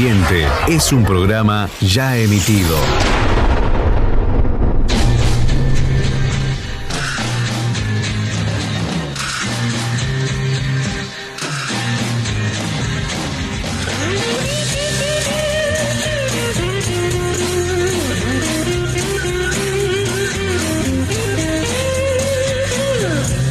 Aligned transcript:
siguiente 0.00 0.46
es 0.66 0.92
un 0.92 1.04
programa 1.04 1.68
ya 1.82 2.16
emitido. 2.16 2.74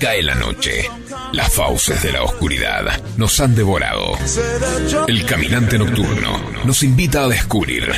Cae 0.02 0.24
la 0.24 0.34
noche. 0.34 0.90
Las 1.40 1.54
fauces 1.54 2.04
de 2.04 2.12
la 2.12 2.24
oscuridad 2.24 3.02
nos 3.16 3.40
han 3.40 3.56
devorado. 3.56 4.18
El 5.08 5.26
caminante 5.26 5.80
nocturno 5.80 6.38
nos 6.66 6.84
invita 6.84 7.24
a 7.24 7.28
descubrir 7.30 7.90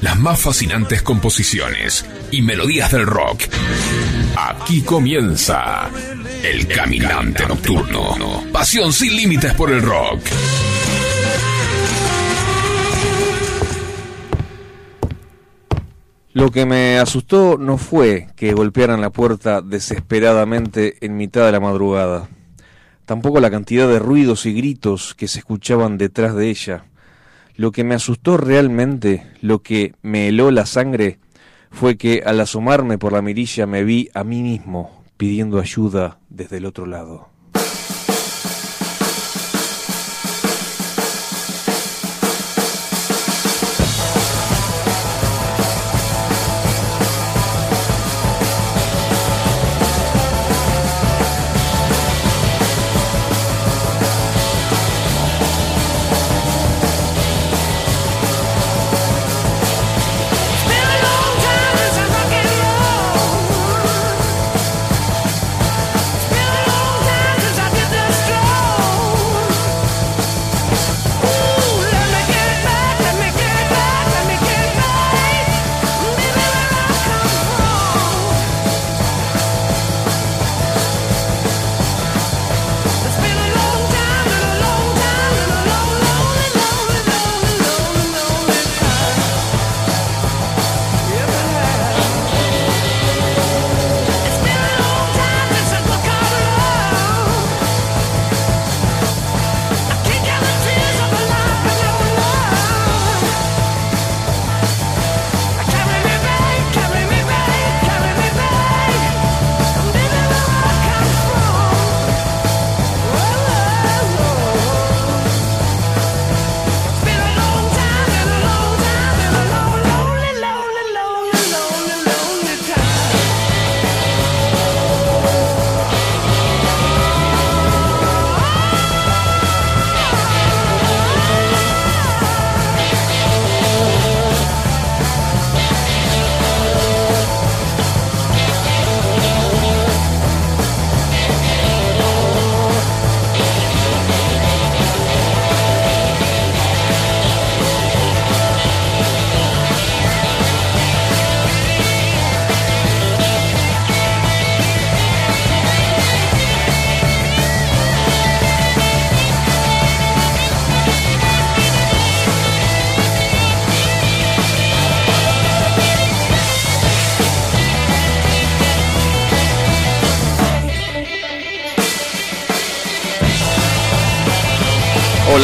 las 0.00 0.18
más 0.18 0.40
fascinantes 0.40 1.02
composiciones 1.02 2.04
y 2.32 2.42
melodías 2.42 2.90
del 2.90 3.06
rock. 3.06 3.42
Aquí 4.36 4.82
comienza 4.82 5.88
El 6.42 6.66
Caminante 6.66 7.46
Nocturno. 7.46 8.42
Pasión 8.52 8.92
sin 8.92 9.14
límites 9.16 9.54
por 9.54 9.70
el 9.70 9.80
rock. 9.80 10.20
Lo 16.32 16.50
que 16.50 16.66
me 16.66 16.98
asustó 16.98 17.58
no 17.58 17.78
fue 17.78 18.26
que 18.34 18.54
golpearan 18.54 19.00
la 19.00 19.10
puerta 19.10 19.62
desesperadamente 19.62 20.96
en 21.00 21.16
mitad 21.16 21.46
de 21.46 21.52
la 21.52 21.60
madrugada, 21.60 22.28
tampoco 23.08 23.40
la 23.40 23.50
cantidad 23.50 23.88
de 23.88 23.98
ruidos 23.98 24.44
y 24.44 24.52
gritos 24.52 25.14
que 25.14 25.28
se 25.28 25.38
escuchaban 25.38 25.96
detrás 25.96 26.34
de 26.34 26.50
ella. 26.50 26.84
Lo 27.56 27.72
que 27.72 27.82
me 27.82 27.94
asustó 27.94 28.36
realmente, 28.36 29.26
lo 29.40 29.62
que 29.62 29.94
me 30.02 30.28
heló 30.28 30.50
la 30.50 30.66
sangre, 30.66 31.18
fue 31.70 31.96
que 31.96 32.22
al 32.26 32.38
asomarme 32.38 32.98
por 32.98 33.14
la 33.14 33.22
mirilla 33.22 33.66
me 33.66 33.82
vi 33.82 34.10
a 34.12 34.24
mí 34.24 34.42
mismo 34.42 35.04
pidiendo 35.16 35.58
ayuda 35.58 36.18
desde 36.28 36.58
el 36.58 36.66
otro 36.66 36.84
lado. 36.84 37.30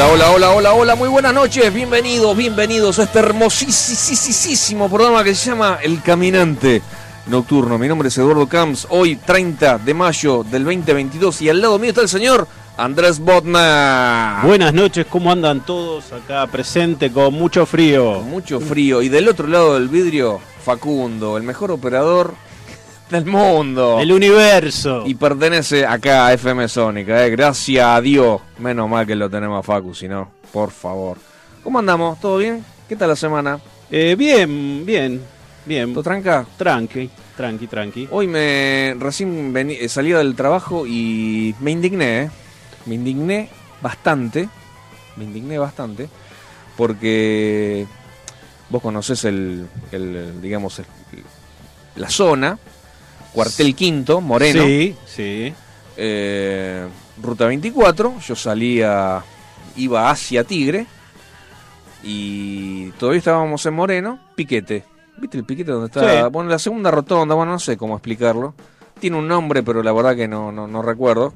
Hola, 0.07 0.31
hola, 0.31 0.33
hola, 0.33 0.51
hola, 0.53 0.75
hola, 0.75 0.95
muy 0.97 1.09
buenas 1.09 1.33
noches, 1.33 1.73
bienvenidos, 1.73 2.37
bienvenidos 2.37 2.99
a 2.99 3.05
este 3.05 3.21
hermosísimo 3.21 4.91
programa 4.91 5.25
que 5.25 5.35
se 5.35 5.51
llama 5.51 5.79
El 5.83 6.03
Caminante 6.03 6.83
Nocturno. 7.27 7.79
Mi 7.79 7.89
nombre 7.89 8.09
es 8.09 8.19
Eduardo 8.19 8.47
Camps, 8.47 8.87
hoy 8.91 9.17
30 9.17 9.79
de 9.79 9.95
mayo 9.95 10.45
del 10.45 10.65
2022 10.65 11.41
y 11.43 11.49
al 11.49 11.63
lado 11.63 11.79
mío 11.79 11.89
está 11.89 12.03
el 12.03 12.11
señor 12.11 12.47
Andrés 12.77 13.19
Botna. 13.19 14.43
Buenas 14.45 14.75
noches, 14.75 15.07
¿cómo 15.09 15.33
andan 15.33 15.65
todos 15.65 16.13
acá 16.13 16.47
presente 16.49 17.11
con 17.11 17.33
mucho 17.33 17.65
frío? 17.65 18.21
Mucho 18.21 18.61
frío 18.61 19.01
y 19.01 19.09
del 19.09 19.27
otro 19.27 19.49
lado 19.49 19.75
del 19.75 19.89
vidrio, 19.89 20.39
Facundo, 20.63 21.39
el 21.39 21.45
mejor 21.45 21.71
operador 21.71 22.35
del 23.15 23.27
mundo. 23.27 23.99
El 24.01 24.11
universo. 24.13 25.05
Y 25.07 25.15
pertenece 25.15 25.87
acá 25.87 26.27
a 26.27 26.33
FM 26.35 26.69
Sónica, 26.69 27.25
eh. 27.25 27.31
gracias 27.31 27.87
a 27.87 28.01
Dios. 28.01 28.41
Menos 28.59 28.89
mal 28.89 29.07
que 29.07 29.15
lo 29.15 29.31
tenemos 29.31 29.59
a 29.61 29.63
Facu, 29.63 29.95
si 29.95 30.09
no, 30.09 30.31
por 30.53 30.71
favor. 30.71 31.19
¿Cómo 31.63 31.79
andamos? 31.79 32.21
¿Todo 32.21 32.39
bien? 32.39 32.65
¿Qué 32.89 32.97
tal 32.97 33.09
la 33.09 33.17
semana? 33.17 33.59
Eh, 33.91 34.17
bien, 34.19 34.85
bien, 34.85 35.21
bien. 35.65 35.93
¿Todo 35.93 36.03
tranca? 36.03 36.45
Tranqui, 36.59 37.09
tranqui, 37.37 37.67
tranqui. 37.69 38.09
Hoy 38.11 38.27
me 38.27 38.95
recién 38.99 39.53
vení, 39.53 39.75
eh, 39.75 39.89
salía 39.89 40.19
del 40.19 40.35
trabajo 40.35 40.87
y 40.87 41.55
me 41.61 41.71
indigné, 41.71 42.23
eh. 42.25 42.31
Me 42.87 42.97
indigné 42.97 43.49
bastante. 43.81 44.49
Me 45.17 45.25
indigné 45.25 45.57
bastante. 45.59 46.09
Porque 46.77 47.87
vos 48.69 48.83
conocés 48.83 49.25
el, 49.25 49.67
el 49.93 50.41
digamos, 50.43 50.81
el- 50.81 50.87
la 51.97 52.11
zona. 52.11 52.59
Cuartel 53.35 53.75
Quinto, 53.75 54.21
Moreno. 54.21 54.63
Sí, 54.65 54.95
sí. 55.07 55.53
eh, 55.97 56.87
Ruta 57.23 57.47
24, 57.47 58.19
yo 58.21 58.35
salía, 58.37 59.23
iba 59.77 60.09
hacia 60.11 60.45
Tigre 60.45 60.87
y 62.03 62.91
todavía 62.93 63.19
estábamos 63.19 63.65
en 63.67 63.75
Moreno, 63.75 64.21
Piquete. 64.35 64.85
¿Viste 65.17 65.39
el 65.39 65.45
piquete 65.45 65.71
donde 65.71 65.87
está? 65.87 66.25
Sí. 66.25 66.29
Bueno, 66.33 66.51
la 66.51 66.59
segunda 66.59 66.91
rotonda, 66.91 67.35
bueno, 67.37 67.53
no 67.53 67.59
sé 67.61 67.77
cómo 67.77 67.95
explicarlo. 67.95 68.55
Tiene 68.99 69.17
un 69.17 69.29
nombre, 69.29 69.63
pero 69.63 69.81
la 69.83 69.93
verdad 69.93 70.17
que 70.17 70.27
no, 70.27 70.51
no, 70.51 70.67
no 70.67 70.83
recuerdo. 70.83 71.33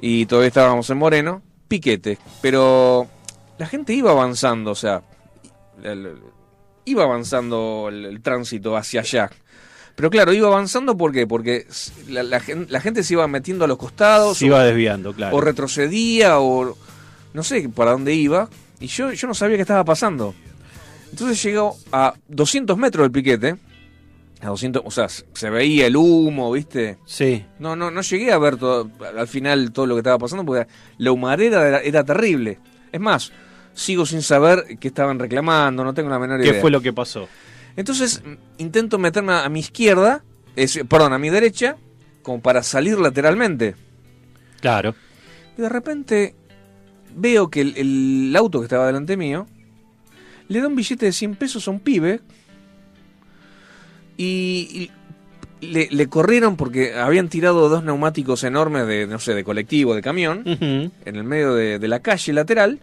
Y 0.00 0.26
todavía 0.26 0.48
estábamos 0.48 0.88
en 0.90 0.98
Moreno, 0.98 1.42
Piquete. 1.66 2.18
Pero 2.40 3.08
la 3.58 3.66
gente 3.66 3.92
iba 3.92 4.12
avanzando, 4.12 4.70
o 4.70 4.74
sea, 4.76 5.02
el- 5.82 6.06
el- 6.06 6.22
iba 6.84 7.02
avanzando 7.02 7.86
el, 7.90 8.04
el 8.04 8.22
tránsito 8.22 8.76
hacia 8.76 9.00
allá. 9.00 9.30
Pero 9.96 10.10
claro, 10.10 10.32
iba 10.32 10.46
avanzando 10.48 10.96
¿por 10.96 11.10
qué? 11.12 11.26
porque 11.26 11.66
la, 12.08 12.22
la 12.22 12.38
gen- 12.38 12.66
la 12.70 12.80
gente 12.80 13.02
se 13.02 13.14
iba 13.14 13.26
metiendo 13.26 13.64
a 13.64 13.68
los 13.68 13.78
costados 13.78 14.38
Se 14.38 14.46
iba 14.46 14.62
desviando, 14.62 15.12
claro. 15.14 15.34
o 15.36 15.40
retrocedía 15.40 16.38
o 16.38 16.76
no 17.34 17.42
sé 17.42 17.68
para 17.68 17.90
dónde 17.92 18.14
iba, 18.14 18.48
Y 18.78 18.86
yo, 18.88 19.10
yo 19.12 19.26
no 19.26 19.34
sabía 19.34 19.56
qué 19.56 19.62
estaba 19.62 19.84
pasando. 19.84 20.34
Entonces 21.10 21.42
llegó 21.42 21.76
a 21.92 22.14
200 22.28 22.76
metros 22.76 23.04
del 23.04 23.10
piquete. 23.12 23.56
A 24.42 24.48
200, 24.48 24.82
o 24.84 24.90
sea, 24.90 25.08
se 25.08 25.48
veía 25.50 25.86
el 25.86 25.96
humo, 25.96 26.52
¿viste? 26.52 26.98
Sí. 27.06 27.44
No, 27.58 27.74
no, 27.74 27.90
no 27.90 28.02
llegué 28.02 28.32
a 28.32 28.38
ver 28.38 28.58
todo, 28.58 28.90
al 29.18 29.26
final 29.28 29.72
todo 29.72 29.86
lo 29.86 29.94
que 29.94 30.00
estaba 30.00 30.18
pasando 30.18 30.44
porque 30.44 30.66
la 30.98 31.10
humareda 31.12 31.66
era, 31.66 31.80
era 31.80 32.04
terrible. 32.04 32.58
Es 32.92 33.00
más, 33.00 33.32
sigo 33.72 34.04
sin 34.04 34.20
saber 34.20 34.76
qué 34.78 34.88
estaban 34.88 35.18
reclamando, 35.18 35.82
no 35.84 35.94
tengo 35.94 36.10
la 36.10 36.18
menor 36.18 36.40
idea. 36.40 36.52
¿Qué 36.52 36.60
fue 36.60 36.70
lo 36.70 36.82
que 36.82 36.92
pasó? 36.92 37.28
Entonces 37.76 38.22
intento 38.58 38.98
meterme 38.98 39.32
a, 39.34 39.48
mi 39.48 39.60
izquierda, 39.60 40.24
es- 40.56 40.80
perdón, 40.88 41.12
a 41.12 41.18
mi 41.18 41.30
derecha, 41.30 41.76
como 42.22 42.40
para 42.40 42.62
salir 42.62 42.98
lateralmente. 42.98 43.74
Claro. 44.60 44.94
Y 45.56 45.62
de 45.62 45.68
repente 45.68 46.34
veo 47.14 47.48
que 47.50 47.60
el, 47.60 47.76
el 47.76 48.36
auto 48.36 48.60
que 48.60 48.64
estaba 48.64 48.86
delante 48.86 49.16
mío 49.16 49.46
le 50.48 50.60
da 50.60 50.68
un 50.68 50.76
billete 50.76 51.06
de 51.06 51.12
100 51.12 51.34
pesos 51.36 51.66
a 51.66 51.70
un 51.70 51.80
pibe 51.80 52.20
y, 54.16 54.90
y 55.60 55.66
le, 55.66 55.88
le 55.90 56.06
corrieron 56.08 56.56
porque 56.56 56.94
habían 56.94 57.28
tirado 57.28 57.68
dos 57.68 57.82
neumáticos 57.84 58.44
enormes 58.44 58.86
de, 58.86 59.06
no 59.06 59.18
sé, 59.18 59.34
de 59.34 59.44
colectivo, 59.44 59.94
de 59.94 60.02
camión, 60.02 60.42
en 60.46 60.92
el 61.04 61.24
medio 61.24 61.54
de, 61.54 61.78
de 61.78 61.88
la 61.88 62.00
calle 62.00 62.32
lateral. 62.32 62.80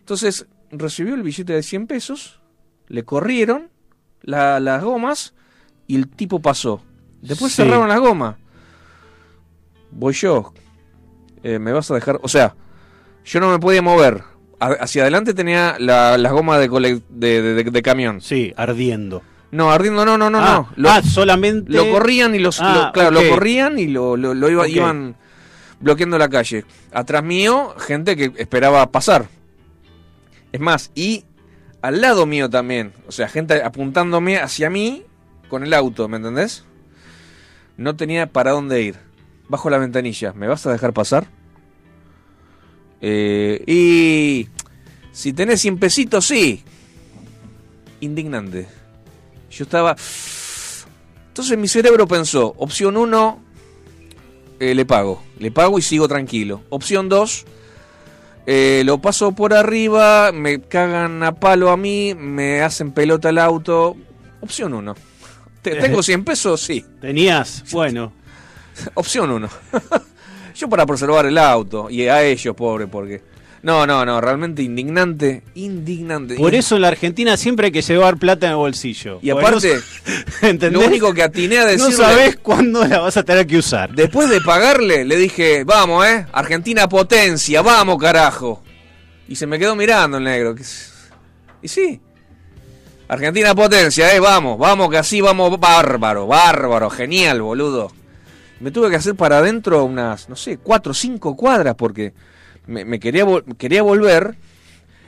Entonces 0.00 0.46
recibió 0.72 1.14
el 1.14 1.22
billete 1.22 1.52
de 1.52 1.62
100 1.62 1.86
pesos, 1.86 2.40
le 2.88 3.04
corrieron 3.04 3.68
la- 4.22 4.60
las 4.60 4.82
gomas 4.82 5.34
y 5.86 5.96
el 5.96 6.08
tipo 6.08 6.40
pasó. 6.40 6.82
Después 7.22 7.52
Sí. 7.52 7.62
cerraron 7.62 7.88
las 7.88 8.00
gomas. 8.00 8.36
Voy 9.90 10.14
yo. 10.14 10.52
Eh, 11.42 11.58
me 11.58 11.72
vas 11.72 11.90
a 11.90 11.94
dejar. 11.94 12.18
O 12.22 12.28
sea, 12.28 12.54
yo 13.24 13.40
no 13.40 13.50
me 13.50 13.58
podía 13.58 13.82
mover. 13.82 14.22
A- 14.58 14.66
hacia 14.80 15.02
adelante 15.02 15.32
tenía 15.34 15.76
la- 15.78 16.18
las 16.18 16.32
gomas 16.32 16.60
de, 16.60 16.68
cole- 16.68 17.02
de, 17.08 17.64
de- 17.64 17.82
camión. 17.82 18.20
Sí, 18.20 18.52
ardiendo. 18.56 19.22
No, 19.52 19.70
ardiendo, 19.72 20.04
no, 20.04 20.16
no, 20.16 20.30
no, 20.30 20.38
ah, 20.38 20.52
no. 20.54 20.68
Lo, 20.76 20.90
ah, 20.90 21.02
solamente. 21.02 21.72
lo 21.72 21.90
corrían 21.90 22.34
y 22.34 22.38
los. 22.38 22.60
Ah, 22.60 22.74
lo- 22.86 22.92
claro, 22.92 23.18
ok. 23.18 23.24
lo 23.24 23.30
corrían 23.30 23.78
y 23.78 23.86
lo, 23.88 24.16
lo- 24.16 24.34
lo 24.34 24.48
iba- 24.48 24.62
Ok. 24.62 24.68
iban 24.68 25.16
bloqueando 25.80 26.18
la 26.18 26.28
calle. 26.28 26.64
Atrás 26.92 27.24
mío, 27.24 27.74
gente 27.78 28.16
que 28.16 28.32
esperaba 28.36 28.92
pasar. 28.92 29.26
Es 30.52 30.60
más, 30.60 30.92
y 30.94 31.24
al 31.82 32.00
lado 32.00 32.26
mío 32.26 32.50
también. 32.50 32.92
O 33.06 33.12
sea, 33.12 33.28
gente 33.28 33.62
apuntándome 33.62 34.38
hacia 34.38 34.70
mí 34.70 35.04
con 35.48 35.64
el 35.64 35.74
auto, 35.74 36.08
¿me 36.08 36.18
entendés? 36.18 36.64
No 37.76 37.96
tenía 37.96 38.26
para 38.26 38.52
dónde 38.52 38.82
ir. 38.82 38.96
Bajo 39.48 39.68
la 39.70 39.78
ventanilla, 39.78 40.32
¿me 40.32 40.46
vas 40.46 40.64
a 40.66 40.72
dejar 40.72 40.92
pasar? 40.92 41.26
Eh, 43.00 43.64
y. 43.66 44.48
Si 45.12 45.32
tenés 45.32 45.60
100 45.60 45.78
pesitos, 45.78 46.26
sí. 46.26 46.62
Indignante. 48.00 48.68
Yo 49.50 49.64
estaba. 49.64 49.96
Entonces 51.28 51.58
mi 51.58 51.66
cerebro 51.66 52.06
pensó: 52.06 52.54
opción 52.58 52.96
1, 52.96 53.42
le 54.60 54.84
pago. 54.84 55.22
Le 55.38 55.50
pago 55.50 55.78
y 55.78 55.82
sigo 55.82 56.06
tranquilo. 56.06 56.62
Opción 56.68 57.08
2, 57.08 57.46
lo 58.84 58.98
paso 58.98 59.32
por 59.32 59.54
arriba, 59.54 60.32
me 60.32 60.60
cagan 60.60 61.22
a 61.22 61.34
palo 61.34 61.70
a 61.70 61.76
mí, 61.76 62.14
me 62.14 62.62
hacen 62.62 62.92
pelota 62.92 63.28
el 63.28 63.38
auto. 63.38 63.96
Opción 64.40 64.74
1. 64.74 64.94
¿Tengo 65.62 66.02
100 66.02 66.24
pesos? 66.24 66.60
Sí. 66.60 66.84
Tenías, 67.00 67.64
bueno. 67.72 68.12
Opción 68.94 69.30
1. 69.30 69.48
Yo 70.54 70.68
para 70.68 70.86
preservar 70.86 71.26
el 71.26 71.38
auto 71.38 71.88
y 71.90 72.06
a 72.08 72.22
ellos, 72.22 72.54
pobre, 72.54 72.86
porque. 72.86 73.22
No, 73.62 73.86
no, 73.86 74.06
no, 74.06 74.22
realmente 74.22 74.62
indignante, 74.62 75.42
indignante. 75.54 76.36
Por 76.36 76.54
eso 76.54 76.76
en 76.76 76.82
la 76.82 76.88
Argentina 76.88 77.36
siempre 77.36 77.66
hay 77.66 77.72
que 77.72 77.82
llevar 77.82 78.16
plata 78.16 78.46
en 78.46 78.52
el 78.52 78.56
bolsillo. 78.56 79.18
Y 79.20 79.28
aparte, 79.28 79.78
no- 80.42 80.70
lo 80.70 80.80
único 80.80 81.12
que 81.12 81.22
atiné 81.22 81.58
a 81.58 81.66
decirle. 81.66 81.90
No 81.90 81.96
sabes 81.96 82.36
cuándo 82.36 82.86
la 82.86 83.00
vas 83.00 83.18
a 83.18 83.22
tener 83.22 83.46
que 83.46 83.58
usar. 83.58 83.92
Después 83.94 84.30
de 84.30 84.40
pagarle, 84.40 85.04
le 85.04 85.16
dije, 85.16 85.64
vamos, 85.64 86.06
eh, 86.06 86.24
Argentina 86.32 86.88
potencia, 86.88 87.60
vamos, 87.60 87.98
carajo. 87.98 88.62
Y 89.28 89.36
se 89.36 89.46
me 89.46 89.58
quedó 89.58 89.76
mirando 89.76 90.16
el 90.16 90.24
negro. 90.24 90.54
Y 91.62 91.68
sí. 91.68 92.00
Argentina 93.08 93.54
potencia, 93.54 94.14
eh, 94.14 94.20
vamos, 94.20 94.56
vamos, 94.58 94.88
que 94.88 94.96
así 94.96 95.20
vamos 95.20 95.58
bárbaro, 95.60 96.26
bárbaro, 96.26 96.88
genial, 96.88 97.42
boludo. 97.42 97.92
Me 98.60 98.70
tuve 98.70 98.88
que 98.88 98.96
hacer 98.96 99.16
para 99.16 99.38
adentro 99.38 99.84
unas, 99.84 100.28
no 100.28 100.36
sé, 100.36 100.58
cuatro 100.58 100.92
o 100.92 100.94
cinco 100.94 101.36
cuadras 101.36 101.74
porque 101.74 102.12
me, 102.66 102.84
me 102.84 103.00
quería, 103.00 103.24
vol- 103.24 103.44
quería 103.56 103.82
volver 103.82 104.36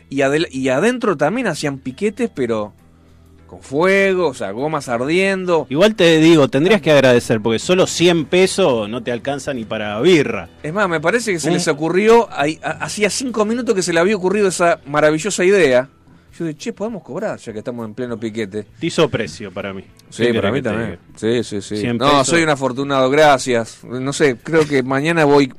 y, 0.09 0.21
adentro 0.69 1.17
también 1.17 1.47
hacían 1.47 1.79
piquetes, 1.79 2.31
pero 2.35 2.75
con 3.47 3.61
fuego, 3.63 4.29
o 4.29 4.35
sea, 4.35 4.51
gomas 4.51 4.89
ardiendo. 4.89 5.67
Igual 5.71 5.95
te 5.95 6.19
digo, 6.19 6.49
tendrías 6.49 6.81
que 6.81 6.91
agradecer, 6.91 7.41
porque 7.41 7.59
solo 7.59 7.87
100 7.87 8.25
pesos 8.27 8.89
no 8.89 9.03
te 9.03 9.13
alcanza 9.13 9.53
ni 9.55 9.65
para 9.65 9.99
birra. 10.01 10.49
Es 10.63 10.73
más, 10.73 10.89
me 10.89 11.01
parece 11.01 11.33
que 11.33 11.39
se 11.41 11.51
les 11.51 11.67
ocurrió, 11.69 12.29
hacía 12.31 13.11
cinco 13.11 13.45
minutos 13.45 13.75
que 13.75 13.83
se 13.83 13.93
le 13.93 14.01
había 14.01 14.17
ocurrido 14.17 14.49
esa 14.49 14.81
maravillosa 14.87 15.45
idea. 15.45 15.89
Yo 16.39 16.47
dije, 16.47 16.59
che, 16.59 16.73
podemos 16.73 17.03
cobrar 17.03 17.39
ya 17.39 17.53
que 17.53 17.59
estamos 17.59 17.85
en 17.87 17.93
pleno 17.95 18.19
piquete. 18.19 18.65
Te 18.81 18.87
hizo 18.87 19.07
precio 19.11 19.53
para 19.53 19.75
mí. 19.75 19.85
Sí, 20.09 20.25
¿Qué 20.29 20.35
para 20.35 20.51
mí 20.51 20.63
te 20.63 20.71
también. 20.71 20.91
diga? 20.93 21.43
Sí, 21.43 21.45
sí, 21.45 21.61
sí. 21.61 21.77
100 21.77 21.99
No, 21.99 22.07
pesos. 22.09 22.27
soy 22.29 22.43
un 22.43 22.49
afortunado, 22.49 23.11
gracias. 23.11 23.85
No 23.85 24.15
sé, 24.15 24.37
creo 24.43 24.67
que 24.67 24.83
mañana 24.83 25.27
voy, 25.27 25.53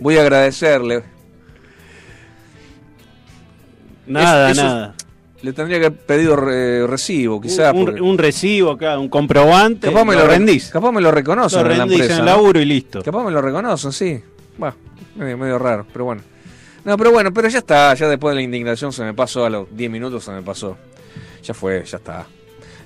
voy 0.00 0.18
a 0.18 0.20
agradecerle. 0.20 1.02
Nada, 4.20 4.54
nada. 4.54 4.94
Le 5.42 5.52
tendría 5.52 5.80
que 5.80 5.86
haber 5.86 5.98
pedido 5.98 6.36
re- 6.36 6.86
recibo, 6.86 7.40
quizás. 7.40 7.74
un, 7.74 7.84
porque- 7.84 8.00
un 8.00 8.16
recibo 8.16 8.70
acá, 8.70 8.96
un 8.98 9.08
comprobante. 9.08 9.88
capaz 9.88 10.04
me 10.04 10.14
lo 10.14 10.20
lo 10.20 10.26
re- 10.26 10.32
rendís. 10.34 10.68
Capaz 10.70 10.92
me 10.92 11.00
lo 11.00 11.10
reconocen 11.10 11.64
Lo 11.64 11.70
en 11.72 11.78
la 11.78 11.84
empresa. 11.84 12.04
en 12.04 12.10
el 12.12 12.18
¿no? 12.18 12.24
laburo 12.26 12.60
y 12.60 12.64
listo. 12.64 13.02
Capaz 13.02 13.24
me 13.24 13.30
lo 13.32 13.42
reconocen, 13.42 13.90
sí. 13.92 14.22
Bueno, 14.56 14.76
medio, 15.16 15.36
medio 15.38 15.58
raro, 15.58 15.84
pero 15.92 16.04
bueno. 16.04 16.22
No, 16.84 16.96
pero 16.96 17.10
bueno, 17.12 17.32
pero 17.32 17.48
ya 17.48 17.58
está, 17.58 17.92
ya 17.94 18.08
después 18.08 18.32
de 18.32 18.36
la 18.36 18.42
indignación 18.42 18.92
se 18.92 19.02
me 19.02 19.14
pasó, 19.14 19.44
a 19.44 19.50
los 19.50 19.66
10 19.76 19.90
minutos 19.90 20.24
se 20.24 20.30
me 20.30 20.42
pasó. 20.42 20.76
Ya 21.42 21.54
fue, 21.54 21.84
ya 21.84 21.96
está. 21.96 22.24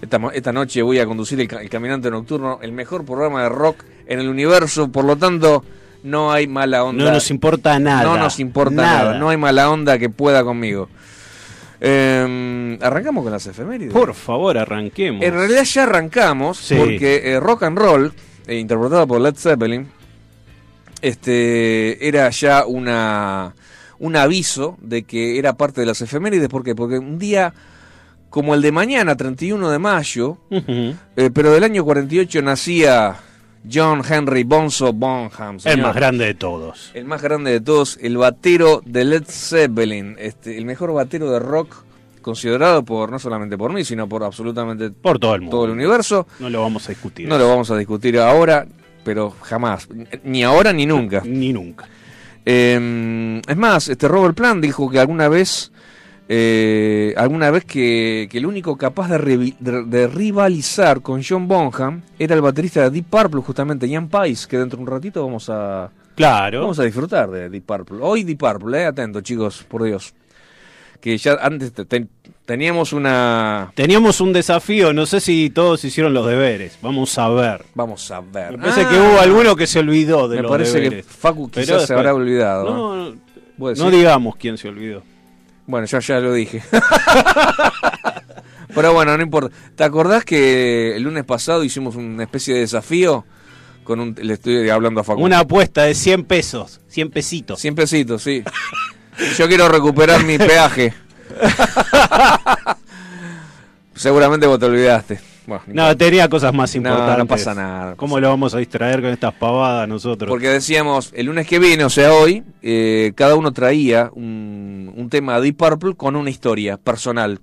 Esta, 0.00 0.18
esta 0.34 0.52
noche 0.52 0.80
voy 0.82 0.98
a 0.98 1.06
conducir 1.06 1.38
el 1.40 1.68
Caminante 1.70 2.10
Nocturno, 2.10 2.58
el 2.62 2.72
mejor 2.72 3.04
programa 3.04 3.42
de 3.42 3.48
rock 3.50 3.84
en 4.06 4.20
el 4.20 4.28
universo, 4.28 4.88
por 4.90 5.04
lo 5.04 5.16
tanto, 5.16 5.62
no 6.04 6.30
hay 6.32 6.46
mala 6.46 6.84
onda. 6.84 7.04
No 7.04 7.10
nos 7.12 7.30
importa 7.30 7.78
nada. 7.78 8.02
No 8.02 8.16
nos 8.16 8.38
importa 8.40 8.74
nada. 8.76 9.18
No 9.18 9.28
hay 9.30 9.36
mala 9.36 9.70
onda 9.70 9.98
que 9.98 10.08
pueda 10.10 10.42
conmigo. 10.44 10.88
Eh, 11.80 12.78
arrancamos 12.80 13.22
con 13.22 13.32
las 13.32 13.46
efemérides. 13.46 13.92
Por 13.92 14.14
favor, 14.14 14.56
arranquemos. 14.58 15.22
En 15.22 15.34
realidad 15.34 15.64
ya 15.64 15.82
arrancamos 15.84 16.58
Sí. 16.58 16.74
porque 16.76 17.22
eh, 17.32 17.40
Rock 17.40 17.64
and 17.64 17.78
Roll, 17.78 18.12
eh, 18.46 18.56
interpretado 18.58 19.06
por 19.06 19.20
Led 19.20 19.34
Zeppelin, 19.36 19.88
este 21.02 22.06
era 22.06 22.30
ya 22.30 22.64
una 22.66 23.54
un 23.98 24.14
aviso 24.16 24.76
de 24.82 25.04
que 25.04 25.38
era 25.38 25.54
parte 25.54 25.80
de 25.80 25.86
las 25.86 26.00
efemérides. 26.02 26.48
¿Por 26.48 26.62
qué? 26.64 26.74
Porque 26.74 26.98
un 26.98 27.18
día 27.18 27.54
como 28.28 28.54
el 28.54 28.60
de 28.60 28.70
mañana, 28.72 29.16
31 29.16 29.70
de 29.70 29.78
mayo, 29.78 30.36
eh, 30.50 31.30
pero 31.32 31.52
del 31.52 31.64
año 31.64 31.84
48 31.84 32.42
nacía 32.42 33.16
John 33.70 34.02
Henry 34.08 34.44
Bonzo 34.44 34.92
Bonham. 34.92 35.58
El 35.64 35.80
más 35.82 35.94
grande 35.94 36.24
de 36.26 36.34
todos. 36.34 36.90
El 36.94 37.04
más 37.04 37.22
grande 37.22 37.50
de 37.52 37.60
todos, 37.60 37.98
el 38.00 38.16
batero 38.16 38.82
de 38.84 39.04
Led 39.04 39.24
Zeppelin, 39.26 40.16
este, 40.18 40.56
el 40.58 40.64
mejor 40.64 40.92
batero 40.92 41.30
de 41.30 41.38
rock 41.38 41.84
considerado 42.22 42.84
por 42.84 43.10
no 43.12 43.18
solamente 43.20 43.56
por 43.56 43.72
mí, 43.72 43.84
sino 43.84 44.08
por 44.08 44.24
absolutamente 44.24 44.90
Por 44.90 45.18
todo 45.18 45.36
el 45.36 45.42
mundo. 45.42 45.56
todo 45.56 45.66
el 45.66 45.70
universo. 45.70 46.26
No 46.40 46.50
lo 46.50 46.60
vamos 46.60 46.86
a 46.88 46.90
discutir. 46.90 47.28
No 47.28 47.38
lo 47.38 47.48
vamos 47.48 47.70
a 47.70 47.76
discutir 47.76 48.18
ahora, 48.18 48.66
pero 49.04 49.30
jamás, 49.42 49.88
ni 50.24 50.42
ahora 50.42 50.72
ni 50.72 50.86
nunca. 50.86 51.22
Ni 51.24 51.52
nunca. 51.52 51.88
Eh, 52.44 53.40
es 53.46 53.56
más, 53.56 53.88
este 53.88 54.08
Robert 54.08 54.36
Plant 54.36 54.62
dijo 54.62 54.88
que 54.90 54.98
alguna 54.98 55.28
vez, 55.28 55.70
eh, 56.28 57.14
alguna 57.16 57.50
vez 57.50 57.64
que, 57.64 58.28
que 58.30 58.38
el 58.38 58.46
único 58.46 58.76
capaz 58.76 59.08
de, 59.08 59.18
rivi- 59.18 59.56
de- 59.60 59.84
de 59.84 60.06
rivalizar 60.08 61.00
con 61.02 61.22
John 61.22 61.46
Bonham 61.46 62.02
era 62.18 62.34
el 62.34 62.40
baterista 62.42 62.82
de 62.82 62.90
Deep 62.90 63.06
Purple, 63.06 63.42
justamente 63.42 63.88
Ian 63.88 64.08
Paice, 64.08 64.46
que 64.48 64.58
dentro 64.58 64.76
de 64.78 64.82
un 64.84 64.88
ratito 64.90 65.24
vamos 65.24 65.48
a, 65.50 65.90
Claro. 66.16 66.62
Vamos 66.62 66.78
a 66.78 66.84
disfrutar 66.84 67.30
de 67.30 67.50
Deep 67.50 67.64
Purple. 67.64 67.98
Hoy 68.00 68.24
Deep 68.24 68.38
Purple, 68.38 68.80
eh, 68.80 68.86
atento 68.86 69.20
chicos, 69.20 69.64
por 69.68 69.82
Dios. 69.84 70.14
Que 71.00 71.18
ya 71.18 71.34
antes 71.42 71.72
te- 71.74 71.84
ten- 71.84 72.08
teníamos 72.46 72.92
una... 72.94 73.70
Teníamos 73.74 74.20
un 74.22 74.32
desafío, 74.32 74.92
no 74.94 75.04
sé 75.04 75.20
si 75.20 75.50
todos 75.50 75.84
hicieron 75.84 76.14
los 76.14 76.26
deberes. 76.26 76.78
Vamos 76.80 77.16
a 77.18 77.28
ver. 77.28 77.64
Vamos 77.74 78.10
a 78.10 78.20
ver. 78.20 78.52
Me 78.52 78.58
parece 78.58 78.80
Ah, 78.80 78.88
que 78.88 78.96
hubo 78.98 79.20
alguno 79.20 79.54
que 79.54 79.66
se 79.66 79.78
olvidó 79.78 80.26
de 80.26 80.36
Me 80.36 80.42
los 80.42 80.50
parece 80.50 80.78
que 80.78 80.84
deberes. 80.84 81.06
Facu 81.06 81.50
quizás 81.50 81.86
se 81.86 81.92
habrá 81.92 82.14
olvidado. 82.14 82.64
¿no? 82.64 82.96
No, 82.96 83.10
no, 83.10 83.16
¿Vos 83.58 83.78
no 83.78 83.90
digamos 83.90 84.36
quién 84.36 84.56
se 84.58 84.68
olvidó. 84.68 85.02
Bueno, 85.66 85.86
ya, 85.86 86.00
ya 86.00 86.20
lo 86.20 86.32
dije. 86.32 86.62
Pero 88.74 88.92
bueno, 88.92 89.16
no 89.16 89.22
importa. 89.22 89.54
¿Te 89.74 89.84
acordás 89.84 90.24
que 90.24 90.96
el 90.96 91.02
lunes 91.02 91.24
pasado 91.24 91.64
hicimos 91.64 91.96
una 91.96 92.24
especie 92.24 92.54
de 92.54 92.60
desafío? 92.60 93.24
Con 93.84 94.00
un, 94.00 94.16
le 94.20 94.34
estoy 94.34 94.68
hablando 94.68 95.00
a 95.00 95.04
Facu. 95.04 95.22
Una 95.22 95.40
apuesta 95.40 95.84
de 95.84 95.94
100 95.94 96.24
pesos, 96.24 96.80
100 96.88 97.10
pesitos. 97.10 97.60
100 97.60 97.74
pesitos, 97.74 98.22
sí. 98.22 98.42
Yo 99.38 99.48
quiero 99.48 99.68
recuperar 99.68 100.24
mi 100.24 100.38
peaje. 100.38 100.92
Seguramente 103.94 104.46
vos 104.46 104.58
te 104.58 104.66
olvidaste. 104.66 105.35
Bueno, 105.46 105.62
No, 105.68 105.96
tenía 105.96 106.28
cosas 106.28 106.52
más 106.52 106.74
No, 106.74 106.78
importantes. 106.78 107.18
no 107.18 107.26
pasa 107.26 107.54
nada, 107.54 107.90
no 107.90 107.96
¿Cómo 107.96 108.14
pasa 108.16 108.20
lo 108.22 108.28
vamos 108.30 108.54
a 108.54 108.58
distraer 108.58 109.00
con 109.00 109.10
estas 109.10 109.32
pavadas 109.34 109.88
nosotros? 109.88 110.28
Porque 110.28 110.48
decíamos, 110.48 111.12
el 111.14 111.26
lunes 111.26 111.46
que 111.46 111.58
viene, 111.60 111.84
o 111.84 111.90
sea, 111.90 112.12
hoy, 112.12 112.42
eh, 112.62 113.12
cada 113.14 113.36
uno 113.36 113.52
traía 113.52 114.10
un, 114.12 114.92
un 114.96 115.08
tema 115.08 115.36
de 115.36 115.42
Deep 115.42 115.56
Purple 115.56 115.94
con 115.94 116.16
una 116.16 116.30
historia 116.30 116.76
personal. 116.78 117.38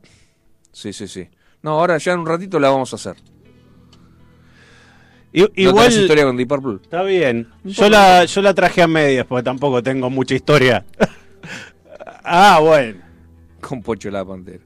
Sí, 0.72 0.91
sí, 0.91 1.07
sí. 1.07 1.29
No, 1.62 1.72
ahora 1.79 1.98
ya 1.98 2.12
en 2.13 2.19
un 2.19 2.25
ratito 2.27 2.60
la 2.60 2.69
vamos 2.69 2.91
a 2.91 2.98
hacer. 2.98 3.15
I- 5.31 5.41
¿No 5.41 5.48
igual 5.55 5.86
tenés 5.88 6.01
historia 6.01 6.25
con 6.25 6.38
Deep 6.38 6.48
Purple? 6.50 6.79
está 6.83 7.03
bien. 7.03 7.48
Yo 7.63 7.89
la, 7.89 8.25
yo 8.25 8.41
la 8.41 8.53
traje 8.53 8.81
a 8.81 8.88
medias 8.88 9.25
porque 9.25 9.43
tampoco 9.43 9.81
tengo 9.81 10.10
mucha 10.10 10.36
historia. 10.36 10.86
ah, 12.24 12.60
bueno. 12.62 13.00
Con 13.62 13.81
Pocho 13.81 14.12
la 14.12 14.25
Pantera. 14.25 14.60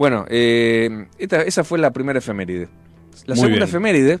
Bueno, 0.00 0.24
eh, 0.30 1.08
esta- 1.18 1.42
esa 1.42 1.62
fue 1.62 1.78
la 1.78 1.90
primera 1.90 2.20
efeméride. 2.20 2.68
La 3.26 3.34
Muy 3.34 3.42
segunda 3.42 3.48
bien. 3.56 3.62
efeméride. 3.68 4.18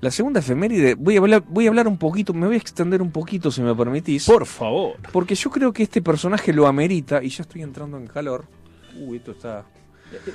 La 0.00 0.10
segunda 0.10 0.40
efeméride, 0.40 0.94
voy 0.96 1.14
a, 1.14 1.20
hablar, 1.20 1.44
voy 1.46 1.66
a 1.66 1.68
hablar 1.68 1.86
un 1.86 1.96
poquito, 1.96 2.34
me 2.34 2.48
voy 2.48 2.56
a 2.56 2.58
extender 2.58 3.00
un 3.00 3.12
poquito 3.12 3.52
si 3.52 3.62
me 3.62 3.72
permitís. 3.72 4.26
Por 4.26 4.46
favor. 4.46 4.96
Porque 5.12 5.36
yo 5.36 5.48
creo 5.48 5.72
que 5.72 5.84
este 5.84 6.02
personaje 6.02 6.52
lo 6.52 6.66
amerita 6.66 7.22
y 7.22 7.28
ya 7.28 7.42
estoy 7.42 7.62
entrando 7.62 7.96
en 7.98 8.08
calor. 8.08 8.46
Uy, 8.98 9.18
esto 9.18 9.30
está... 9.30 9.64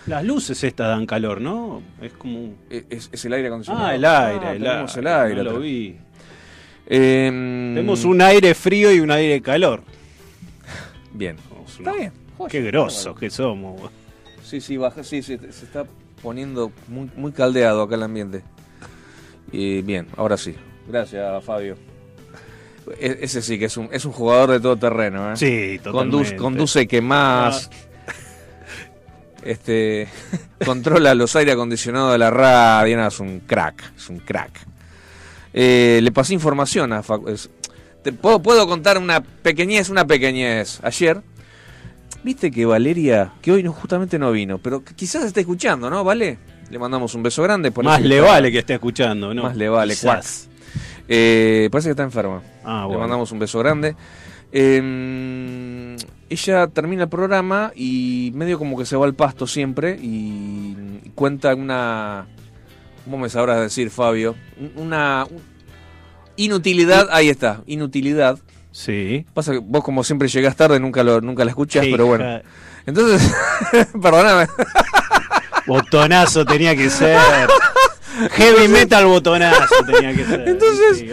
Las 0.08 0.24
luces 0.24 0.64
estas 0.64 0.88
dan 0.88 1.06
calor, 1.06 1.42
¿no? 1.42 1.82
Es 2.02 2.14
como... 2.14 2.54
e- 2.70 2.86
Es, 2.90 3.10
es 3.12 3.26
el 3.26 3.34
aire 3.34 3.50
acondicionado. 3.50 3.88
Ah, 3.88 3.94
el 3.96 4.06
aire, 4.06 4.46
Ah, 4.46 4.52
el, 4.54 4.64
tenemos 4.64 4.96
aire. 4.96 5.10
el 5.10 5.16
aire 5.18 5.44
no 5.44 5.52
lo 5.52 5.60
vi. 5.60 5.98
Em, 6.88 7.76
Tenemos 7.76 8.06
un 8.06 8.22
aire 8.22 8.56
frío 8.56 8.90
y 8.94 9.02
un 9.02 9.12
aire 9.12 9.42
calor. 9.42 9.84
Bien. 11.14 11.36
Está 11.78 11.92
bien. 11.92 12.14
Qué 12.50 12.62
grosos 12.62 13.20
que 13.20 13.30
somos. 13.30 13.82
Sí, 14.50 14.62
sí, 14.62 14.78
baja, 14.78 15.04
sí, 15.04 15.22
sí, 15.22 15.38
se 15.38 15.66
está 15.66 15.86
poniendo 16.24 16.72
muy, 16.88 17.10
muy 17.16 17.32
caldeado 17.32 17.84
acá 17.84 17.96
el 17.96 18.04
ambiente. 18.04 18.42
Y 19.52 19.82
bien, 19.84 20.08
ahora 20.18 20.38
sí. 20.38 20.56
Gracias, 20.88 21.44
Fabio. 21.44 21.78
E- 23.00 23.20
ese 23.22 23.42
sí 23.44 23.60
que 23.60 23.66
es 23.66 23.78
un, 23.78 23.90
es 23.92 24.06
un 24.06 24.12
jugador 24.12 24.50
de 24.52 24.60
todo 24.60 24.76
terreno, 24.78 25.32
¿eh? 25.32 25.38
Sí, 25.38 25.80
Conduce, 25.84 26.32
totalmente. 26.32 26.36
conduce 26.38 26.88
que 26.88 27.02
más. 27.02 27.70
Este 29.44 30.08
controla 30.66 31.14
los 31.16 31.36
aire 31.36 31.54
acondicionados 31.54 32.12
de 32.12 32.18
la 32.18 32.30
radio, 32.32 32.98
no, 32.98 33.08
es 33.08 33.20
un 33.20 33.40
crack, 33.42 33.94
es 33.96 34.10
un 34.10 34.20
crack. 34.20 34.52
Eh, 35.54 36.00
le 36.04 36.12
pasé 36.12 36.34
información 36.34 36.92
a 36.94 37.02
Facu- 37.04 37.30
es- 37.30 37.50
te 38.04 38.12
puedo, 38.14 38.42
puedo 38.42 38.68
contar 38.68 38.98
una 38.98 39.22
pequeñez, 39.22 39.90
una 39.90 40.06
pequeñez. 40.06 40.80
Ayer, 40.84 41.22
viste 42.24 42.52
que 42.52 42.66
Valeria, 42.66 43.34
que 43.42 43.52
hoy 43.52 43.64
no, 43.64 43.72
justamente 43.72 44.18
no 44.20 44.32
vino, 44.32 44.58
pero 44.58 44.84
quizás 44.84 45.24
esté 45.24 45.42
escuchando, 45.42 45.90
¿no? 45.90 46.04
¿Vale? 46.04 46.38
Le 46.70 46.78
mandamos 46.80 47.14
un 47.16 47.24
beso 47.24 47.42
grande. 47.44 47.70
Más 47.72 47.78
parece 47.84 48.02
que 48.04 48.08
le 48.10 48.18
está- 48.18 48.28
vale 48.32 48.52
que 48.52 48.60
esté 48.60 48.74
escuchando, 48.76 49.34
¿no? 49.34 49.44
Más 49.44 49.56
le 49.58 49.70
vale, 49.70 49.94
Quizás. 49.94 50.50
Eh, 51.08 51.68
parece 51.72 51.88
que 51.88 51.92
está 51.92 52.04
enferma. 52.04 52.42
Ah, 52.64 52.82
Le 52.82 52.86
bueno. 52.88 53.00
mandamos 53.02 53.32
un 53.32 53.40
beso 53.40 53.58
grande. 53.60 53.96
Eh, 54.52 55.96
ella 56.30 56.68
termina 56.68 57.04
el 57.04 57.10
programa 57.10 57.72
y 57.76 58.32
medio 58.36 58.60
como 58.60 58.78
que 58.78 58.86
se 58.86 58.96
va 58.96 59.06
al 59.06 59.14
pasto 59.16 59.48
siempre 59.48 59.98
y 60.02 60.76
cuenta 61.16 61.56
una... 61.56 62.28
¿Cómo 63.06 63.18
me 63.18 63.30
sabrás 63.30 63.62
decir, 63.62 63.90
Fabio? 63.90 64.36
Un- 64.60 64.84
Una 64.84 65.26
un- 65.30 65.42
inutilidad, 66.36 67.08
ahí 67.12 67.30
está, 67.30 67.62
inutilidad. 67.66 68.38
Sí. 68.80 69.26
Pasa 69.34 69.52
que 69.52 69.58
vos 69.58 69.84
como 69.84 70.06
siempre 70.06 70.30
llegás 70.30 70.56
tarde, 70.56 70.80
nunca, 70.80 71.04
lo, 71.04 71.20
nunca 71.20 71.44
la 71.44 71.50
escuchás, 71.52 71.86
pero 71.92 72.06
bueno. 72.06 72.24
hija- 72.24 72.42
Entonces, 72.86 73.30
perdóname. 74.02 74.48
Botonazo 75.68 76.46
tenía 76.46 76.76
que 76.78 76.90
ser. 76.90 77.20
Heavy 78.32 78.70
metal 78.70 79.06
botonazo 79.06 79.76
tenía 79.86 80.14
que 80.16 80.24
ser. 80.24 80.48
Entonces- 80.48 80.98
Sí, 81.00 81.10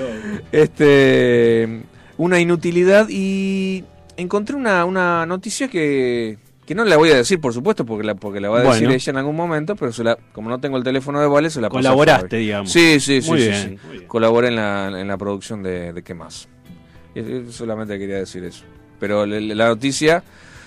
este 0.52 1.82
una 2.18 2.40
inutilidad 2.40 3.08
y 3.10 3.84
encontré 4.16 4.56
una, 4.56 4.84
una 4.86 5.26
noticia 5.26 5.68
que, 5.68 6.38
que 6.64 6.74
no 6.74 6.84
la 6.84 6.96
voy 6.96 7.10
a 7.10 7.16
decir 7.16 7.40
por 7.40 7.52
supuesto 7.52 7.84
porque 7.84 8.04
la 8.06 8.14
porque 8.14 8.40
la 8.40 8.48
va 8.48 8.60
a 8.60 8.62
decir 8.62 8.90
ella 8.90 9.10
en 9.10 9.16
algún 9.18 9.36
momento 9.36 9.76
pero 9.76 9.92
se 9.92 10.02
la, 10.02 10.16
como 10.32 10.48
no 10.48 10.58
tengo 10.58 10.78
el 10.78 10.82
teléfono 10.84 11.20
de 11.20 11.26
Vale 11.26 11.50
se 11.50 11.60
la 11.60 11.68
Colaboraste, 11.68 12.36
digamos. 12.38 12.72
sí 12.72 12.98
sí 13.00 13.20
sí 13.20 13.28
Muy 13.30 13.40
sí, 13.42 13.48
bien, 13.48 13.62
sí. 13.62 13.78
muy 13.86 13.96
bien. 13.98 14.08
colaboré 14.08 14.48
en 14.48 14.56
la, 14.56 14.86
en 14.98 15.06
la 15.08 15.18
producción 15.18 15.62
de, 15.62 15.92
de 15.92 16.02
qué 16.02 16.14
más 16.14 16.48
solamente 17.50 17.98
quería 17.98 18.16
decir 18.18 18.44
eso 18.44 18.64
pero 18.98 19.26
la 19.26 19.68
noticia 19.68 20.22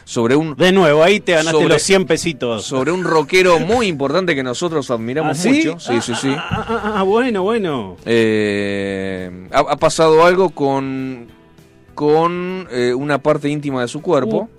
sobre 0.06 0.36
un 0.36 0.56
De 0.56 0.72
nuevo, 0.72 1.04
ahí 1.04 1.20
te 1.20 1.34
ganaste 1.34 1.52
Sobre- 1.52 1.68
los 1.70 1.82
100 1.84 2.06
pesitos. 2.06 2.66
sobre 2.66 2.92
un 2.92 3.04
rockero 3.04 3.60
muy 3.60 3.86
importante 3.88 4.34
que 4.34 4.42
nosotros 4.42 4.90
admiramos 4.90 5.38
¿Ah, 5.38 5.42
sí? 5.42 5.50
mucho 5.68 5.80
sí 5.80 6.02
sí 6.02 6.14
sí 6.20 6.34
Ah, 6.36 6.48
ah, 6.50 6.66
ah, 6.70 6.94
ah, 6.98 7.04
bueno, 7.04 7.44
bueno. 7.44 7.96
Eh, 8.06 9.48
ha, 9.52 9.60
ha 9.60 9.78
pasado 9.78 10.26
algo 10.26 10.50
con, 10.50 11.28
con 11.96 12.68
eh, 12.72 12.94
una 12.94 13.20
parte 13.22 13.50
íntima 13.50 13.82
de 13.82 13.88
su 13.88 14.02
cuerpo. 14.02 14.50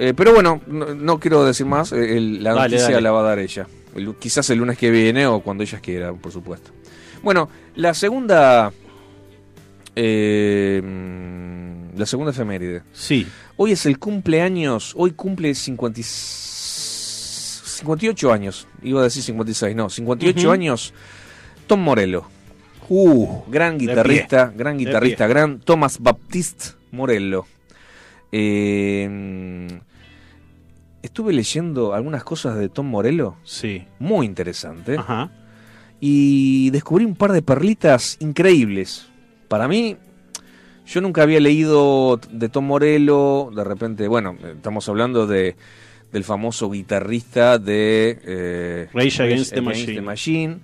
Eh, 0.00 0.14
pero 0.16 0.32
bueno, 0.32 0.60
no, 0.66 0.94
no 0.94 1.18
quiero 1.20 1.44
decir 1.44 1.66
más. 1.66 1.92
eh, 1.92 2.16
el- 2.16 2.42
la 2.42 2.50
Dale, 2.54 2.62
noticia 2.76 2.94
dale. 2.94 3.00
la 3.02 3.10
va 3.12 3.20
a 3.20 3.24
dar 3.24 3.38
ella. 3.40 3.66
El- 3.94 4.14
quizás 4.16 4.48
el 4.50 4.58
lunes 4.58 4.78
que 4.78 4.90
viene 4.90 5.26
o 5.26 5.40
cuando 5.40 5.62
ella 5.64 5.78
quiera, 5.80 6.12
por 6.12 6.30
supuesto. 6.32 6.70
Bueno, 7.22 7.48
la 7.76 7.94
segunda. 7.94 8.72
Eh, 10.00 10.80
mm, 10.82 11.98
la 11.98 12.06
segunda 12.06 12.30
efeméride. 12.30 12.82
Sí. 12.92 13.26
Hoy 13.56 13.72
es 13.72 13.84
el 13.86 13.98
cumpleaños. 13.98 14.94
Hoy 14.96 15.10
cumple 15.12 15.54
50 15.54 16.00
y- 16.00 16.04
58 16.04 18.32
años. 18.32 18.68
Iba 18.82 19.00
a 19.00 19.04
decir 19.04 19.22
56, 19.22 19.74
no. 19.74 19.88
58 19.90 20.40
Ujú. 20.40 20.50
años. 20.52 20.94
Tom 21.66 21.80
Morello. 21.80 22.24
Uh, 22.88 23.42
gran 23.48 23.76
guitarrista, 23.76 24.52
gran 24.56 24.78
guitarrista, 24.78 25.26
gran 25.26 25.58
Thomas 25.60 25.98
Baptiste 26.00 26.66
Morello. 26.92 27.44
Eh, 28.32 29.66
estuve 31.02 31.32
leyendo 31.32 31.92
algunas 31.94 32.24
cosas 32.24 32.56
de 32.56 32.68
Tom 32.70 32.86
Morello, 32.86 33.36
Sí. 33.44 33.84
muy 33.98 34.24
interesante, 34.26 34.96
Ajá. 34.96 35.30
y 36.00 36.70
descubrí 36.70 37.04
un 37.04 37.14
par 37.14 37.32
de 37.32 37.42
perlitas 37.42 38.16
increíbles. 38.20 39.07
Para 39.48 39.66
mí, 39.68 39.96
yo 40.86 41.00
nunca 41.00 41.22
había 41.22 41.40
leído 41.40 42.20
de 42.30 42.48
Tom 42.48 42.66
Morello, 42.66 43.50
de 43.54 43.64
repente, 43.64 44.08
bueno, 44.08 44.36
estamos 44.42 44.88
hablando 44.88 45.26
de 45.26 45.56
del 46.12 46.24
famoso 46.24 46.70
guitarrista 46.70 47.58
de 47.58 48.18
eh, 48.24 48.88
Rage 48.94 49.22
Against 49.22 49.52
the 49.52 49.60
Machine. 49.60 50.00
Machine, 50.00 50.58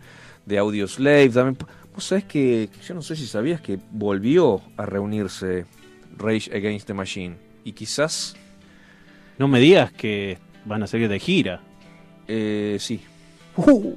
de 0.46 0.58
Audio 0.58 0.88
Slave 0.88 1.28
también. 1.28 1.58
Vos 1.94 2.04
sabés 2.04 2.24
que, 2.24 2.70
yo 2.86 2.94
no 2.94 3.02
sé 3.02 3.14
si 3.14 3.26
sabías 3.26 3.60
que 3.60 3.78
volvió 3.90 4.62
a 4.76 4.86
reunirse 4.86 5.66
Rage 6.16 6.50
Against 6.56 6.86
the 6.86 6.94
Machine. 6.94 7.36
Y 7.62 7.72
quizás, 7.72 8.36
No 9.38 9.48
me 9.48 9.60
digas 9.60 9.92
que 9.92 10.38
van 10.64 10.82
a 10.82 10.86
seguir 10.86 11.08
de 11.08 11.18
gira. 11.18 11.60
eh, 12.26 12.78
sí. 12.80 13.02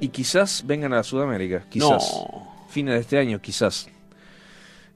Y 0.00 0.08
quizás 0.08 0.64
vengan 0.66 0.92
a 0.92 1.02
Sudamérica, 1.02 1.64
quizás. 1.68 2.12
No. 2.12 2.46
Fines 2.68 2.94
de 2.94 3.00
este 3.00 3.18
año, 3.18 3.40
quizás. 3.40 3.88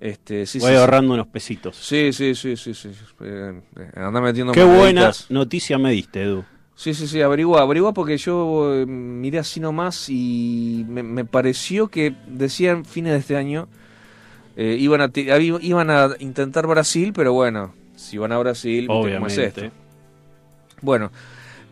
Este, 0.04 0.46
sí, 0.46 0.58
Voy 0.58 0.70
sí, 0.70 0.74
sí. 0.74 0.80
ahorrando 0.80 1.14
unos 1.14 1.28
pesitos. 1.28 1.76
Sí, 1.76 2.12
sí, 2.12 2.34
sí, 2.34 2.56
sí, 2.56 2.74
sí. 2.74 2.90
Eh, 3.20 3.52
anda 3.94 4.20
metiendo 4.20 4.52
Qué 4.52 4.64
buena 4.64 5.02
moneditas. 5.02 5.30
noticia 5.30 5.78
me 5.78 5.92
diste, 5.92 6.22
Edu. 6.24 6.44
Sí, 6.74 6.92
sí, 6.92 7.06
sí, 7.06 7.20
averigua, 7.22 7.60
averigua 7.62 7.92
porque 7.94 8.16
yo 8.18 8.74
eh, 8.82 8.84
miré 8.86 9.38
así 9.38 9.60
nomás 9.60 10.08
y 10.08 10.84
me, 10.88 11.04
me 11.04 11.24
pareció 11.24 11.86
que 11.86 12.16
decían 12.26 12.84
fines 12.84 13.12
de 13.12 13.18
este 13.20 13.36
año 13.36 13.68
eh, 14.56 14.76
iban, 14.80 15.02
a 15.02 15.10
iban 15.14 15.90
a 15.90 16.08
intentar 16.18 16.66
Brasil, 16.66 17.12
pero 17.14 17.32
bueno, 17.32 17.72
si 17.94 18.18
van 18.18 18.32
a 18.32 18.38
Brasil, 18.38 18.88
¿viste 18.88 19.14
cómo 19.14 19.26
es 19.28 19.38
esto? 19.38 19.62
Bueno, 20.80 21.12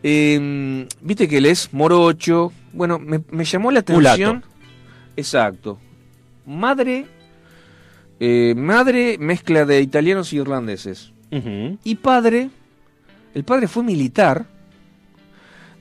eh, 0.03 0.87
viste 1.01 1.27
que 1.27 1.39
él 1.39 1.47
es 1.47 1.73
morocho, 1.73 2.53
bueno, 2.71 2.97
me, 2.97 3.19
me 3.29 3.43
llamó 3.43 3.71
la 3.71 3.83
Mulato. 3.89 4.13
atención. 4.13 4.45
Exacto. 5.17 5.77
Madre, 6.45 7.05
eh, 8.23 8.53
madre 8.55 9.17
mezcla 9.19 9.65
de 9.65 9.81
italianos 9.81 10.31
y 10.31 10.37
irlandeses. 10.37 11.11
Y 11.83 11.95
padre, 11.95 12.49
el 13.33 13.43
padre 13.43 13.67
fue 13.67 13.83
militar, 13.83 14.45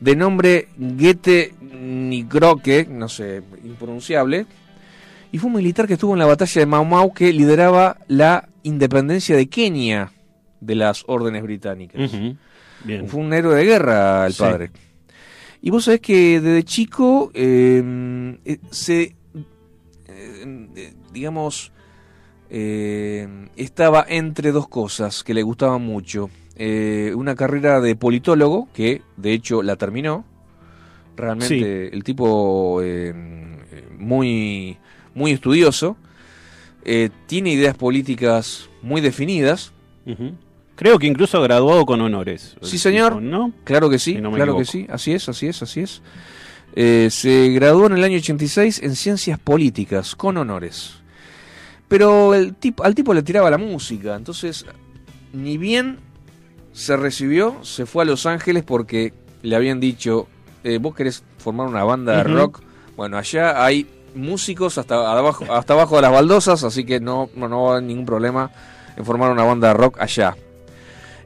de 0.01 0.17
nombre 0.17 0.69
Goethe 0.79 1.53
Nigroque, 1.61 2.87
no 2.89 3.09
sé, 3.09 3.43
impronunciable, 3.65 4.47
y 5.33 5.39
fue 5.39 5.49
un 5.51 5.57
militar 5.57 5.87
que 5.87 5.95
estuvo 5.95 6.13
en 6.15 6.19
la 6.21 6.27
batalla 6.27 6.61
de 6.61 6.67
Mau 6.67 6.85
Mau 6.85 7.13
que 7.13 7.33
lideraba 7.33 7.99
la 8.09 8.49
independencia 8.63 9.37
de 9.37 9.49
Kenia 9.49 10.13
de 10.61 10.75
las 10.77 11.05
órdenes 11.09 11.43
británicas. 11.43 12.11
Bien. 12.85 13.09
Fue 13.09 13.21
un 13.21 13.33
héroe 13.33 13.55
de 13.57 13.65
guerra 13.65 14.27
el 14.27 14.33
Sí. 14.33 14.39
padre. 14.43 14.71
Y 15.63 15.71
vos 15.71 15.85
sabés 15.85 16.01
que 16.01 16.41
desde 16.41 16.63
chico 16.65 17.31
eh, 17.35 18.39
eh, 18.45 18.59
se, 18.71 19.03
eh, 19.03 19.15
eh, 20.77 20.95
digamos, 21.13 21.73
eh, 22.51 23.29
estaba 23.57 24.05
entre 24.09 24.53
dos 24.53 24.69
cosas 24.69 25.23
que 25.25 25.35
le 25.35 25.43
gustaban 25.43 25.83
mucho. 25.83 26.31
Eh, 26.57 27.13
una 27.17 27.35
carrera 27.35 27.81
de 27.81 27.97
politólogo, 27.97 28.69
que 28.75 29.03
de 29.17 29.33
hecho 29.33 29.63
la 29.63 29.77
terminó. 29.77 30.25
Realmente 31.17 31.95
el 31.95 32.03
tipo 32.05 32.81
eh, 32.83 33.13
muy, 33.99 34.77
muy 35.15 35.33
estudioso. 35.33 35.97
eh, 36.85 37.11
tiene 37.27 37.53
ideas 37.53 37.77
políticas 37.77 38.69
muy 38.83 39.01
definidas. 39.01 39.73
Creo 40.77 40.99
que 40.99 41.07
incluso 41.07 41.41
graduado 41.43 41.85
con 41.85 42.01
honores. 42.01 42.57
Sí, 42.63 42.79
señor. 42.79 43.21
¿No? 43.21 43.53
Claro 43.65 43.91
que 43.91 43.99
sí, 43.99 44.15
Si 44.15 44.21
no 44.21 44.31
me 44.31 44.37
claro 44.37 44.57
que 44.57 44.65
sí. 44.65 44.87
Así 44.91 45.13
es, 45.13 45.29
así 45.29 45.47
es, 45.47 45.63
así 45.63 45.81
es. 45.81 46.01
Eh, 46.75 47.09
se 47.11 47.49
graduó 47.51 47.87
en 47.87 47.93
el 47.93 48.05
año 48.05 48.17
86 48.17 48.83
en 48.83 48.97
Ciencias 48.97 49.39
Políticas, 49.39 50.17
con 50.17 50.37
honores. 50.39 51.00
Pero 51.91 52.35
el 52.35 52.55
tipo, 52.55 52.85
al 52.85 52.95
tipo 52.95 53.13
le 53.13 53.23
tiraba 53.23 53.51
la 53.51 53.59
música, 53.59 54.15
entonces 54.15 54.65
ni 55.35 55.59
bien 55.59 55.99
se 56.73 56.97
recibió, 56.97 57.57
se 57.63 57.85
fue 57.85 58.05
a 58.05 58.07
Los 58.07 58.25
Ángeles 58.27 58.63
porque 58.65 59.13
le 59.43 59.57
habían 59.57 59.81
dicho, 59.81 60.29
eh, 60.65 60.79
vos 60.81 60.95
querés 60.95 61.23
formar 61.39 61.67
una 61.67 61.83
banda 61.85 62.13
de 62.17 62.23
rock. 62.37 62.61
Bueno, 62.97 63.19
allá 63.19 63.65
hay 63.65 63.87
músicos 64.15 64.79
hasta 64.79 64.95
abajo, 65.19 65.53
hasta 65.53 65.73
abajo 65.73 65.97
de 65.97 66.03
las 66.03 66.13
baldosas, 66.13 66.63
así 66.65 66.85
que 66.85 67.01
no, 67.01 67.29
no, 67.35 67.49
no 67.49 67.65
va 67.65 67.69
a 67.71 67.73
haber 67.77 67.85
ningún 67.89 68.07
problema 68.07 68.51
en 68.97 69.05
formar 69.05 69.31
una 69.33 69.43
banda 69.45 69.69
de 69.69 69.75
rock 69.75 69.99
allá. 70.01 70.37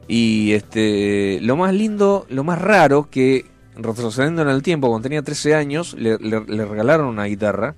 Y 0.07 0.51
este, 0.53 1.39
lo 1.41 1.55
más 1.57 1.73
lindo, 1.73 2.25
lo 2.29 2.43
más 2.43 2.59
raro, 2.61 3.07
que 3.09 3.45
retrocediendo 3.75 4.41
en 4.41 4.49
el 4.49 4.63
tiempo, 4.63 4.87
cuando 4.89 5.03
tenía 5.03 5.21
13 5.21 5.53
años, 5.55 5.93
le, 5.93 6.17
le- 6.17 6.45
le 6.45 6.65
regalaron 6.65 7.07
una 7.07 7.25
guitarra 7.25 7.75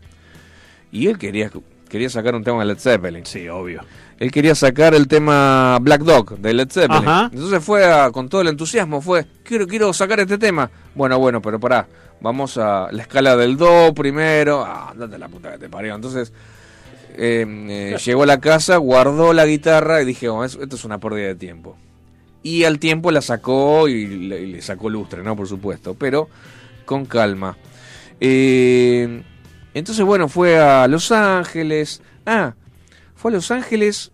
y 0.92 1.08
él 1.08 1.18
quería, 1.18 1.50
quería 1.90 2.10
sacar 2.10 2.36
un 2.36 2.44
tema 2.44 2.60
de 2.60 2.66
Led 2.66 2.80
Zeppelin. 2.80 3.26
Sí, 3.26 3.48
obvio. 3.50 3.82
Él 4.20 4.32
quería 4.32 4.56
sacar 4.56 4.94
el 4.96 5.08
tema 5.08 5.78
Black 5.82 6.02
Dog 6.02 6.38
de 6.40 6.54
Led 6.54 6.70
Zeppelin. 6.72 7.08
Ajá. 7.08 7.30
Entonces 7.32 7.64
fue 7.64 7.86
a- 7.86 8.10
con 8.12 8.30
todo 8.30 8.42
el 8.42 8.48
entusiasmo, 8.48 9.02
fue, 9.02 9.26
quiero, 9.44 9.68
quiero 9.68 9.94
sacar 9.94 10.20
este 10.20 10.38
tema. 10.38 10.70
Bueno, 10.96 11.20
bueno, 11.20 11.42
pero 11.42 11.60
pará, 11.60 11.88
vamos 12.20 12.58
a 12.58 12.88
la 12.92 13.02
escala 13.04 13.36
del 13.36 13.58
Do 13.58 13.94
primero. 13.94 14.64
Ah, 14.66 14.90
andate 14.92 15.18
la 15.18 15.28
puta 15.30 15.52
que 15.52 15.58
te 15.60 15.70
parió. 15.70 15.94
Entonces 15.96 16.34
eh, 17.16 17.46
eh, 17.48 17.98
llegó 18.06 18.24
a 18.24 18.28
la 18.28 18.40
casa, 18.40 18.78
guardó 18.78 19.34
la 19.34 19.46
guitarra 19.46 20.02
y 20.02 20.06
dije, 20.06 20.30
oh, 20.30 20.44
es- 20.44 20.56
esto 20.62 20.76
es 20.76 20.84
una 20.86 21.00
pérdida 21.00 21.28
de 21.28 21.36
tiempo. 21.36 21.78
Y 22.44 22.64
al 22.64 22.80
tiempo 22.80 23.12
la 23.12 23.22
sacó 23.22 23.88
y 23.88 24.08
le, 24.08 24.42
y 24.42 24.46
le 24.48 24.62
sacó 24.62 24.90
lustre, 24.90 25.22
¿no? 25.22 25.36
Por 25.36 25.48
supuesto, 25.48 25.96
pero 25.96 26.30
con 26.86 27.06
calma. 27.06 27.58
Eh, 28.20 29.22
entonces, 29.78 30.04
bueno, 30.06 30.28
fue 30.28 30.58
a 30.60 30.88
Los 30.88 31.12
Ángeles. 31.12 32.02
Ah, 32.26 32.54
fue 33.16 33.32
a 33.32 33.36
Los 33.36 33.52
Ángeles. 33.52 34.12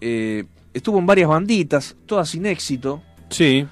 eh, 0.00 0.44
estuvo 0.74 0.98
en 0.98 1.06
varias 1.06 1.28
banditas, 1.28 1.96
todas 2.06 2.28
sin 2.30 2.46
éxito. 2.46 3.02
Sí. 3.30 3.66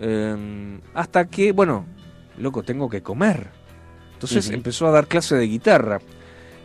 eh, 0.00 0.78
hasta 0.94 1.26
que, 1.26 1.52
bueno, 1.52 1.86
loco, 2.38 2.62
tengo 2.62 2.88
que 2.88 3.02
comer. 3.02 3.48
Entonces 4.14 4.50
empezó 4.50 4.86
a 4.86 4.90
dar 4.90 5.06
clase 5.06 5.34
de 5.36 5.46
guitarra. 5.46 6.00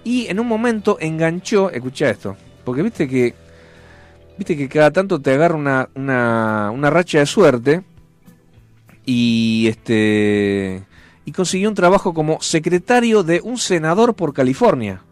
Y 0.04 0.28
en 0.28 0.40
un 0.40 0.48
momento 0.48 0.98
enganchó, 1.02 1.70
escucha 1.72 2.10
esto, 2.10 2.38
porque 2.64 2.82
viste 2.84 3.08
que, 3.08 3.34
viste 4.38 4.56
que 4.56 4.70
cada 4.70 4.92
tanto 4.92 5.20
te 5.22 5.32
agarra 5.34 5.56
una, 5.56 5.90
una, 5.96 6.72
una 6.72 6.90
racha 6.90 7.20
de 7.20 7.26
suerte. 7.26 7.84
Y 9.06 9.68
este. 9.68 10.84
Y 11.30 11.32
consiguió 11.32 11.70
un 11.70 11.76
trabajo 11.76 12.12
como 12.12 12.42
secretario 12.42 13.22
de 13.22 13.40
un 13.40 13.60
senador 13.60 14.16
por 14.16 14.34
California. 14.34 15.04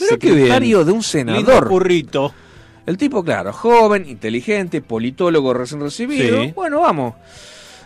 Mirá 0.00 0.08
secretario 0.12 0.82
de 0.82 0.92
un 0.92 1.02
senador. 1.02 1.68
currito. 1.68 2.32
El 2.86 2.96
tipo, 2.96 3.22
claro, 3.22 3.52
joven, 3.52 4.08
inteligente, 4.08 4.80
politólogo 4.80 5.52
recién 5.52 5.82
recibido. 5.82 6.42
Sí. 6.42 6.52
Bueno, 6.56 6.80
vamos. 6.80 7.16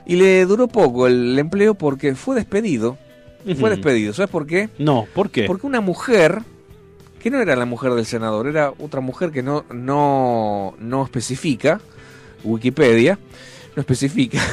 Y 0.06 0.14
le 0.14 0.46
duró 0.46 0.68
poco 0.68 1.08
el 1.08 1.36
empleo 1.36 1.74
porque 1.74 2.14
fue 2.14 2.36
despedido. 2.36 2.98
Fue 3.42 3.54
Ujú. 3.54 3.66
despedido. 3.70 4.12
¿Sabes 4.12 4.30
por 4.30 4.46
qué? 4.46 4.68
No, 4.78 5.08
¿por 5.12 5.30
qué? 5.30 5.42
Porque 5.48 5.66
una 5.66 5.80
mujer, 5.80 6.38
que 7.20 7.30
no 7.32 7.40
era 7.40 7.56
la 7.56 7.64
mujer 7.66 7.94
del 7.94 8.06
senador, 8.06 8.46
era 8.46 8.72
otra 8.78 9.00
mujer 9.00 9.32
que 9.32 9.42
no, 9.42 9.64
no, 9.74 10.74
no 10.78 11.02
especifica, 11.02 11.80
Wikipedia, 12.44 13.18
no 13.74 13.80
especifica. 13.80 14.38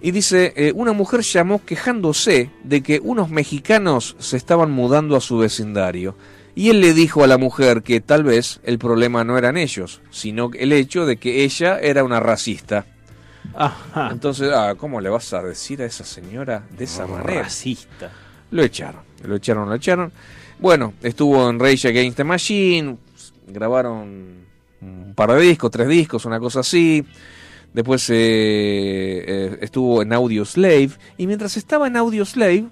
y 0.00 0.10
dice, 0.10 0.52
eh, 0.56 0.72
una 0.74 0.92
mujer 0.92 1.20
llamó 1.22 1.64
quejándose 1.64 2.50
de 2.64 2.82
que 2.82 3.00
unos 3.02 3.30
mexicanos 3.30 4.16
se 4.18 4.36
estaban 4.36 4.70
mudando 4.70 5.16
a 5.16 5.20
su 5.20 5.38
vecindario. 5.38 6.16
Y 6.54 6.70
él 6.70 6.80
le 6.80 6.94
dijo 6.94 7.22
a 7.22 7.26
la 7.26 7.36
mujer 7.38 7.82
que 7.82 8.00
tal 8.00 8.24
vez 8.24 8.60
el 8.64 8.78
problema 8.78 9.24
no 9.24 9.36
eran 9.36 9.56
ellos, 9.56 10.00
sino 10.10 10.50
el 10.54 10.72
hecho 10.72 11.04
de 11.04 11.18
que 11.18 11.44
ella 11.44 11.78
era 11.78 12.02
una 12.02 12.20
racista. 12.20 12.86
Ajá. 13.54 14.08
Entonces, 14.10 14.50
ah, 14.54 14.74
¿cómo 14.76 15.00
le 15.00 15.08
vas 15.08 15.32
a 15.32 15.42
decir 15.42 15.82
a 15.82 15.86
esa 15.86 16.04
señora 16.04 16.64
de 16.76 16.84
esa 16.84 17.06
manera? 17.06 17.42
Racista. 17.42 18.10
Lo 18.50 18.62
echaron, 18.62 19.02
lo 19.22 19.36
echaron, 19.36 19.68
lo 19.68 19.74
echaron. 19.74 20.12
Bueno, 20.58 20.94
estuvo 21.02 21.48
en 21.50 21.58
Rage 21.58 21.88
Against 21.88 22.16
the 22.16 22.24
Machine, 22.24 22.96
grabaron 23.46 24.46
un 24.80 25.12
par 25.14 25.32
de 25.32 25.40
discos, 25.40 25.70
tres 25.70 25.88
discos, 25.88 26.24
una 26.24 26.40
cosa 26.40 26.60
así. 26.60 27.04
Después 27.74 28.08
eh, 28.10 28.14
eh, 29.26 29.58
estuvo 29.60 30.00
en 30.02 30.12
Audio 30.12 30.44
Slave. 30.44 30.90
Y 31.18 31.26
mientras 31.26 31.56
estaba 31.56 31.86
en 31.86 31.96
Audio 31.96 32.24
Slave, 32.24 32.66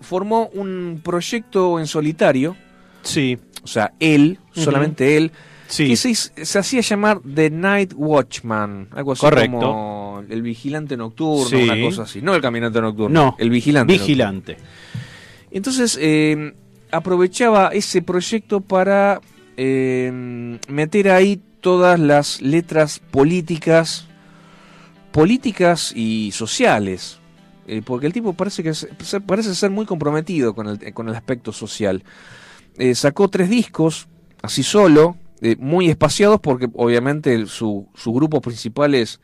formó 0.00 0.48
un 0.54 1.00
proyecto 1.04 1.78
en 1.78 1.86
solitario. 1.86 2.56
Sí, 3.02 3.38
O 3.62 3.66
sea, 3.66 3.92
él, 4.00 4.38
solamente 4.52 5.16
él, 5.16 5.32
sí. 5.66 5.88
que 5.88 5.96
se, 5.96 6.14
se 6.14 6.58
hacía 6.58 6.80
llamar 6.80 7.20
The 7.34 7.50
Night 7.50 7.92
Watchman. 7.94 8.88
Algo 8.92 9.12
así 9.12 9.20
Correcto. 9.20 9.58
como 9.58 10.22
el 10.28 10.42
vigilante 10.42 10.96
nocturno, 10.96 11.46
Sí. 11.46 11.56
una 11.64 11.80
cosa 11.82 12.02
así. 12.04 12.22
No 12.22 12.34
el 12.34 12.40
caminante 12.42 12.80
nocturno, 12.80 13.24
No, 13.24 13.36
el 13.38 13.50
vigilante. 13.50 13.92
nocturno. 13.92 14.06
Vigilante. 14.06 14.56
Entonces 15.50 15.98
eh, 16.00 16.54
aprovechaba 16.90 17.68
ese 17.68 18.00
proyecto 18.02 18.60
para 18.60 19.20
eh, 19.56 20.58
meter 20.68 21.10
ahí 21.10 21.40
todas 21.60 21.98
las 22.00 22.40
letras 22.40 22.98
políticas, 23.10 24.06
políticas 25.12 25.92
y 25.94 26.30
sociales, 26.32 27.18
Eh, 27.66 27.82
porque 27.84 28.06
el 28.06 28.12
tipo 28.12 28.32
parece 28.32 28.64
que 28.64 28.72
parece 29.26 29.54
ser 29.54 29.70
muy 29.70 29.86
comprometido 29.86 30.54
con 30.54 30.66
el, 30.66 30.92
con 30.92 31.08
el 31.08 31.14
aspecto 31.14 31.52
social. 31.52 32.02
Eh, 32.78 32.96
sacó 32.96 33.28
tres 33.28 33.48
discos 33.48 34.08
así 34.42 34.64
solo, 34.64 35.16
eh, 35.40 35.54
muy 35.56 35.88
espaciados 35.88 36.40
porque 36.40 36.68
obviamente 36.74 37.32
el- 37.34 37.46
su, 37.48 37.86
su 37.94 38.12
grupo 38.12 38.40
principal 38.40 38.94
es 38.96 39.20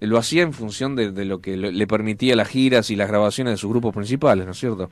eh, 0.00 0.06
lo 0.06 0.18
hacía 0.18 0.42
en 0.42 0.52
función 0.52 0.96
de, 0.96 1.24
lo 1.24 1.40
que 1.40 1.56
le 1.56 1.86
permitía 1.86 2.36
las 2.36 2.48
giras 2.48 2.90
y 2.90 2.96
las 2.96 3.08
grabaciones 3.08 3.54
de 3.54 3.56
sus 3.58 3.70
grupos 3.70 3.94
principales, 3.94 4.44
¿no 4.44 4.52
es 4.52 4.58
cierto? 4.58 4.90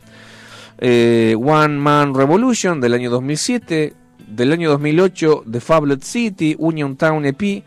Eh, 0.79 1.35
One 1.38 1.77
Man 1.79 2.14
Revolution 2.14 2.81
del 2.81 2.94
año 2.94 3.11
2007, 3.11 3.94
del 4.27 4.53
año 4.53 4.71
2008 4.71 5.45
The 5.51 5.61
Fablet 5.61 6.03
City, 6.03 6.57
Union 6.59 6.97
Town 6.97 7.25
EP 7.25 7.65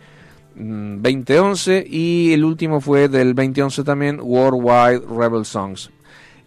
mm, 0.55 1.01
2011 1.01 1.85
y 1.89 2.33
el 2.33 2.43
último 2.43 2.81
fue 2.81 3.07
del 3.07 3.33
2011 3.35 3.83
también 3.83 4.19
Worldwide 4.21 5.01
Rebel 5.07 5.45
Songs. 5.45 5.89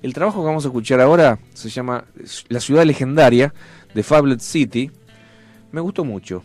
El 0.03 0.13
trabajo 0.13 0.41
que 0.41 0.47
vamos 0.47 0.65
a 0.65 0.69
escuchar 0.69 1.01
ahora 1.01 1.39
se 1.55 1.69
llama 1.69 2.05
La 2.49 2.61
ciudad 2.61 2.85
legendaria 2.85 3.55
de 3.95 4.03
Fablet 4.03 4.41
City. 4.41 4.91
Me 5.71 5.81
gustó 5.81 6.05
mucho. 6.05 6.43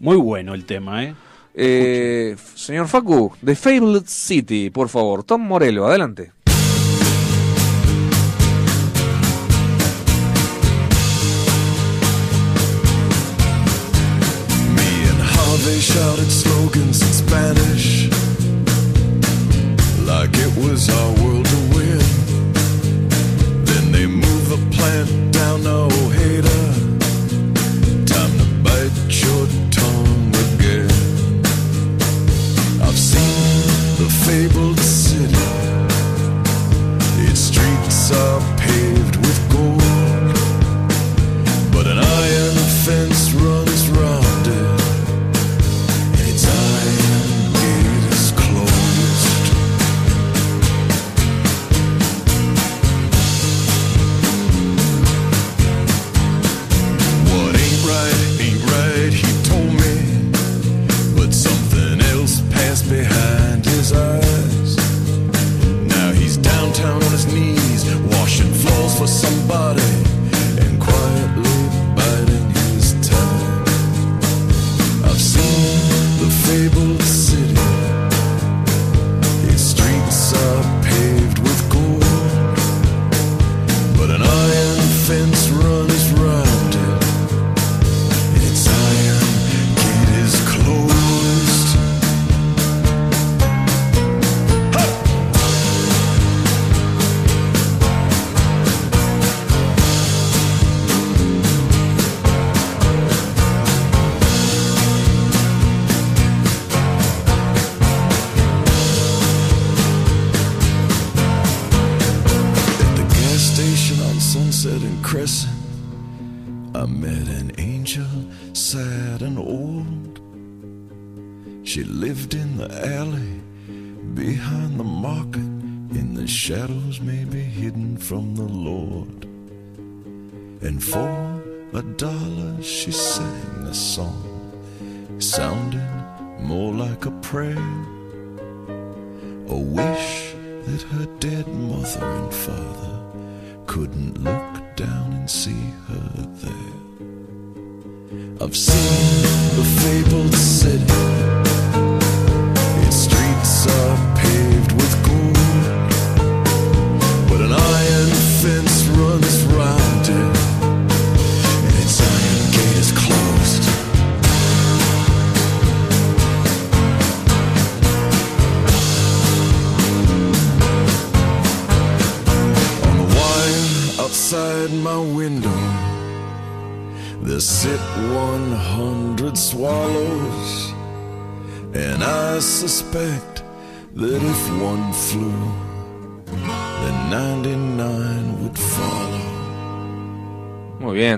Muy 0.00 0.16
bueno 0.16 0.54
el 0.54 0.64
tema, 0.64 1.04
¿eh? 1.04 1.14
Eh, 1.58 2.36
señor 2.54 2.86
Facu, 2.86 3.32
The 3.42 3.56
Fabled 3.56 4.04
City, 4.06 4.68
por 4.68 4.90
favor. 4.90 5.24
Tom 5.24 5.40
Morello, 5.40 5.86
adelante. 5.86 6.32
Shouted 15.92 16.32
slogans 16.32 17.00
in 17.00 17.12
Spanish 17.12 18.08
like 20.04 20.30
it 20.34 20.52
was 20.58 20.88
our 20.90 21.12
world 21.22 21.46
to 21.46 21.60
win. 21.74 22.00
Then 23.64 23.92
they 23.92 24.06
moved 24.06 24.48
the 24.50 24.60
plant 24.76 25.32
down 25.32 25.64
Ojeda. 25.64 26.45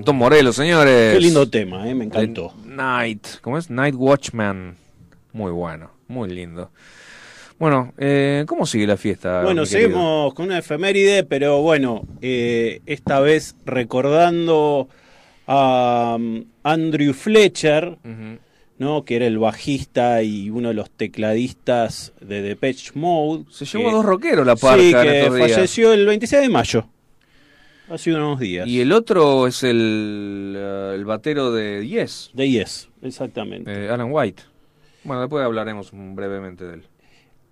Tom 0.04 0.16
Morello, 0.16 0.52
señores. 0.52 1.14
Qué 1.14 1.20
lindo 1.20 1.48
tema, 1.48 1.88
eh, 1.88 1.94
me 1.94 2.04
encantó. 2.04 2.52
The 2.64 2.68
Night, 2.70 3.26
¿cómo 3.42 3.58
es? 3.58 3.70
Night 3.70 3.94
Watchman. 3.96 4.76
Muy 5.32 5.52
bueno, 5.52 5.90
muy 6.08 6.30
lindo. 6.30 6.70
Bueno, 7.58 7.92
eh, 7.98 8.44
¿cómo 8.46 8.66
sigue 8.66 8.86
la 8.86 8.96
fiesta? 8.96 9.42
Bueno, 9.42 9.66
seguimos 9.66 10.32
con 10.34 10.46
una 10.46 10.58
efeméride, 10.58 11.24
pero 11.24 11.60
bueno, 11.60 12.02
eh, 12.22 12.80
esta 12.86 13.18
vez 13.20 13.56
recordando 13.66 14.88
a 15.46 16.16
um, 16.18 16.44
Andrew 16.62 17.12
Fletcher. 17.12 17.98
¿no? 18.78 19.04
que 19.04 19.16
era 19.16 19.26
el 19.26 19.38
bajista 19.38 20.22
y 20.22 20.50
uno 20.50 20.68
de 20.68 20.74
los 20.74 20.88
tecladistas 20.88 22.12
de 22.20 22.42
Depeche 22.42 22.92
Mode. 22.94 23.44
Se 23.50 23.64
llevó 23.64 23.82
que- 23.86 23.90
a 23.90 23.92
dos 23.94 24.04
rockeros 24.04 24.46
la 24.46 24.54
parca 24.54 24.80
Sí, 24.80 24.90
en 24.94 25.02
que 25.02 25.18
estos 25.22 25.34
días. 25.34 25.50
falleció 25.52 25.92
el 25.92 26.06
26 26.06 26.42
de 26.42 26.48
mayo. 26.48 26.86
Hace 27.90 28.12
unos 28.14 28.38
días. 28.38 28.66
Y 28.68 28.80
el 28.80 28.92
otro 28.92 29.46
es 29.46 29.62
el, 29.62 30.54
eh, 30.56 30.92
el 30.94 31.04
batero 31.04 31.52
de 31.52 31.86
Yes, 31.86 32.30
De 32.34 32.48
Yes, 32.48 32.88
exactamente. 33.02 33.70
eh, 33.72 33.88
Alan 33.88 34.08
White. 34.10 34.42
Bueno, 35.04 35.22
después 35.22 35.44
hablaremos 35.44 35.90
brevemente 35.92 36.64
de 36.64 36.74
él. 36.74 36.82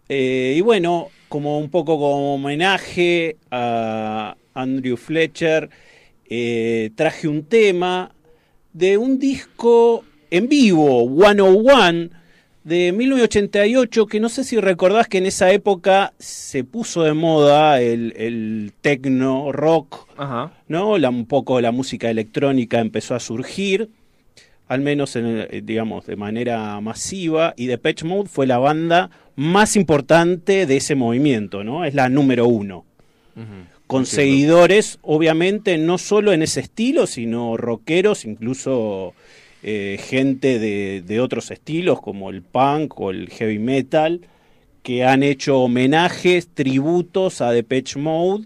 Eh, 0.09 0.55
y 0.57 0.61
bueno, 0.61 1.09
como 1.29 1.59
un 1.59 1.71
poco 1.71 1.99
como 1.99 2.35
homenaje 2.35 3.37
a 3.51 4.37
Andrew 4.55 4.97
Fletcher, 4.97 5.71
eh, 6.29 6.91
traje 6.95 7.29
un 7.29 7.45
tema 7.45 8.13
de 8.73 8.99
un 8.99 9.19
disco 9.19 10.05
en 10.31 10.49
vivo, 10.49 11.09
101, 11.09 12.11
de 12.67 12.91
1988, 12.91 14.07
que 14.07 14.19
no 14.19 14.29
sé 14.29 14.43
si 14.43 14.59
recordás 14.59 15.07
que 15.07 15.19
en 15.19 15.27
esa 15.27 15.53
época 15.53 16.15
se 16.19 16.65
puso 16.65 17.05
de 17.05 17.13
moda 17.13 17.81
el, 17.81 18.13
el 18.17 18.73
techno 18.81 19.53
rock, 19.53 20.09
Ajá. 20.17 20.53
¿no? 20.67 20.99
La, 20.99 21.11
un 21.11 21.27
poco 21.27 21.61
la 21.61 21.71
música 21.71 22.11
electrónica 22.11 22.81
empezó 22.81 23.15
a 23.15 23.21
surgir, 23.21 23.91
al 24.67 24.81
menos 24.81 25.15
en 25.15 25.47
eh, 25.49 25.63
digamos 25.63 26.07
de 26.07 26.17
manera 26.17 26.81
masiva, 26.81 27.55
y 27.57 27.67
Depeche 27.67 28.05
Mode 28.05 28.29
fue 28.29 28.49
la 28.49 28.59
banda 28.59 29.11
más 29.37 29.77
importante 29.77 30.67
de 30.67 30.77
ese 30.77 30.97
movimiento, 30.97 31.63
¿no? 31.63 31.85
Es 31.85 31.95
la 31.95 32.09
número 32.09 32.49
uno. 32.49 32.85
Con 33.87 34.07
seguidores, 34.07 34.99
obviamente, 35.03 35.79
no 35.79 35.99
solo 35.99 36.33
en 36.33 36.43
ese 36.43 36.59
estilo, 36.59 37.07
sino 37.07 37.57
rockeros, 37.57 38.25
incluso 38.25 39.15
eh, 39.69 39.99
gente 40.01 40.59
de, 40.61 41.03
de 41.05 41.21
otros 41.21 41.51
estilos, 41.51 42.01
como 42.01 42.31
el 42.31 42.41
punk 42.43 42.99
o 43.01 43.11
el 43.11 43.29
heavy 43.31 43.59
metal, 43.59 44.21
que 44.83 45.05
han 45.05 45.25
hecho 45.25 45.59
homenajes, 45.61 46.47
tributos 46.55 47.41
a 47.41 47.51
Depeche 47.51 47.99
Mode, 47.99 48.45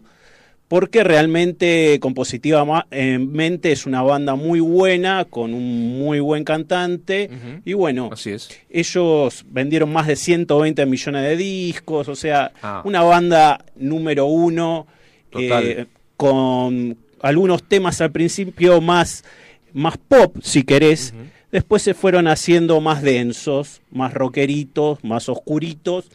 porque 0.68 1.04
realmente 1.04 1.98
compositivamente 2.00 3.72
es 3.72 3.86
una 3.86 4.02
banda 4.02 4.34
muy 4.36 4.60
buena, 4.60 5.24
con 5.24 5.52
un 5.52 5.98
muy 5.98 6.20
buen 6.20 6.44
cantante, 6.44 7.28
y 7.64 7.72
bueno, 7.72 8.08
Así 8.12 8.30
es. 8.30 8.48
ellos 8.70 9.44
vendieron 9.48 9.92
más 9.92 10.06
de 10.06 10.16
120 10.16 10.86
millones 10.86 11.22
de 11.22 11.36
discos, 11.36 12.08
o 12.08 12.14
sea, 12.14 12.52
Ah. 12.62 12.82
una 12.84 13.02
banda 13.02 13.64
número 13.76 14.26
uno, 14.26 14.86
eh, 15.32 15.86
con 16.16 16.96
algunos 17.20 17.62
temas 17.64 18.00
al 18.00 18.12
principio 18.12 18.80
más, 18.80 19.24
más 19.72 19.96
pop, 19.98 20.36
si 20.42 20.62
querés. 20.62 21.12
Después 21.52 21.82
se 21.82 21.94
fueron 21.94 22.28
haciendo 22.28 22.80
más 22.80 23.02
densos, 23.02 23.80
más 23.90 24.14
rockeritos, 24.14 25.02
más 25.02 25.28
oscuritos. 25.28 26.06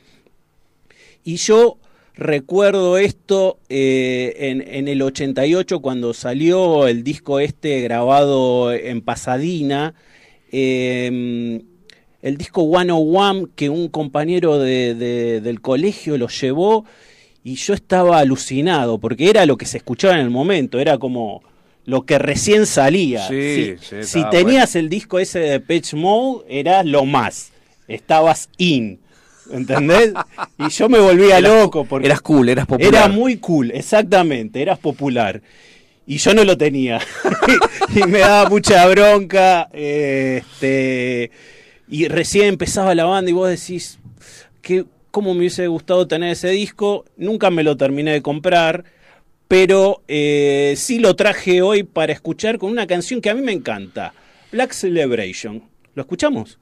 Y 1.23 1.35
yo 1.37 1.77
recuerdo 2.13 2.97
esto 2.97 3.57
eh, 3.67 4.33
en, 4.39 4.61
en 4.65 4.87
el 4.87 5.01
88 5.01 5.81
cuando 5.81 6.13
salió 6.13 6.87
el 6.87 7.03
disco 7.03 7.39
este 7.41 7.81
grabado 7.81 8.71
en 8.73 9.01
Pasadena. 9.01 9.93
eh, 10.51 11.61
el 12.21 12.37
disco 12.37 12.61
101 12.71 13.49
que 13.55 13.69
un 13.69 13.87
compañero 13.89 14.57
de- 14.57 14.95
de- 14.95 15.41
del 15.41 15.61
colegio 15.61 16.17
lo 16.17 16.27
llevó 16.27 16.85
y 17.43 17.55
yo 17.55 17.73
estaba 17.75 18.17
alucinado 18.19 18.97
porque 18.97 19.29
era 19.29 19.45
lo 19.45 19.57
que 19.57 19.65
se 19.67 19.77
escuchaba 19.77 20.15
en 20.15 20.21
el 20.21 20.31
momento, 20.31 20.79
era 20.79 20.97
como 20.97 21.43
lo 21.85 22.05
que 22.05 22.17
recién 22.19 22.65
salía. 22.65 23.27
Sí, 23.27 23.75
Si- 23.79 23.85
sí, 23.85 23.95
si 24.01 24.19
estaba 24.19 24.29
tenías 24.31 24.75
el 24.75 24.89
disco 24.89 25.19
ese 25.19 25.39
de 25.39 25.59
Pitch 25.59 25.93
Mode, 25.93 26.45
eras 26.49 26.85
lo 26.85 27.05
más, 27.05 27.51
estabas 27.87 28.49
in, 28.57 28.99
¿entendés? 29.51 30.13
y 30.57 30.69
yo 30.69 30.89
me 30.89 30.99
volvía 30.99 31.39
loco 31.41 31.85
porque 31.85 32.07
Eras 32.07 32.21
cool, 32.21 32.49
eras 32.49 32.65
popular. 32.65 32.93
era 32.93 33.07
muy 33.07 33.37
cool, 33.37 33.71
exactamente, 33.71 34.61
eras 34.61 34.79
popular. 34.79 35.41
Y 36.07 36.17
yo 36.17 36.35
no 36.35 36.43
lo 36.43 36.55
tenía. 36.55 36.99
y 37.95 38.03
me 38.07 38.19
daba 38.19 38.47
mucha 38.47 38.85
bronca. 38.87 39.67
Este, 39.73 41.31
y 41.87 42.07
recién 42.07 42.45
empezaba 42.47 42.93
la 42.95 43.05
banda 43.05 43.31
y 43.31 43.33
vos 43.33 43.49
decís, 43.49 43.97
que, 44.61 44.85
¿cómo 45.11 45.33
me 45.33 45.39
hubiese 45.39 45.65
gustado 45.67 46.07
tener 46.07 46.31
ese 46.31 46.49
disco? 46.49 47.05
Nunca 47.17 47.49
me 47.49 47.63
lo 47.63 47.75
terminé 47.77 48.11
de 48.11 48.21
comprar, 48.21 48.83
pero 49.47 50.03
eh, 50.07 50.73
sí 50.77 50.99
lo 50.99 51.15
traje 51.15 51.61
hoy 51.61 51.83
para 51.83 52.13
escuchar 52.13 52.57
con 52.57 52.71
una 52.71 52.87
canción 52.87 53.21
que 53.21 53.29
a 53.29 53.35
mí 53.35 53.41
me 53.41 53.51
encanta, 53.51 54.13
Black 54.51 54.71
Celebration. 54.71 55.63
¿Lo 55.93 56.01
escuchamos? 56.01 56.59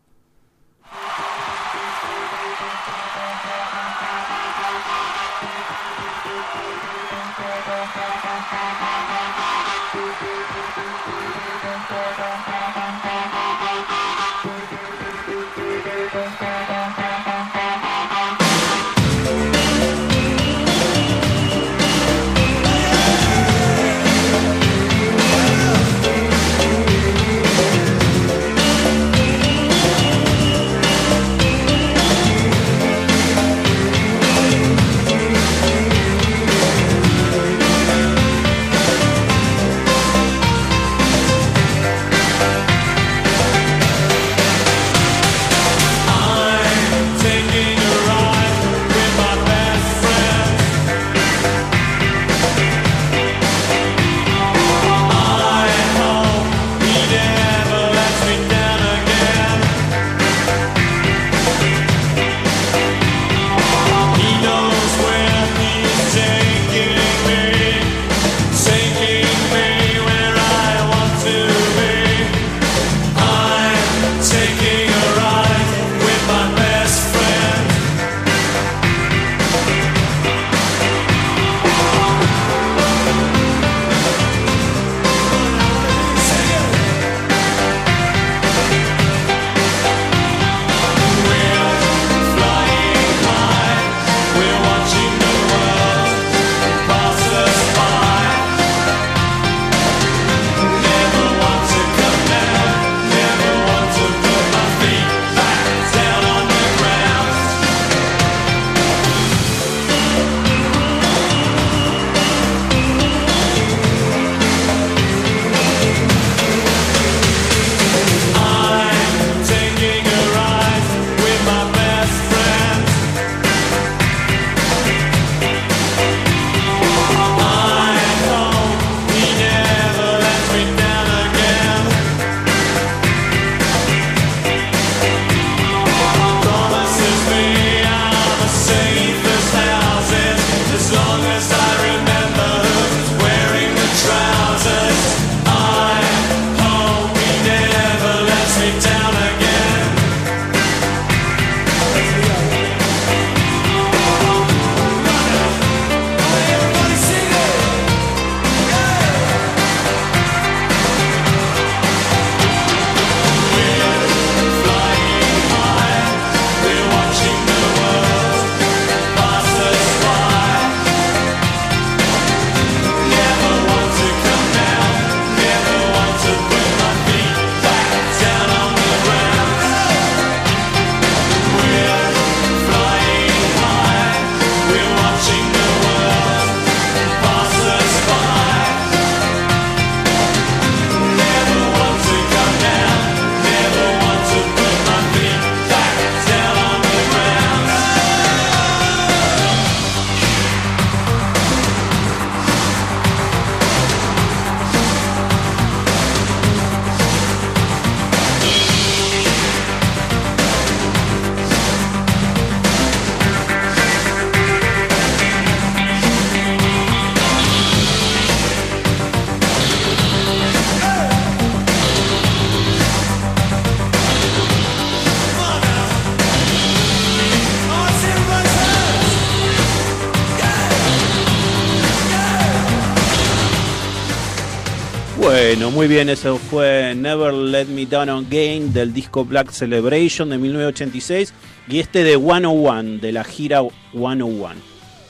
Muy 235.74 235.88
bien, 235.88 236.10
eso 236.10 236.38
fue 236.38 236.94
Never 236.96 237.34
Let 237.34 237.66
Me 237.66 237.86
Down 237.86 238.10
Again 238.10 238.74
del 238.74 238.94
disco 238.94 239.26
Black 239.26 239.52
Celebration 239.52 240.30
de 240.30 240.38
1986 240.38 241.34
y 241.68 241.80
este 241.80 242.04
de 242.04 242.16
101, 242.18 243.00
de 243.00 243.12
la 243.12 243.24
gira 243.24 243.62
101. 243.92 244.56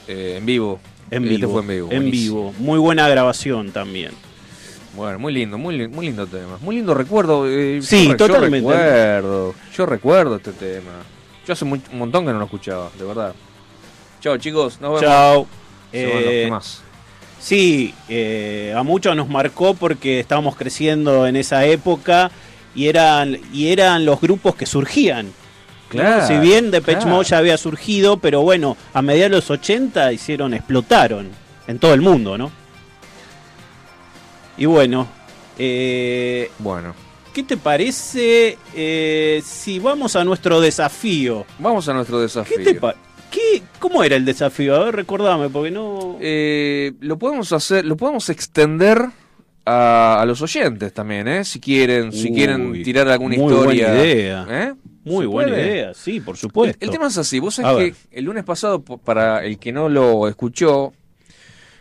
Eh, 0.08 0.36
en 0.38 0.46
vivo. 0.46 0.80
En 1.12 1.24
Este 1.24 1.38
vivo. 1.38 1.52
fue 1.52 1.62
en 1.62 1.68
vivo. 1.68 1.88
En 1.92 2.02
buenísimo. 2.04 2.36
vivo. 2.52 2.54
Muy 2.60 2.80
buena 2.80 3.08
grabación 3.10 3.72
también. 3.72 4.12
Bueno, 4.96 5.20
muy 5.20 5.34
lindo, 5.34 5.58
muy, 5.58 5.88
muy 5.88 6.06
lindo 6.08 6.28
tema. 6.28 6.58
Muy 6.62 6.76
lindo 6.78 6.94
recuerdo. 6.94 7.46
eh, 7.48 7.82
Sí, 7.82 8.08
yo 8.08 8.16
totalmente. 8.18 8.70
Yo 8.70 8.76
recuerdo, 8.76 9.56
yo 9.76 9.86
recuerdo 9.86 10.36
este 10.38 10.52
tema. 10.54 10.92
Yo 11.46 11.54
hace 11.54 11.66
muy- 11.66 11.82
un 11.92 12.00
montón 12.00 12.26
que 12.26 12.32
no 12.32 12.38
lo 12.40 12.46
escuchaba, 12.46 12.90
de 12.98 13.04
verdad. 13.06 13.34
Chao, 14.22 14.38
chicos. 14.38 14.80
Nos 14.80 14.92
vemos. 14.92 15.02
Chao. 15.02 15.48
Los. 16.50 16.84
Sí, 17.44 17.94
eh, 18.08 18.74
a 18.74 18.84
muchos 18.84 19.18
nos 19.18 19.28
marcó 19.28 19.74
porque 19.74 20.22
estábamos 20.22 20.56
creciendo 20.56 21.28
en 21.28 21.36
esa 21.36 21.66
época 21.66 22.32
y 22.74 22.88
eran, 22.88 23.38
y 23.52 23.68
eran 23.68 24.06
los 24.06 24.22
grupos 24.22 24.56
que 24.56 24.66
surgían. 24.66 25.30
Claro, 25.90 26.26
Si 26.26 26.38
bien 26.38 26.72
Depeche 26.72 27.00
claro. 27.02 27.18
Mode 27.18 27.28
ya 27.30 27.38
había 27.40 27.58
surgido, 27.58 28.16
pero 28.18 28.42
bueno, 28.44 28.78
a 28.94 29.02
mediados 29.02 29.32
de 29.32 29.36
los 29.38 29.50
80 29.52 30.14
hicieron, 30.14 30.54
explotaron 30.54 31.30
en 31.68 31.80
todo 31.80 31.94
el 31.94 32.00
mundo, 32.00 32.38
¿no? 32.38 32.50
Y 34.58 34.66
bueno, 34.66 35.06
eh, 35.60 36.50
Bueno, 36.60 36.96
¿qué 37.34 37.44
te 37.44 37.58
parece 37.58 38.58
eh, 38.74 39.42
si 39.46 39.80
vamos 39.80 40.16
a 40.16 40.24
nuestro 40.24 40.62
desafío? 40.62 41.46
vamos 41.60 41.88
a 41.90 41.94
nuestro 41.94 42.18
¿Qué 42.18 42.24
desafío. 42.24 42.64
te 42.64 42.76
pa- 42.76 42.96
qué- 43.34 43.64
¿Cómo 43.80 44.04
era 44.04 44.16
el 44.16 44.24
desafío? 44.26 44.76
A 44.76 44.86
ver, 44.86 44.96
recordame, 44.96 45.50
porque 45.50 45.72
no... 45.72 46.18
Eh, 46.22 46.94
lo 47.02 47.18
podemos 47.18 47.52
hacer, 47.52 47.84
lo 47.86 47.98
podemos 47.98 48.30
extender 48.30 49.02
a, 49.66 50.22
a 50.22 50.26
los 50.26 50.42
oyentes 50.42 50.94
también, 50.94 51.28
¿eh? 51.28 51.44
Si 51.44 51.60
quieren, 51.60 52.12
si 52.12 52.32
quieren 52.34 52.84
tirar 52.84 53.08
alguna 53.10 53.36
muy 53.38 53.46
historia. 53.54 53.88
buena 53.90 54.04
idea. 54.06 54.48
¿eh? 54.50 54.74
Muy 55.06 55.24
¿Se 55.24 55.28
buena 55.28 55.52
puede? 55.52 55.68
idea, 55.68 55.94
sí, 55.94 56.20
por 56.22 56.38
supuesto. 56.38 56.78
El, 56.80 56.88
el 56.88 56.92
tema 56.94 57.08
es 57.08 57.18
así, 57.18 57.40
vos 57.40 57.56
sabés 57.56 57.78
ver. 57.78 57.94
que 58.10 58.18
el 58.20 58.26
lunes 58.26 58.44
pasado, 58.44 58.82
para 58.82 59.44
el 59.46 59.58
que 59.60 59.72
no 59.74 59.90
lo 59.90 60.28
escuchó, 60.30 60.94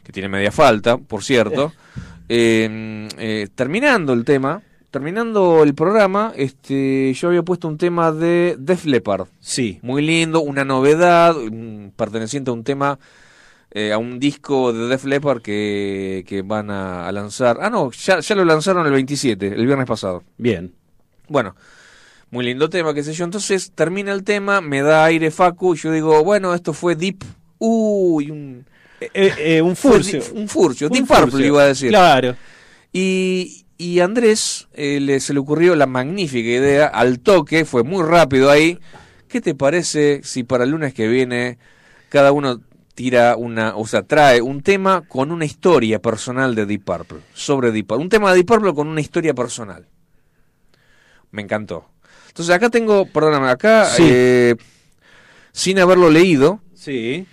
que 0.02 0.10
tiene 0.12 0.28
media 0.28 0.50
falta, 0.50 0.96
por 0.96 1.22
cierto, 1.22 1.72
eh, 2.28 3.08
eh, 3.18 3.48
terminando 3.54 4.12
el 4.12 4.24
tema, 4.24 4.60
terminando 4.92 5.64
el 5.64 5.74
programa, 5.74 6.32
este, 6.36 7.12
yo 7.14 7.28
había 7.28 7.42
puesto 7.42 7.66
un 7.66 7.78
tema 7.78 8.12
de 8.12 8.56
Def 8.58 8.84
Leppard. 8.84 9.26
Sí, 9.40 9.80
Muy 9.82 10.02
lindo, 10.02 10.40
una 10.40 10.64
novedad, 10.64 11.34
perteneciente 11.96 12.50
a 12.50 12.52
un 12.52 12.62
tema, 12.62 12.98
eh, 13.72 13.90
a 13.92 13.98
un 13.98 14.20
disco 14.20 14.72
de 14.72 14.86
Def 14.86 15.04
Leppard 15.06 15.40
que, 15.42 16.24
que 16.28 16.42
van 16.42 16.70
a, 16.70 17.08
a 17.08 17.12
lanzar. 17.12 17.58
Ah, 17.60 17.70
no, 17.70 17.90
ya, 17.90 18.20
ya 18.20 18.34
lo 18.36 18.44
lanzaron 18.44 18.86
el 18.86 18.92
27, 18.92 19.48
el 19.48 19.66
viernes 19.66 19.86
pasado. 19.86 20.22
bien. 20.36 20.74
Bueno, 21.28 21.56
muy 22.30 22.44
lindo 22.44 22.68
tema, 22.68 22.92
qué 22.92 23.02
sé 23.02 23.14
yo. 23.14 23.24
Entonces 23.24 23.72
termina 23.74 24.12
el 24.12 24.24
tema, 24.24 24.60
me 24.60 24.82
da 24.82 25.04
aire 25.06 25.30
Facu, 25.30 25.74
y 25.74 25.78
yo 25.78 25.90
digo, 25.90 26.22
bueno, 26.22 26.54
esto 26.54 26.74
fue 26.74 26.96
Deep. 26.96 27.24
Uy, 27.58 28.30
un, 28.30 28.66
Eh, 29.00 29.32
eh, 29.38 29.62
un 29.62 29.74
furcio. 29.74 30.20
Un 30.34 30.48
furcio, 30.48 30.88
Un 30.88 30.92
Deep. 30.92 31.06
Purple 31.06 31.46
iba 31.46 31.62
a 31.62 31.66
decir. 31.68 31.88
Claro. 31.88 32.36
Y, 32.92 33.61
y 33.78 34.00
Andrés 34.00 34.68
eh, 34.74 35.00
le, 35.00 35.20
se 35.20 35.32
le 35.34 35.40
ocurrió 35.40 35.74
la 35.76 35.86
magnífica 35.86 36.48
idea, 36.48 36.86
al 36.86 37.20
toque, 37.20 37.64
fue 37.64 37.82
muy 37.82 38.02
rápido 38.04 38.50
ahí. 38.50 38.78
¿Qué 39.28 39.40
te 39.40 39.54
parece 39.54 40.20
si 40.22 40.44
para 40.44 40.64
el 40.64 40.70
lunes 40.70 40.94
que 40.94 41.08
viene 41.08 41.58
cada 42.08 42.32
uno 42.32 42.60
tira 42.94 43.36
una, 43.36 43.74
o 43.76 43.86
sea, 43.86 44.02
trae 44.02 44.42
un 44.42 44.62
tema 44.62 45.02
con 45.08 45.32
una 45.32 45.46
historia 45.46 45.98
personal 46.00 46.54
de 46.54 46.66
Deep 46.66 46.84
Purple, 46.84 47.20
sobre 47.32 47.72
Deep 47.72 47.86
Purple, 47.86 48.02
un 48.04 48.10
tema 48.10 48.30
de 48.30 48.36
Deep 48.36 48.46
Purple 48.46 48.74
con 48.74 48.86
una 48.88 49.00
historia 49.00 49.32
personal? 49.34 49.86
Me 51.30 51.40
encantó. 51.42 51.88
Entonces 52.28 52.54
acá 52.54 52.68
tengo, 52.68 53.06
perdóname, 53.06 53.48
acá, 53.48 53.86
Sí. 53.86 54.02
eh, 54.06 54.54
sin 55.52 55.78
haberlo 55.78 56.10
leído, 56.10 56.60
Sí. 56.74 57.26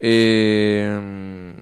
eh, 0.00 1.54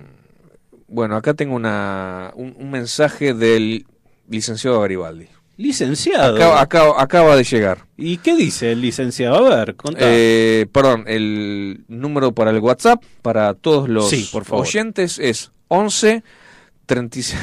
bueno, 0.88 1.16
acá 1.16 1.34
tengo 1.34 1.54
una, 1.54 2.32
un, 2.34 2.56
un 2.58 2.70
mensaje 2.70 3.34
del 3.34 3.86
licenciado 4.28 4.80
Garibaldi. 4.80 5.26
Licenciado. 5.58 6.36
Acaba, 6.36 6.60
acaba- 6.60 7.02
acaba 7.02 7.36
de 7.36 7.44
llegar. 7.44 7.86
¿Y 7.96 8.18
qué 8.18 8.36
dice 8.36 8.72
el 8.72 8.82
licenciado? 8.82 9.36
A 9.50 9.56
ver. 9.64 9.74
Eh, 9.98 10.66
perdón, 10.70 11.04
el 11.06 11.84
número 11.88 12.32
para 12.32 12.50
el 12.50 12.58
WhatsApp 12.58 13.02
para 13.22 13.54
todos 13.54 13.88
los 13.88 14.10
Sí, 14.10 14.28
por 14.30 14.44
favor. 14.44 14.66
oyentes 14.66 15.18
es 15.18 15.50
11 15.68 16.22
36 16.84 17.36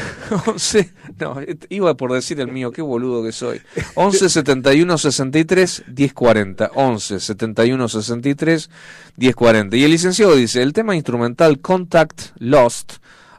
11 0.47 0.93
no, 1.19 1.35
iba 1.69 1.97
por 1.97 2.13
decir 2.13 2.39
el 2.39 2.47
mío, 2.49 2.71
qué 2.71 2.81
boludo 2.81 3.23
que 3.23 3.31
soy. 3.33 3.61
11 3.95 4.29
71 4.29 4.97
63 4.97 5.83
10 5.87 6.13
40. 6.13 6.71
11 6.75 7.19
71 7.19 7.89
63 7.89 8.69
10 9.17 9.35
40. 9.35 9.75
Y 9.75 9.83
el 9.83 9.91
licenciado 9.91 10.35
dice, 10.35 10.61
el 10.61 10.71
tema 10.71 10.95
instrumental 10.95 11.59
Contact 11.59 12.29
Lost, 12.37 12.93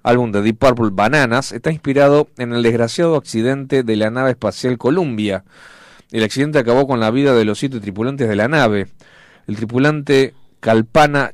álbum 0.04 0.30
de 0.30 0.42
Deep 0.42 0.58
Purple 0.58 0.90
Bananas, 0.92 1.50
está 1.50 1.72
inspirado 1.72 2.28
en 2.38 2.52
el 2.52 2.62
desgraciado 2.62 3.16
accidente 3.16 3.82
de 3.82 3.96
la 3.96 4.10
nave 4.10 4.30
espacial 4.30 4.78
Columbia. 4.78 5.44
El 6.12 6.22
accidente 6.22 6.58
acabó 6.58 6.86
con 6.86 7.00
la 7.00 7.10
vida 7.10 7.34
de 7.34 7.44
los 7.44 7.58
siete 7.58 7.80
tripulantes 7.80 8.28
de 8.28 8.36
la 8.36 8.46
nave. 8.46 8.86
El 9.48 9.56
tripulante 9.56 10.34
Kalpana 10.60 11.32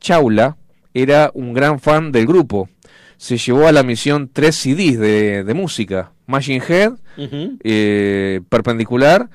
Chaula 0.00 0.56
era 0.94 1.30
un 1.34 1.52
gran 1.52 1.80
fan 1.80 2.12
del 2.12 2.26
grupo. 2.26 2.68
Se 3.16 3.36
llevó 3.36 3.66
a 3.66 3.72
la 3.72 3.82
misión 3.82 4.30
tres 4.32 4.56
CDs 4.56 4.98
de, 4.98 5.44
de 5.44 5.54
música: 5.54 6.12
Machine 6.26 6.62
Head, 6.66 6.92
eh, 7.62 8.40
Perpendicular, 8.48 9.28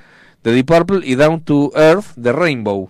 de 0.44 0.52
Deep 0.52 0.66
Purple 0.66 1.02
y 1.04 1.16
Down 1.16 1.42
to 1.42 1.72
Earth 1.76 2.16
de 2.16 2.32
Rainbow. 2.32 2.90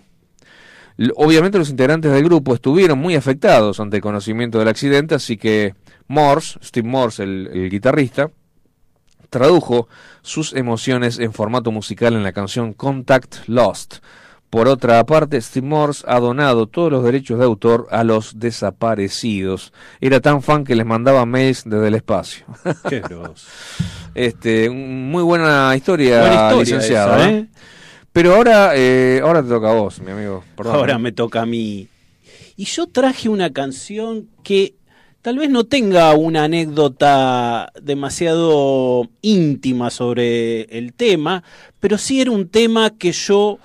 Obviamente 1.16 1.60
los 1.60 1.70
integrantes 1.70 2.12
del 2.12 2.24
grupo 2.24 2.56
estuvieron 2.56 2.98
muy 2.98 3.16
afectados 3.16 3.80
ante 3.80 3.98
el 3.98 4.02
conocimiento 4.02 4.58
del 4.58 4.68
accidente, 4.68 5.14
así 5.14 5.38
que 5.38 5.76
Morse, 6.08 6.60
Steve 6.64 6.88
Morse, 6.88 7.24
el, 7.24 7.50
el 7.54 7.70
guitarrista, 7.70 8.32
tradujo 9.30 9.88
sus 10.22 10.54
emociones 10.54 11.20
en 11.20 11.34
formato 11.34 11.72
musical 11.72 12.14
en 12.14 12.24
la 12.24 12.34
canción 12.34 12.74
Contact 12.74 13.48
Lost. 13.48 13.98
Por 14.50 14.70
otra 14.70 15.06
parte, 15.06 15.42
Steve 15.42 15.68
Morse 15.68 16.06
ha 16.08 16.22
donado 16.22 16.68
todos 16.68 16.90
los 16.90 17.04
derechos 17.04 17.38
de 17.38 17.44
autor 17.44 17.88
a 17.92 18.06
los 18.06 18.40
desaparecidos. 18.40 19.74
Era 20.00 20.22
tan 20.22 20.42
fan 20.42 20.64
que 20.64 20.76
les 20.76 20.86
mandaba 20.86 21.26
mails 21.26 21.64
desde 21.66 21.90
el 21.90 21.96
espacio. 21.96 22.46
Qué. 22.90 23.04
Este, 24.16 24.70
muy 24.70 25.22
buena 25.24 25.76
historia, 25.76 26.22
Buena 26.22 26.36
historia 26.36 26.60
licenciado. 26.60 27.16
esa, 27.18 27.30
¿eh? 27.30 27.38
¿eh? 27.40 27.48
Pero 28.14 28.36
ahora, 28.36 28.72
eh, 28.74 29.20
ahora 29.22 29.44
te 29.44 29.50
toca 29.50 29.70
a 29.70 29.74
vos, 29.74 30.00
mi 30.00 30.12
amigo. 30.12 30.44
Perdón. 30.56 30.76
Ahora 30.76 30.98
me 30.98 31.12
toca 31.12 31.42
a 31.42 31.46
mí. 31.46 31.90
Y 32.56 32.66
yo 32.66 32.88
traje 32.88 33.28
una 33.28 33.52
canción 33.52 34.30
que 34.44 34.76
tal 35.22 35.38
vez 35.38 35.50
no 35.50 35.66
tenga 35.66 36.14
una 36.16 36.46
anécdota 36.46 37.72
demasiado 37.82 39.10
íntima 39.22 39.90
sobre 39.90 40.64
el 40.78 40.94
tema, 40.94 41.44
pero 41.80 41.98
sí 41.98 42.22
era 42.22 42.32
un 42.32 42.48
tema 42.50 42.92
que 42.92 43.12
yo, 43.12 43.60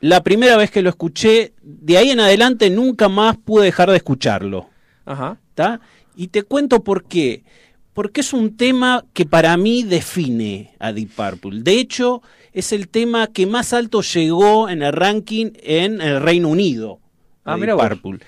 la 0.00 0.22
primera 0.22 0.56
vez 0.56 0.70
que 0.70 0.82
lo 0.82 0.90
escuché, 0.90 1.54
de 1.62 1.98
ahí 1.98 2.10
en 2.10 2.20
adelante 2.20 2.70
nunca 2.70 3.08
más 3.08 3.36
pude 3.36 3.64
dejar 3.64 3.90
de 3.90 3.96
escucharlo. 3.96 4.68
Ajá. 5.04 5.38
¿tá? 5.54 5.80
Y 6.16 6.28
te 6.28 6.42
cuento 6.42 6.82
por 6.82 7.04
qué. 7.04 7.44
Porque 7.92 8.22
es 8.22 8.32
un 8.32 8.56
tema 8.56 9.04
que 9.12 9.26
para 9.26 9.56
mí 9.56 9.82
define 9.82 10.74
a 10.78 10.92
Deep 10.92 11.10
Purple. 11.10 11.62
De 11.62 11.78
hecho, 11.78 12.22
es 12.52 12.72
el 12.72 12.88
tema 12.88 13.26
que 13.26 13.46
más 13.46 13.74
alto 13.74 14.00
llegó 14.00 14.68
en 14.68 14.82
el 14.82 14.92
ranking 14.92 15.50
en 15.62 16.00
el 16.00 16.22
Reino 16.22 16.48
Unido. 16.48 17.00
Ah, 17.44 17.58
mira. 17.58 17.76
Purple. 17.76 18.20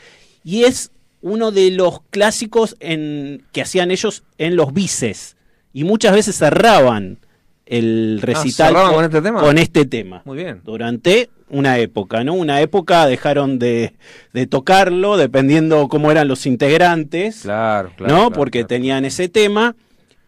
Y 0.44 0.64
es 0.64 0.90
uno 1.25 1.51
de 1.53 1.71
los 1.71 2.03
clásicos 2.11 2.77
en, 2.81 3.43
que 3.51 3.63
hacían 3.63 3.91
ellos 3.91 4.25
en 4.37 4.57
los 4.57 4.75
bices. 4.75 5.37
Y 5.73 5.85
muchas 5.85 6.13
veces 6.13 6.37
cerraban 6.37 7.19
el 7.65 8.19
recital 8.21 8.69
¿cerraban 8.75 8.93
con 8.95 9.05
este 9.05 9.23
tema? 9.23 9.41
con 9.41 9.57
este 9.57 9.87
tema 9.87 10.23
Muy 10.27 10.37
bien. 10.37 10.61
durante 10.65 11.31
una 11.49 11.79
época, 11.79 12.23
¿no? 12.25 12.35
Una 12.35 12.61
época 12.61 13.07
dejaron 13.07 13.59
de, 13.59 13.95
de 14.35 14.47
tocarlo 14.47 15.17
dependiendo 15.17 15.89
cómo 15.89 16.11
eran 16.11 16.29
los 16.29 16.45
integrantes, 16.45 17.41
Claro, 17.41 17.91
claro. 17.97 18.13
¿no? 18.13 18.19
claro, 18.27 18.33
Porque 18.33 18.59
claro. 18.61 18.69
tenían 18.69 19.07
ese 19.07 19.31
tema 19.31 19.75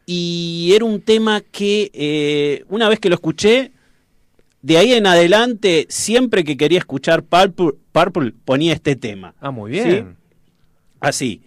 y 0.06 0.72
era 0.74 0.86
un 0.86 1.02
tema 1.02 1.42
que 1.42 1.90
eh, 1.92 2.64
una 2.70 2.88
vez 2.88 3.00
que 3.00 3.10
lo 3.10 3.16
escuché, 3.16 3.72
de 4.62 4.78
ahí 4.78 4.94
en 4.94 5.06
adelante, 5.06 5.84
siempre 5.90 6.42
que 6.42 6.56
quería 6.56 6.78
escuchar 6.78 7.22
Purple, 7.22 7.72
Purple 7.92 8.32
ponía 8.46 8.72
este 8.72 8.96
tema. 8.96 9.34
Ah, 9.40 9.50
muy 9.50 9.72
bien. 9.72 10.16
Así. 11.00 11.42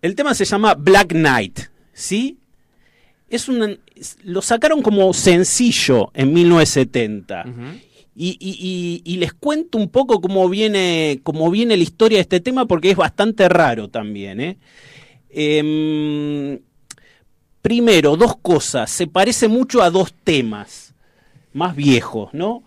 El 0.00 0.14
tema 0.14 0.34
se 0.34 0.44
llama 0.44 0.74
Black 0.74 1.08
Knight, 1.12 1.60
¿sí? 1.92 2.38
Es 3.28 3.48
un, 3.48 3.78
lo 4.24 4.42
sacaron 4.42 4.82
como 4.82 5.12
sencillo 5.14 6.10
en 6.14 6.32
1970. 6.32 7.44
Ujú. 7.48 7.62
Y, 8.14 8.36
y- 8.40 8.58
y- 8.60 9.02
y 9.14 9.16
les 9.16 9.32
cuento 9.32 9.78
un 9.78 9.88
poco 9.88 10.20
cómo 10.20 10.48
viene, 10.50 11.20
cómo 11.22 11.50
viene 11.50 11.76
la 11.78 11.82
historia 11.82 12.18
de 12.18 12.22
este 12.22 12.40
tema, 12.40 12.66
porque 12.66 12.90
es 12.90 12.96
bastante 12.96 13.48
raro 13.48 13.88
también. 13.88 14.40
¿eh? 14.40 14.58
Em, 15.30 16.58
primero, 17.62 18.16
dos 18.16 18.36
cosas. 18.42 18.90
Se 18.90 19.06
parece 19.06 19.48
mucho 19.48 19.82
a 19.82 19.90
dos 19.90 20.12
temas 20.24 20.94
más 21.54 21.74
viejos, 21.76 22.34
¿no? 22.34 22.62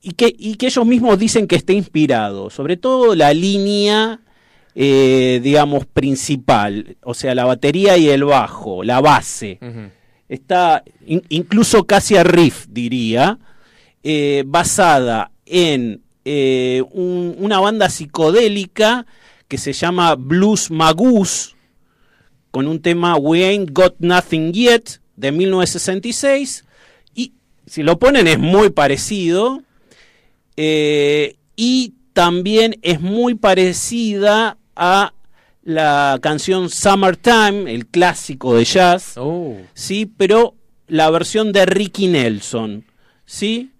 Y 0.00 0.12
que, 0.12 0.34
y 0.36 0.56
que 0.56 0.66
ellos 0.66 0.84
mismos 0.86 1.18
dicen 1.18 1.46
que 1.46 1.54
está 1.56 1.72
inspirado. 1.72 2.50
Sobre 2.50 2.76
todo 2.76 3.14
la 3.14 3.32
línea, 3.32 4.20
eh, 4.74 5.40
digamos, 5.42 5.86
principal. 5.86 6.96
O 7.02 7.14
sea, 7.14 7.34
la 7.34 7.44
batería 7.44 7.96
y 7.98 8.08
el 8.08 8.24
bajo, 8.24 8.82
la 8.84 9.00
base. 9.00 9.58
Está 10.28 10.82
in- 11.06 11.24
incluso 11.28 11.84
casi 11.86 12.16
a 12.16 12.24
riff, 12.24 12.66
diría. 12.68 13.38
eh, 14.04 14.42
basada 14.46 15.30
en 15.46 16.00
eh, 16.24 16.82
un- 16.92 17.36
una 17.38 17.60
banda 17.60 17.88
psicodélica 17.88 19.06
que 19.48 19.58
se 19.58 19.72
llama 19.72 20.14
Blues 20.16 20.70
Magoose, 20.72 21.54
con 22.50 22.66
un 22.66 22.80
tema 22.82 23.16
We 23.16 23.44
Ain't 23.44 23.70
Got 23.72 23.96
Nothing 24.00 24.52
Yet 24.52 25.00
de 25.16 25.30
1966. 25.32 26.64
Y 27.14 27.32
si 27.66 27.82
lo 27.84 27.98
ponen 27.98 28.26
es 28.26 28.38
muy 28.40 28.70
parecido. 28.70 29.62
eh, 30.56 31.36
y 31.56 31.94
también 32.12 32.78
es 32.82 33.00
muy 33.00 33.34
parecida 33.34 34.58
a 34.76 35.12
la 35.62 36.18
canción 36.20 36.68
Summertime, 36.68 37.72
el 37.72 37.86
clásico 37.86 38.54
de 38.54 38.64
jazz. 38.64 39.14
Oh. 39.16 39.56
¿sí? 39.74 40.10
Pero 40.16 40.54
la 40.88 41.10
versión 41.10 41.52
de 41.52 41.66
Ricky 41.66 42.08
Nelson, 42.08 42.84
¿sí? 43.24 43.70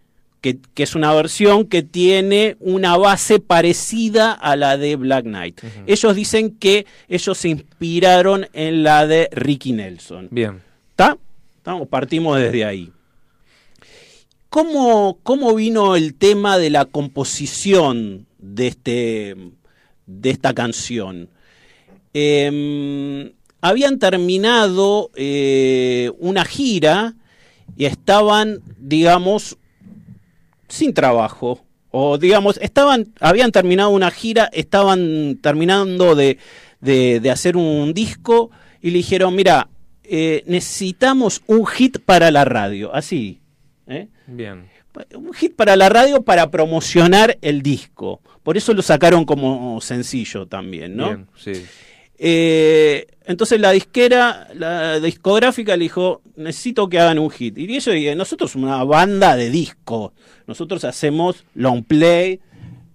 Que, 0.41 0.59
que 0.75 0.83
es 0.83 0.95
una 0.97 1.15
versión 1.15 1.67
que 1.67 1.83
tiene 1.83 2.57
una 2.59 2.97
base 2.97 3.39
parecida 3.39 4.33
a 4.33 4.57
la 4.57 4.77
de 4.77 4.97
Black 4.97 5.25
Knight. 5.25 5.61
Ellos 5.87 6.17
dicen 6.17 6.57
que 6.59 6.85
ellos 7.09 7.39
se 7.39 7.49
inspiraron 7.49 8.49
en 8.53 8.83
la 8.83 9.07
de 9.07 9.29
Ricky 9.33 9.73
Nelson. 9.73 10.29
Bien. 10.33 10.61
¿Está? 10.91 11.17
Partimos 11.89 12.41
desde 12.41 12.65
ahí. 12.65 12.91
¿Cómo, 14.49 15.19
¿Cómo 15.23 15.55
vino 15.55 15.97
el 15.97 16.15
tema 16.15 16.59
de 16.59 16.71
la 16.71 16.85
composición 16.85 18.27
de, 18.39 18.67
este, 18.67 19.37
de 20.07 20.31
esta 20.31 20.53
canción? 20.55 21.29
Eh, 22.15 23.33
habían 23.61 23.99
terminado 23.99 25.11
eh, 25.15 26.11
una 26.19 26.45
gira 26.45 27.15
y 27.77 27.85
estaban, 27.87 28.61
digamos, 28.79 29.57
sin 30.69 30.93
trabajo. 30.95 31.65
O 31.91 32.17
digamos, 32.17 32.59
estaban, 32.63 33.13
habían 33.21 33.53
terminado 33.53 33.91
una 33.91 34.11
gira, 34.11 34.49
estaban 34.53 35.39
terminando 35.43 36.15
de, 36.15 36.39
de- 36.81 37.21
de 37.21 37.31
hacer 37.31 37.57
un 37.57 37.93
disco 37.93 38.51
y 38.81 38.91
le 38.91 38.99
dijeron, 38.99 39.35
mira, 39.37 39.69
eh, 40.03 40.43
necesitamos 40.47 41.43
un 41.47 41.67
hit 41.67 41.99
para 41.99 42.31
la 42.31 42.45
radio. 42.47 42.95
Así. 42.95 43.41
¿eh? 43.87 44.09
Bien. 44.27 44.65
Un 45.15 45.33
hit 45.33 45.55
para 45.55 45.77
la 45.77 45.89
radio 45.89 46.23
para 46.23 46.51
promocionar 46.51 47.39
el 47.43 47.63
disco. 47.63 48.21
Por 48.43 48.57
eso 48.57 48.75
lo 48.75 48.83
sacaron 48.83 49.25
como 49.25 49.81
sencillo 49.81 50.47
también, 50.47 50.97
¿no? 50.97 51.07
Bien, 51.07 51.27
sí. 51.37 51.65
Eh, 52.25 53.07
entonces 53.25 53.59
la 53.61 53.73
disquera, 53.73 54.49
la 54.55 55.01
discográfica 55.01 55.77
le 55.77 55.85
dijo, 55.85 56.23
necesito 56.37 56.89
que 56.89 57.01
hagan 57.01 57.19
un 57.19 57.31
hit. 57.31 57.59
Y 57.59 57.65
ellos 57.65 57.87
dijeron, 57.87 58.19
nosotros 58.19 58.53
somos 58.53 58.69
una 58.69 58.85
banda 58.85 59.37
de 59.37 59.51
disco, 59.51 60.13
nosotros 60.47 60.85
hacemos 60.85 61.45
long 61.55 61.83
play, 61.83 62.41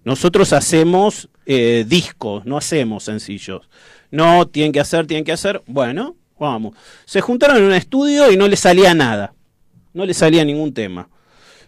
nosotros 0.05 0.53
hacemos 0.53 1.29
eh, 1.45 1.83
discos, 1.87 2.45
no 2.45 2.57
hacemos 2.57 3.03
sencillos. 3.03 3.69
No, 4.11 4.47
tienen 4.47 4.71
que 4.71 4.79
hacer, 4.79 5.05
tienen 5.07 5.25
que 5.25 5.33
hacer. 5.33 5.61
Bueno, 5.67 6.15
vamos. 6.39 6.75
Se 7.05 7.19
juntaron 7.19 7.57
en 7.57 7.63
un 7.63 7.73
estudio 7.73 8.31
y 8.31 8.37
no 8.37 8.47
les 8.47 8.61
salía 8.61 8.93
nada. 8.93 9.33
No 9.93 10.05
les 10.05 10.15
salía 10.15 10.45
ningún 10.45 10.73
tema. 10.73 11.09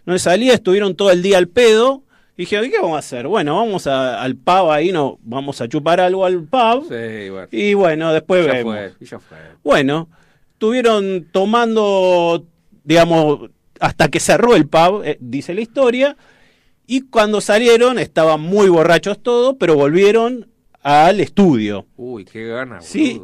No 0.06 0.18
salía, 0.18 0.54
estuvieron 0.54 0.94
todo 0.96 1.10
el 1.10 1.22
día 1.22 1.38
al 1.38 1.48
pedo. 1.48 2.02
Y 2.36 2.42
dije, 2.44 2.70
¿qué 2.70 2.78
vamos 2.80 2.96
a 2.96 3.00
hacer? 3.00 3.26
Bueno, 3.28 3.56
vamos 3.56 3.86
a- 3.86 4.22
al 4.22 4.34
pub 4.36 4.70
ahí, 4.70 4.92
no, 4.92 5.18
vamos 5.22 5.60
a 5.60 5.68
chupar 5.68 6.00
algo 6.00 6.24
al 6.24 6.42
pub. 6.44 6.84
Sí, 6.88 7.28
bueno. 7.28 7.48
Y 7.50 7.74
bueno, 7.74 8.12
después 8.12 8.46
ya 8.46 8.52
vemos. 8.52 8.74
fue, 8.76 8.92
y 8.98 9.04
ya 9.04 9.18
fue. 9.18 9.36
Bueno, 9.62 10.08
estuvieron 10.52 11.28
tomando, 11.32 12.44
digamos, 12.84 13.50
hasta 13.78 14.08
que 14.08 14.20
cerró 14.20 14.56
el 14.56 14.66
pub, 14.68 15.02
eh, 15.04 15.18
dice 15.20 15.52
la 15.54 15.60
historia, 15.60 16.16
y 16.86 17.02
cuando 17.02 17.40
salieron 17.40 17.98
estaban 17.98 18.40
muy 18.40 18.68
borrachos 18.68 19.22
todos, 19.22 19.56
pero 19.60 19.74
volvieron 19.76 20.48
al 20.82 21.20
estudio. 21.20 21.86
Uy, 21.96 22.24
qué 22.24 22.46
gana, 22.46 22.80
Sí. 22.80 23.20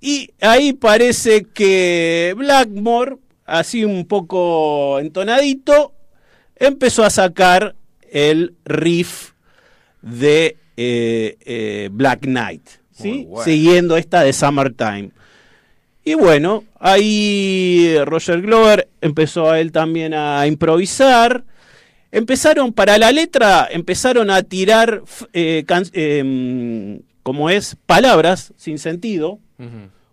Y 0.00 0.30
ahí 0.40 0.72
parece 0.72 1.44
que 1.44 2.32
Blackmore, 2.36 3.16
así 3.44 3.84
un 3.84 4.06
poco 4.06 4.98
entonadito, 5.00 5.92
empezó 6.58 7.04
a 7.04 7.10
sacar 7.10 7.74
el 8.10 8.54
riff 8.64 9.32
de 10.02 10.56
eh, 10.76 11.36
eh, 11.44 11.88
Black 11.92 12.20
Knight, 12.20 12.62
¿sí? 12.92 13.08
Muy 13.08 13.24
bueno. 13.24 13.44
siguiendo 13.44 13.96
esta 13.96 14.22
de 14.22 14.32
Summertime. 14.32 15.10
Y 16.04 16.14
bueno, 16.14 16.64
ahí 16.80 17.94
Roger 18.06 18.40
Glover 18.40 18.88
empezó 19.00 19.50
a 19.50 19.60
él 19.60 19.72
también 19.72 20.14
a 20.14 20.46
improvisar. 20.46 21.44
Empezaron, 22.10 22.72
para 22.72 22.96
la 22.96 23.12
letra, 23.12 23.68
empezaron 23.70 24.30
a 24.30 24.42
tirar, 24.42 25.02
eh, 25.34 25.66
em, 25.92 27.00
como 27.22 27.50
es, 27.50 27.76
palabras 27.84 28.54
sin 28.56 28.78
sentido. 28.78 29.38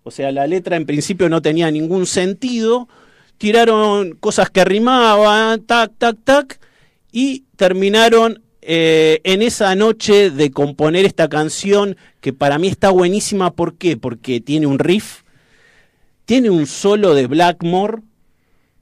O 0.04 0.12
sea, 0.12 0.32
la 0.32 0.48
letra 0.48 0.76
en 0.76 0.86
principio 0.86 1.30
no 1.30 1.42
tenía 1.42 1.72
ningún 1.72 2.06
sentido. 2.06 2.90
Tiraron 3.38 4.16
cosas 4.16 4.50
que 4.50 4.64
rimaban, 4.66 5.62
tac, 5.64 5.92
tac, 5.98 6.18
tac. 6.24 6.60
Y 7.12 7.44
terminaron 7.56 8.42
eh, 8.62 9.22
en 9.24 9.42
esa 9.42 9.76
noche 9.76 10.32
de 10.32 10.52
componer 10.52 11.06
esta 11.06 11.30
canción 11.30 11.98
que 12.20 12.34
para 12.34 12.58
mí 12.58 12.68
está 12.68 12.90
buenísima. 12.90 13.52
¿Por 13.52 13.76
qué? 13.76 13.96
Porque 13.96 14.42
tiene 14.42 14.66
un 14.66 14.80
riff, 14.80 15.22
tiene 16.26 16.50
un 16.50 16.66
solo 16.66 17.14
de 17.14 17.28
Blackmore 17.28 18.02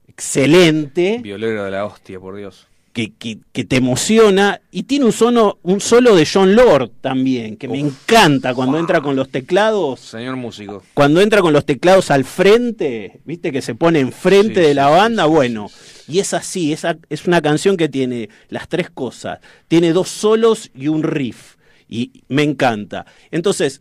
excelente 0.08 1.18
Violero 1.22 1.64
de 1.64 1.70
la 1.70 1.84
hostia, 1.84 2.18
por 2.20 2.36
Dios. 2.36 2.68
Que, 2.94 3.12
que- 3.12 3.38
que 3.52 3.64
te 3.64 3.76
emociona 3.76 4.60
y 4.70 4.84
tiene 4.84 5.04
un, 5.04 5.12
sono, 5.12 5.58
un 5.62 5.80
solo 5.82 6.14
de 6.16 6.26
John 6.32 6.54
Lord 6.54 6.90
también, 7.02 7.56
que 7.58 7.68
me 7.68 7.78
encanta 7.80 8.54
cuando 8.54 8.78
entra 8.78 9.00
con 9.02 9.16
los 9.16 9.28
teclados, 9.28 10.00
Señor 10.00 10.36
músico. 10.36 10.82
cuando 10.94 11.20
entra 11.20 11.42
con 11.42 11.52
los 11.52 11.66
teclados 11.66 12.10
al 12.10 12.24
frente, 12.24 13.20
viste 13.26 13.52
que 13.52 13.60
se 13.60 13.74
pone 13.74 13.98
enfrente 14.00 14.60
Sí, 14.62 14.68
de 14.68 14.74
la 14.74 14.88
banda, 14.88 15.24
sí, 15.24 15.28
sí, 15.28 15.34
bueno, 15.34 15.70
y 16.08 16.20
es 16.20 16.32
así, 16.34 16.72
esa, 16.72 16.96
es 17.10 17.26
una 17.26 17.42
canción 17.42 17.76
que 17.76 17.88
tiene 17.88 18.28
las 18.48 18.68
tres 18.68 18.88
cosas, 18.90 19.40
tiene 19.68 19.92
dos 19.92 20.08
solos 20.08 20.70
y 20.74 20.86
un 20.88 21.02
riff, 21.02 21.56
y 21.88 22.22
me 22.28 22.44
encanta. 22.44 23.04
Entonces, 23.30 23.80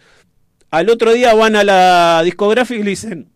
al 0.72 0.90
otro 0.90 1.14
día 1.14 1.34
van 1.36 1.56
a 1.56 1.64
la 1.64 2.22
discográfica 2.26 2.80
y 2.80 2.84
le 2.84 2.90
dicen, 2.90 3.30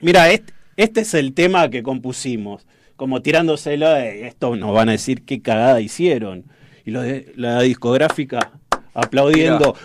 mira, 0.00 0.30
este, 0.32 0.52
este 0.76 1.00
es 1.02 1.14
el 1.14 1.34
tema 1.34 1.70
que 1.70 1.84
compusimos, 1.84 2.66
como 2.96 3.22
tirándoselo, 3.22 3.90
de, 3.90 4.26
esto 4.26 4.56
nos 4.56 4.72
van 4.72 4.88
a 4.88 4.92
decir 4.92 5.24
qué 5.24 5.42
cagada 5.42 5.80
hicieron. 5.80 6.44
Y 6.84 6.90
lo 6.90 7.02
de, 7.02 7.32
la 7.36 7.60
discográfica 7.62 8.52
aplaudiendo, 8.94 9.76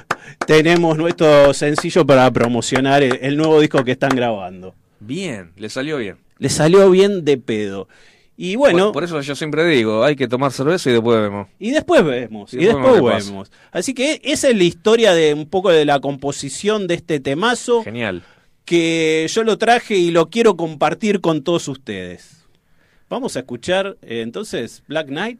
tenemos 0.45 0.97
nuestro 0.97 1.53
sencillo 1.53 2.05
para 2.05 2.29
promocionar 2.31 3.03
el, 3.03 3.19
el 3.21 3.37
nuevo 3.37 3.59
disco 3.59 3.83
que 3.83 3.91
están 3.91 4.15
grabando. 4.15 4.75
Bien, 4.99 5.51
le 5.55 5.69
salió 5.69 5.97
bien. 5.97 6.17
Le 6.37 6.49
salió 6.49 6.89
bien 6.91 7.25
de 7.25 7.37
pedo. 7.37 7.87
Y 8.41 8.55
bueno, 8.55 8.85
por, 8.85 8.93
por 8.93 9.03
eso 9.03 9.19
yo 9.19 9.35
siempre 9.35 9.65
digo, 9.67 10.01
hay 10.05 10.15
que 10.15 10.29
tomar 10.29 10.53
cerveza 10.53 10.89
y 10.89 10.93
después 10.93 11.19
vemos. 11.19 11.49
y 11.59 11.71
después 11.71 12.05
vemos, 12.05 12.53
Y 12.53 12.59
y 12.59 12.65
después 12.67 12.93
después 12.93 13.27
vemos. 13.27 13.51
Así 13.71 13.93
que 13.93 14.21
esa 14.23 14.47
es 14.47 14.55
la 14.55 14.63
historia 14.63 15.13
de 15.13 15.33
un 15.33 15.49
poco 15.49 15.71
de 15.71 15.83
la 15.83 15.99
composición 15.99 16.87
de 16.87 16.93
este 16.93 17.19
temazo. 17.19 17.83
Genial. 17.83 18.23
que 18.63 19.27
yo 19.29 19.43
lo 19.43 19.57
traje 19.57 19.97
y 19.97 20.11
lo 20.11 20.29
quiero 20.29 20.55
compartir 20.55 21.19
con 21.19 21.43
todos 21.43 21.67
ustedes. 21.67 22.38
Vamos 23.09 23.35
a 23.35 23.39
escuchar 23.39 23.97
eh, 24.03 24.21
entonces 24.21 24.83
Black 24.87 25.07
Knight. 25.07 25.39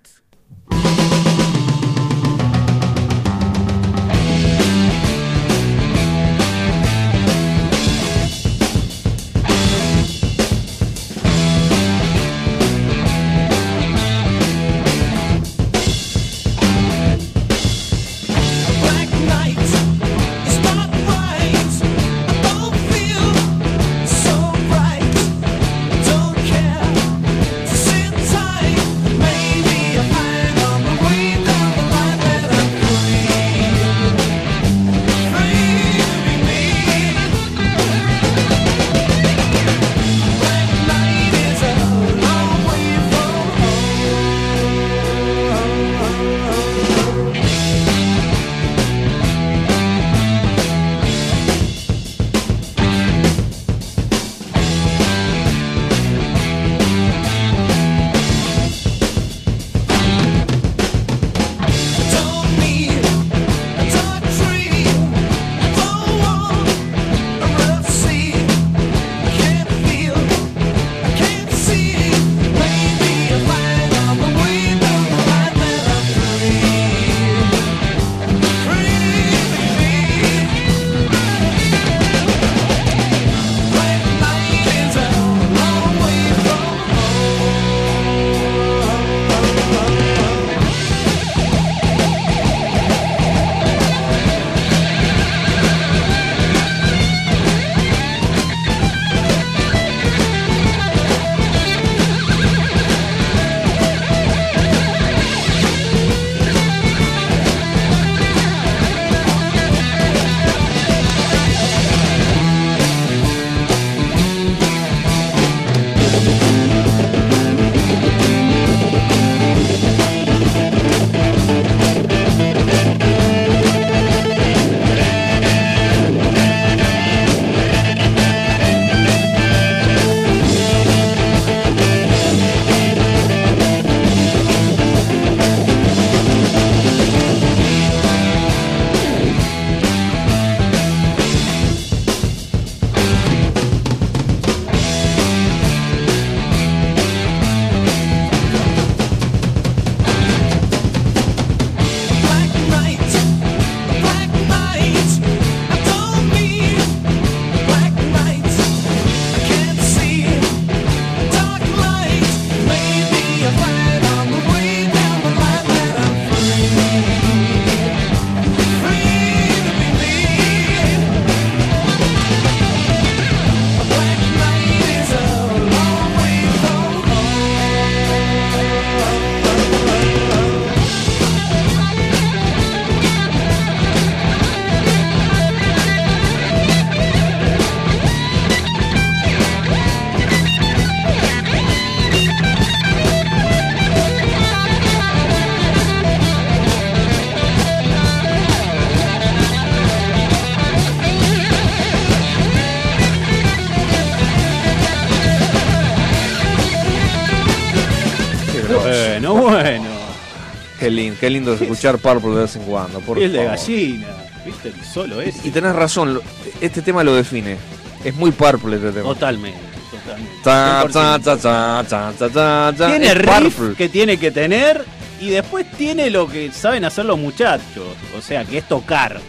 Qué 210.89 210.95
lindo, 210.95 211.17
qué 211.19 211.29
lindo 211.29 211.53
es 211.53 211.61
escuchar 211.61 211.97
Purple 211.99 212.31
de 212.31 212.41
vez 212.41 212.55
en 212.55 212.63
cuando. 212.63 212.99
Por 213.01 213.17
Piel 213.17 213.31
de 213.31 213.39
favor. 213.45 213.51
gallina. 213.57 214.07
¿Viste? 214.45 214.73
Solo 214.91 215.21
es. 215.21 215.45
Y 215.45 215.51
tenés 215.51 215.75
razón, 215.75 216.19
este 216.61 216.81
tema 216.81 217.03
lo 217.03 217.13
define. 217.15 217.57
Es 218.03 218.15
muy 218.15 218.31
Purple 218.31 218.77
este 218.77 218.91
tema. 218.91 219.03
Totalmente. 219.09 219.59
totalmente. 219.91 220.31
Ta, 220.43 220.83
100%. 220.85 220.91
ta, 220.91 221.19
ta, 221.19 221.37
ta, 221.37 221.83
ta, 221.87 222.13
ta, 222.17 222.29
ta, 222.29 222.73
ta. 222.77 222.87
Tiene 222.87 223.13
riff 223.13 223.55
Purple. 223.55 223.75
que 223.75 223.89
tiene 223.89 224.17
que 224.17 224.31
tener 224.31 224.83
y 225.21 225.29
después 225.29 225.69
tiene 225.77 226.09
lo 226.09 226.27
que 226.27 226.51
saben 226.51 226.85
hacer 226.85 227.05
los 227.05 227.19
muchachos. 227.19 227.85
O 228.17 228.21
sea, 228.21 228.43
que 228.45 228.57
es 228.59 228.67
tocar. 228.67 229.19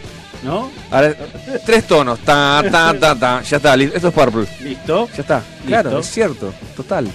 ¿No? 0.43 0.71
Ahora, 0.89 1.13
tres 1.65 1.85
tonos. 1.85 2.17
Ta, 2.19 2.63
ta, 2.71 2.95
ta, 2.99 3.13
ta. 3.13 3.41
Ya 3.43 3.57
está, 3.57 3.75
esto 3.75 4.07
es 4.07 4.13
Purple. 4.13 4.47
¿Listo? 4.61 5.07
Ya 5.15 5.21
está. 5.21 5.43
Claro, 5.67 5.89
Listo. 5.89 5.99
es 5.99 6.05
cierto. 6.11 6.53
Total. 6.75 7.07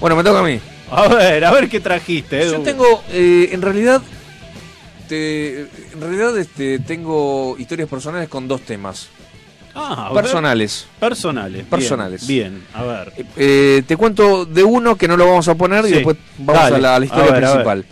Bueno, 0.00 0.16
me 0.16 0.24
toca 0.24 0.40
a 0.40 0.42
mí. 0.42 0.58
A 0.90 1.08
ver, 1.08 1.44
a 1.44 1.50
ver 1.52 1.68
qué 1.68 1.80
trajiste, 1.80 2.40
Edu. 2.42 2.52
Yo 2.54 2.60
tengo, 2.60 3.02
eh, 3.10 3.50
en 3.52 3.60
realidad, 3.62 4.00
te- 5.08 5.60
en 5.60 6.00
realidad 6.00 6.36
este, 6.38 6.78
tengo 6.78 7.56
historias 7.58 7.88
personales 7.88 8.28
con 8.28 8.48
dos 8.48 8.62
temas. 8.62 9.08
Ah, 9.74 10.10
ver. 10.12 10.22
Personales. 10.24 10.86
Personales. 10.98 11.52
bien, 11.58 11.66
Personales. 11.66 12.26
Bien, 12.26 12.62
a 12.74 12.82
ver. 12.82 13.12
Eh, 13.16 13.24
eh, 13.36 13.82
te 13.86 13.96
cuento 13.96 14.44
de 14.44 14.64
uno 14.64 14.96
que 14.96 15.06
no 15.06 15.16
lo 15.16 15.26
vamos 15.26 15.46
a 15.48 15.54
poner 15.54 15.84
y 15.86 15.90
después 15.90 16.16
vamos 16.38 16.62
a 16.72 16.78
la, 16.78 16.96
a 16.96 16.98
la 16.98 17.04
historia 17.04 17.26
A 17.28 17.32
ver, 17.32 17.42
principal. 17.42 17.84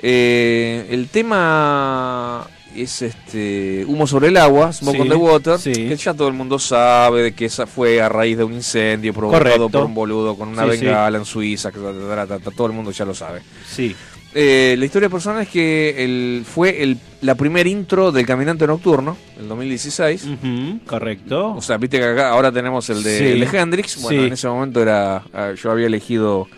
El 0.00 1.08
tema 1.10 2.46
es 2.76 3.02
este 3.02 3.84
Humo 3.86 4.06
sobre 4.06 4.28
el 4.28 4.36
agua, 4.36 4.72
Smoke 4.72 4.96
Sí, 4.96 5.00
on 5.02 5.08
the 5.08 5.14
Water, 5.14 5.58
sí. 5.58 5.72
que 5.72 5.96
ya 5.96 6.14
todo 6.14 6.28
el 6.28 6.34
mundo 6.34 6.58
sabe 6.58 7.22
de 7.22 7.32
que 7.32 7.44
esa 7.46 7.66
fue 7.66 8.00
a 8.00 8.08
raíz 8.08 8.36
de 8.38 8.44
un 8.44 8.52
incendio 8.54 9.12
provocado 9.12 9.42
Correcto. 9.44 9.68
por 9.70 9.84
un 9.84 9.94
boludo 9.94 10.36
con 10.36 10.48
una 10.48 10.64
Sí, 10.64 10.70
bengala 10.70 11.18
en 11.18 11.24
Suiza, 11.24 11.70
que 11.70 11.78
todo 11.78 12.66
el 12.66 12.72
mundo 12.72 12.90
ya 12.90 13.04
lo 13.04 13.14
sabe. 13.14 13.42
Sí. 13.68 13.94
Eh, 14.34 14.76
la 14.78 14.86
historia 14.86 15.10
personal 15.10 15.42
es 15.42 15.48
que 15.50 16.02
el, 16.02 16.44
fue 16.46 16.82
el, 16.82 16.96
la 17.20 17.34
primer 17.34 17.66
intro 17.66 18.10
del 18.10 18.24
Caminante 18.24 18.66
Nocturno, 18.66 19.16
el 19.38 19.46
2016. 19.46 20.24
Ujú, 20.24 20.78
correcto. 20.86 21.54
O 21.54 21.60
sea, 21.60 21.76
viste 21.76 21.98
que 21.98 22.04
acá 22.06 22.30
ahora 22.30 22.50
tenemos 22.50 22.88
el 22.88 23.02
de, 23.02 23.34
el 23.34 23.40
de 23.40 23.58
Hendrix. 23.58 24.00
Bueno, 24.00 24.24
en 24.24 24.32
ese 24.32 24.48
momento 24.48 24.80
era 24.80 25.22
ah, 25.34 25.52
yo 25.62 25.70
había 25.70 25.86
elegido 25.86 26.48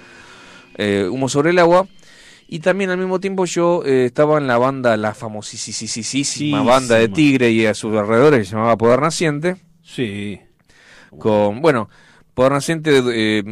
eh, 0.76 1.08
Humo 1.10 1.28
sobre 1.28 1.50
el 1.50 1.58
agua. 1.58 1.86
Y 2.46 2.58
también 2.60 2.90
al 2.90 2.98
mismo 2.98 3.20
tiempo 3.20 3.44
yo 3.46 3.82
eh, 3.84 4.04
estaba 4.06 4.38
en 4.38 4.46
la 4.46 4.58
banda, 4.58 4.96
la 4.96 5.14
famosísima 5.14 5.88
Sísima. 6.04 6.62
banda 6.62 6.96
de 6.96 7.08
Tigre 7.08 7.50
y 7.50 7.66
a 7.66 7.74
sus 7.74 7.96
alrededores 7.96 8.40
que 8.40 8.44
se 8.44 8.52
llamaba 8.52 8.76
Poder 8.76 9.00
Naciente. 9.00 9.56
sí. 9.82 10.38
Con, 11.18 11.60
bueno, 11.62 11.88
Poder 12.34 12.50
Naciente 12.52 13.00
eh, 13.12 13.42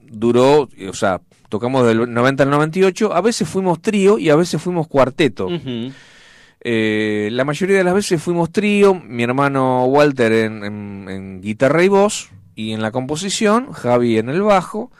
duró, 0.00 0.68
o 0.88 0.92
sea, 0.92 1.20
tocamos 1.48 1.86
del 1.86 2.12
90 2.12 2.42
al 2.42 2.50
98. 2.50 3.14
A 3.14 3.20
veces 3.20 3.48
fuimos 3.48 3.80
trío 3.80 4.18
y 4.18 4.30
a 4.30 4.36
veces 4.36 4.60
fuimos 4.60 4.88
cuarteto. 4.88 5.48
Eh, 6.60 7.28
la 7.32 7.44
mayoría 7.44 7.76
de 7.78 7.84
las 7.84 7.94
veces 7.94 8.22
fuimos 8.22 8.50
trío, 8.50 8.94
mi 8.94 9.22
hermano 9.22 9.84
Walter 9.84 10.32
en, 10.32 10.64
en- 10.64 11.06
en 11.08 11.40
guitarra 11.42 11.84
y 11.84 11.88
voz, 11.88 12.30
y 12.54 12.72
en 12.72 12.80
la 12.82 12.90
composición, 12.90 13.72
Javi 13.72 14.18
en 14.18 14.28
el 14.30 14.42
bajo. 14.42 14.90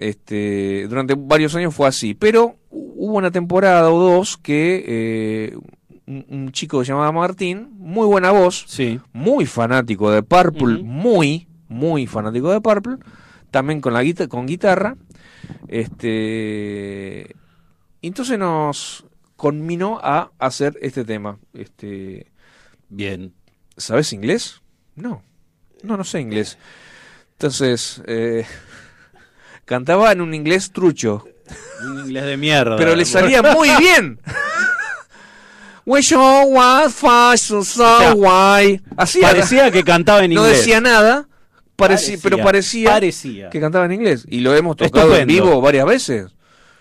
Este, 0.00 0.86
durante 0.88 1.14
varios 1.14 1.54
años 1.54 1.74
fue 1.74 1.86
así, 1.86 2.14
pero 2.14 2.56
hubo 2.70 3.18
una 3.18 3.30
temporada 3.30 3.90
o 3.92 4.00
dos 4.00 4.38
que 4.38 4.82
eh, 4.86 5.58
un, 6.06 6.24
un 6.28 6.52
chico 6.52 6.82
llamaba 6.82 7.12
Martín, 7.12 7.68
muy 7.76 8.06
buena 8.06 8.30
voz, 8.30 8.64
Sí. 8.66 8.98
muy 9.12 9.44
fanático 9.44 10.10
de 10.10 10.22
Purple, 10.22 10.82
muy, 10.82 11.48
muy 11.68 12.06
fanático 12.06 12.50
de 12.50 12.62
Purple, 12.62 12.96
también 13.50 13.82
con 13.82 13.92
la 13.92 14.02
guita- 14.02 14.26
con 14.26 14.46
guitarra. 14.46 14.96
Este, 15.68 17.36
entonces 18.02 18.38
nos 18.38 19.04
conminó 19.36 19.98
a 20.02 20.30
hacer 20.38 20.78
este 20.80 21.04
tema. 21.04 21.38
Este, 21.52 22.30
Bien. 22.88 23.34
¿sabes 23.76 24.12
inglés? 24.14 24.62
No, 24.96 25.22
no, 25.82 25.96
no 25.96 26.04
sé 26.04 26.20
inglés. 26.20 26.58
Entonces, 27.32 28.02
eh, 28.06 28.44
cantaba 29.70 30.10
en 30.10 30.20
un 30.20 30.34
inglés 30.34 30.72
trucho, 30.72 31.24
Un 31.84 32.00
inglés 32.00 32.24
de 32.24 32.36
mierda. 32.36 32.76
pero 32.76 32.96
le 32.96 33.04
salía 33.04 33.40
muy 33.40 33.70
bien. 33.78 34.18
Así. 38.96 39.20
Parecía 39.20 39.70
que 39.70 39.84
cantaba 39.84 40.24
en 40.24 40.34
no 40.34 40.42
inglés. 40.42 40.58
decía 40.58 40.80
nada, 40.80 41.28
pero 41.76 42.38
parecía 42.42 42.90
Parecía. 42.90 43.48
que 43.48 43.60
cantaba 43.60 43.84
en 43.84 43.92
inglés. 43.92 44.26
Y 44.28 44.40
lo 44.40 44.54
hemos 44.56 44.76
tocado 44.76 45.16
en 45.16 45.28
vivo 45.28 45.60
varias 45.60 45.86
veces. 45.86 46.26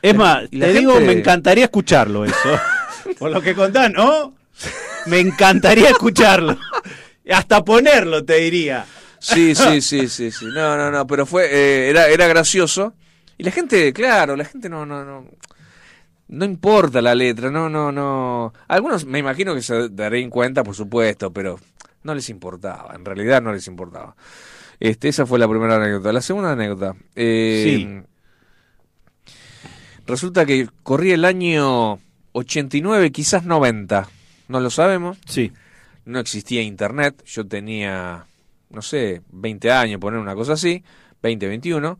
Es 0.01 0.15
más, 0.15 0.45
Y 0.49 0.59
te 0.59 0.73
digo, 0.73 0.99
me 0.99 1.11
encantaría 1.13 1.65
escucharlo 1.65 2.25
eso. 2.25 2.59
Por 3.19 3.29
lo 3.29 3.39
que 3.41 3.53
contás, 3.53 3.91
¿no? 3.91 4.33
Me 5.05 5.19
encantaría 5.19 5.89
escucharlo. 5.89 6.57
Hasta 7.31 7.63
ponerlo, 7.63 8.25
te 8.25 8.35
diría. 8.37 8.85
Sí, 9.19 9.53
sí, 9.55 9.81
sí, 9.81 10.07
sí, 10.07 10.31
sí. 10.31 10.45
No, 10.45 10.77
no, 10.77 10.89
no, 10.91 11.05
pero 11.07 11.25
fue, 11.25 11.45
eh, 11.45 11.89
era, 11.89 12.07
era 12.07 12.27
gracioso. 12.27 12.93
Y 13.37 13.43
la 13.43 13.51
gente, 13.51 13.91
claro, 13.93 14.35
la 14.35 14.45
gente 14.45 14.69
no, 14.69 14.85
no, 14.85 15.03
no. 15.05 15.25
No 16.29 16.45
importa 16.45 17.01
la 17.01 17.15
letra, 17.15 17.49
no, 17.49 17.69
no, 17.69 17.91
no. 17.91 18.53
Algunos 18.67 19.05
me 19.05 19.19
imagino 19.19 19.55
que 19.55 19.61
se 19.61 19.89
darían 19.89 20.29
cuenta, 20.29 20.63
por 20.63 20.75
supuesto, 20.75 21.31
pero 21.33 21.59
no 22.03 22.13
les 22.13 22.29
importaba. 22.29 22.93
En 22.95 23.03
realidad 23.03 23.41
no 23.41 23.51
les 23.51 23.65
importaba. 23.67 24.15
Este, 24.79 25.09
esa 25.09 25.25
fue 25.25 25.39
la 25.39 25.47
primera 25.47 25.75
anécdota. 25.77 26.13
La 26.13 26.21
segunda 26.21 26.51
anécdota. 26.51 26.95
eh, 27.15 28.03
Resulta 30.05 30.45
que 30.45 30.67
corría 30.83 31.15
el 31.15 31.25
año 31.25 31.99
89, 32.31 33.11
quizás 33.11 33.43
90. 33.43 34.07
No 34.47 34.59
lo 34.59 34.69
sabemos. 34.69 35.17
Sí. 35.25 35.51
No 36.05 36.19
existía 36.19 36.61
internet. 36.63 37.23
Yo 37.25 37.45
tenía, 37.45 38.25
no 38.69 38.81
sé, 38.81 39.21
20 39.31 39.71
años, 39.71 39.99
poner 39.99 40.19
una 40.19 40.35
cosa 40.35 40.53
así. 40.53 40.83
20, 41.21 41.47
21. 41.47 41.99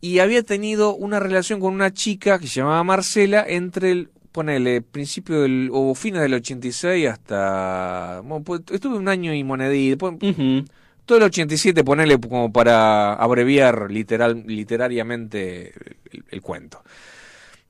Y 0.00 0.18
había 0.18 0.42
tenido 0.42 0.94
una 0.94 1.20
relación 1.20 1.60
con 1.60 1.74
una 1.74 1.92
chica 1.92 2.38
que 2.38 2.46
se 2.46 2.56
llamaba 2.60 2.82
Marcela 2.84 3.44
entre 3.46 3.92
el, 3.92 4.10
ponele, 4.32 4.80
principio 4.82 5.42
del, 5.42 5.70
o 5.72 5.94
fines 5.94 6.22
del 6.22 6.34
86 6.34 7.06
hasta, 7.08 8.20
bueno, 8.24 8.42
pues, 8.44 8.62
estuve 8.70 8.96
un 8.96 9.08
año 9.08 9.32
y 9.34 9.44
monedita, 9.44 9.90
después- 10.08 10.14
Ujú. 10.32 10.64
todo 11.06 11.18
el 11.18 11.24
87 11.24 11.84
ponele 11.84 12.18
como 12.18 12.52
para 12.52 13.12
abreviar 13.14 13.90
literal, 13.90 14.42
literariamente 14.46 15.74
el, 16.10 16.24
el 16.30 16.40
cuento. 16.40 16.82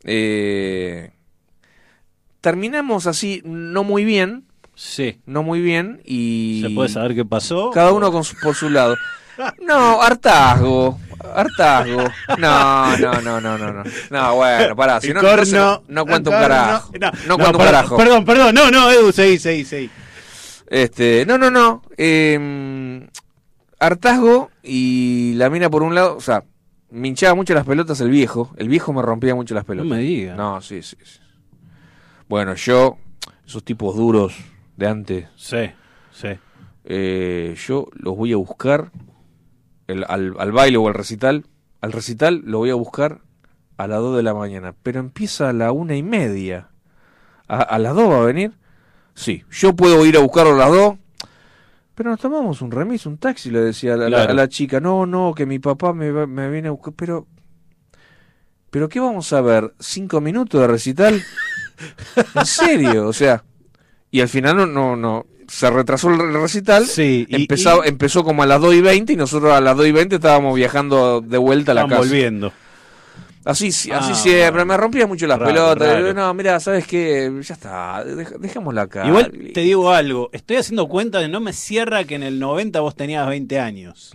Eh, 0.04 1.10
terminamos 2.40 3.06
así, 3.06 3.42
no 3.44 3.84
muy 3.84 4.04
bien, 4.04 4.44
Sí. 4.74 5.20
no 5.26 5.42
muy 5.42 5.60
bien 5.60 6.00
y... 6.04 6.62
¿Se 6.66 6.70
puede 6.70 6.88
saber 6.88 7.14
qué 7.14 7.24
pasó? 7.24 7.70
Cada 7.70 7.92
uno 7.92 8.10
con 8.10 8.24
su- 8.24 8.36
por 8.42 8.54
su 8.54 8.70
lado. 8.70 8.96
No, 9.60 10.00
hartazgo. 10.02 10.98
Hartazgo. 11.34 12.04
No, 12.38 12.96
no, 12.98 13.20
no, 13.20 13.40
no, 13.40 13.58
no. 13.58 13.72
No, 13.72 13.84
no 14.10 14.34
bueno, 14.36 14.76
pará. 14.76 15.00
Si 15.00 15.12
no, 15.12 15.20
entonces 15.20 15.52
no, 15.54 15.82
no 15.88 16.04
cuento 16.06 16.30
un 16.30 16.36
carajo. 16.36 16.92
No, 17.00 17.10
No 17.26 17.36
cuento 17.36 17.58
un 17.58 17.64
perdón, 17.64 17.66
carajo. 17.66 17.96
Perdón, 17.96 18.24
perdón. 18.24 18.54
No, 18.54 18.70
no, 18.70 18.90
Edu, 18.90 19.10
seguí, 19.12 19.38
seguí, 19.38 19.64
seguí. 19.64 19.90
Este, 20.68 21.24
no, 21.26 21.38
no, 21.38 21.50
no. 21.50 21.82
Eh, 21.96 23.08
hartazgo 23.78 24.50
y 24.62 25.34
la 25.36 25.50
mina 25.50 25.70
por 25.70 25.82
un 25.82 25.94
lado, 25.94 26.16
o 26.16 26.20
sea, 26.20 26.44
me 26.90 27.08
hinchaba 27.08 27.34
mucho 27.34 27.54
las 27.54 27.64
pelotas 27.64 28.00
el 28.00 28.10
viejo. 28.10 28.52
El 28.56 28.68
viejo 28.68 28.92
me 28.92 29.02
rompía 29.02 29.34
mucho 29.34 29.54
las 29.54 29.64
No 29.64 29.68
pelotas. 29.68 29.90
me 29.90 29.98
digas. 29.98 30.36
No, 30.36 30.60
sí, 30.60 30.82
sí, 30.82 30.96
sí. 31.02 31.18
Bueno, 32.28 32.54
yo, 32.54 32.96
esos 33.46 33.64
tipos 33.64 33.96
duros 33.96 34.34
de 34.76 34.86
antes, 34.88 35.28
Sí, 35.36 35.70
sí. 36.12 36.28
eh, 36.84 37.54
yo 37.66 37.88
los 37.94 38.16
voy 38.16 38.32
a 38.32 38.36
buscar 38.36 38.90
el- 39.86 40.04
al, 40.08 40.34
al 40.38 40.52
baile 40.52 40.76
o 40.78 40.88
al 40.88 40.94
recital. 40.94 41.44
Al 41.80 41.92
recital 41.92 42.42
lo 42.44 42.58
voy 42.58 42.70
a 42.70 42.74
buscar 42.74 43.20
a 43.76 43.86
las 43.86 43.98
2 44.00 44.16
de 44.16 44.22
la 44.22 44.34
mañana, 44.34 44.74
pero 44.82 45.00
empieza 45.00 45.48
a 45.48 45.52
la 45.52 45.72
una 45.72 45.96
y 45.96 46.02
media. 46.02 46.68
¿A, 47.48 47.58
a 47.60 47.78
las 47.78 47.94
2 47.94 48.10
va 48.10 48.22
a 48.22 48.24
venir? 48.24 48.52
Sí, 49.14 49.44
yo 49.50 49.74
puedo 49.74 50.04
ir 50.06 50.16
a 50.16 50.20
buscarlo 50.20 50.54
a 50.54 50.58
las 50.58 50.70
2. 50.70 50.96
Pero 51.94 52.10
nos 52.10 52.20
tomamos 52.20 52.62
un 52.62 52.70
remis, 52.70 53.04
un 53.04 53.18
taxi, 53.18 53.50
le 53.50 53.60
decía 53.60 53.94
a 53.94 53.96
la, 53.98 54.06
Claro. 54.06 54.30
a 54.30 54.34
la 54.34 54.48
chica. 54.48 54.80
No, 54.80 55.04
no, 55.04 55.34
que 55.34 55.44
mi 55.44 55.58
papá 55.58 55.92
me, 55.92 56.10
va- 56.10 56.26
me 56.26 56.48
viene 56.50 56.68
a 56.68 56.70
buscar. 56.70 56.94
Pero, 56.94 57.26
¿pero 58.70 58.88
qué 58.88 59.00
vamos 59.00 59.30
a 59.32 59.40
ver? 59.42 59.74
¿Cinco 59.78 60.20
minutos 60.20 60.60
de 60.60 60.66
recital? 60.66 61.20
¿En 62.34 62.46
serio? 62.46 63.08
O 63.08 63.12
sea, 63.12 63.44
y 64.12 64.20
al 64.20 64.28
final 64.28 64.56
no, 64.56 64.66
no, 64.66 64.94
no. 64.94 65.26
Se 65.48 65.68
retrasó 65.68 66.08
el 66.08 66.32
recital. 66.34 66.86
Sí, 66.86 67.26
y- 67.28 67.34
Empezó, 67.42 67.84
y- 67.84 67.88
empezó 67.88 68.22
como 68.22 68.44
a 68.44 68.46
las 68.46 68.60
2 68.60 68.74
y 68.74 68.80
20 68.80 69.12
y 69.12 69.16
nosotros 69.16 69.52
a 69.52 69.60
las 69.60 69.76
2 69.76 69.86
y 69.88 69.92
20 69.92 70.14
estábamos 70.14 70.54
viajando 70.54 71.20
de 71.20 71.36
vuelta 71.38 71.72
a 71.72 71.74
la 71.74 71.80
Están 71.82 71.90
casa. 71.98 72.00
volviendo. 72.08 72.52
Así, 73.44 73.72
sí, 73.72 73.90
así 73.90 74.12
Ah, 74.12 74.14
siempre, 74.14 74.64
me 74.64 74.76
rompía 74.76 75.04
mucho 75.08 75.26
las 75.26 75.36
Raro, 75.36 75.50
pelotas. 75.52 75.88
raro. 75.94 76.14
No, 76.14 76.32
mira, 76.32 76.60
¿sabes 76.60 76.86
qué? 76.86 77.28
Ya 77.42 77.54
está, 77.54 78.04
dej- 78.04 78.38
dejémosla 78.38 78.82
acá. 78.82 79.04
Igual 79.04 79.32
te 79.52 79.60
digo 79.62 79.90
algo. 79.90 80.30
Estoy 80.32 80.58
haciendo 80.58 80.86
cuenta 80.88 81.18
de 81.18 81.28
no 81.28 81.40
me 81.40 81.52
cierra 81.52 82.04
que 82.04 82.14
en 82.14 82.22
el 82.22 82.38
90 82.38 82.78
vos 82.80 82.94
tenías 82.94 83.26
20 83.26 83.58
años. 83.58 84.14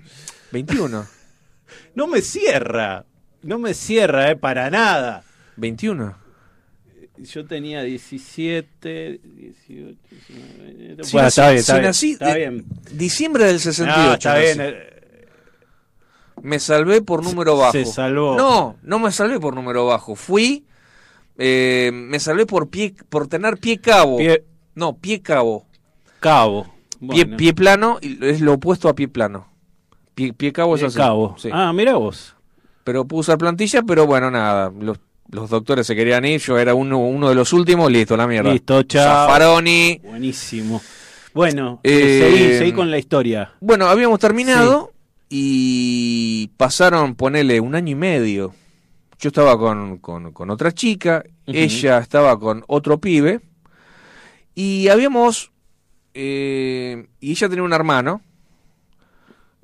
21, 0.53 1.05
No 1.95 2.07
me 2.07 2.21
cierra. 2.21 3.03
No 3.43 3.59
me 3.59 3.73
cierra, 3.73 4.31
eh, 4.31 4.35
para 4.37 4.69
nada. 4.69 5.23
21. 5.57 6.15
Yo 7.20 7.45
tenía 7.45 7.82
17, 7.84 9.20
18, 9.24 9.97
19. 10.09 11.03
Si 11.03 11.11
Bueno, 11.13 11.28
nací- 11.28 11.28
está 11.28 11.49
bien, 11.49 11.57
si 11.57 11.61
está 11.61 11.74
bien. 11.80 11.86
nací- 11.91 12.11
está 12.13 12.32
eh, 12.32 12.38
bien. 12.38 12.65
Diciembre 12.93 13.45
del 13.45 13.59
68. 13.59 14.07
No, 14.07 14.13
está 14.13 14.34
nací. 14.34 14.43
bien. 14.43 14.57
eh, 14.61 14.93
Me 16.43 16.59
salvé 16.59 17.01
por 17.01 17.24
número 17.24 17.57
bajo. 17.57 17.72
Se 17.72 17.86
salvó. 17.86 18.36
No, 18.38 18.78
no 18.84 18.99
me 18.99 19.11
salvé 19.11 19.39
por 19.39 19.55
número 19.55 19.86
bajo. 19.88 20.15
Fui, 20.15 20.65
eh, 21.38 21.89
me 21.93 22.20
salvé 22.20 22.45
por 22.45 22.70
pie, 22.70 22.93
por 23.09 23.28
tener 23.28 23.57
pie 23.57 23.80
cabo. 23.80 24.18
Pie 24.18 24.43
No, 24.76 24.95
pie 24.97 25.22
cabo. 25.22 25.65
cabo. 26.20 26.65
Pie, 26.99 27.26
Bueno, 27.26 27.38
pie 27.38 27.53
plano 27.53 27.97
y 28.01 28.24
es 28.26 28.41
lo 28.41 28.53
opuesto 28.53 28.88
a 28.89 28.93
pie 28.95 29.07
plano. 29.07 29.51
Pie, 30.13 30.34
pie 30.34 30.51
cabo 30.53 30.76
es 30.76 30.82
pie 30.82 30.88
así. 30.88 30.97
cabo. 30.97 31.36
Sí. 31.39 31.49
Ah, 31.51 31.74
mira 31.74 31.95
vos. 31.95 32.36
Pero 32.84 33.05
pude 33.05 33.22
usar 33.22 33.38
plantilla, 33.39 33.82
pero 33.82 34.05
bueno, 34.05 34.30
nada. 34.32 34.72
Los, 34.80 34.99
los 35.32 35.49
doctores 35.49 35.86
se 35.88 35.95
querían 35.95 36.25
ir, 36.25 36.39
yo 36.41 36.57
era 36.57 36.73
uno, 36.73 36.99
uno 36.99 37.30
de 37.30 37.36
los 37.36 37.51
últimos, 37.53 37.91
listo, 37.91 38.15
la 38.17 38.28
mierda. 38.28 38.51
Listo, 38.51 38.84
chao. 38.84 39.03
Zaffaroni. 39.03 39.99
Buenísimo. 40.03 40.82
Bueno, 41.34 41.80
Eh, 41.84 42.19
seguí, 42.36 42.57
seguí 42.57 42.71
con 42.71 42.89
la 42.89 42.97
historia. 42.97 43.53
Bueno, 43.59 43.88
habíamos 43.88 44.19
terminado 44.19 44.91
y 45.30 46.47
pasaron, 46.57 47.15
ponele, 47.15 47.59
un 47.59 47.75
año 47.75 47.91
y 47.91 47.95
medio. 47.95 48.53
Yo 49.19 49.30
estaba 49.30 49.57
con, 49.57 49.97
con- 49.97 50.32
con 50.32 50.49
otra 50.49 50.71
chica, 50.71 51.23
ella 51.45 51.97
estaba 51.99 52.39
con 52.39 52.63
otro 52.67 52.99
pibe, 52.99 53.41
y 54.55 54.88
habíamos, 54.89 55.51
eh, 56.13 57.07
y 57.19 57.32
ella 57.32 57.49
tenía 57.49 57.63
un 57.63 57.73
hermano, 57.73 58.21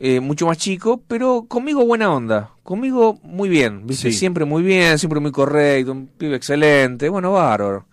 eh, 0.05 0.19
mucho 0.19 0.45
más 0.47 0.57
chico, 0.57 1.01
pero 1.07 1.45
conmigo 1.47 1.85
buena 1.85 2.11
onda, 2.13 2.51
conmigo 2.63 3.19
muy 3.23 3.47
bien, 3.47 3.87
¿viste? 3.87 4.11
Sí. 4.11 4.17
siempre 4.17 4.43
muy 4.43 4.61
bien, 4.61 4.99
siempre 4.99 5.21
muy 5.21 5.31
correcto, 5.31 5.93
un 5.93 6.07
pibe 6.07 6.35
excelente, 6.35 7.07
bueno, 7.07 7.31
bárbaro. 7.31 7.85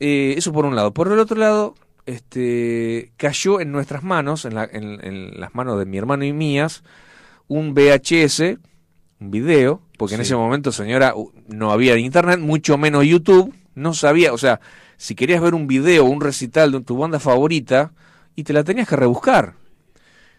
Eh, 0.00 0.34
eso 0.36 0.52
por 0.52 0.64
un 0.64 0.74
lado. 0.74 0.92
Por 0.92 1.08
el 1.12 1.18
otro 1.18 1.36
lado, 1.36 1.74
este, 2.06 3.12
cayó 3.16 3.60
en 3.60 3.70
nuestras 3.72 4.02
manos, 4.02 4.44
en, 4.44 4.54
la- 4.54 4.68
en- 4.70 5.04
en 5.04 5.40
las 5.40 5.54
manos 5.54 5.78
de 5.78 5.86
mi 5.86 5.98
hermano 5.98 6.24
y 6.24 6.32
mías, 6.32 6.82
un 7.48 7.74
VHS, 7.74 8.58
un 9.20 9.30
video, 9.30 9.82
porque 9.98 10.14
en 10.16 10.20
ese 10.22 10.36
momento, 10.36 10.72
señora, 10.72 11.14
no 11.48 11.70
había 11.70 11.96
internet, 11.98 12.40
mucho 12.40 12.76
menos 12.78 13.04
YouTube, 13.04 13.54
no 13.74 13.94
sabía, 13.94 14.32
o 14.32 14.38
sea, 14.38 14.60
si 14.96 15.14
querías 15.14 15.40
ver 15.42 15.54
un 15.54 15.66
video 15.66 16.04
o 16.04 16.08
un 16.08 16.20
recital 16.20 16.72
de 16.72 16.80
tu 16.80 16.96
banda 16.96 17.18
favorita, 17.20 17.92
y 18.36 18.42
te 18.44 18.52
la 18.52 18.64
tenías 18.64 18.88
que 18.88 18.96
rebuscar. 18.96 19.54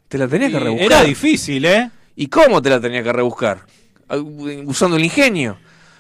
Te 0.08 0.18
la 0.18 0.28
tenías 0.28 0.52
que 0.52 0.60
rebuscar. 0.60 0.86
Era 0.92 1.04
difícil, 1.04 1.66
¿eh? 1.66 1.90
¿Y 2.16 2.28
cómo 2.28 2.62
te 2.62 2.70
la 2.70 2.80
tenía 2.80 3.04
que 3.04 3.12
rebuscar? 3.12 3.66
Usando 4.66 4.98
el 4.98 5.04
ingenio. 5.04 5.58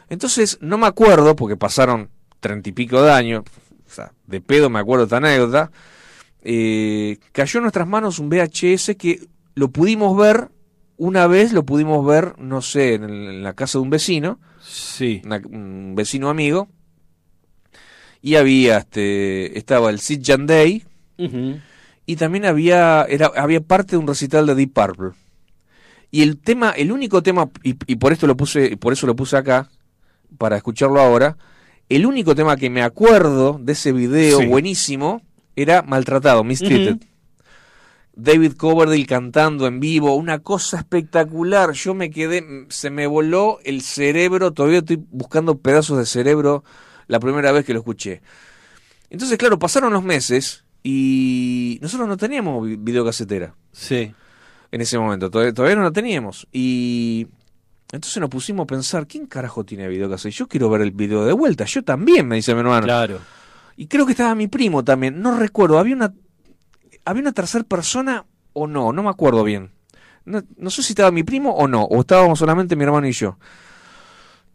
Entonces, 0.09 0.57
no 0.61 0.77
me 0.77 0.87
acuerdo, 0.87 1.35
porque 1.35 1.57
pasaron 1.57 2.09
treinta 2.39 2.69
y 2.69 2.71
pico 2.71 3.01
de 3.01 3.11
años, 3.11 3.43
o 3.87 3.89
sea, 3.93 4.11
de 4.27 4.39
pedo 4.41 4.69
me 4.69 4.79
acuerdo 4.79 5.05
esta 5.05 5.17
anécdota, 5.17 5.71
eh, 6.43 7.17
cayó 7.31 7.57
en 7.57 7.63
nuestras 7.63 7.87
manos 7.87 8.19
un 8.19 8.29
VHS 8.29 8.95
que 8.97 9.27
lo 9.55 9.69
pudimos 9.69 10.15
ver, 10.15 10.49
una 10.97 11.25
vez 11.25 11.51
lo 11.53 11.65
pudimos 11.65 12.05
ver, 12.05 12.37
no 12.37 12.61
sé, 12.61 12.93
en, 12.93 13.03
el- 13.05 13.27
en 13.29 13.43
la 13.43 13.53
casa 13.53 13.79
de 13.79 13.83
un 13.83 13.89
vecino, 13.89 14.39
Sí. 14.63 15.21
una- 15.25 15.41
un 15.49 15.93
vecino 15.95 16.29
amigo, 16.29 16.67
y 18.21 18.35
había, 18.35 18.77
este, 18.77 19.57
estaba 19.57 19.89
el 19.89 19.99
Sid 19.99 20.21
Jan 20.23 20.45
Day, 20.45 20.83
Ujú. 21.17 21.59
Y 22.05 22.15
también 22.17 22.45
había 22.45 23.03
era 23.09 23.31
había 23.35 23.61
parte 23.61 23.91
de 23.91 23.97
un 23.97 24.07
recital 24.07 24.45
de 24.45 24.55
Deep 24.55 24.73
Purple 24.73 25.11
y 26.11 26.21
el 26.21 26.37
tema 26.39 26.71
el 26.71 26.91
único 26.91 27.23
tema 27.23 27.49
y, 27.63 27.75
y 27.87 27.95
por 27.97 28.13
esto 28.13 28.27
lo 28.27 28.37
puse 28.37 28.65
y 28.73 28.75
por 28.75 28.93
eso 28.93 29.07
lo 29.07 29.15
puse 29.15 29.37
acá 29.37 29.69
para 30.37 30.57
escucharlo 30.57 30.99
ahora 30.99 31.37
el 31.89 32.05
único 32.05 32.35
tema 32.35 32.57
que 32.57 32.69
me 32.69 32.81
acuerdo 32.83 33.59
de 33.61 33.73
ese 33.73 33.91
video 33.91 34.39
Sí. 34.39 34.45
buenísimo 34.47 35.21
era 35.55 35.81
maltratado 35.83 36.43
Mistreated. 36.43 36.97
David 38.17 38.53
Coverdale 38.53 39.05
cantando 39.05 39.67
en 39.67 39.79
vivo 39.79 40.15
una 40.15 40.39
cosa 40.39 40.77
espectacular 40.77 41.71
yo 41.73 41.93
me 41.93 42.09
quedé 42.11 42.65
se 42.69 42.89
me 42.89 43.07
voló 43.07 43.59
el 43.65 43.81
cerebro 43.81 44.51
todavía 44.53 44.79
estoy 44.79 45.03
buscando 45.11 45.57
pedazos 45.57 45.97
de 45.97 46.05
cerebro 46.05 46.63
la 47.07 47.19
primera 47.19 47.51
vez 47.51 47.65
que 47.65 47.73
lo 47.73 47.79
escuché 47.79 48.21
entonces 49.09 49.37
claro 49.37 49.59
pasaron 49.59 49.91
los 49.93 50.03
meses 50.03 50.63
y 50.87 51.79
nosotros 51.81 52.07
no 52.07 52.15
teníamos 52.15 52.63
vi- 52.63 52.75
videocasetera 52.75 53.55
Sí. 53.71 54.13
en 54.71 54.81
ese 54.81 54.99
momento, 54.99 55.31
todavía, 55.31 55.51
todavía 55.51 55.75
no 55.77 55.81
la 55.81 55.91
teníamos. 55.91 56.47
Y 56.51 57.25
entonces 57.91 58.21
nos 58.21 58.29
pusimos 58.29 58.65
a 58.65 58.67
pensar, 58.67 59.07
¿quién 59.07 59.25
carajo 59.25 59.63
tiene 59.63 59.87
videocasetera? 59.87 60.35
Yo 60.37 60.47
quiero 60.47 60.69
ver 60.69 60.81
el 60.81 60.91
video 60.91 61.25
de 61.25 61.33
vuelta, 61.33 61.65
yo 61.65 61.81
también, 61.83 62.27
me 62.27 62.35
dice 62.35 62.53
mi 62.53 62.59
hermano. 62.59 62.83
Claro. 62.85 63.19
Y 63.77 63.87
creo 63.87 64.05
que 64.05 64.11
estaba 64.11 64.35
mi 64.35 64.47
primo 64.47 64.83
también, 64.83 65.19
no 65.23 65.35
recuerdo, 65.37 65.79
había 65.79 65.95
una, 65.95 66.13
había 67.03 67.21
una 67.23 67.31
tercera 67.33 67.63
persona 67.63 68.23
o 68.53 68.67
no, 68.67 68.93
no 68.93 69.01
me 69.01 69.09
acuerdo 69.09 69.43
bien. 69.43 69.71
No, 70.23 70.43
no 70.55 70.69
sé 70.69 70.83
si 70.83 70.93
estaba 70.93 71.09
mi 71.09 71.23
primo 71.23 71.51
o 71.55 71.67
no, 71.67 71.83
o 71.83 72.01
estábamos 72.01 72.37
solamente 72.37 72.75
mi 72.75 72.83
hermano 72.83 73.07
y 73.07 73.11
yo. 73.11 73.37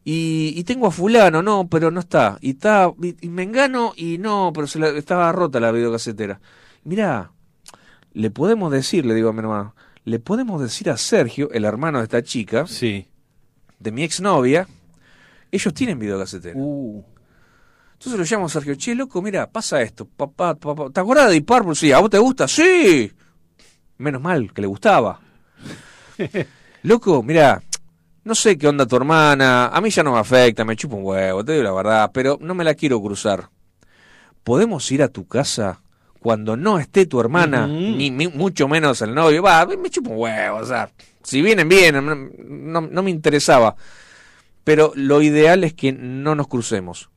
Y, 0.05 0.55
y 0.57 0.64
tengo 0.64 0.86
a 0.86 0.90
fulano, 0.90 1.42
no, 1.42 1.68
pero 1.68 1.90
no 1.90 2.01
está. 2.01 2.38
Y 2.40 2.51
está 2.51 2.90
y, 3.03 3.16
y 3.26 3.28
me 3.28 3.42
engano 3.42 3.92
y 3.96 4.18
no, 4.18 4.51
pero 4.55 4.66
se 4.66 4.78
la- 4.78 4.88
estaba 4.90 5.30
rota 5.32 5.61
la 5.61 5.72
videocasetera. 5.72 6.40
Mirá, 6.84 7.32
le 8.12 8.30
podemos 8.30 8.72
decir, 8.72 9.05
le 9.05 9.14
digo 9.14 9.28
a 9.28 9.32
mi 9.32 9.40
hermano, 9.40 9.74
le 10.05 10.18
podemos 10.18 10.61
decir 10.62 10.88
a 10.90 10.96
Sergio, 10.96 11.51
el 11.53 11.64
hermano 11.64 11.98
de 11.98 12.05
esta 12.05 12.22
chica, 12.22 12.66
Sí. 12.66 13.07
de 13.78 13.92
mi 13.92 14.03
exnovia, 14.03 14.66
ellos 15.53 15.74
tienen 15.74 15.98
videocasetera. 15.98 16.59
Uh. 16.59 17.05
Entonces 17.92 18.18
lo 18.18 18.24
llamo 18.24 18.46
a 18.46 18.48
Sergio, 18.48 18.74
che, 18.76 18.94
loco, 18.94 19.20
mira, 19.20 19.51
pasa 19.51 19.82
esto, 19.82 20.07
papá, 20.07 20.55
papá, 20.55 20.88
¿te 20.90 21.01
acordás 21.01 21.26
de 21.28 21.34
Deep 21.34 21.44
Purple? 21.44 21.74
Sí, 21.74 21.92
¿a 21.92 21.98
vos 21.98 22.09
te 22.09 22.18
gusta? 22.18 22.48
Sí. 22.48 23.12
Menos 23.98 24.22
mal, 24.22 24.51
que 24.55 24.62
le 24.62 24.66
gustaba. 24.66 25.20
loco, 26.82 27.22
mira, 27.22 27.62
no 28.25 28.35
sé 28.35 28.57
qué 28.59 28.68
onda 28.68 28.87
tu 28.87 28.97
hermana, 28.97 29.66
a 29.68 29.81
mí 29.81 29.91
ya 29.91 30.03
no 30.03 30.12
me 30.12 30.18
afecta, 30.18 30.64
me 30.64 30.77
chupa 30.77 30.97
un 30.97 31.05
huevo, 31.05 31.45
te 31.45 31.53
digo 31.53 31.64
la 31.64 31.73
verdad, 31.73 32.11
pero 32.12 32.39
no 32.41 32.55
me 32.55 32.64
la 32.64 32.75
quiero 32.75 33.01
cruzar. 33.01 33.49
¿Podemos 34.45 34.91
ir 34.93 35.03
a 35.03 35.09
tu 35.09 35.27
casa 35.27 35.81
cuando 36.21 36.57
no 36.57 36.79
esté 36.79 37.07
tu 37.07 37.21
hermana, 37.21 37.66
ni 37.66 38.11
mucho 38.29 38.68
menos 38.68 39.01
el 39.03 39.14
novio? 39.14 39.43
Va, 39.43 39.66
me 39.66 39.91
chupa 39.91 40.11
un 40.11 40.16
huevo, 40.18 40.59
o 40.59 40.64
sea, 40.66 40.91
si 41.23 41.43
vienen, 41.43 41.68
vienen, 41.68 42.05
no, 42.07 42.14
no- 42.81 42.89
no 42.91 43.03
me 43.03 43.11
interesaba. 43.11 43.77
Pero 44.64 44.93
lo 44.95 45.23
ideal 45.23 45.64
es 45.64 45.75
que 45.75 45.93
no 45.93 46.35
nos 46.35 46.47
crucemos. 46.49 47.11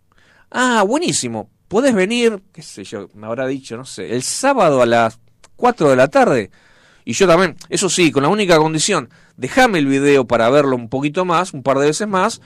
Ah, 0.51 0.83
buenísimo. 0.87 1.49
Podés 1.67 1.93
venir, 1.93 2.41
qué 2.53 2.61
sé 2.61 2.83
yo, 2.83 3.09
me 3.15 3.27
habrá 3.27 3.47
dicho, 3.47 3.75
no 3.77 3.85
sé, 3.85 4.13
el 4.13 4.23
sábado 4.23 4.81
a 4.81 4.85
las 4.85 5.19
4 5.55 5.89
de 5.89 5.95
la 5.95 6.07
tarde. 6.07 6.51
Y 7.05 7.13
yo 7.13 7.27
también, 7.27 7.55
eso 7.69 7.89
sí, 7.89 8.11
con 8.11 8.23
la 8.23 8.29
única 8.29 8.57
condición, 8.57 9.09
déjame 9.37 9.79
el 9.79 9.87
video 9.87 10.25
para 10.25 10.49
verlo 10.49 10.75
un 10.75 10.89
poquito 10.89 11.25
más, 11.25 11.53
un 11.53 11.63
par 11.63 11.77
de 11.79 11.87
veces 11.87 12.07
más, 12.07 12.41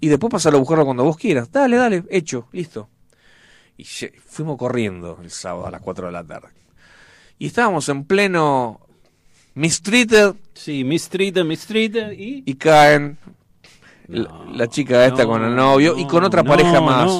y 0.00 0.08
después 0.08 0.30
pasarlo 0.30 0.58
a 0.58 0.60
buscarlo 0.60 0.84
cuando 0.84 1.04
vos 1.04 1.16
quieras. 1.16 1.50
Dale, 1.52 1.76
dale, 1.76 2.04
hecho, 2.10 2.48
listo. 2.52 2.88
Y 3.76 3.84
fuimos 3.84 4.58
corriendo 4.58 5.18
el 5.22 5.30
sábado 5.30 5.66
a 5.66 5.70
las 5.70 5.80
4 5.80 6.06
de 6.06 6.12
la 6.12 6.24
tarde. 6.24 6.48
Y 7.38 7.46
estábamos 7.46 7.88
en 7.88 8.04
pleno 8.04 8.80
Mistreated 9.54 10.34
Sí, 10.54 10.84
mistreated, 10.84 11.44
mistreated 11.44 12.12
y... 12.12 12.42
y 12.46 12.54
caen 12.54 13.18
la, 14.08 14.28
No, 14.28 14.52
la 14.52 14.68
chica 14.68 15.06
esta 15.06 15.26
con 15.26 15.42
el 15.42 15.56
novio 15.56 15.96
y 15.96 16.06
con 16.06 16.24
otra 16.24 16.44
pareja 16.44 16.80
más. 16.80 17.10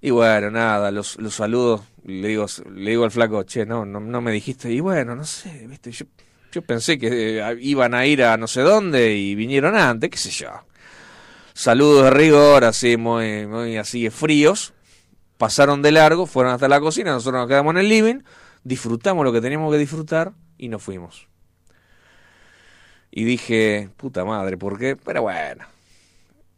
Y 0.00 0.10
bueno, 0.10 0.50
nada, 0.50 0.90
los, 0.90 1.18
los 1.18 1.34
saludos, 1.34 1.82
le 2.06 2.28
digo, 2.28 3.04
al 3.04 3.10
flaco, 3.10 3.42
che, 3.42 3.66
no, 3.66 3.84
no, 3.84 4.20
me 4.20 4.30
dijiste, 4.32 4.70
y 4.72 4.80
bueno, 4.80 5.16
no 5.16 5.24
sé, 5.24 5.66
viste, 5.66 5.90
yo, 5.90 6.62
pensé 6.62 6.98
que 6.98 7.38
eh, 7.40 7.56
iban 7.60 7.94
a 7.94 8.06
ir 8.06 8.22
a 8.22 8.36
no 8.36 8.46
sé 8.46 8.60
dónde 8.62 9.14
y 9.16 9.34
vinieron 9.34 9.76
antes, 9.76 10.10
qué 10.10 10.16
sé 10.18 10.30
yo. 10.30 10.48
Saludos 11.52 12.04
de 12.04 12.10
rigor, 12.10 12.64
así, 12.64 12.96
muy, 12.96 13.46
muy 13.46 13.76
así 13.76 14.08
fríos, 14.10 14.72
pasaron 15.36 15.82
de 15.82 15.92
largo, 15.92 16.26
fueron 16.26 16.52
hasta 16.52 16.68
la 16.68 16.80
cocina, 16.80 17.12
nosotros 17.12 17.40
nos 17.40 17.48
quedamos 17.48 17.72
en 17.72 17.78
el 17.78 17.88
living, 17.88 18.20
disfrutamos 18.62 19.24
lo 19.24 19.32
que 19.32 19.40
teníamos 19.40 19.72
que 19.72 19.78
disfrutar 19.78 20.32
y 20.58 20.68
nos 20.68 20.82
fuimos. 20.82 21.26
Y 23.10 23.24
dije, 23.24 23.88
puta 23.96 24.24
madre, 24.24 24.56
¿por 24.58 24.78
qué? 24.78 24.96
Pero 24.96 25.22
bueno, 25.22 25.64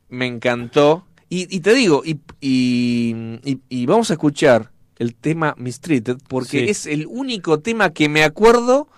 me 0.08 0.26
encantó. 0.26 1.06
Y, 1.28 1.54
y 1.54 1.60
te 1.60 1.72
digo, 1.74 2.02
y, 2.04 2.18
y- 2.40 3.60
y 3.68 3.86
vamos 3.86 4.10
a 4.10 4.14
escuchar 4.14 4.70
el 4.98 5.14
tema 5.14 5.54
Mistreated, 5.58 6.18
porque 6.28 6.60
Sí. 6.60 6.68
es 6.68 6.86
el 6.86 7.06
único 7.06 7.60
tema 7.60 7.90
que 7.90 8.08
me 8.08 8.24
acuerdo 8.24 8.88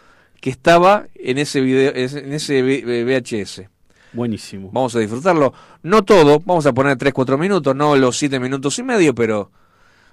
que 0.40 0.50
estaba 0.50 1.04
en 1.14 1.38
ese 1.38 1.60
video, 1.60 1.92
en 1.94 2.32
ese 2.32 2.62
VHS. 2.62 3.68
Buenísimo. 4.12 4.70
Vamos 4.72 4.96
a 4.96 4.98
disfrutarlo. 4.98 5.52
No 5.82 6.02
todo, 6.02 6.40
vamos 6.44 6.66
a 6.66 6.72
poner 6.72 6.96
3-4 6.96 7.38
minutos, 7.38 7.76
no 7.76 7.94
los 7.96 8.16
7 8.18 8.40
minutos 8.40 8.78
y 8.78 8.82
medio, 8.82 9.14
pero 9.14 9.50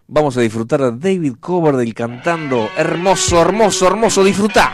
vamos 0.08 0.38
a 0.38 0.42
disfrutar 0.42 0.82
de 0.82 1.14
David 1.16 1.36
Coverdale 1.40 1.94
cantando. 1.94 2.70
Hermoso, 2.78 3.42
hermoso, 3.42 3.88
hermoso, 3.88 4.24
disfrutá. 4.24 4.74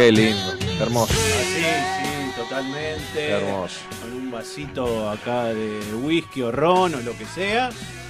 Qué 0.00 0.12
lindo, 0.12 0.52
hermoso, 0.80 1.12
Así, 1.12 1.62
sí, 1.62 2.32
totalmente. 2.36 3.02
qué 3.14 3.30
hermoso. 3.32 3.80
Con 4.00 4.12
un 4.14 4.30
vasito 4.30 5.10
acá 5.10 5.44
de 5.44 5.80
whisky 6.02 6.40
o 6.42 6.50
ron 6.50 6.94
o 6.94 7.00
lo 7.00 7.12
que 7.16 7.26
sea. 7.26 7.68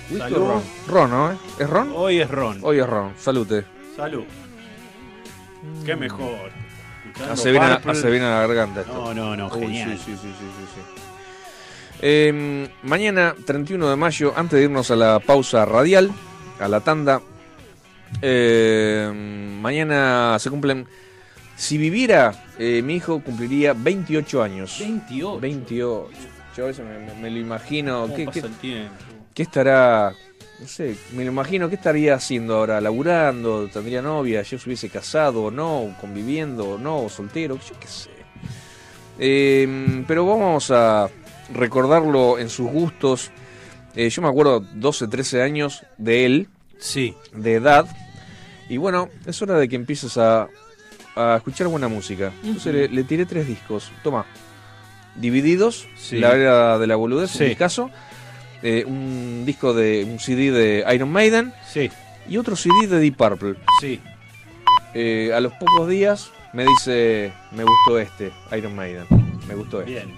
Whisky 0.08 0.18
Salud. 0.18 0.36
o 0.42 0.48
ron? 0.48 0.62
Ron, 0.86 1.10
¿no? 1.10 1.32
eh? 1.32 1.36
¿Es 1.58 1.68
ron? 1.68 1.92
Hoy 1.94 2.20
es 2.20 2.30
ron. 2.30 2.58
Hoy 2.62 2.78
es 2.78 2.86
ron, 2.86 3.12
salute. 3.18 3.64
Salud. 3.96 4.24
Qué 5.84 5.96
mejor. 5.96 6.50
Hace 7.28 7.50
bien, 7.50 7.64
a, 7.64 7.74
Purple. 7.76 7.92
hace 7.92 8.10
bien 8.10 8.22
a 8.22 8.30
la 8.40 8.46
garganta 8.46 8.80
esto. 8.82 8.92
No, 8.94 9.12
no, 9.12 9.36
no, 9.36 9.48
Uy, 9.48 9.60
genial. 9.60 9.98
sí, 9.98 10.04
sí, 10.06 10.12
sí, 10.12 10.28
sí, 10.38 10.46
sí, 10.58 10.64
sí. 10.74 11.02
Eh, 12.02 12.68
mañana, 12.84 13.34
31 13.44 13.90
de 13.90 13.96
mayo, 13.96 14.32
antes 14.36 14.58
de 14.58 14.64
irnos 14.64 14.90
a 14.90 14.96
la 14.96 15.18
pausa 15.18 15.64
radial, 15.64 16.10
a 16.60 16.68
la 16.68 16.80
tanda, 16.80 17.20
eh, 18.22 19.10
mañana 19.60 20.38
se 20.38 20.50
cumplen. 20.50 20.86
Si 21.60 21.76
viviera, 21.76 22.32
eh, 22.58 22.80
mi 22.82 22.94
hijo 22.94 23.20
cumpliría 23.22 23.74
28 23.74 24.42
años. 24.42 24.78
28. 24.80 25.40
28. 25.40 26.08
Yo 26.56 26.64
a 26.64 26.66
veces 26.68 26.84
me, 26.86 26.98
me- 26.98 27.14
me 27.20 27.30
lo 27.30 27.38
imagino. 27.38 28.02
¿Cómo 28.02 28.16
¿Qué, 28.16 28.24
pasa 28.24 28.40
qué- 28.40 28.46
el 28.46 28.54
tiempo? 28.54 28.94
qué 29.34 29.42
estará 29.42 30.12
no 30.58 30.66
sé, 30.68 30.94
me 31.14 31.24
lo 31.24 31.30
imagino, 31.32 31.68
¿qué 31.70 31.74
estaría 31.76 32.14
haciendo 32.14 32.56
ahora? 32.56 32.80
¿Laburando? 32.82 33.68
¿Tendría 33.68 34.00
novia? 34.02 34.42
¿Ya 34.42 34.58
se 34.58 34.66
hubiese 34.68 34.88
casado 34.90 35.44
o 35.44 35.50
no? 35.50 35.96
¿Conviviendo 36.00 36.70
o 36.72 36.78
no? 36.78 37.08
¿Soltero? 37.08 37.56
Yo 37.56 37.78
qué 37.80 37.86
sé. 37.86 38.10
Eh, 39.18 40.02
pero 40.06 40.26
vamos 40.26 40.70
a 40.70 41.08
recordarlo 41.52 42.38
en 42.38 42.48
sus 42.48 42.70
gustos. 42.70 43.30
Eh, 43.94 44.08
yo 44.10 44.22
me 44.22 44.28
acuerdo 44.28 44.60
12, 44.60 45.08
13 45.08 45.42
años 45.42 45.82
de 45.98 46.26
él, 46.26 46.48
Sí. 46.78 47.14
de 47.34 47.54
edad. 47.54 47.86
Y 48.68 48.76
bueno, 48.76 49.08
es 49.26 49.40
hora 49.42 49.54
de 49.58 49.68
que 49.68 49.76
empieces 49.76 50.16
a, 50.18 50.46
a 51.20 51.36
escuchar 51.36 51.66
buena 51.68 51.88
música. 51.88 52.32
Entonces 52.44 52.74
le, 52.74 52.88
le 52.88 53.04
tiré 53.04 53.26
tres 53.26 53.46
discos. 53.46 53.90
Toma. 54.02 54.24
Divididos, 55.16 55.86
Sí. 55.96 56.18
La 56.18 56.34
Era 56.34 56.78
de 56.78 56.86
la 56.86 56.96
Boludez, 56.96 57.30
Sí. 57.30 57.44
en 57.44 57.48
mi 57.50 57.56
caso. 57.56 57.90
Eh, 58.62 58.84
un 58.86 59.44
disco 59.46 59.72
de. 59.74 60.04
un 60.04 60.18
CD 60.18 60.50
de 60.50 60.84
Iron 60.94 61.10
Maiden 61.10 61.52
Sí, 61.66 61.90
y 62.28 62.36
otro 62.36 62.56
CD 62.56 62.86
de 62.86 62.98
Deep 63.00 63.16
Purple. 63.16 63.54
sí. 63.80 64.00
Eh, 64.92 65.30
a 65.34 65.40
los 65.40 65.52
pocos 65.54 65.88
días 65.88 66.30
me 66.52 66.64
dice, 66.66 67.32
me 67.52 67.62
gustó 67.64 67.98
este, 67.98 68.32
Iron 68.56 68.74
Maiden. 68.74 69.06
Me 69.48 69.54
gustó 69.54 69.80
este. 69.80 69.92
Bien. 69.92 70.14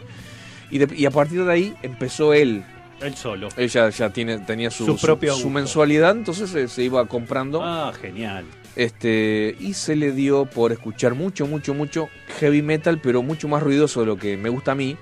Y, 0.71 0.79
de- 0.79 0.97
y 0.97 1.05
a 1.07 1.11
partir 1.11 1.45
de 1.45 1.53
ahí 1.53 1.75
empezó 1.83 2.33
él. 2.33 2.65
Él 3.01 3.15
solo. 3.17 3.49
Él 3.57 3.69
ya, 3.69 3.91
ya 3.91 4.11
tiene, 4.11 4.39
tenía 4.39 4.71
su, 4.71 4.87
Su 4.87 4.97
propio 4.97 5.35
su 5.35 5.51
mensualidad, 5.51 6.13
entonces 6.17 6.49
se, 6.51 6.69
se 6.69 6.83
iba 6.85 7.05
comprando. 7.07 7.61
Ah, 7.63 7.93
genial. 8.01 8.45
Este, 8.75 9.55
y 9.61 9.75
se 9.75 9.97
le 9.97 10.13
dio 10.13 10.47
por 10.47 10.73
escuchar 10.73 11.15
mucho, 11.15 11.47
mucho, 11.47 11.75
mucho 11.75 12.09
heavy 12.41 12.63
metal, 12.63 13.01
pero 13.03 13.23
mucho 13.23 13.47
más 13.49 13.63
ruidoso 13.63 14.01
de 14.01 14.07
lo 14.07 14.17
que 14.17 14.37
me 14.37 14.49
gusta 14.49 14.73
a 14.73 14.75
mí. 14.75 14.97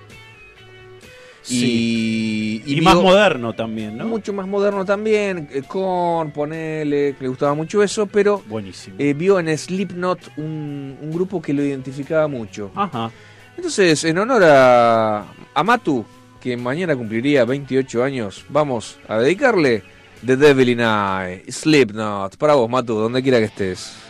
Sí. 1.43 2.63
Y, 2.67 2.77
Y, 2.79 2.81
más 2.83 2.97
moderno 2.97 3.55
también, 3.55 3.97
¿no? 3.97 4.07
Mucho 4.07 4.33
más 4.33 4.47
moderno 4.47 4.85
también, 4.85 5.49
eh, 5.53 5.63
con, 5.67 6.33
ponele, 6.33 7.15
que 7.17 7.23
le 7.25 7.29
gustaba 7.29 7.55
mucho 7.55 7.83
eso, 7.83 8.07
pero 8.07 8.43
Buenísimo. 8.47 8.97
eh, 8.99 9.15
vio 9.15 9.41
en 9.41 9.57
Slipknot 9.57 10.33
un, 10.37 10.99
un 11.01 11.11
grupo 11.11 11.41
que 11.41 11.55
lo 11.55 11.65
identificaba 11.65 12.29
mucho. 12.29 12.71
Ajá. 12.75 13.11
Entonces, 13.57 14.05
en 14.05 14.19
honor 14.19 14.43
a, 14.45 15.25
a 15.55 15.63
Matu, 15.65 16.05
que 16.41 16.57
mañana 16.57 16.95
cumpliría 16.95 17.45
28 17.45 18.05
años, 18.05 18.45
vamos 18.51 18.99
a 19.09 19.19
dedicarle 19.19 19.83
The 20.23 20.37
Devil 20.37 20.69
in 20.69 20.81
I, 20.81 21.51
Slipknot, 21.51 22.37
para 22.37 22.55
vos, 22.55 22.69
Matu, 22.69 22.95
donde 22.95 23.23
quiera 23.23 23.39
que 23.39 23.47
estés. 23.47 24.10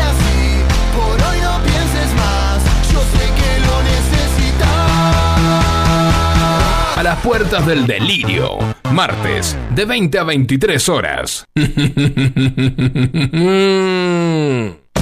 A 7.01 7.03
las 7.03 7.19
puertas 7.21 7.65
del 7.65 7.87
delirio, 7.87 8.59
martes, 8.91 9.57
de 9.73 9.85
20 9.85 10.19
a 10.19 10.23
23 10.23 10.89
horas. 10.89 11.45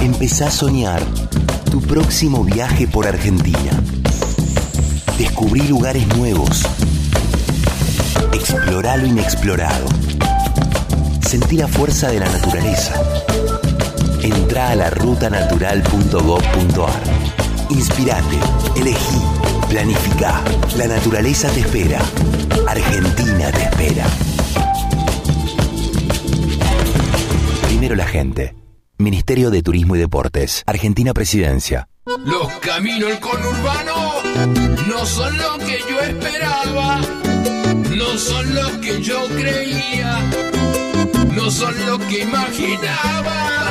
Empezá 0.00 0.46
a 0.46 0.50
soñar 0.50 1.02
tu 1.70 1.82
próximo 1.82 2.42
viaje 2.42 2.88
por 2.88 3.06
Argentina. 3.06 3.72
Descubrí 5.18 5.60
lugares 5.68 6.08
nuevos. 6.16 6.62
Explorá 8.32 8.96
lo 8.96 9.04
inexplorado. 9.04 9.84
Sentí 11.20 11.58
la 11.58 11.68
fuerza 11.68 12.08
de 12.08 12.20
la 12.20 12.30
naturaleza. 12.30 12.94
Entrá 14.22 14.70
a 14.70 14.74
la 14.74 14.88
rutanatural.gov.ar. 14.88 17.02
Inspirate, 17.68 18.38
elegí, 18.74 19.20
planificá. 19.70 20.42
La 20.76 20.88
naturaleza 20.88 21.48
te 21.50 21.60
espera. 21.60 22.00
Argentina 22.66 23.50
te 23.52 23.62
espera. 23.62 24.06
Primero 27.68 27.94
la 27.94 28.06
gente. 28.06 28.54
Ministerio 28.98 29.50
de 29.50 29.62
Turismo 29.62 29.96
y 29.96 30.00
Deportes. 30.00 30.64
Argentina 30.66 31.14
Presidencia. 31.14 31.88
Los 32.24 32.48
caminos 32.60 33.08
del 33.08 33.20
conurbano 33.20 34.14
no 34.88 35.06
son 35.06 35.38
lo 35.38 35.58
que 35.58 35.78
yo 35.88 36.00
esperaba, 36.00 37.00
no 37.96 38.18
son 38.18 38.54
lo 38.54 38.80
que 38.80 39.00
yo 39.00 39.26
creía, 39.28 40.18
no 41.34 41.50
son 41.50 41.74
lo 41.86 41.98
que 41.98 42.22
imaginaba. 42.22 43.70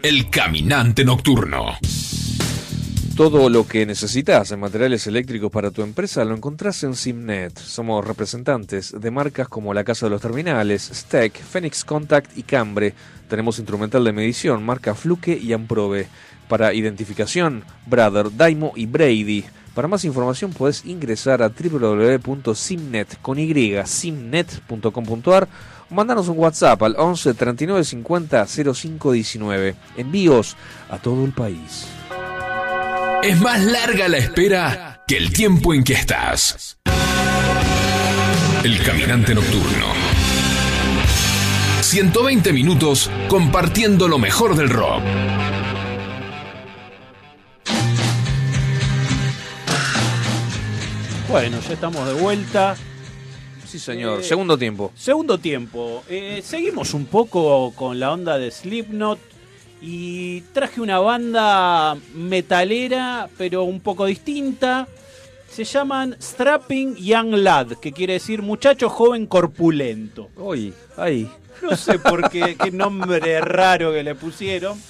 El 0.00 0.30
caminante 0.30 1.04
nocturno. 1.04 1.76
Todo 3.16 3.50
lo 3.50 3.66
que 3.66 3.84
necesitas 3.84 4.52
en 4.52 4.60
materiales 4.60 5.08
eléctricos 5.08 5.50
para 5.50 5.72
tu 5.72 5.82
empresa 5.82 6.24
lo 6.24 6.36
encontrás 6.36 6.84
en 6.84 6.94
Simnet. 6.94 7.58
Somos 7.58 8.06
representantes 8.06 8.94
de 8.96 9.10
marcas 9.10 9.48
como 9.48 9.74
la 9.74 9.82
Casa 9.82 10.06
de 10.06 10.10
los 10.10 10.22
Terminales, 10.22 10.88
Steck, 10.94 11.42
Phoenix 11.42 11.84
Contact 11.84 12.38
y 12.38 12.44
Cambre. 12.44 12.94
Tenemos 13.28 13.58
instrumental 13.58 14.04
de 14.04 14.12
medición, 14.12 14.64
marca 14.64 14.94
Fluke 14.94 15.36
y 15.36 15.52
Amprobe. 15.52 16.06
Para 16.48 16.72
identificación, 16.72 17.64
Brother, 17.86 18.36
Daimo 18.36 18.74
y 18.76 18.86
Brady. 18.86 19.46
Para 19.74 19.88
más 19.88 20.04
información 20.04 20.52
puedes 20.52 20.84
ingresar 20.84 21.42
a 21.42 21.48
www.simnet 21.48 23.18
mandanos 25.90 26.28
un 26.28 26.38
WhatsApp 26.38 26.82
al 26.82 26.96
11 26.98 27.34
39 27.34 27.84
50 27.84 28.46
05 28.46 29.12
19. 29.12 29.74
Envíos 29.96 30.56
a 30.90 30.98
todo 30.98 31.24
el 31.24 31.32
país. 31.32 31.86
Es 33.22 33.40
más 33.40 33.60
larga 33.60 34.08
la 34.08 34.18
espera 34.18 35.02
que 35.06 35.16
el 35.16 35.32
tiempo 35.32 35.74
en 35.74 35.82
que 35.84 35.94
estás. 35.94 36.78
El 38.62 38.82
caminante 38.82 39.34
nocturno. 39.34 39.86
120 41.80 42.52
minutos 42.52 43.10
compartiendo 43.28 44.08
lo 44.08 44.18
mejor 44.18 44.54
del 44.54 44.68
rock. 44.68 45.02
Bueno, 51.28 51.58
ya 51.60 51.74
estamos 51.74 52.06
de 52.06 52.14
vuelta. 52.14 52.76
Sí, 53.68 53.78
señor. 53.78 54.20
Eh, 54.20 54.24
Segundo 54.24 54.56
tiempo. 54.56 54.92
Segundo 54.96 55.36
tiempo. 55.36 56.02
Eh, 56.08 56.40
seguimos 56.42 56.94
un 56.94 57.04
poco 57.04 57.72
con 57.74 58.00
la 58.00 58.12
onda 58.12 58.38
de 58.38 58.50
Slipknot 58.50 59.18
y 59.82 60.40
traje 60.52 60.80
una 60.80 60.98
banda 61.00 61.94
metalera, 62.14 63.28
pero 63.36 63.64
un 63.64 63.80
poco 63.80 64.06
distinta. 64.06 64.88
Se 65.50 65.64
llaman 65.64 66.16
Strapping 66.20 66.96
Young 66.96 67.34
Lad, 67.34 67.72
que 67.80 67.92
quiere 67.92 68.14
decir 68.14 68.40
muchacho 68.40 68.88
joven 68.88 69.26
corpulento. 69.26 70.30
Uy, 70.36 70.72
ahí. 70.96 71.30
No 71.60 71.76
sé 71.76 71.98
por 71.98 72.30
qué, 72.30 72.56
qué 72.62 72.70
nombre 72.70 73.40
raro 73.40 73.92
que 73.92 74.02
le 74.02 74.14
pusieron. 74.14 74.80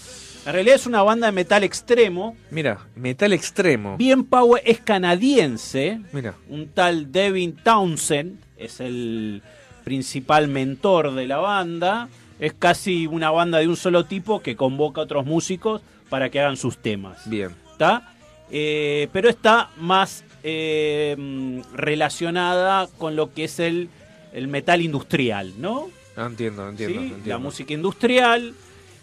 En 0.49 0.55
realidad 0.55 0.77
es 0.77 0.87
una 0.87 1.03
banda 1.03 1.27
de 1.27 1.33
metal 1.33 1.63
extremo. 1.63 2.35
Mira, 2.51 2.79
metal 2.97 3.35
extremo. 3.35 3.99
Bien 3.99 4.25
Power 4.25 4.63
es 4.65 4.81
canadiense. 4.81 6.01
Mira. 6.11 6.37
Un 6.49 6.69
tal 6.69 7.13
Devin 7.13 7.55
Townsend 7.55 8.41
es 8.57 8.81
el 8.81 9.43
principal 9.85 10.49
mentor 10.49 11.15
de 11.15 11.27
la 11.27 11.37
banda. 11.37 12.09
Es 12.41 12.55
casi 12.55 13.07
una 13.07 13.31
banda 13.31 13.59
de 13.59 13.69
un 13.69 13.77
solo 13.77 14.07
tipo 14.07 14.41
que 14.41 14.57
convoca 14.57 15.03
a 15.03 15.05
otros 15.05 15.27
músicos 15.27 15.83
para 16.09 16.31
que 16.31 16.41
hagan 16.41 16.57
sus 16.57 16.79
temas. 16.79 17.29
Bien. 17.29 17.51
¿Está? 17.73 18.15
Eh, 18.51 19.11
pero 19.13 19.29
está 19.29 19.69
más 19.77 20.25
eh, 20.45 21.63
relacionada 21.75 22.89
con 22.97 23.17
lo 23.17 23.35
que 23.35 23.45
es 23.45 23.61
el, 23.61 23.91
el 24.33 24.49
metal 24.49 24.81
industrial, 24.81 25.53
¿no? 25.59 25.91
Ah, 26.17 26.25
entiendo, 26.25 26.67
entiendo, 26.67 27.01
¿Sí? 27.01 27.05
entiendo. 27.05 27.29
La 27.29 27.37
música 27.37 27.75
industrial. 27.75 28.55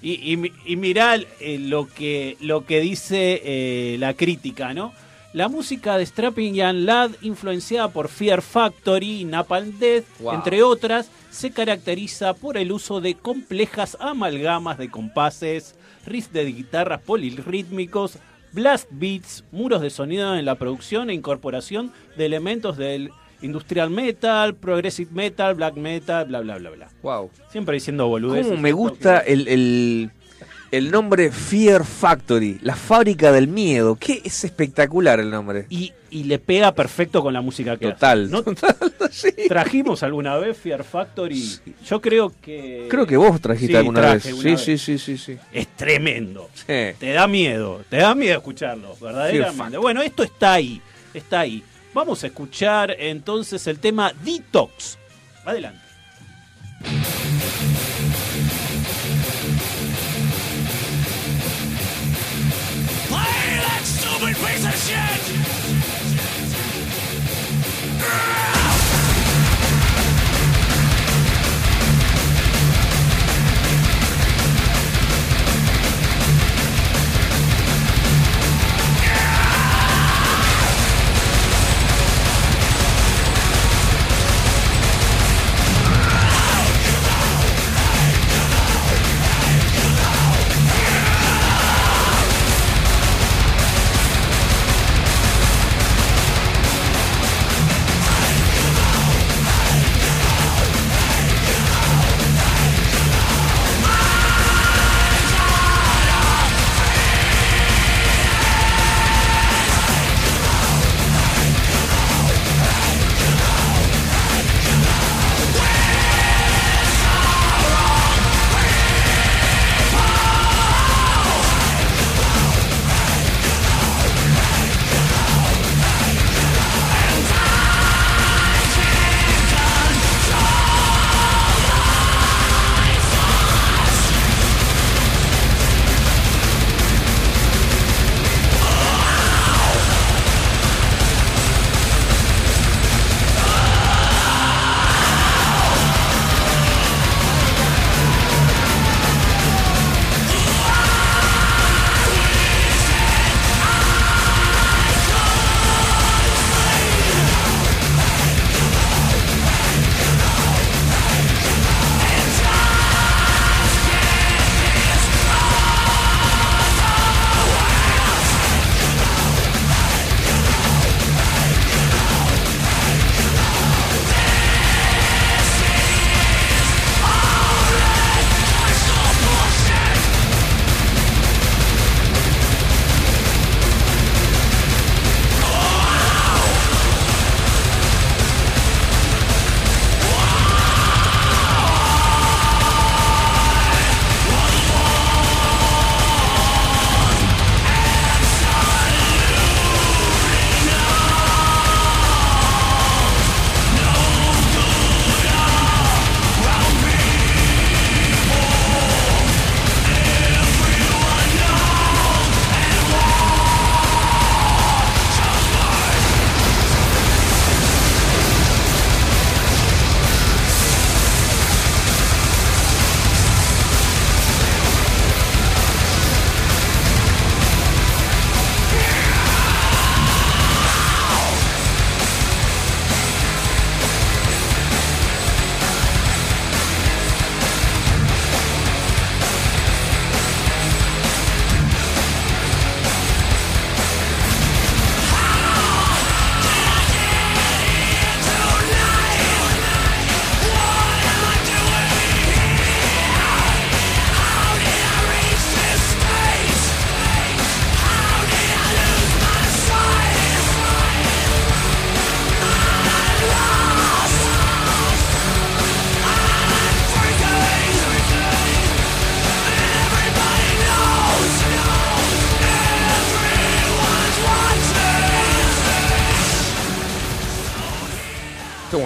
Y, 0.05 0.31
y, 0.33 0.37
mi- 0.37 0.51
y 0.65 0.75
mirá 0.75 1.15
eh, 1.15 1.57
lo, 1.59 1.87
que, 1.87 2.37
lo 2.39 2.63
que 2.65 2.79
dice 2.79 3.41
eh, 3.43 3.97
la 3.99 4.13
crítica, 4.13 4.73
¿no? 4.73 4.93
La 5.33 5.49
música 5.49 5.97
de 5.97 6.05
Strapping 6.05 6.53
Young 6.53 6.85
Lad, 6.85 7.11
influenciada 7.23 7.89
por 7.89 8.07
Fear 8.07 8.41
Factory 8.43 9.21
y 9.21 9.25
Napalm 9.25 9.79
Death, 9.79 10.05
Wow. 10.19 10.33
entre 10.35 10.61
otras, 10.63 11.09
se 11.31 11.49
caracteriza 11.51 12.33
por 12.35 12.55
el 12.55 12.71
uso 12.71 13.01
de 13.01 13.15
complejas 13.15 13.97
amalgamas 13.99 14.77
de 14.77 14.89
compases, 14.91 15.75
riffs 16.05 16.31
de 16.31 16.45
guitarras 16.45 17.01
polirrítmicos, 17.01 18.19
blast 18.53 18.87
beats, 18.91 19.43
muros 19.51 19.81
de 19.81 19.89
sonido 19.89 20.37
en 20.37 20.45
la 20.45 20.55
producción 20.55 21.09
e 21.09 21.13
incorporación 21.13 21.91
de 22.15 22.25
elementos 22.27 22.77
del 22.77 23.09
industrial 23.45 23.89
metal, 23.89 24.55
progressive 24.55 25.09
metal, 25.13 25.55
black 25.55 25.75
metal, 25.75 26.25
bla 26.25 26.41
bla 26.41 26.57
bla 26.57 26.69
bla. 26.71 26.89
Wow. 27.01 27.29
Siempre 27.51 27.75
diciendo 27.75 28.07
boludeces. 28.07 28.47
¿Cómo 28.47 28.61
me 28.61 28.71
gusta 28.71 29.19
el, 29.19 29.47
el, 29.47 30.11
el 30.71 30.91
nombre 30.91 31.31
Fear 31.31 31.85
Factory? 31.85 32.59
La 32.61 32.75
fábrica 32.75 33.31
del 33.31 33.47
miedo. 33.47 33.95
Que 33.95 34.21
es 34.23 34.43
espectacular 34.43 35.19
el 35.19 35.29
nombre. 35.29 35.65
Y, 35.69 35.93
y 36.09 36.23
le 36.23 36.39
pega 36.39 36.73
perfecto 36.73 37.21
con 37.21 37.33
la 37.33 37.41
música 37.41 37.77
que 37.77 37.91
Total. 37.91 38.23
hace. 38.25 38.31
¿No? 38.31 38.43
¿Trajimos 39.47 40.01
alguna 40.03 40.37
vez 40.37 40.57
Fear 40.57 40.83
Factory? 40.83 41.43
Yo 41.87 42.01
creo 42.01 42.31
que... 42.41 42.87
Creo 42.89 43.05
que 43.05 43.17
vos 43.17 43.39
trajiste 43.39 43.73
Sí, 43.73 43.77
alguna 43.77 44.13
vez. 44.13 44.23
sí, 44.23 44.43
vez. 44.43 44.61
sí, 44.61 44.77
sí, 44.77 44.97
sí, 44.97 45.17
sí. 45.17 45.37
Es 45.53 45.67
tremendo. 45.75 46.49
Te 46.65 46.95
da 47.13 47.27
miedo, 47.27 47.83
te 47.89 47.97
da 47.97 48.15
miedo 48.15 48.37
escucharlo, 48.37 48.95
verdaderamente. 48.99 49.77
Bueno, 49.77 50.01
esto 50.01 50.23
está 50.23 50.53
ahí, 50.53 50.81
está 51.13 51.41
ahí. 51.41 51.63
Vamos 51.95 52.25
a 52.25 52.27
escuchar 52.27 52.93
entonces 52.99 53.67
el 53.67 53.79
tema 53.79 54.11
Detox. 54.21 54.97
Adelante. 55.45 55.79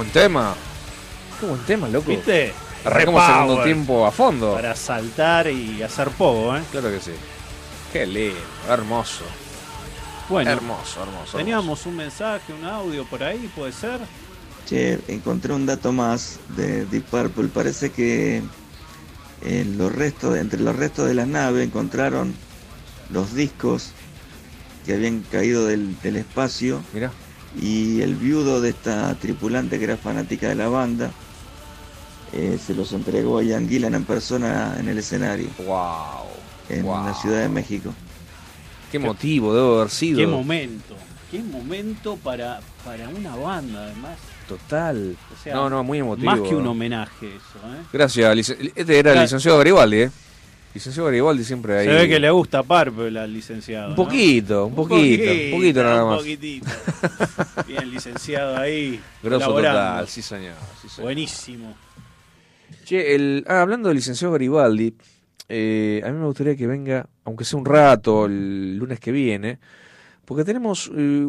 Buen 0.10 0.24
tema. 0.24 0.56
Qué 1.40 1.46
buen 1.46 1.62
tema, 1.62 1.88
loco. 1.88 2.10
¿Viste? 2.10 2.54
Arrancamos 2.84 3.22
Repower. 3.22 3.46
segundo 3.48 3.64
tiempo 3.64 4.06
a 4.08 4.12
fondo. 4.12 4.54
Para 4.54 4.76
saltar 4.76 5.48
y 5.48 5.84
hacer 5.84 6.10
poco, 6.10 6.56
¿eh? 6.56 6.62
Claro 6.72 6.90
que 6.90 7.00
sí. 7.00 7.12
Qué 7.94 8.06
lindo, 8.06 8.40
hermoso. 8.68 9.26
Bueno, 10.30 10.52
hermoso, 10.52 11.02
hermoso. 11.04 11.38
teníamos 11.38 11.86
un 11.86 11.96
mensaje, 11.96 12.54
un 12.54 12.64
audio 12.66 13.04
por 13.06 13.24
ahí, 13.24 13.52
¿puede 13.56 13.72
ser? 13.72 14.00
Che, 14.68 15.00
encontré 15.08 15.54
un 15.54 15.66
dato 15.66 15.92
más 15.92 16.40
de 16.56 16.86
Deep 16.86 17.06
Purple. 17.06 17.48
Parece 17.48 17.92
que 17.92 18.44
en 19.42 19.78
los 19.78 19.92
restos, 19.94 20.38
entre 20.38 20.60
los 20.60 20.76
restos 20.76 21.08
de 21.08 21.16
la 21.16 21.26
nave 21.26 21.64
encontraron 21.64 22.36
los 23.10 23.34
discos 23.34 23.92
que 24.86 24.94
habían 24.94 25.22
caído 25.32 25.66
del, 25.66 26.00
del 26.02 26.18
espacio. 26.18 26.82
Mirá. 26.94 27.12
Y 27.60 28.02
el 28.02 28.16
viudo 28.16 28.62
de 28.62 28.70
esta 28.70 29.14
tripulante 29.16 29.78
que 29.80 29.86
era 29.86 29.98
fanática 29.98 30.50
de 30.50 30.56
la 30.56 30.68
banda 30.70 31.12
eh, 32.32 32.60
se 32.64 32.76
los 32.76 32.94
entregó 32.94 33.40
a 33.40 33.44
Ian 33.44 33.68
Gillan 33.68 33.96
en 33.96 34.04
persona 34.06 34.76
en 34.80 34.88
el 34.88 34.98
escenario. 35.00 35.48
¡Wow! 35.66 36.28
En 36.70 36.84
Wow. 36.86 37.06
la 37.06 37.14
Ciudad 37.16 37.42
de 37.42 37.50
México. 37.50 37.92
Qué 38.92 39.00
motivo 39.00 39.54
debe 39.54 39.76
haber 39.78 39.90
sido. 39.90 40.20
Qué 40.20 40.28
momento. 40.28 40.96
Qué 41.32 41.44
momento 41.44 42.18
para, 42.18 42.60
para 42.84 43.08
una 43.10 43.36
banda, 43.36 43.84
además. 43.86 44.18
Total. 44.48 45.16
O 45.32 45.44
sea, 45.44 45.54
no, 45.56 45.70
no, 45.70 45.84
muy 45.84 46.00
emotivo. 46.00 46.26
Más 46.32 46.42
que 46.42 46.56
un 46.56 46.66
homenaje 46.66 47.28
eso, 47.28 47.60
¿eh? 47.68 47.84
Gracias. 47.94 48.50
Este 48.50 48.98
era 49.00 49.14
el 49.14 49.22
licenciado 49.22 49.58
Garibaldi, 49.60 49.98
¿eh? 50.02 50.12
Licenciado 50.74 51.08
Garibaldi 51.08 51.44
siempre 51.44 51.80
ahí. 51.80 51.88
Se 51.88 51.94
ve 51.94 52.08
que 52.08 52.20
le 52.20 52.30
gusta 52.30 52.62
Purple 52.62 53.20
al 53.20 53.34
licenciado. 53.34 53.86
Un 53.86 53.92
¿no? 53.92 53.96
poquito, 53.96 54.66
un 54.68 54.76
poquito, 54.76 55.32
un 55.32 55.52
poquito 55.52 55.84
nada 55.84 56.04
un 56.04 56.10
más. 56.12 56.20
poquitito. 56.20 56.68
Bien, 57.68 57.90
licenciado 57.90 58.58
ahí. 58.58 59.00
Grosso 59.24 59.54
total, 59.54 60.08
sí 60.08 60.22
señor, 60.22 60.54
sí 60.82 60.88
señor. 60.88 61.06
Buenísimo. 61.06 61.76
Che, 62.86 63.16
el, 63.16 63.44
ah, 63.48 63.62
hablando 63.62 63.90
del 63.90 63.98
licenciado 63.98 64.34
Garibaldi, 64.34 64.96
eh, 65.48 66.02
a 66.06 66.10
mí 66.12 66.20
me 66.20 66.26
gustaría 66.26 66.56
que 66.56 66.68
venga, 66.68 67.08
aunque 67.26 67.44
sea 67.46 67.58
un 67.58 67.66
rato, 67.66 68.28
el 68.28 68.78
lunes 68.78 69.00
que 69.00 69.12
viene, 69.12 69.58
porque 70.24 70.44
tenemos 70.44 70.92
eh, 70.96 71.26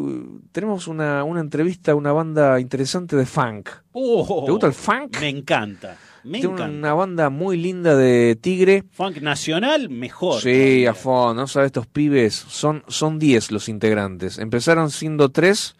tenemos 0.51 0.87
una, 0.87 1.23
una 1.23 1.39
entrevista 1.41 1.93
a 1.93 1.95
una 1.95 2.11
banda 2.11 2.59
interesante 2.59 3.15
de 3.15 3.25
funk. 3.25 3.69
Oh, 3.93 4.43
¿Te 4.45 4.51
gusta 4.51 4.67
el 4.67 4.73
funk? 4.73 5.19
Me 5.19 5.29
encanta. 5.29 5.97
Me 6.23 6.39
Tiene 6.39 6.53
encanta. 6.53 6.77
una 6.77 6.93
banda 6.93 7.29
muy 7.29 7.57
linda 7.57 7.95
de 7.95 8.37
Tigre. 8.39 8.83
Funk 8.91 9.17
nacional, 9.21 9.89
mejor. 9.89 10.41
Sí, 10.41 10.85
a 10.85 10.93
fondo, 10.93 11.41
¿no 11.41 11.47
sabes? 11.47 11.67
Estos 11.67 11.87
pibes 11.87 12.33
son 12.35 12.83
son 12.87 13.17
10 13.19 13.51
los 13.51 13.67
integrantes. 13.69 14.37
Empezaron 14.37 14.91
siendo 14.91 15.29
3 15.29 15.75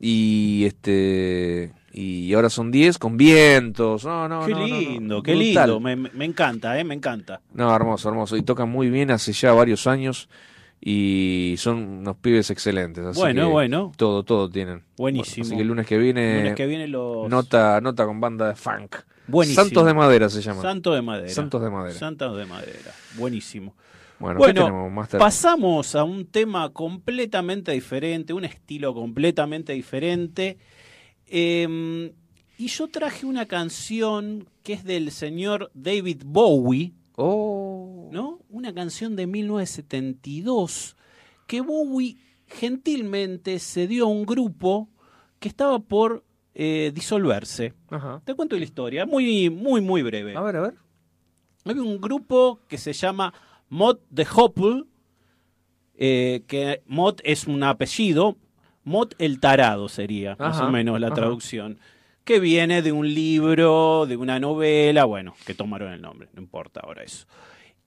y 0.00 0.64
este 0.66 1.72
y 1.92 2.34
ahora 2.34 2.50
son 2.50 2.70
10 2.70 2.98
con 2.98 3.16
vientos. 3.16 4.04
No, 4.04 4.28
no, 4.28 4.44
qué 4.46 4.52
no, 4.52 4.58
no, 4.60 4.66
no. 4.68 4.78
lindo, 4.80 5.22
qué 5.22 5.34
Brutal. 5.34 5.70
lindo. 5.70 5.80
Me, 5.80 5.96
me 5.96 6.24
encanta, 6.24 6.78
¿eh? 6.78 6.84
Me 6.84 6.94
encanta. 6.94 7.40
No, 7.52 7.74
hermoso, 7.74 8.08
hermoso. 8.08 8.36
Y 8.36 8.42
tocan 8.42 8.68
muy 8.68 8.90
bien 8.90 9.10
hace 9.10 9.32
ya 9.32 9.52
varios 9.52 9.86
años 9.86 10.28
y 10.80 11.54
son 11.58 11.78
unos 12.00 12.16
pibes 12.16 12.50
excelentes. 12.50 13.04
Así 13.06 13.20
Bueno, 13.20 13.46
que 13.46 13.52
bueno. 13.52 13.92
Todo, 13.96 14.22
todo 14.24 14.50
tienen. 14.50 14.82
Buenísimo. 14.96 15.46
Así 15.46 15.54
que 15.54 15.62
el 15.62 15.68
lunes 15.68 15.86
que 15.86 15.96
viene, 15.98 16.38
lunes 16.38 16.54
que 16.54 16.66
viene 16.66 16.88
los- 16.88 17.28
nota, 17.30 17.80
nota 17.80 18.04
con 18.06 18.20
banda 18.20 18.48
de 18.48 18.54
funk. 18.56 18.96
Buenísimo. 19.26 19.64
Santos 19.64 19.86
de 19.86 19.94
Madera 19.94 20.28
se 20.28 20.42
llama. 20.42 20.62
Santo 20.62 20.92
de 20.92 21.02
madera. 21.02 21.28
Santos 21.28 21.62
de 21.62 21.70
Madera. 21.70 21.98
Santos 21.98 22.36
de 22.36 22.46
madera. 22.46 22.94
Buenísimo. 23.16 23.74
Bueno, 24.18 24.90
pasamos 25.18 25.94
a 25.94 26.04
un 26.04 26.26
tema 26.26 26.72
completamente 26.72 27.72
diferente, 27.72 28.32
un 28.32 28.44
estilo 28.44 28.94
completamente 28.94 29.72
diferente. 29.72 30.56
Eh, 31.26 32.12
y 32.56 32.68
yo 32.68 32.88
traje 32.88 33.26
una 33.26 33.46
canción 33.46 34.48
que 34.62 34.74
es 34.74 34.84
del 34.84 35.10
señor 35.10 35.70
David 35.74 36.22
Bowie. 36.24 36.92
Oh. 37.16 38.08
¿No? 38.12 38.40
Una 38.48 38.72
canción 38.72 39.16
de 39.16 39.26
1972 39.26 40.96
que 41.46 41.60
Bowie 41.60 42.16
gentilmente 42.46 43.58
se 43.58 43.86
dio 43.86 44.04
a 44.04 44.08
un 44.08 44.24
grupo 44.24 44.88
que 45.40 45.48
estaba 45.48 45.78
por 45.80 46.24
eh, 46.54 46.92
disolverse. 46.94 47.74
Ajá. 47.90 48.22
Te 48.24 48.34
cuento 48.34 48.56
la 48.56 48.64
historia, 48.64 49.06
muy, 49.06 49.50
muy, 49.50 49.80
muy 49.80 50.02
breve. 50.02 50.36
A 50.36 50.40
ver, 50.40 50.56
a 50.56 50.60
ver. 50.60 50.74
Había 51.64 51.82
un 51.82 52.00
grupo 52.00 52.60
que 52.68 52.78
se 52.78 52.92
llama 52.92 53.32
Mod 53.68 53.98
the 54.14 54.26
Hopple, 54.34 54.84
eh, 55.96 56.42
que 56.46 56.82
Mod 56.86 57.16
es 57.24 57.46
un 57.46 57.62
apellido, 57.62 58.36
Mod 58.84 59.12
el 59.18 59.40
Tarado 59.40 59.88
sería, 59.88 60.36
más 60.38 60.60
o 60.60 60.70
menos 60.70 61.00
la 61.00 61.08
ajá. 61.08 61.16
traducción, 61.16 61.78
que 62.24 62.38
viene 62.38 62.82
de 62.82 62.92
un 62.92 63.12
libro, 63.12 64.06
de 64.06 64.16
una 64.16 64.38
novela, 64.38 65.04
bueno, 65.04 65.34
que 65.46 65.54
tomaron 65.54 65.92
el 65.92 66.02
nombre, 66.02 66.28
no 66.34 66.42
importa 66.42 66.80
ahora 66.80 67.02
eso. 67.02 67.26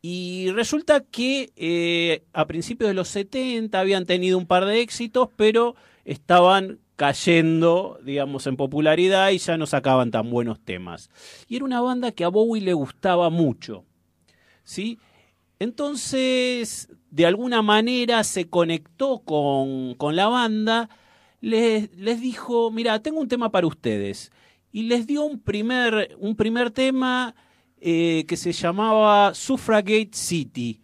Y 0.01 0.51
resulta 0.51 1.01
que 1.01 1.51
eh, 1.55 2.23
a 2.33 2.45
principios 2.45 2.87
de 2.87 2.93
los 2.93 3.07
70 3.09 3.79
habían 3.79 4.05
tenido 4.05 4.37
un 4.37 4.45
par 4.45 4.65
de 4.65 4.81
éxitos, 4.81 5.29
pero 5.35 5.75
estaban 6.05 6.79
cayendo, 6.97 7.99
digamos, 8.03 8.47
en 8.47 8.57
popularidad 8.57 9.29
y 9.29 9.37
ya 9.37 9.55
no 9.55 9.67
sacaban 9.67 10.11
tan 10.11 10.29
buenos 10.29 10.59
temas. 10.59 11.09
Y 11.47 11.55
era 11.55 11.63
una 11.63 11.79
banda 11.79 12.11
que 12.11 12.25
a 12.25 12.29
Bowie 12.29 12.61
le 12.61 12.73
gustaba 12.73 13.29
mucho. 13.29 13.85
¿Sí? 14.63 14.99
Entonces, 15.59 16.89
de 17.11 17.25
alguna 17.25 17.61
manera 17.61 18.23
se 18.23 18.49
conectó 18.49 19.19
con, 19.19 19.93
con 19.93 20.15
la 20.15 20.27
banda, 20.27 20.89
les, 21.39 21.95
les 21.95 22.19
dijo, 22.19 22.71
mira, 22.71 23.01
tengo 23.01 23.21
un 23.21 23.27
tema 23.27 23.51
para 23.51 23.67
ustedes. 23.67 24.31
Y 24.71 24.83
les 24.83 25.05
dio 25.05 25.23
un 25.23 25.39
primer, 25.39 26.17
un 26.19 26.35
primer 26.35 26.71
tema 26.71 27.35
eh, 27.79 28.25
que 28.27 28.37
se 28.37 28.53
llamaba 28.53 29.35
Suffragette 29.35 30.15
City. 30.15 30.81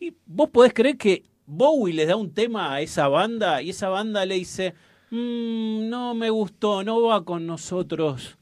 Y 0.00 0.14
vos 0.26 0.50
podés 0.50 0.74
creer 0.74 0.96
que 0.96 1.24
Bowie 1.46 1.94
les 1.94 2.08
da 2.08 2.16
un 2.16 2.34
tema 2.34 2.74
a 2.74 2.80
esa 2.80 3.06
banda 3.06 3.62
y 3.62 3.70
esa 3.70 3.88
banda 3.88 4.26
le 4.26 4.34
dice, 4.34 4.74
"Mm, 5.10 5.88
no 5.88 6.14
me 6.14 6.30
gustó, 6.30 6.82
no 6.84 7.02
va 7.02 7.24
con 7.24 7.46
nosotros. 7.46 8.36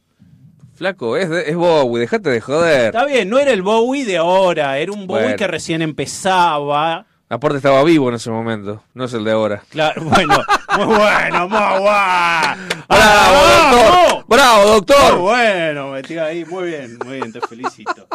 Flaco, 0.75 1.17
es, 1.17 1.31
de- 1.31 1.49
es 1.51 1.57
Bowie, 1.57 2.01
dejate 2.01 2.29
de 2.31 2.41
joder. 2.41 2.87
Está 2.87 3.07
bien, 3.07 3.31
no 3.31 3.39
era 3.39 3.51
el 3.53 3.63
Bowie 3.63 4.05
de 4.05 4.19
ahora, 4.19 4.79
era 4.79 4.93
un 4.93 5.07
Bowie 5.07 5.23
Bueno. 5.23 5.37
que 5.39 5.47
recién 5.47 5.81
empezaba. 5.83 7.07
Aparte 7.29 7.57
estaba 7.57 7.83
vivo 7.83 8.09
en 8.11 8.15
ese 8.17 8.31
momento, 8.31 8.83
no 8.95 9.05
es 9.05 9.13
el 9.15 9.25
de 9.25 9.33
ahora. 9.33 9.63
Claro, 9.71 10.03
bueno, 10.05 10.37
muy 10.77 10.85
bueno, 10.85 11.49
muy 11.49 11.59
bueno. 11.59 12.57
¡Bravo, 12.89 13.39
doctor! 13.49 14.25
¡Bravo, 14.29 14.65
doctor! 14.75 15.13
Muy 15.15 15.23
bueno, 15.23 15.91
metí 15.91 16.19
ahí, 16.19 16.45
muy 16.45 16.69
bien, 16.69 16.99
muy 17.05 17.17
bien, 17.17 17.33
te 17.33 17.41
felicito. 17.41 18.07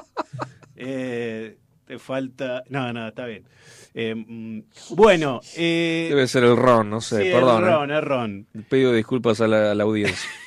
Eh, 0.76 1.58
te 1.86 2.00
falta. 2.00 2.64
No, 2.70 2.94
no, 2.94 3.08
está 3.08 3.26
bien. 3.26 3.44
Eh, 3.94 4.16
mm, 4.16 4.62
bueno, 4.92 5.42
eh, 5.58 6.08
Debe 6.10 6.28
ser 6.28 6.44
el 6.46 6.56
ron, 6.56 6.90
no 6.90 7.02
sé, 7.02 7.24
sí, 7.24 7.32
perdón. 7.32 7.64
Es 7.64 7.70
eh. 7.70 7.72
ron, 7.72 7.92
es 7.92 8.04
ron. 8.04 8.48
Pido 8.70 8.94
disculpas 8.94 9.42
a 9.42 9.48
la, 9.48 9.72
a 9.72 9.76
la 9.76 9.84
audiencia. 9.84 10.30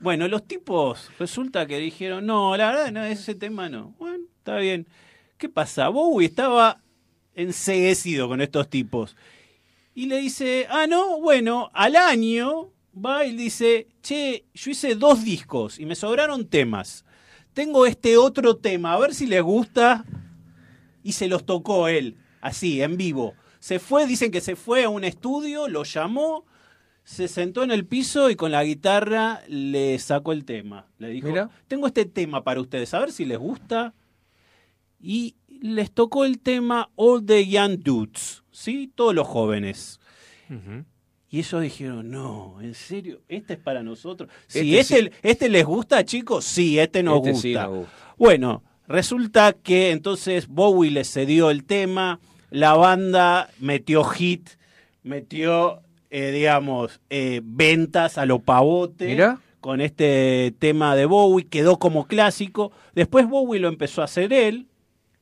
Bueno, 0.00 0.28
los 0.28 0.46
tipos 0.46 1.10
resulta 1.18 1.66
que 1.66 1.76
dijeron, 1.76 2.24
no, 2.24 2.56
la 2.56 2.70
verdad, 2.70 2.90
no, 2.90 3.04
ese 3.04 3.34
tema 3.34 3.68
no. 3.68 3.94
Bueno, 3.98 4.24
está 4.38 4.56
bien. 4.56 4.86
¿Qué 5.36 5.50
pasa? 5.50 5.90
Bowie 5.90 6.26
estaba 6.26 6.80
enseguecido 7.34 8.26
con 8.26 8.40
estos 8.40 8.70
tipos. 8.70 9.14
Y 9.94 10.06
le 10.06 10.18
dice, 10.18 10.66
ah, 10.70 10.86
no, 10.86 11.20
bueno, 11.20 11.70
al 11.74 11.96
año 11.96 12.70
va 12.94 13.26
y 13.26 13.36
dice, 13.36 13.88
che, 14.00 14.46
yo 14.54 14.70
hice 14.70 14.94
dos 14.94 15.22
discos 15.22 15.78
y 15.78 15.84
me 15.84 15.94
sobraron 15.94 16.46
temas. 16.46 17.04
Tengo 17.52 17.84
este 17.84 18.16
otro 18.16 18.56
tema, 18.56 18.94
a 18.94 18.98
ver 18.98 19.14
si 19.14 19.26
les 19.26 19.42
gusta. 19.42 20.06
Y 21.02 21.12
se 21.12 21.28
los 21.28 21.44
tocó 21.46 21.88
él, 21.88 22.16
así, 22.40 22.82
en 22.82 22.96
vivo. 22.96 23.34
Se 23.58 23.78
fue, 23.78 24.06
dicen 24.06 24.30
que 24.30 24.40
se 24.40 24.56
fue 24.56 24.84
a 24.84 24.88
un 24.88 25.04
estudio, 25.04 25.68
lo 25.68 25.84
llamó, 25.84 26.44
se 27.04 27.28
sentó 27.28 27.62
en 27.62 27.70
el 27.70 27.86
piso 27.86 28.30
y 28.30 28.36
con 28.36 28.52
la 28.52 28.62
guitarra 28.64 29.40
le 29.48 29.98
sacó 29.98 30.32
el 30.32 30.44
tema. 30.44 30.86
Le 30.98 31.08
dijo, 31.10 31.28
Mira. 31.28 31.50
tengo 31.68 31.86
este 31.86 32.04
tema 32.04 32.42
para 32.44 32.60
ustedes, 32.60 32.92
a 32.94 33.00
ver 33.00 33.12
si 33.12 33.24
les 33.24 33.38
gusta. 33.38 33.94
Y 35.00 35.36
les 35.48 35.90
tocó 35.90 36.24
el 36.24 36.38
tema 36.38 36.90
All 36.96 37.24
the 37.24 37.46
Young 37.46 37.78
Dudes, 37.82 38.42
¿sí? 38.50 38.90
Todos 38.94 39.14
los 39.14 39.26
jóvenes. 39.26 39.98
Y 41.32 41.38
ellos 41.38 41.62
dijeron, 41.62 42.10
no, 42.10 42.58
en 42.60 42.74
serio, 42.74 43.20
este 43.28 43.52
es 43.54 43.58
para 43.60 43.82
nosotros. 43.82 44.28
Si 44.48 44.76
Este 44.76 44.98
este, 44.98 45.12
este, 45.22 45.48
les 45.48 45.64
gusta, 45.64 46.04
chicos, 46.04 46.44
sí, 46.44 46.78
este 46.78 47.02
nos 47.02 47.18
Este 47.18 47.30
gusta. 47.30 47.42
sí 47.42 47.54
nos 47.54 47.68
gusta. 47.68 47.92
Bueno, 48.18 48.62
resulta 48.90 49.52
que 49.52 49.92
entonces 49.92 50.48
Bowie 50.48 50.90
le 50.90 51.04
cedió 51.04 51.50
el 51.50 51.64
tema, 51.64 52.20
la 52.50 52.74
banda 52.74 53.48
metió 53.60 54.04
hit, 54.04 54.50
metió, 55.02 55.80
eh, 56.10 56.32
digamos, 56.32 57.00
eh, 57.08 57.40
ventas 57.44 58.18
a 58.18 58.26
lo 58.26 58.40
pavote. 58.40 59.16
Con 59.60 59.82
este 59.82 60.54
tema 60.58 60.96
de 60.96 61.04
Bowie, 61.04 61.46
quedó 61.46 61.78
como 61.78 62.06
clásico. 62.06 62.72
Después 62.94 63.28
Bowie 63.28 63.60
lo 63.60 63.68
empezó 63.68 64.00
a 64.00 64.06
hacer 64.06 64.32
él 64.32 64.68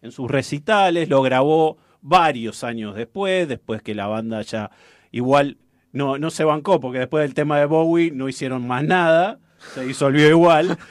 en 0.00 0.12
sus 0.12 0.30
recitales, 0.30 1.08
lo 1.08 1.22
grabó 1.22 1.76
varios 2.00 2.62
años 2.62 2.94
después, 2.94 3.48
después 3.48 3.82
que 3.82 3.96
la 3.96 4.06
banda 4.06 4.42
ya 4.42 4.70
igual 5.10 5.58
no, 5.92 6.18
no 6.18 6.30
se 6.30 6.44
bancó, 6.44 6.78
porque 6.78 7.00
después 7.00 7.22
del 7.22 7.34
tema 7.34 7.58
de 7.58 7.66
Bowie 7.66 8.12
no 8.12 8.28
hicieron 8.28 8.66
más 8.66 8.84
nada, 8.84 9.40
se 9.74 9.84
disolvió 9.84 10.28
igual. 10.28 10.78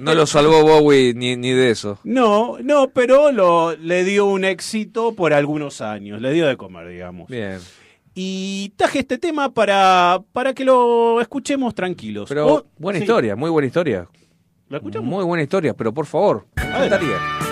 No 0.00 0.14
lo 0.14 0.24
salvó 0.26 0.62
Bowie 0.62 1.14
ni, 1.14 1.36
ni 1.36 1.50
de 1.50 1.70
eso. 1.70 1.98
No, 2.04 2.58
no, 2.62 2.90
pero 2.90 3.32
lo, 3.32 3.74
le 3.74 4.04
dio 4.04 4.26
un 4.26 4.44
éxito 4.44 5.14
por 5.16 5.32
algunos 5.32 5.80
años, 5.80 6.20
le 6.22 6.32
dio 6.32 6.46
de 6.46 6.56
comer, 6.56 6.88
digamos. 6.88 7.28
Bien. 7.28 7.58
Y 8.14 8.72
traje 8.76 9.00
este 9.00 9.18
tema 9.18 9.52
para, 9.52 10.20
para 10.32 10.54
que 10.54 10.64
lo 10.64 11.20
escuchemos 11.20 11.74
tranquilos. 11.74 12.28
Pero 12.28 12.46
Oh, 12.54 12.66
buena 12.78 12.98
sí. 13.00 13.04
historia, 13.04 13.34
muy 13.34 13.50
buena 13.50 13.66
historia. 13.66 14.08
¿Lo 14.68 14.76
escuchamos? 14.76 15.08
Muy 15.08 15.24
buena 15.24 15.42
historia, 15.42 15.74
pero 15.74 15.92
por 15.92 16.06
favor, 16.06 16.46
me 16.56 17.47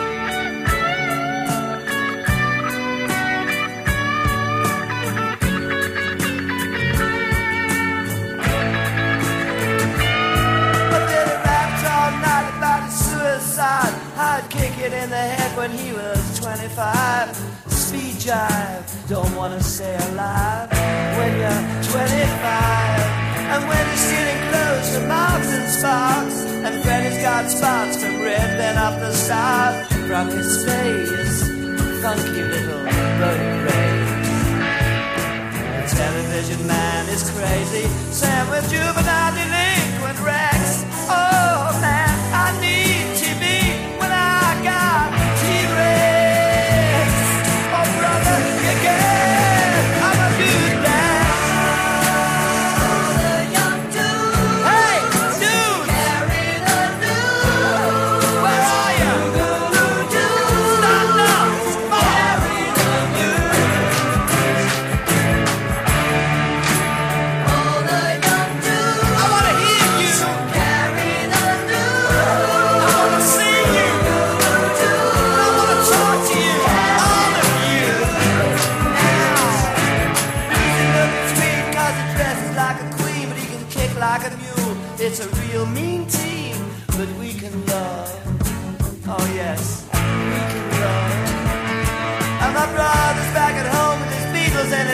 25. 16.77 17.37
Speed 17.69 18.15
jive, 18.21 19.09
don't 19.09 19.35
wanna 19.35 19.63
stay 19.63 19.97
alive 20.13 20.69
when 21.17 21.33
you're 21.41 21.65
25. 21.89 23.01
And 23.53 23.63
when 23.67 23.87
you're 23.89 24.05
stealing 24.07 24.41
clothes 24.51 24.89
from 24.93 25.09
Marks 25.09 25.51
and 25.57 25.69
Sparks, 25.73 26.39
and 26.67 26.85
Freddy's 26.85 27.17
got 27.23 27.49
spots 27.49 27.97
from 27.97 28.21
ripping 28.21 28.77
up 28.77 29.01
the 29.01 29.13
stars 29.15 29.87
from 30.07 30.29
his 30.29 30.67
face. 30.67 31.49
Funky 32.03 32.43
little 32.45 32.85
road. 33.21 33.41
The 35.81 35.85
television 35.97 36.67
man 36.67 37.09
is 37.09 37.25
crazy. 37.31 37.89
Sam 38.13 38.51
with 38.51 38.69
juvenile 38.69 39.33
delinquent 39.33 40.21
Rex. 40.21 40.96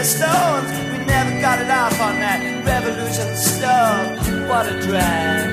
His 0.02 0.16
Stones. 0.16 0.68
We 0.90 0.98
never 1.06 1.30
got 1.40 1.62
it 1.62 1.70
off 1.70 1.94
on 2.00 2.18
that 2.18 2.42
revolution 2.66 3.36
stuff. 3.36 4.18
What 4.50 4.66
a 4.66 4.74
drag. 4.82 5.46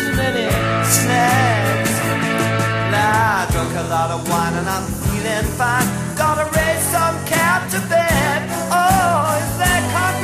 Too 0.00 0.12
many 0.16 0.48
snags. 0.96 1.92
Now 2.88 3.44
I 3.44 3.52
drunk 3.52 3.76
a 3.84 3.86
lot 3.92 4.08
of 4.16 4.26
wine 4.30 4.54
and 4.56 4.66
I'm 4.66 4.86
feeling 5.04 5.44
fine. 5.60 5.84
Gotta 6.16 6.48
raise 6.56 6.84
some 6.88 7.16
cap 7.28 7.68
to 7.72 7.80
bed. 7.92 8.38
Oh, 8.72 9.36
is 9.44 9.52
that 9.60 9.82
concrete 9.92 10.17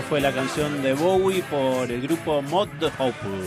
esa 0.00 0.08
fue 0.08 0.20
la 0.20 0.32
canción 0.32 0.82
de 0.82 0.94
Bowie 0.94 1.42
por 1.50 1.90
el 1.90 2.00
grupo 2.02 2.40
Mod 2.42 2.68
the 2.78 2.86
Hopeful. 2.86 3.44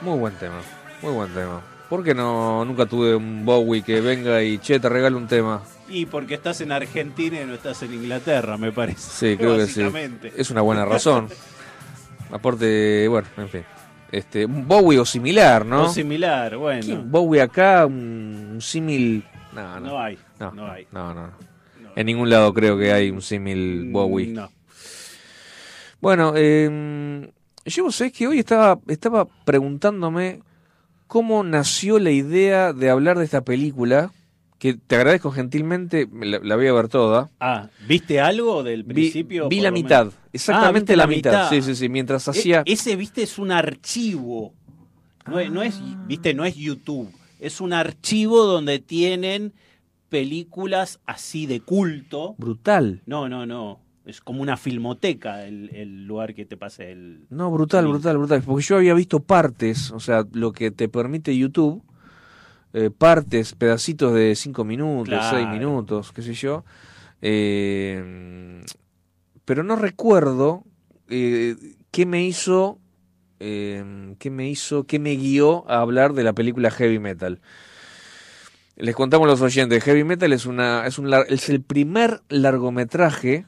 Muy 0.00 0.18
buen 0.18 0.34
tema, 0.34 0.60
muy 1.02 1.12
buen 1.12 1.32
tema. 1.34 1.60
¿Por 1.88 2.02
qué 2.02 2.14
no 2.14 2.64
nunca 2.64 2.86
tuve 2.86 3.14
un 3.14 3.44
Bowie 3.44 3.82
que 3.82 4.00
venga 4.00 4.42
y 4.42 4.58
che, 4.58 4.80
te 4.80 4.88
regale 4.88 5.16
un 5.16 5.26
tema? 5.26 5.62
Y 5.88 6.06
porque 6.06 6.34
estás 6.34 6.60
en 6.62 6.72
Argentina 6.72 7.40
y 7.40 7.44
no 7.44 7.54
estás 7.54 7.82
en 7.82 7.92
Inglaterra, 7.92 8.56
me 8.56 8.72
parece. 8.72 9.00
Sí, 9.00 9.36
creo 9.36 9.56
que 9.56 9.66
sí. 9.66 9.82
Es 10.36 10.50
una 10.50 10.62
buena 10.62 10.84
razón. 10.84 11.28
Aparte, 12.30 13.06
bueno, 13.08 13.28
en 13.36 13.48
fin. 13.48 13.64
Este, 14.12 14.46
un 14.46 14.66
Bowie 14.66 14.98
o 14.98 15.04
similar, 15.04 15.66
¿no? 15.66 15.84
O 15.84 15.88
similar, 15.88 16.56
bueno. 16.56 17.02
Bowie 17.04 17.42
acá, 17.42 17.86
un, 17.86 18.50
un 18.54 18.60
símil. 18.62 19.24
No, 19.54 19.80
no. 19.80 19.88
No 19.88 20.00
hay, 20.00 20.18
No, 20.40 20.52
no 20.52 20.70
hay. 20.70 20.86
No, 20.90 21.12
no, 21.12 21.26
no. 21.26 21.32
En 21.96 22.06
ningún 22.06 22.30
lado 22.30 22.52
creo 22.54 22.78
que 22.78 22.92
hay 22.92 23.10
un 23.10 23.20
símil 23.20 23.90
Bowie. 23.92 24.28
No. 24.28 24.48
Bueno, 26.04 26.34
eh, 26.36 27.30
yo 27.64 27.90
sé 27.90 28.12
que 28.12 28.26
hoy 28.26 28.38
estaba, 28.38 28.78
estaba 28.88 29.24
preguntándome 29.46 30.42
cómo 31.06 31.42
nació 31.44 31.98
la 31.98 32.10
idea 32.10 32.74
de 32.74 32.90
hablar 32.90 33.16
de 33.16 33.24
esta 33.24 33.42
película, 33.42 34.12
que 34.58 34.74
te 34.74 34.96
agradezco 34.96 35.30
gentilmente, 35.30 36.06
me 36.06 36.26
la, 36.26 36.40
la 36.40 36.56
voy 36.56 36.66
a 36.66 36.74
ver 36.74 36.88
toda. 36.88 37.30
Ah, 37.40 37.70
¿viste 37.88 38.20
algo 38.20 38.62
del 38.62 38.84
principio? 38.84 39.48
vi 39.48 39.56
por 39.56 39.64
la 39.64 39.70
mitad, 39.70 40.12
exactamente 40.30 40.92
Ah, 40.92 41.06
¿viste 41.06 41.30
la, 41.30 41.36
mitad. 41.38 41.48
Sí, 41.48 41.62
sí, 41.62 41.74
sí, 41.74 41.88
mientras 41.88 42.28
E- 42.28 42.32
hacía... 42.32 42.62
ese, 42.66 42.96
viste, 42.96 43.22
es 43.22 43.38
un 43.38 43.50
archivo. 43.50 44.52
No, 45.26 45.38
es- 45.40 45.50
no 45.50 45.62
es, 45.62 45.80
Ah. 45.82 46.04
viste, 46.06 46.34
no 46.34 46.44
es 46.44 46.54
YouTube. 46.54 47.10
Es 47.40 47.62
un 47.62 47.72
archivo 47.72 48.44
donde 48.44 48.78
tienen 48.78 49.54
películas 50.10 51.00
así 51.06 51.46
de 51.46 51.60
culto. 51.60 52.34
Brutal. 52.36 53.00
No, 53.06 53.26
no, 53.30 53.46
no. 53.46 53.80
Es 54.06 54.20
como 54.20 54.42
una 54.42 54.56
filmoteca 54.58 55.44
el, 55.46 55.70
el 55.74 56.04
lugar 56.06 56.34
que 56.34 56.44
te 56.44 56.56
pase 56.58 56.92
el. 56.92 57.26
No, 57.30 57.50
brutal, 57.50 57.86
brutal, 57.88 58.18
brutal. 58.18 58.42
Porque 58.42 58.62
yo 58.64 58.76
había 58.76 58.92
visto 58.94 59.20
partes, 59.20 59.90
o 59.92 60.00
sea, 60.00 60.24
lo 60.32 60.52
que 60.52 60.70
te 60.70 60.88
permite 60.90 61.36
YouTube, 61.36 61.82
eh, 62.74 62.90
partes, 62.90 63.54
pedacitos 63.54 64.12
de 64.12 64.34
cinco 64.34 64.64
minutos, 64.64 65.08
Claro. 65.08 65.36
seis 65.38 65.48
minutos, 65.48 66.12
qué 66.12 66.20
sé 66.22 66.34
yo. 66.34 66.64
Eh, 67.22 68.62
pero 69.46 69.62
no 69.62 69.76
recuerdo 69.76 70.64
eh, 71.08 71.56
qué 71.90 72.04
me 72.04 72.24
hizo, 72.26 72.78
eh, 73.40 74.14
qué 74.18 74.30
me 74.30 74.48
hizo, 74.48 74.84
qué 74.84 74.98
me 74.98 75.16
guió 75.16 75.68
a 75.70 75.80
hablar 75.80 76.12
de 76.12 76.24
la 76.24 76.32
película 76.34 76.70
Heavy 76.70 76.98
Metal. 76.98 77.40
Les 78.76 78.94
contamos 78.94 79.26
a 79.28 79.30
los 79.30 79.40
oyentes, 79.40 79.82
Heavy 79.84 80.04
Metal 80.04 80.32
es 80.32 80.44
una, 80.46 80.86
es 80.86 80.98
un, 80.98 81.10
es 81.28 81.48
el 81.48 81.62
primer 81.62 82.22
largometraje 82.28 83.46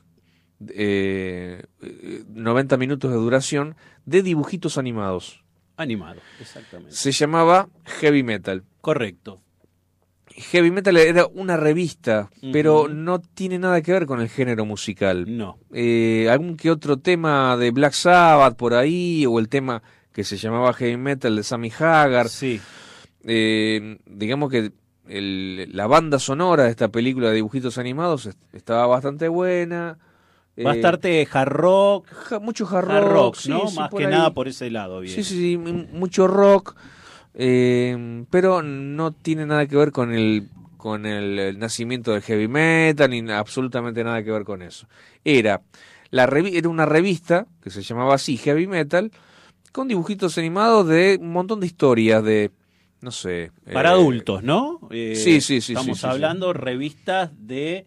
eh, 0.68 1.62
eh, 1.82 2.24
90 2.28 2.76
minutos 2.76 3.10
de 3.10 3.16
duración 3.16 3.76
de 4.04 4.22
dibujitos 4.22 4.78
animados. 4.78 5.42
Animado, 5.76 6.20
exactamente. 6.40 6.94
Se 6.94 7.12
llamaba 7.12 7.68
Heavy 7.84 8.22
Metal. 8.22 8.64
Correcto. 8.80 9.40
Heavy 10.28 10.70
Metal 10.70 10.96
era 10.96 11.26
una 11.26 11.56
revista, 11.56 12.30
pero 12.52 12.88
no 12.88 13.20
tiene 13.20 13.58
nada 13.58 13.80
que 13.80 13.92
ver 13.92 14.06
con 14.06 14.20
el 14.20 14.28
género 14.28 14.66
musical. 14.66 15.24
No. 15.36 15.58
Eh, 15.72 16.28
algún 16.30 16.56
que 16.56 16.70
otro 16.70 16.98
tema 16.98 17.56
de 17.56 17.70
Black 17.70 17.92
Sabbath 17.92 18.56
por 18.56 18.74
ahí, 18.74 19.24
o 19.26 19.38
el 19.38 19.48
tema 19.48 19.82
que 20.12 20.24
se 20.24 20.36
llamaba 20.36 20.72
Heavy 20.74 20.96
Metal 20.98 21.34
de 21.34 21.42
Sammy 21.42 21.70
Hagar. 21.78 22.28
Sí. 22.28 22.60
Eh, 23.24 23.98
digamos 24.06 24.50
que 24.50 24.72
el- 25.08 25.70
la 25.74 25.86
banda 25.86 26.18
sonora 26.18 26.64
de 26.64 26.70
esta 26.70 26.88
película 26.88 27.28
de 27.28 27.36
dibujitos 27.36 27.78
animados 27.78 28.26
est- 28.26 28.38
estaba 28.52 28.86
bastante 28.86 29.28
buena. 29.28 29.98
Bastante 30.64 31.28
hard 31.30 31.48
rock. 31.52 32.06
Ja- 32.12 32.38
mucho 32.40 32.66
hard 32.66 32.86
rock, 32.86 32.92
Hard 32.92 33.12
rock, 33.12 33.34
sí, 33.36 33.50
¿no? 33.50 33.70
sí, 33.70 33.78
Más 33.78 33.90
que 33.90 34.04
ahí. 34.04 34.12
nada 34.12 34.34
por 34.34 34.48
ese 34.48 34.70
lado, 34.70 35.00
bien. 35.00 35.14
Sí, 35.14 35.24
sí, 35.24 35.38
sí, 35.38 35.56
mucho 35.58 36.26
rock, 36.26 36.74
eh, 37.34 38.24
pero 38.30 38.62
no 38.62 39.12
tiene 39.12 39.46
nada 39.46 39.66
que 39.66 39.76
ver 39.76 39.92
con 39.92 40.12
el 40.12 40.48
con 40.76 41.04
el, 41.04 41.38
el 41.38 41.58
nacimiento 41.58 42.12
del 42.12 42.22
heavy 42.22 42.46
metal 42.48 43.10
ni 43.10 43.28
absolutamente 43.32 44.04
nada 44.04 44.22
que 44.22 44.30
ver 44.30 44.44
con 44.44 44.62
eso. 44.62 44.86
Era 45.24 45.62
la 46.10 46.26
revi- 46.28 46.54
era 46.56 46.68
una 46.68 46.86
revista 46.86 47.46
que 47.62 47.70
se 47.70 47.82
llamaba 47.82 48.14
así 48.14 48.36
Heavy 48.36 48.66
Metal 48.68 49.10
con 49.72 49.88
dibujitos 49.88 50.38
animados 50.38 50.86
de 50.88 51.18
un 51.20 51.32
montón 51.32 51.60
de 51.60 51.66
historias 51.66 52.22
de 52.24 52.50
no 53.00 53.10
sé, 53.10 53.50
Para 53.72 53.90
eh, 53.90 53.92
adultos, 53.92 54.42
¿no? 54.42 54.80
Eh, 54.90 55.14
sí, 55.16 55.40
sí, 55.40 55.60
sí, 55.60 55.72
Estamos 55.72 55.98
sí, 56.00 56.06
hablando 56.06 56.52
revistas 56.52 57.30
de 57.36 57.86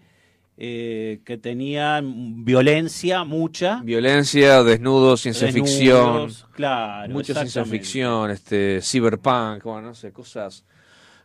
eh, 0.62 1.22
que 1.24 1.38
tenían 1.38 2.44
violencia 2.44 3.24
mucha. 3.24 3.82
Violencia, 3.82 4.62
desnudos, 4.62 5.22
ciencia 5.22 5.48
Desnudos, 5.48 5.70
ficción, 5.70 6.52
claro, 6.52 7.14
mucha 7.14 7.34
ciencia 7.34 7.64
ficción, 7.64 8.30
este, 8.30 8.82
cyberpunk, 8.82 9.64
bueno, 9.64 9.88
no 9.88 9.96
sé, 9.96 10.12
cosas 10.12 10.66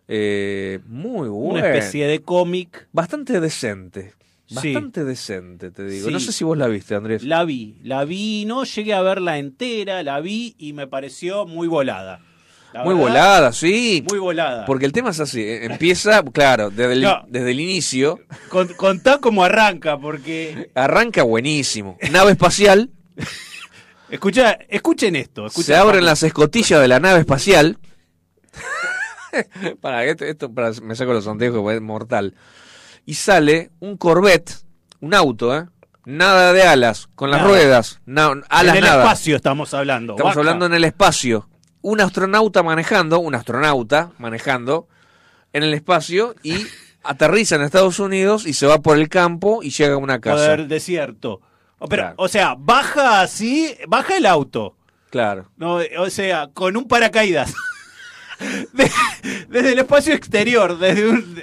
eh, 0.06 0.78
muy 0.86 1.28
buenas. 1.28 1.64
Una 1.64 1.74
especie 1.74 2.06
de 2.06 2.22
cómic. 2.22 2.86
Bastante 2.92 3.40
decente, 3.40 4.12
Sí. 4.46 4.72
bastante 4.72 5.02
decente, 5.02 5.72
te 5.72 5.84
digo. 5.84 6.06
Sí. 6.06 6.12
No 6.12 6.20
sé 6.20 6.30
si 6.30 6.44
vos 6.44 6.56
la 6.56 6.68
viste, 6.68 6.94
Andrés. 6.94 7.24
La 7.24 7.44
vi, 7.44 7.80
la 7.82 8.04
vi, 8.04 8.44
no 8.44 8.62
llegué 8.62 8.94
a 8.94 9.02
verla 9.02 9.38
entera, 9.38 10.04
la 10.04 10.20
vi 10.20 10.54
y 10.58 10.74
me 10.74 10.86
pareció 10.86 11.44
muy 11.44 11.66
volada. 11.66 12.20
La 12.74 12.82
muy 12.84 12.94
verdad, 12.94 13.08
volada, 13.08 13.52
sí. 13.52 14.04
Muy 14.10 14.18
volada. 14.18 14.64
Porque 14.66 14.84
el 14.84 14.92
tema 14.92 15.10
es 15.10 15.20
así, 15.20 15.40
eh, 15.40 15.64
empieza, 15.66 16.22
claro, 16.24 16.70
desde 16.70 16.92
el, 16.94 17.02
No. 17.02 17.22
desde 17.28 17.52
el 17.52 17.60
inicio, 17.60 18.18
Con- 18.48 18.68
contá 18.74 19.18
cómo 19.18 19.44
arranca, 19.44 19.96
porque. 19.98 20.70
arranca 20.74 21.22
buenísimo. 21.22 21.96
Nave 22.10 22.32
espacial, 22.32 22.90
Escucha, 24.10 24.58
escuchen 24.68 25.16
esto. 25.16 25.46
escuchen 25.46 25.66
se 25.66 25.76
abren 25.76 26.04
las 26.04 26.22
escotillas 26.24 26.80
de 26.80 26.88
la 26.88 26.98
nave 27.00 27.20
espacial. 27.20 27.78
para 29.80 30.04
esto, 30.04 30.24
esto 30.24 30.52
para, 30.52 30.72
me 30.82 30.94
saco 30.94 31.12
los 31.12 31.26
anteojos, 31.26 31.60
porque 31.62 31.76
es 31.76 31.82
mortal. 31.82 32.34
Y 33.06 33.14
sale 33.14 33.70
un 33.80 33.96
Corvette, 33.96 34.52
un 35.00 35.14
auto, 35.14 35.56
¿eh? 35.56 35.64
Nada 36.06 36.52
de 36.52 36.62
alas, 36.64 37.08
con 37.14 37.30
las 37.30 37.40
Nada. 37.40 37.50
ruedas, 37.50 38.00
na- 38.04 38.34
alas 38.50 38.76
en 38.76 38.84
el 38.84 38.90
nada. 38.90 39.02
espacio 39.04 39.36
estamos 39.36 39.72
hablando. 39.74 40.12
Estamos 40.14 40.30
baja. 40.32 40.40
hablando 40.40 40.66
en 40.66 40.74
el 40.74 40.84
espacio. 40.84 41.48
Un 41.84 42.00
astronauta 42.00 42.62
manejando, 42.62 43.18
un 43.18 43.34
astronauta 43.34 44.12
manejando 44.18 44.88
en 45.52 45.64
el 45.64 45.74
espacio 45.74 46.34
y 46.42 46.66
aterriza 47.04 47.56
en 47.56 47.62
Estados 47.62 47.98
Unidos 47.98 48.46
y 48.46 48.54
se 48.54 48.66
va 48.66 48.80
por 48.80 48.96
el 48.98 49.10
campo 49.10 49.62
y 49.62 49.68
llega 49.68 49.94
a 49.94 49.98
una 49.98 50.18
casa. 50.18 50.36
Poder 50.36 50.66
desierto. 50.66 51.42
O, 51.78 51.86
pero, 51.86 52.02
Claro. 52.04 52.14
o 52.16 52.28
sea, 52.28 52.54
baja 52.58 53.20
así, 53.20 53.76
baja 53.86 54.16
el 54.16 54.24
auto. 54.24 54.76
Claro. 55.10 55.50
No, 55.58 55.80
o 55.98 56.08
sea, 56.10 56.48
con 56.54 56.76
un 56.78 56.88
paracaídas. 56.88 57.52
De- 58.72 58.90
desde 59.48 59.72
el 59.72 59.78
espacio 59.78 60.14
exterior, 60.14 60.78
desde, 60.78 61.06
un- 61.06 61.40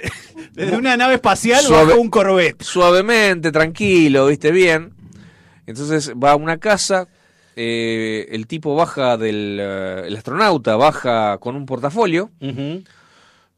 desde 0.52 0.76
una 0.76 0.96
nave 0.96 1.14
espacial 1.14 1.62
Suave- 1.64 1.86
baja 1.92 1.98
un 2.00 2.10
Corvette. 2.10 2.62
Suavemente, 2.64 3.52
tranquilo, 3.52 4.26
viste 4.26 4.50
bien. 4.50 4.92
Entonces 5.66 6.12
va 6.12 6.32
a 6.32 6.36
una 6.36 6.58
casa, 6.58 7.06
eh, 7.56 8.28
el 8.30 8.46
tipo 8.46 8.74
baja 8.74 9.16
del... 9.16 9.58
eh, 9.60 10.02
el 10.06 10.16
astronauta 10.16 10.76
baja 10.76 11.38
con 11.38 11.56
un 11.56 11.66
portafolio, 11.66 12.30
eh, 12.40 12.82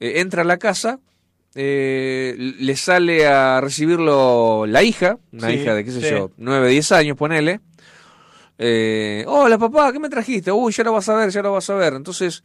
entra 0.00 0.42
a 0.42 0.44
la 0.44 0.58
casa, 0.58 0.98
eh, 1.54 2.34
le 2.38 2.76
sale 2.76 3.26
a 3.26 3.60
recibirlo 3.60 4.64
la 4.66 4.82
hija, 4.82 5.18
una 5.32 5.48
Sí, 5.48 5.54
hija 5.54 5.74
de 5.74 5.84
qué 5.84 5.90
sé 5.92 6.00
sí. 6.00 6.10
yo, 6.10 6.30
9, 6.36 6.68
10 6.70 6.92
años, 6.92 7.16
ponele. 7.16 7.60
Hola 9.26 9.58
papá, 9.58 9.92
¿qué 9.92 9.98
me 9.98 10.08
trajiste? 10.08 10.52
Uy, 10.52 10.72
ya 10.72 10.84
lo 10.84 10.92
vas 10.92 11.08
a 11.08 11.14
ver, 11.16 11.30
ya 11.30 11.42
lo 11.42 11.52
vas 11.52 11.68
a 11.70 11.74
ver. 11.74 11.94
Entonces 11.94 12.44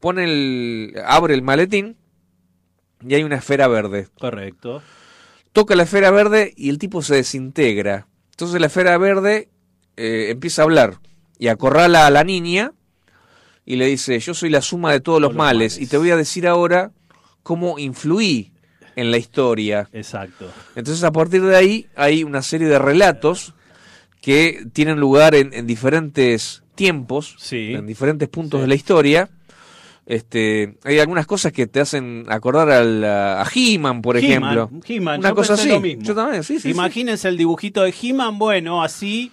pone 0.00 0.24
el, 0.24 0.94
abre 1.06 1.34
el 1.34 1.42
maletín 1.42 1.96
y 3.06 3.14
hay 3.14 3.22
una 3.22 3.36
esfera 3.36 3.68
verde. 3.68 4.08
Correcto. 4.18 4.82
Toca 5.52 5.74
la 5.76 5.82
esfera 5.84 6.10
verde 6.10 6.52
y 6.56 6.70
el 6.70 6.78
tipo 6.78 7.02
se 7.02 7.16
desintegra. 7.16 8.06
Entonces 8.30 8.60
la 8.60 8.66
esfera 8.68 8.96
verde 8.98 9.48
eh, 10.02 10.30
empieza 10.30 10.62
a 10.62 10.64
hablar 10.64 10.98
y 11.38 11.48
acorrala 11.48 12.06
a 12.06 12.10
la 12.10 12.24
niña 12.24 12.72
y 13.66 13.76
le 13.76 13.86
dice, 13.86 14.18
yo 14.18 14.32
soy 14.34 14.48
la 14.50 14.62
suma 14.62 14.92
de 14.92 15.00
todos 15.00 15.20
los, 15.20 15.30
los 15.32 15.36
males, 15.36 15.74
males. 15.74 15.78
y 15.80 15.86
te 15.86 15.96
voy 15.98 16.10
a 16.10 16.16
decir 16.16 16.46
ahora 16.46 16.90
cómo 17.42 17.78
influí 17.78 18.52
en 18.96 19.10
la 19.10 19.18
historia. 19.18 19.88
Exacto. 19.92 20.50
Entonces 20.74 21.04
a 21.04 21.12
partir 21.12 21.42
de 21.42 21.54
ahí 21.56 21.86
hay 21.96 22.24
una 22.24 22.42
serie 22.42 22.66
de 22.68 22.78
relatos 22.78 23.54
que 24.20 24.66
tienen 24.72 24.98
lugar 24.98 25.34
en, 25.34 25.52
en 25.54 25.66
diferentes 25.66 26.62
tiempos, 26.74 27.36
Sí. 27.38 27.72
en 27.74 27.86
diferentes 27.86 28.28
puntos 28.28 28.58
Sí. 28.58 28.62
de 28.62 28.68
la 28.68 28.74
historia. 28.74 29.28
Este, 30.06 30.76
hay 30.82 30.98
algunas 30.98 31.26
cosas 31.26 31.52
que 31.52 31.66
te 31.68 31.78
hacen 31.80 32.24
acordar 32.28 32.68
al, 32.70 33.04
a 33.04 33.46
He-Man, 33.54 34.02
por 34.02 34.16
ejemplo. 34.16 34.68
He-Man, 34.84 35.20
Una 35.20 35.28
yo 35.28 35.34
cosa 35.36 35.54
pensé 35.54 35.62
así. 35.62 35.70
lo 35.70 35.80
mismo. 35.80 36.02
Yo 36.02 36.14
también, 36.14 36.42
sí, 36.42 36.54
sí, 36.56 36.62
sí. 36.62 36.70
Imagínense 36.70 37.28
el 37.28 37.36
dibujito 37.36 37.82
de 37.82 37.94
He-Man, 38.02 38.38
bueno, 38.38 38.82
así, 38.82 39.30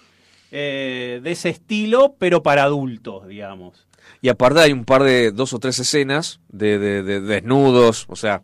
eh, 0.52 1.20
de 1.24 1.32
ese 1.32 1.50
estilo, 1.50 2.16
pero 2.18 2.44
para 2.44 2.64
adultos, 2.64 3.28
digamos. 3.28 3.86
Y 4.22 4.30
aparte 4.30 4.62
hay 4.62 4.72
un 4.72 4.86
par 4.86 5.04
de 5.04 5.32
dos 5.32 5.54
o 5.54 5.60
tres 5.60 5.78
escenas 5.80 6.40
de, 6.50 6.80
de- 6.80 7.04
de 7.04 7.22
desnudos, 7.22 8.06
o 8.10 8.16
sea, 8.16 8.42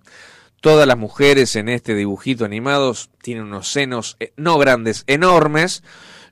todas 0.62 0.88
las 0.88 0.98
mujeres 0.98 1.56
en 1.56 1.68
este 1.70 1.96
dibujito 1.96 2.46
animados 2.46 3.10
tienen 3.22 3.46
unos 3.46 3.68
senos 3.70 4.16
eh, 4.20 4.34
no 4.38 4.58
grandes, 4.58 5.04
enormes. 5.08 5.84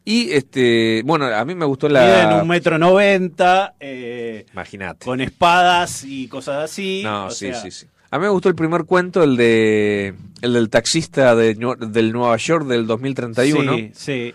Y 0.03 0.31
este, 0.31 1.03
bueno, 1.05 1.25
a 1.27 1.45
mí 1.45 1.53
me 1.53 1.65
gustó 1.65 1.87
Miden 1.87 2.29
la. 2.29 2.39
un 2.41 2.47
metro 2.47 2.77
noventa, 2.79 3.75
eh, 3.79 4.45
Imagínate. 4.51 5.05
con 5.05 5.21
espadas 5.21 6.03
y 6.03 6.27
cosas 6.27 6.63
así. 6.63 7.01
No, 7.03 7.27
o 7.27 7.29
sí, 7.29 7.47
sea, 7.47 7.61
sí, 7.61 7.69
sí. 7.71 7.85
A 8.09 8.17
mí 8.17 8.23
me 8.23 8.29
gustó 8.29 8.49
el 8.49 8.55
primer 8.55 8.85
cuento, 8.85 9.23
el 9.23 9.37
de 9.37 10.13
el 10.41 10.53
del 10.53 10.69
taxista 10.69 11.35
de, 11.35 11.53
del 11.87 12.11
Nueva 12.11 12.35
York 12.37 12.65
del 12.65 12.85
2031. 12.87 13.75
Sí, 13.77 13.91
sí. 13.93 14.33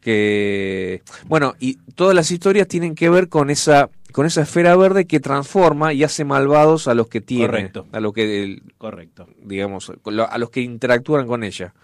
Que 0.00 1.02
bueno 1.26 1.54
y 1.60 1.74
todas 1.94 2.14
las 2.14 2.30
historias 2.30 2.66
tienen 2.68 2.94
que 2.94 3.10
ver 3.10 3.28
con 3.28 3.50
esa 3.50 3.90
con 4.12 4.26
esa 4.26 4.42
esfera 4.42 4.74
verde 4.76 5.06
que 5.06 5.20
transforma 5.20 5.92
y 5.92 6.02
hace 6.02 6.24
malvados 6.24 6.88
a 6.88 6.94
los 6.94 7.06
que 7.08 7.20
tiene 7.20 7.46
Correcto. 7.46 7.86
a 7.92 8.00
los 8.00 8.12
que 8.12 8.42
el- 8.42 8.62
correcto. 8.78 9.28
digamos 9.42 9.92
a 10.28 10.38
los 10.38 10.50
que 10.50 10.60
interactúan 10.62 11.26
con 11.26 11.44
ella 11.44 11.74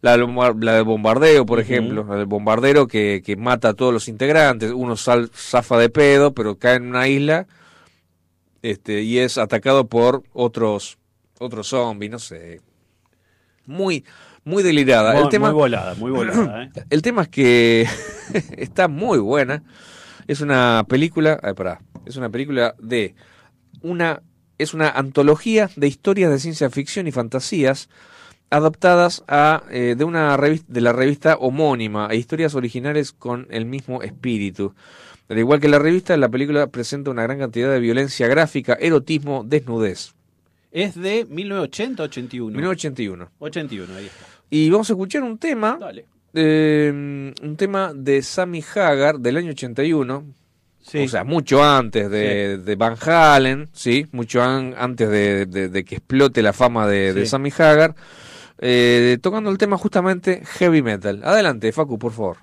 la, 0.00 0.16
la 0.16 0.72
del 0.74 0.84
bombardeo 0.84 1.46
por 1.46 1.60
ejemplo 1.60 2.04
la 2.04 2.16
del 2.16 2.26
bombardero 2.26 2.86
que, 2.86 3.22
que 3.24 3.36
mata 3.36 3.70
a 3.70 3.74
todos 3.74 3.92
los 3.92 4.08
integrantes 4.08 4.72
uno 4.74 4.96
sal- 4.96 5.30
zafa 5.34 5.78
de 5.78 5.90
pedo 5.90 6.32
pero 6.34 6.56
cae 6.58 6.76
en 6.76 6.86
una 6.88 7.08
isla 7.08 7.46
este 8.62 9.02
y 9.02 9.18
es 9.18 9.38
atacado 9.38 9.86
por 9.86 10.22
otros 10.32 10.98
otros 11.38 11.68
zombies 11.68 12.10
no 12.10 12.18
sé 12.18 12.60
muy 13.66 14.04
muy 14.44 14.62
delirada 14.62 15.14
Muy, 15.14 15.22
el 15.22 15.28
tema 15.28 15.48
muy 15.48 15.54
volada, 15.54 15.94
muy 15.94 16.10
volada. 16.10 16.64
¿eh? 16.76 16.84
el 16.90 17.02
tema 17.02 17.22
es 17.22 17.28
que 17.28 17.86
está 18.56 18.88
muy 18.88 19.18
buena. 19.18 19.62
Es 20.26 20.40
una 20.40 20.84
película, 20.88 21.38
ay, 21.42 21.54
pará, 21.54 21.80
es 22.06 22.16
una 22.16 22.30
película 22.30 22.74
de 22.78 23.14
una 23.82 24.22
es 24.56 24.72
una 24.72 24.88
antología 24.88 25.68
de 25.76 25.88
historias 25.88 26.30
de 26.30 26.38
ciencia 26.38 26.70
ficción 26.70 27.08
y 27.08 27.12
fantasías 27.12 27.88
adaptadas 28.50 29.24
a 29.26 29.64
eh, 29.70 29.94
de 29.98 30.04
una 30.04 30.36
revista 30.36 30.72
de 30.72 30.80
la 30.80 30.92
revista 30.92 31.36
homónima 31.36 32.08
e 32.10 32.16
historias 32.16 32.54
originales 32.54 33.12
con 33.12 33.48
el 33.50 33.66
mismo 33.66 34.02
espíritu. 34.02 34.74
Al 35.28 35.38
igual 35.38 35.60
que 35.60 35.68
la 35.68 35.78
revista, 35.78 36.16
la 36.16 36.28
película 36.28 36.66
presenta 36.68 37.10
una 37.10 37.22
gran 37.22 37.38
cantidad 37.38 37.70
de 37.72 37.80
violencia 37.80 38.28
gráfica, 38.28 38.74
erotismo, 38.74 39.42
desnudez. 39.44 40.14
Es 40.70 40.94
de 40.94 41.26
1980-81. 41.26 42.50
1981. 42.50 43.30
81, 43.38 43.94
ahí 43.96 44.06
está. 44.06 44.33
Y 44.50 44.70
vamos 44.70 44.88
a 44.90 44.92
escuchar 44.92 45.22
un 45.22 45.38
tema 45.38 45.76
Dale. 45.80 46.04
eh, 46.34 47.32
un 47.42 47.56
tema 47.56 47.92
de 47.94 48.22
Sammy 48.22 48.62
Hagar 48.74 49.18
del 49.18 49.36
año 49.36 49.50
81. 49.50 50.24
Sí. 50.80 50.98
O 50.98 51.08
sea, 51.08 51.24
mucho 51.24 51.64
antes 51.64 52.10
de, 52.10 52.58
de 52.58 52.76
Van 52.76 52.94
Halen, 53.00 53.68
¿sí? 53.72 54.06
Mucho 54.12 54.42
an- 54.42 54.74
antes 54.76 55.08
de, 55.08 55.46
de- 55.46 55.68
de 55.70 55.84
que 55.84 55.94
explote 55.96 56.42
la 56.42 56.52
fama 56.52 56.86
de, 56.86 57.14
de. 57.14 57.24
Sammy 57.26 57.50
Hagar. 57.56 57.94
eh, 58.58 59.16
tocando 59.22 59.50
el 59.50 59.56
tema 59.58 59.78
justamente 59.78 60.42
heavy 60.44 60.82
metal. 60.82 61.22
Adelante, 61.24 61.72
Facu, 61.72 61.98
por 61.98 62.12
favor. 62.12 62.36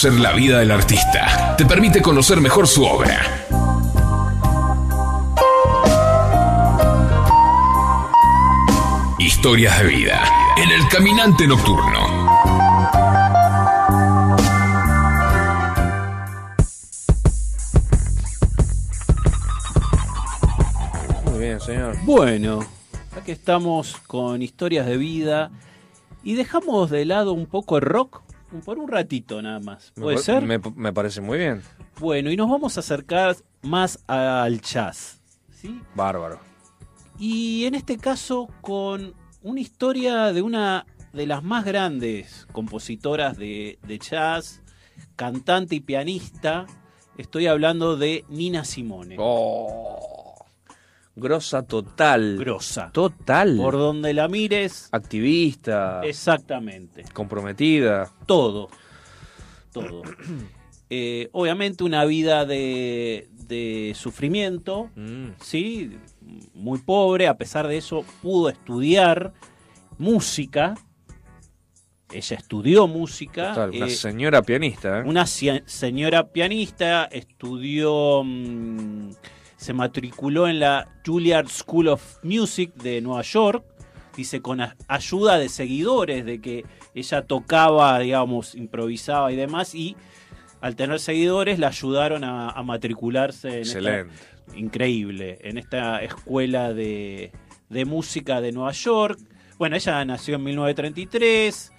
Conocer 0.00 0.20
la 0.20 0.32
vida 0.32 0.60
del 0.60 0.70
artista. 0.70 1.56
Te 1.56 1.66
permite 1.66 2.00
conocer 2.00 2.40
mejor 2.40 2.68
su 2.68 2.84
obra. 2.84 3.20
Historias 9.18 9.76
de 9.80 9.88
vida 9.88 10.22
en 10.56 10.70
el 10.70 10.86
caminante 10.86 11.48
nocturno. 11.48 11.98
Muy 21.24 21.40
bien, 21.40 21.58
señor. 21.58 21.96
Bueno, 22.04 22.60
aquí 23.20 23.32
estamos 23.32 23.96
con 24.06 24.42
historias 24.42 24.86
de 24.86 24.96
vida 24.96 25.50
y 26.22 26.34
dejamos 26.34 26.88
de 26.88 27.04
lado 27.04 27.32
un 27.32 27.46
poco 27.46 27.78
el 27.78 27.82
rock 27.82 28.27
por 28.64 28.78
un 28.78 28.88
ratito 28.88 29.40
nada 29.42 29.60
más. 29.60 29.92
Me 29.96 30.02
¿Puede 30.02 30.16
pa- 30.16 30.22
ser? 30.22 30.42
Me, 30.44 30.58
me 30.76 30.92
parece 30.92 31.20
muy 31.20 31.38
bien. 31.38 31.62
Bueno, 32.00 32.30
y 32.30 32.36
nos 32.36 32.48
vamos 32.48 32.76
a 32.76 32.80
acercar 32.80 33.36
más 33.62 33.98
al 34.06 34.60
jazz. 34.60 35.20
¿sí? 35.50 35.80
Bárbaro. 35.94 36.38
Y 37.18 37.64
en 37.66 37.74
este 37.74 37.96
caso 37.98 38.48
con 38.60 39.14
una 39.42 39.60
historia 39.60 40.32
de 40.32 40.42
una 40.42 40.86
de 41.12 41.26
las 41.26 41.42
más 41.42 41.64
grandes 41.64 42.46
compositoras 42.52 43.36
de, 43.36 43.78
de 43.86 43.98
jazz, 43.98 44.62
cantante 45.16 45.74
y 45.74 45.80
pianista. 45.80 46.66
Estoy 47.16 47.48
hablando 47.48 47.96
de 47.96 48.24
Nina 48.28 48.64
Simone. 48.64 49.16
Oh, 49.18 50.17
grosa 51.18 51.62
total. 51.62 52.36
Grosa. 52.38 52.90
Total. 52.92 53.56
Por 53.56 53.74
donde 53.74 54.14
la 54.14 54.28
mires, 54.28 54.88
Activista. 54.92 56.00
exactamente. 56.04 57.04
Comprometida. 57.12 58.10
Todo. 58.26 58.68
Todo. 59.72 60.02
Eh, 60.90 61.28
obviamente 61.32 61.84
una 61.84 62.06
vida 62.06 62.46
de, 62.46 63.28
de 63.46 63.92
sufrimiento, 63.94 64.88
Mm. 64.96 65.32
¿sí? 65.38 65.98
Muy 66.54 66.78
pobre, 66.78 67.28
a 67.28 67.36
pesar 67.36 67.68
de 67.68 67.76
eso 67.76 68.06
pudo 68.22 68.48
estudiar 68.48 69.34
música. 69.98 70.74
Ella 72.10 72.36
estudió 72.38 72.86
música. 72.86 73.48
Total, 73.52 73.70
una 73.76 73.86
eh, 73.86 73.90
señora 73.90 74.40
pianista. 74.40 75.00
¿eh? 75.00 75.02
una 75.04 75.26
señora 75.26 76.28
pianista, 76.32 77.04
estudió, 77.04 78.22
mm, 78.24 79.10
se 79.58 79.74
matriculó 79.74 80.48
en 80.48 80.60
la 80.60 80.88
Juilliard 81.04 81.48
School 81.48 81.88
of 81.88 82.16
Music 82.24 82.72
de 82.76 83.00
Nueva 83.02 83.20
York, 83.22 83.62
dice 84.16 84.40
con 84.40 84.60
ayuda 84.88 85.36
de 85.38 85.48
seguidores, 85.50 86.24
de 86.24 86.40
que 86.40 86.64
ella 86.94 87.22
tocaba, 87.26 87.98
digamos, 87.98 88.54
improvisaba 88.54 89.30
y 89.32 89.36
demás, 89.36 89.74
y 89.74 89.94
al 90.60 90.74
tener 90.74 90.98
seguidores 91.00 91.58
la 91.58 91.68
ayudaron 91.68 92.24
a, 92.24 92.48
a 92.50 92.62
matricularse 92.62 93.48
en 93.48 93.62
esta- 93.62 93.78
Excelente. 93.78 94.14
increíble, 94.56 95.38
en 95.42 95.58
esta 95.58 96.02
escuela 96.02 96.72
de, 96.72 97.30
de 97.68 97.84
música 97.84 98.40
de 98.40 98.50
Nueva 98.52 98.72
York. 98.72 99.18
Bueno, 99.58 99.76
ella 99.76 100.04
nació 100.04 100.36
en 100.36 100.44
1933, 100.44 101.72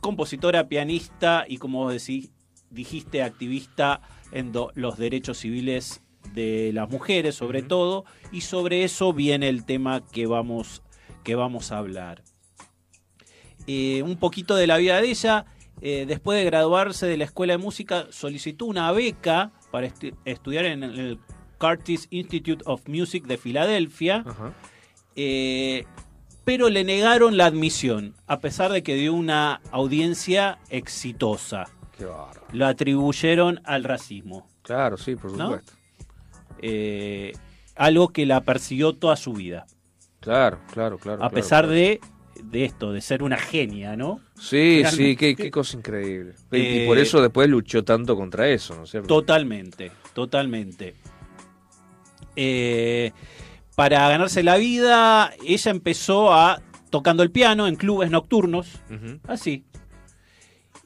compositora, 0.00 0.68
pianista 0.68 1.44
y 1.48 1.58
como 1.58 1.84
vos 1.84 1.92
decís, 1.92 2.30
dijiste, 2.70 3.22
activista 3.22 4.00
en 4.32 4.52
do- 4.52 4.72
los 4.74 4.98
derechos 4.98 5.38
civiles 5.38 6.02
de 6.42 6.72
las 6.72 6.88
mujeres, 6.88 7.34
sobre 7.34 7.62
todo, 7.62 8.04
y 8.32 8.40
sobre 8.42 8.84
eso 8.84 9.12
viene 9.12 9.48
el 9.48 9.64
tema 9.64 10.02
que 10.12 10.26
vamos, 10.26 10.82
que 11.24 11.34
vamos 11.34 11.72
a 11.72 11.78
hablar. 11.78 12.22
Eh, 13.66 14.02
un 14.02 14.16
poquito 14.16 14.54
de 14.56 14.66
la 14.66 14.76
vida 14.78 15.00
de 15.00 15.10
ella. 15.10 15.44
eh, 15.80 16.06
después 16.08 16.36
de 16.38 16.44
graduarse 16.44 17.06
de 17.06 17.16
la 17.16 17.24
escuela 17.24 17.52
de 17.52 17.58
música, 17.58 18.06
solicitó 18.10 18.64
una 18.66 18.90
beca 18.90 19.52
para 19.70 19.86
estu- 19.86 20.16
estudiar 20.24 20.64
en 20.64 20.82
el 20.82 21.20
Curtis 21.58 22.08
Institute 22.10 22.64
of 22.66 22.88
Music 22.88 23.24
de 23.26 23.36
Filadelfia. 23.38 24.24
Eh, 25.14 25.84
pero 26.44 26.68
le 26.68 26.82
negaron 26.82 27.36
la 27.36 27.46
admisión, 27.46 28.14
a 28.26 28.40
pesar 28.40 28.72
de 28.72 28.82
que 28.82 28.94
dio 28.96 29.12
una 29.14 29.60
audiencia 29.70 30.58
exitosa. 30.70 31.66
Qué. 31.96 32.06
Lo 32.52 32.66
atribuyeron 32.66 33.60
al 33.64 33.84
racismo. 33.84 34.48
Claro, 34.62 34.96
sí, 34.96 35.14
por 35.14 35.32
¿No? 35.36 35.60
Eh, 36.62 37.32
algo 37.76 38.08
que 38.08 38.26
la 38.26 38.40
persiguió 38.42 38.92
toda 38.94 39.16
su 39.16 39.32
vida. 39.32 39.66
Claro, 40.20 40.58
claro, 40.72 40.98
claro. 40.98 41.22
A 41.22 41.30
pesar 41.30 41.64
claro. 41.64 41.74
de, 41.74 42.00
de 42.42 42.64
esto, 42.64 42.92
de 42.92 43.00
ser 43.00 43.22
una 43.22 43.36
genia, 43.36 43.96
¿no? 43.96 44.20
Sí, 44.36 44.82
Realmente. 44.82 44.96
sí, 44.96 45.16
qué, 45.16 45.36
qué 45.36 45.50
cosa 45.50 45.76
increíble. 45.76 46.34
Y- 46.52 46.56
y 46.56 46.60
Eh, 46.82 46.86
por 46.86 46.98
eso 46.98 47.20
después 47.22 47.48
luchó 47.48 47.84
tanto 47.84 48.16
contra 48.16 48.48
eso, 48.48 48.74
¿no 48.74 48.84
es 48.84 48.90
cierto? 48.90 49.06
Totalmente, 49.08 49.92
totalmente. 50.14 50.94
Eh, 52.36 53.12
para 53.76 54.08
ganarse 54.08 54.42
la 54.42 54.56
vida, 54.56 55.32
ella 55.46 55.70
empezó 55.70 56.32
a 56.32 56.60
tocando 56.90 57.22
el 57.22 57.30
piano 57.30 57.66
en 57.68 57.76
clubes 57.76 58.10
nocturnos, 58.10 58.80
así. 59.26 59.64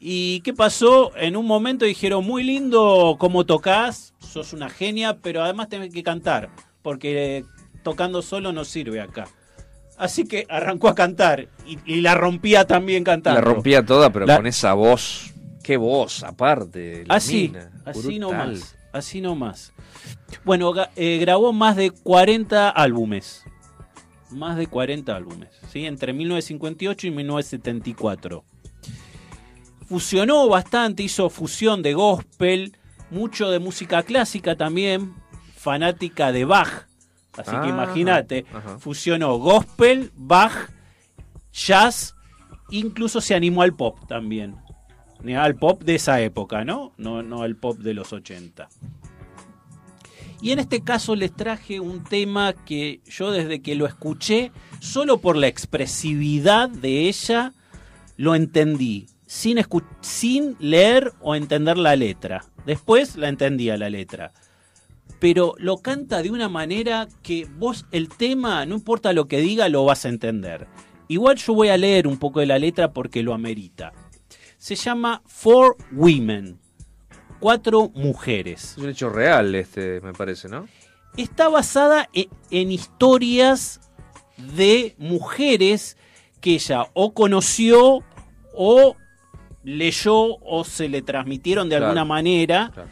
¿Y 0.04 0.40
qué 0.40 0.52
pasó? 0.52 1.16
En 1.16 1.36
un 1.36 1.46
momento 1.46 1.84
dijeron, 1.84 2.24
muy 2.26 2.42
lindo 2.42 3.14
cómo 3.20 3.46
tocas, 3.46 4.14
sos 4.18 4.52
una 4.52 4.68
genia, 4.68 5.18
pero 5.22 5.44
además 5.44 5.68
tenés 5.68 5.94
que 5.94 6.02
cantar, 6.02 6.50
porque 6.82 7.44
tocando 7.84 8.20
solo 8.20 8.52
no 8.52 8.64
sirve 8.64 9.00
acá. 9.00 9.28
Así 9.96 10.26
que 10.26 10.44
arrancó 10.48 10.88
a 10.88 10.96
cantar 10.96 11.46
y, 11.64 11.78
y 11.86 12.00
la 12.00 12.16
rompía 12.16 12.66
también 12.66 13.04
cantando. 13.04 13.40
La 13.40 13.44
rompía 13.46 13.86
toda, 13.86 14.10
pero 14.12 14.26
La- 14.26 14.36
con 14.38 14.48
esa 14.48 14.72
voz. 14.74 15.32
Qué 15.62 15.76
voz, 15.76 16.24
aparte. 16.24 17.04
Así, 17.08 17.50
mina, 17.52 17.70
así 17.84 18.18
nomás, 18.18 18.76
así 18.92 19.20
nomás. 19.20 19.72
Bueno, 20.44 20.72
eh, 20.96 21.18
grabó 21.18 21.52
más 21.52 21.76
de 21.76 21.92
40 21.92 22.70
álbumes. 22.70 23.44
Más 24.32 24.56
de 24.56 24.66
40 24.66 25.14
álbumes, 25.14 25.50
¿sí? 25.72 25.86
Entre 25.86 26.12
1958 26.12 27.06
y 27.06 27.10
1974. 27.12 28.44
Fusionó 29.92 30.48
bastante, 30.48 31.02
hizo 31.02 31.28
fusión 31.28 31.82
de 31.82 31.92
gospel, 31.92 32.74
mucho 33.10 33.50
de 33.50 33.58
música 33.58 34.02
clásica 34.02 34.56
también, 34.56 35.12
fanática 35.54 36.32
de 36.32 36.46
Bach. 36.46 36.86
Así 37.36 37.50
Ah, 37.52 37.60
que 37.60 37.68
imagínate, 37.68 38.46
ajá. 38.54 38.78
fusionó 38.78 39.36
gospel, 39.36 40.10
Bach, 40.16 40.70
jazz, 41.52 42.14
incluso 42.70 43.20
se 43.20 43.34
animó 43.34 43.60
al 43.60 43.74
pop 43.74 43.98
también. 44.08 44.56
Al 45.38 45.56
pop 45.56 45.82
de 45.82 45.96
esa 45.96 46.22
época, 46.22 46.64
¿no? 46.64 46.94
No, 46.96 47.22
no 47.22 47.42
al 47.42 47.56
pop 47.56 47.76
de 47.76 47.92
los 47.92 48.14
80. 48.14 48.70
Y 50.40 50.52
en 50.52 50.58
este 50.58 50.80
caso 50.80 51.14
les 51.16 51.36
traje 51.36 51.80
un 51.80 52.02
tema 52.02 52.54
que 52.54 53.02
yo 53.04 53.30
desde 53.30 53.60
que 53.60 53.74
lo 53.74 53.84
escuché, 53.84 54.52
solo 54.80 55.18
por 55.18 55.36
la 55.36 55.48
expresividad 55.48 56.70
de 56.70 57.08
ella, 57.10 57.52
lo 58.16 58.34
entendí, 58.34 59.06
sin, 59.32 59.58
sin 60.02 60.56
leer 60.60 61.14
o 61.20 61.34
entender 61.34 61.78
la 61.78 61.96
letra. 61.96 62.44
Después 62.66 63.16
la 63.16 63.30
entendía 63.30 63.78
la 63.78 63.88
letra. 63.88 64.30
Pero 65.20 65.54
lo 65.56 65.78
canta 65.78 66.22
de 66.22 66.30
una 66.30 66.50
manera 66.50 67.08
que 67.22 67.48
vos 67.56 67.86
el 67.92 68.10
tema, 68.10 68.66
no 68.66 68.74
importa 68.74 69.14
lo 69.14 69.28
que 69.28 69.40
diga, 69.40 69.70
lo 69.70 69.86
vas 69.86 70.04
a 70.04 70.10
entender. 70.10 70.66
Igual 71.08 71.38
yo 71.38 71.54
voy 71.54 71.70
a 71.70 71.78
leer 71.78 72.06
un 72.06 72.18
poco 72.18 72.40
de 72.40 72.46
la 72.46 72.58
letra 72.58 72.92
porque 72.92 73.22
lo 73.22 73.32
amerita. 73.32 73.94
Se 74.58 74.74
llama 74.74 75.22
Four 75.24 75.78
Women. 75.92 76.58
Cuatro 77.40 77.90
mujeres. 77.94 78.72
Es 78.72 78.78
un 78.78 78.90
hecho 78.90 79.08
real, 79.08 79.54
este, 79.54 80.02
me 80.02 80.12
parece, 80.12 80.50
¿no? 80.50 80.68
Está 81.16 81.48
basada 81.48 82.10
e- 82.12 82.28
en, 82.50 82.70
historias 82.70 83.80
de 84.36 84.94
mujeres 84.98 85.96
que 86.42 86.54
ella 86.54 86.86
o 86.92 87.14
conoció 87.14 88.04
o 88.54 88.96
leyó 89.64 90.36
o 90.44 90.64
se 90.64 90.88
le 90.88 91.02
transmitieron 91.02 91.68
de 91.68 91.76
Claro, 91.76 91.86
alguna 91.86 92.04
manera, 92.04 92.70
claro. 92.74 92.88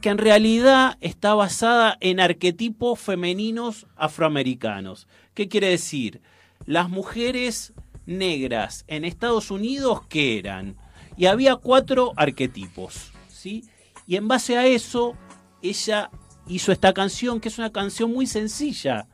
que 0.00 0.08
en 0.08 0.18
realidad 0.18 0.96
está 1.00 1.34
basada 1.34 1.96
en 2.00 2.20
arquetipos 2.20 2.98
femeninos 2.98 3.86
afroamericanos. 3.96 5.06
¿Qué 5.34 5.48
quiere 5.48 5.68
decir? 5.68 6.20
Las 6.66 6.88
mujeres 6.90 7.72
negras 8.06 8.84
en 8.88 9.04
Estados 9.04 9.50
Unidos, 9.50 10.00
¿qué 10.08 10.38
eran? 10.38 10.76
Y 11.16 11.26
había 11.26 11.56
cuatro 11.56 12.12
arquetipos, 12.16 13.12
¿sí? 13.28 13.64
Y 14.06 14.16
en 14.16 14.26
base 14.28 14.56
a 14.58 14.66
eso, 14.66 15.14
ella 15.62 16.10
hizo 16.48 16.72
esta 16.72 16.92
canción, 16.92 17.40
que 17.40 17.48
es 17.48 17.58
una 17.58 17.70
canción 17.70 18.12
muy 18.12 18.26
sencilla, 18.26 19.06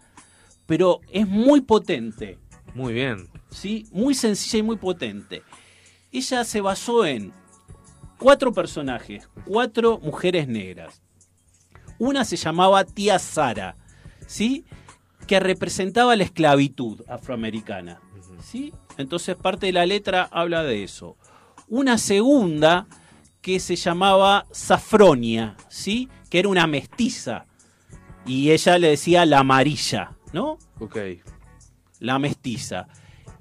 pero 0.66 1.01
es 1.10 1.27
muy 1.28 1.60
potente. 1.60 2.39
Muy 2.74 2.94
bien. 2.94 3.28
¿sí? 3.51 3.86
Muy 3.93 4.15
sencilla 4.15 4.59
y 4.59 4.62
muy 4.62 4.77
potente. 4.77 5.43
Ella 6.13 6.45
se 6.45 6.61
basó 6.61 7.05
en 7.05 7.33
cuatro 8.19 8.53
personajes, 8.53 9.29
cuatro 9.45 9.99
mujeres 9.99 10.49
negras. 10.49 11.03
Una 11.99 12.25
se 12.25 12.37
llamaba 12.37 12.85
Tía 12.85 13.19
Sara, 13.19 13.77
¿sí? 14.27 14.65
Que 15.27 15.41
representaba 15.41 16.17
la 16.17 16.25
esclavitud 16.25 17.03
afroamericana, 17.09 18.01
¿sí? 18.43 18.73
Entonces 18.97 19.37
parte 19.37 19.67
de 19.67 19.73
la 19.73 19.87
letra 19.87 20.29
habla 20.31 20.63
de 20.63 20.85
eso. 20.85 21.17
Una 21.69 21.99
segunda 21.99 22.87
que 23.41 23.61
se 23.61 23.77
llamaba 23.77 24.47
Safronia, 24.51 25.57
¿sí? 25.69 26.09
Que 26.31 26.41
era 26.41 26.49
una 26.49 26.67
mestiza. 26.67 27.47
Y 28.27 28.51
ella 28.51 28.79
le 28.79 28.91
decía 28.91 29.25
la 29.27 29.41
amarilla, 29.41 30.17
¿no? 30.33 30.59
Ok. 30.81 30.97
La 32.01 32.19
mestiza. 32.19 32.89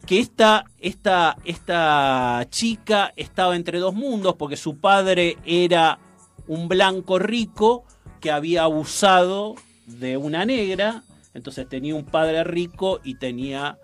Que 0.07 0.19
esta, 0.19 0.63
esta, 0.79 1.37
esta 1.43 2.47
chica 2.49 3.13
estaba 3.15 3.55
entre 3.57 3.77
dos 3.79 3.93
mundos 3.93 4.35
porque 4.35 4.55
su 4.57 4.77
padre 4.77 5.37
era 5.45 5.99
un 6.47 6.67
blanco 6.69 7.19
rico 7.19 7.83
que 8.21 8.31
había 8.31 8.63
abusado 8.63 9.55
de 9.85 10.15
una 10.17 10.45
negra. 10.45 11.03
Entonces 11.33 11.67
tenía 11.69 11.93
un 11.93 12.05
padre 12.05 12.43
rico 12.45 13.01
y 13.03 13.15
tenía 13.15 13.77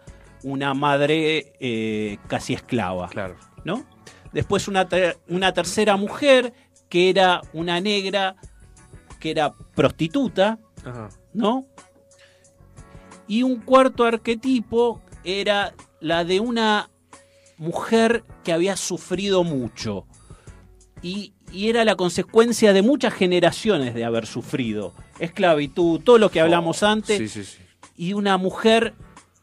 una 0.44 0.74
madre 0.74 1.54
eh, 1.60 2.18
casi 2.28 2.54
esclava. 2.54 3.10
Claro. 3.10 3.36
¿no? 3.66 3.86
Después 4.32 4.70
una, 4.70 4.88
ter- 4.88 5.18
una 5.28 5.54
tercera 5.54 5.98
mujer 5.98 6.54
que 6.88 7.10
era 7.10 7.41
una 7.52 7.82
negra 7.82 8.38
que 9.20 9.32
era 9.32 9.54
prostituta, 9.76 10.58
Ajá. 10.86 11.10
¿no? 11.34 11.66
Y 13.28 13.44
un 13.44 13.62
cuarto 13.62 14.06
arquetipo 14.06 15.02
era 15.24 15.74
la 16.04 16.26
de 16.26 16.40
una 16.40 16.90
mujer 17.58 18.24
que 18.44 18.54
había 18.54 18.76
sufrido 18.76 19.44
mucho. 19.44 20.06
Y, 21.02 21.34
y 21.52 21.70
era 21.70 21.86
la 21.86 21.96
consecuencia 21.96 22.74
de 22.74 22.82
muchas 22.82 23.14
generaciones 23.14 23.94
de 23.94 24.06
haber 24.06 24.28
sufrido. 24.28 24.94
Esclavitud, 25.20 26.02
todo 26.02 26.18
lo 26.18 26.30
que 26.30 26.42
hablamos 26.42 26.84
antes. 26.84 27.18
Sí, 27.18 27.28
sí, 27.28 27.44
sí. 27.44 27.58
Y 27.96 28.14
una 28.14 28.38
mujer 28.38 28.94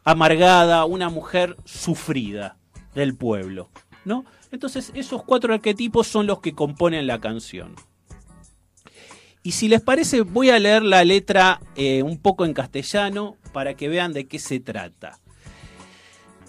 amargada, 0.03 0.85
una 0.85 1.09
mujer 1.09 1.57
sufrida 1.65 2.57
del 2.93 3.15
pueblo. 3.15 3.69
¿no? 4.05 4.25
Entonces, 4.51 4.91
esos 4.93 5.23
cuatro 5.23 5.53
arquetipos 5.53 6.07
son 6.07 6.27
los 6.27 6.41
que 6.41 6.53
componen 6.53 7.07
la 7.07 7.19
canción. 7.19 7.75
Y 9.43 9.53
si 9.53 9.67
les 9.67 9.81
parece, 9.81 10.21
voy 10.21 10.51
a 10.51 10.59
leer 10.59 10.83
la 10.83 11.03
letra 11.03 11.59
eh, 11.75 12.03
un 12.03 12.19
poco 12.19 12.45
en 12.45 12.53
castellano 12.53 13.37
para 13.51 13.73
que 13.73 13.87
vean 13.87 14.13
de 14.13 14.27
qué 14.27 14.37
se 14.37 14.59
trata. 14.59 15.19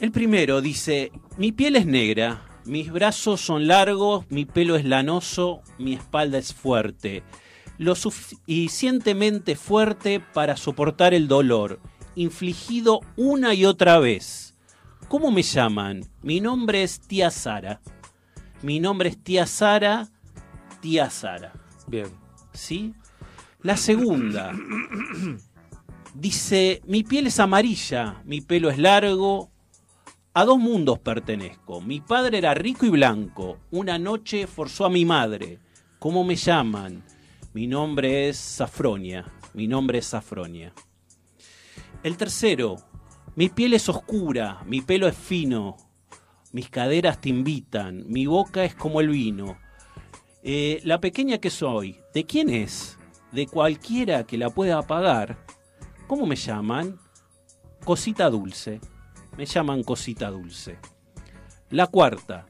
El 0.02 0.10
primero 0.10 0.60
dice, 0.60 1.12
mi 1.36 1.52
piel 1.52 1.76
es 1.76 1.86
negra, 1.86 2.44
mis 2.64 2.90
brazos 2.90 3.40
son 3.40 3.68
largos, 3.68 4.28
mi 4.30 4.44
pelo 4.44 4.74
es 4.74 4.84
lanoso, 4.84 5.62
mi 5.78 5.94
espalda 5.94 6.38
es 6.38 6.52
fuerte, 6.52 7.22
lo 7.78 7.94
suficientemente 7.94 9.54
fuerte 9.54 10.18
para 10.18 10.56
soportar 10.56 11.14
el 11.14 11.28
dolor, 11.28 11.78
infligido 12.16 12.98
una 13.16 13.54
y 13.54 13.64
otra 13.64 14.00
vez. 14.00 14.56
¿Cómo 15.06 15.30
me 15.30 15.44
llaman? 15.44 16.04
Mi 16.20 16.40
nombre 16.40 16.82
es 16.82 16.98
tía 16.98 17.30
Sara. 17.30 17.80
Mi 18.60 18.80
nombre 18.80 19.08
es 19.08 19.22
tía 19.22 19.46
Sara, 19.46 20.08
tía 20.80 21.10
Sara. 21.10 21.52
Bien. 21.86 22.08
¿Sí? 22.52 22.92
La 23.60 23.76
segunda 23.76 24.52
dice, 26.14 26.82
mi 26.88 27.04
piel 27.04 27.28
es 27.28 27.38
amarilla, 27.38 28.20
mi 28.24 28.40
pelo 28.40 28.68
es 28.68 28.78
largo, 28.78 29.51
a 30.34 30.44
dos 30.44 30.58
mundos 30.58 30.98
pertenezco. 30.98 31.80
Mi 31.80 32.00
padre 32.00 32.38
era 32.38 32.54
rico 32.54 32.86
y 32.86 32.90
blanco. 32.90 33.58
Una 33.70 33.98
noche 33.98 34.46
forzó 34.46 34.86
a 34.86 34.90
mi 34.90 35.04
madre. 35.04 35.58
¿Cómo 35.98 36.24
me 36.24 36.36
llaman? 36.36 37.04
Mi 37.52 37.66
nombre 37.66 38.28
es 38.28 38.38
Safronia. 38.38 39.30
Mi 39.54 39.66
nombre 39.66 39.98
es 39.98 40.06
Safronia. 40.06 40.72
El 42.02 42.16
tercero, 42.16 42.76
mi 43.36 43.48
piel 43.48 43.74
es 43.74 43.88
oscura, 43.88 44.62
mi 44.66 44.80
pelo 44.80 45.06
es 45.06 45.16
fino, 45.16 45.76
mis 46.50 46.68
caderas 46.68 47.20
te 47.20 47.28
invitan, 47.28 48.04
mi 48.08 48.26
boca 48.26 48.64
es 48.64 48.74
como 48.74 49.00
el 49.00 49.08
vino. 49.08 49.56
Eh, 50.42 50.80
la 50.84 51.00
pequeña 51.00 51.38
que 51.38 51.50
soy, 51.50 51.98
¿de 52.12 52.24
quién 52.24 52.50
es? 52.50 52.98
De 53.30 53.46
cualquiera 53.46 54.24
que 54.24 54.36
la 54.36 54.50
pueda 54.50 54.82
pagar. 54.82 55.46
¿Cómo 56.08 56.26
me 56.26 56.34
llaman? 56.34 56.98
Cosita 57.84 58.28
dulce. 58.28 58.80
Me 59.36 59.46
llaman 59.46 59.82
cosita 59.82 60.30
dulce. 60.30 60.78
La 61.70 61.86
cuarta, 61.86 62.46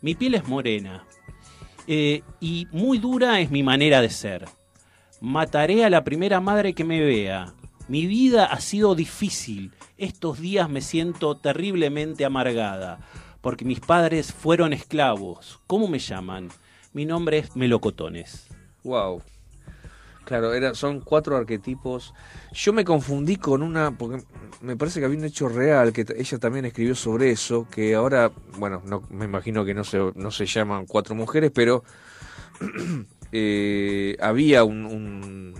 mi 0.00 0.14
piel 0.14 0.34
es 0.34 0.46
morena. 0.48 1.04
eh, 1.88 2.22
y 2.40 2.66
muy 2.72 2.98
dura 2.98 3.38
es 3.40 3.50
mi 3.50 3.62
manera 3.62 4.00
de 4.00 4.10
ser. 4.10 4.44
Mataré 5.20 5.84
a 5.84 5.90
la 5.90 6.02
primera 6.02 6.40
madre 6.40 6.74
que 6.74 6.82
me 6.84 7.00
vea. 7.00 7.54
Mi 7.88 8.06
vida 8.06 8.46
ha 8.46 8.60
sido 8.60 8.96
difícil. 8.96 9.72
Estos 9.96 10.40
días 10.40 10.68
me 10.68 10.80
siento 10.80 11.36
terriblemente 11.36 12.24
amargada, 12.24 12.98
porque 13.40 13.64
mis 13.64 13.78
padres 13.78 14.32
fueron 14.32 14.72
esclavos. 14.72 15.60
¿Cómo 15.68 15.86
me 15.86 16.00
llaman? 16.00 16.48
Mi 16.92 17.04
nombre 17.06 17.38
es 17.38 17.54
Melocotones. 17.54 18.48
Wow. 18.82 19.22
Claro, 20.26 20.52
era, 20.52 20.74
son 20.74 21.00
cuatro 21.00 21.36
arquetipos. 21.36 22.12
Yo 22.52 22.72
me 22.72 22.84
confundí 22.84 23.36
con 23.36 23.62
una, 23.62 23.92
porque 23.96 24.24
me 24.60 24.76
parece 24.76 24.98
que 24.98 25.06
había 25.06 25.18
un 25.18 25.24
hecho 25.24 25.48
real, 25.48 25.92
que 25.92 26.04
ella 26.18 26.38
también 26.38 26.64
escribió 26.64 26.96
sobre 26.96 27.30
eso, 27.30 27.68
que 27.70 27.94
ahora, 27.94 28.32
bueno, 28.58 28.82
no, 28.84 29.04
me 29.08 29.24
imagino 29.24 29.64
que 29.64 29.72
no 29.72 29.84
se, 29.84 29.98
no 30.16 30.32
se 30.32 30.44
llaman 30.46 30.84
cuatro 30.86 31.14
mujeres, 31.14 31.52
pero 31.54 31.84
eh, 33.32 34.16
había 34.20 34.64
un, 34.64 34.84
un, 34.84 35.54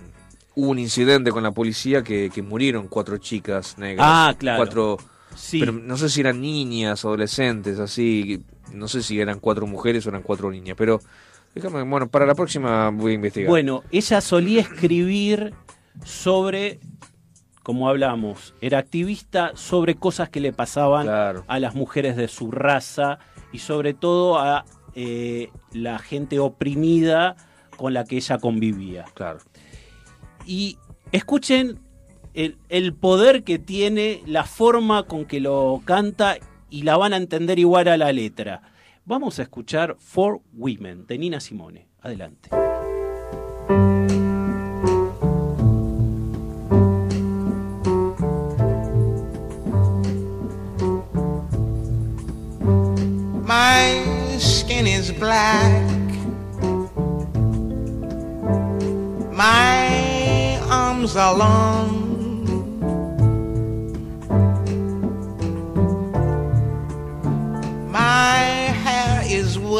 hubo 0.55 0.69
un 0.69 0.79
incidente 0.79 1.31
con 1.31 1.43
la 1.43 1.51
policía 1.51 2.03
que, 2.03 2.29
que 2.33 2.41
murieron 2.41 2.89
cuatro 2.89 3.17
chicas 3.19 3.77
negras. 3.77 4.05
Ah, 4.07 4.35
claro. 4.37 4.57
Cuatro, 4.57 4.97
Sí. 5.35 5.59
pero 5.59 5.71
no 5.71 5.97
sé 5.97 6.09
si 6.09 6.19
eran 6.21 6.41
niñas, 6.41 7.05
adolescentes, 7.05 7.79
así, 7.79 8.43
no 8.73 8.87
sé 8.87 9.03
si 9.03 9.19
eran 9.21 9.39
cuatro 9.39 9.67
mujeres 9.67 10.05
o 10.05 10.09
eran 10.09 10.23
cuatro 10.23 10.49
niñas, 10.51 10.75
pero 10.77 10.99
déjame, 11.57 11.83
bueno, 11.83 12.07
para 12.07 12.25
la 12.25 12.35
próxima 12.35 12.89
voy 12.89 13.11
a 13.11 13.15
investigar. 13.15 13.49
Bueno, 13.49 13.83
ella 13.91 14.21
solía 14.21 14.61
escribir 14.61 15.53
sobre, 16.05 16.79
como 17.63 17.89
hablamos, 17.89 18.53
era 18.61 18.77
activista 18.79 19.51
sobre 19.55 19.95
cosas 19.95 20.29
que 20.29 20.39
le 20.39 20.53
pasaban 20.53 21.03
Claro. 21.05 21.43
a 21.47 21.59
las 21.59 21.75
mujeres 21.75 22.15
de 22.15 22.27
su 22.27 22.51
raza 22.51 23.19
y 23.51 23.59
sobre 23.59 23.93
todo 23.93 24.39
a 24.39 24.65
eh, 24.95 25.49
la 25.73 25.99
gente 25.99 26.39
oprimida 26.39 27.35
con 27.75 27.93
la 27.93 28.03
que 28.05 28.15
ella 28.17 28.37
convivía. 28.39 29.05
Claro. 29.13 29.39
Y 30.45 30.77
escuchen 31.11 31.79
el, 32.33 32.57
el 32.69 32.93
poder 32.93 33.43
que 33.43 33.59
tiene, 33.59 34.21
la 34.25 34.43
forma 34.43 35.03
con 35.03 35.25
que 35.25 35.39
lo 35.39 35.81
canta 35.85 36.37
y 36.69 36.83
la 36.83 36.97
van 36.97 37.13
a 37.13 37.17
entender 37.17 37.59
igual 37.59 37.87
a 37.87 37.97
la 37.97 38.11
letra. 38.11 38.61
Vamos 39.09 39.39
a 39.39 39.43
escuchar 39.43 39.95
For 39.99 40.41
Women 40.51 41.07
de 41.07 41.17
Nina 41.17 41.39
Simone. 41.39 41.87
Adelante. 42.01 42.49
My 53.45 54.39
skin 54.39 54.85
is 54.85 55.17
black. 55.17 55.87
My 59.31 60.59
arms 60.69 61.15
are 61.15 61.37
long. 61.37 62.06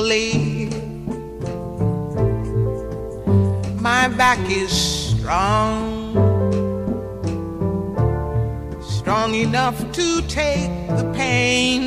Woolly. 0.08 0.70
My 3.80 4.08
back 4.08 4.40
is 4.50 4.72
strong. 4.72 6.14
Strong 8.82 9.36
enough 9.36 9.80
to 9.94 10.22
take 10.28 10.72
the 10.88 11.12
pain 11.16 11.84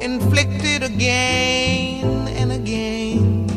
inflicted 0.00 0.82
again 0.82 2.28
and 2.28 2.52
again. 2.52 3.48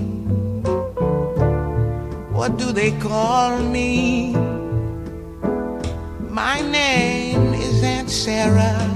What 2.31 2.57
do 2.57 2.71
they 2.71 2.91
call 2.99 3.59
me? 3.59 4.33
My 6.29 6.59
name 6.61 7.53
is 7.53 7.83
Aunt 7.83 8.09
Sarah. 8.09 8.94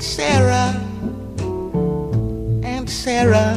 Aunt 0.00 0.08
Sarah. 0.08 0.80
Aunt 2.64 2.88
Sarah. 2.88 3.54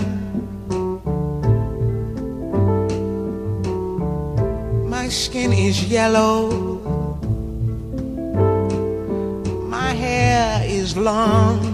My 4.89 5.07
skin 5.07 5.53
is 5.53 5.85
yellow. 5.85 6.51
My 9.69 9.93
hair 9.93 10.65
is 10.67 10.97
long. 10.97 11.72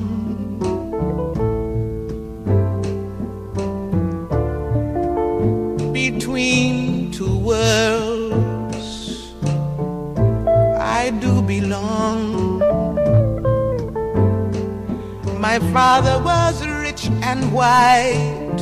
My 15.59 15.73
father 15.73 16.23
was 16.23 16.65
rich 16.65 17.09
and 17.21 17.51
white. 17.51 18.61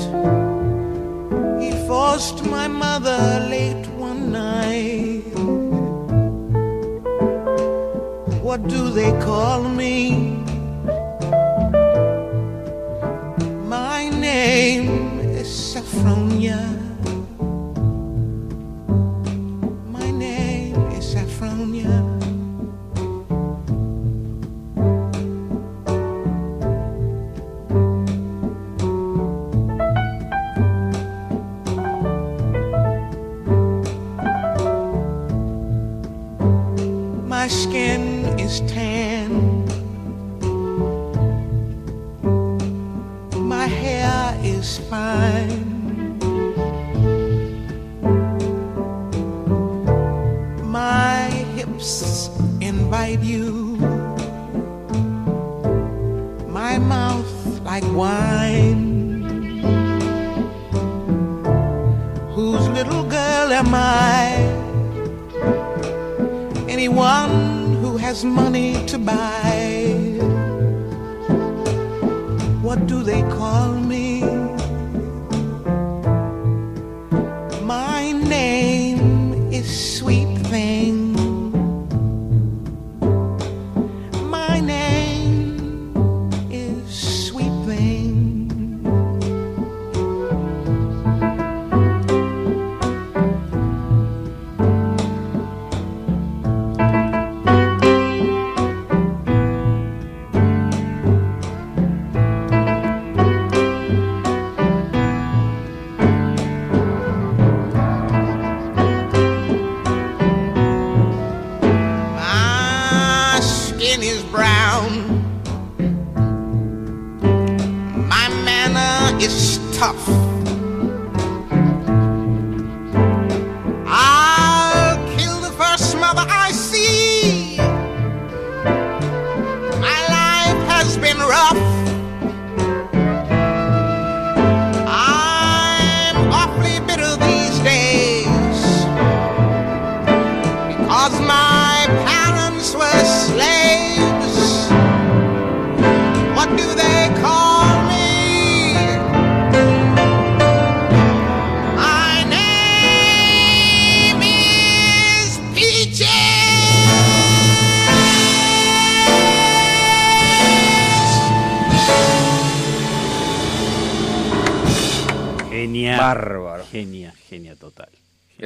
He 1.62 1.70
forced 1.86 2.44
my 2.44 2.68
mother 2.68 3.46
late 3.48 3.86
one 3.90 4.32
night. 4.32 5.22
What 8.42 8.68
do 8.68 8.90
they 8.90 9.12
call 9.22 9.62
me? 9.70 10.42
My 13.68 14.10
name 14.10 15.20
is 15.20 15.48
Saffronia. 15.48 16.77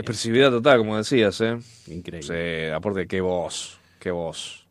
Expresividad 0.01 0.51
total, 0.51 0.79
como 0.79 0.97
decías, 0.97 1.39
¿eh? 1.41 1.57
Increíble. 1.87 2.67
Sí, 2.67 2.71
aparte, 2.71 3.07
qué 3.07 3.21
voz, 3.21 3.79
qué 3.99 4.11
voz. 4.11 4.67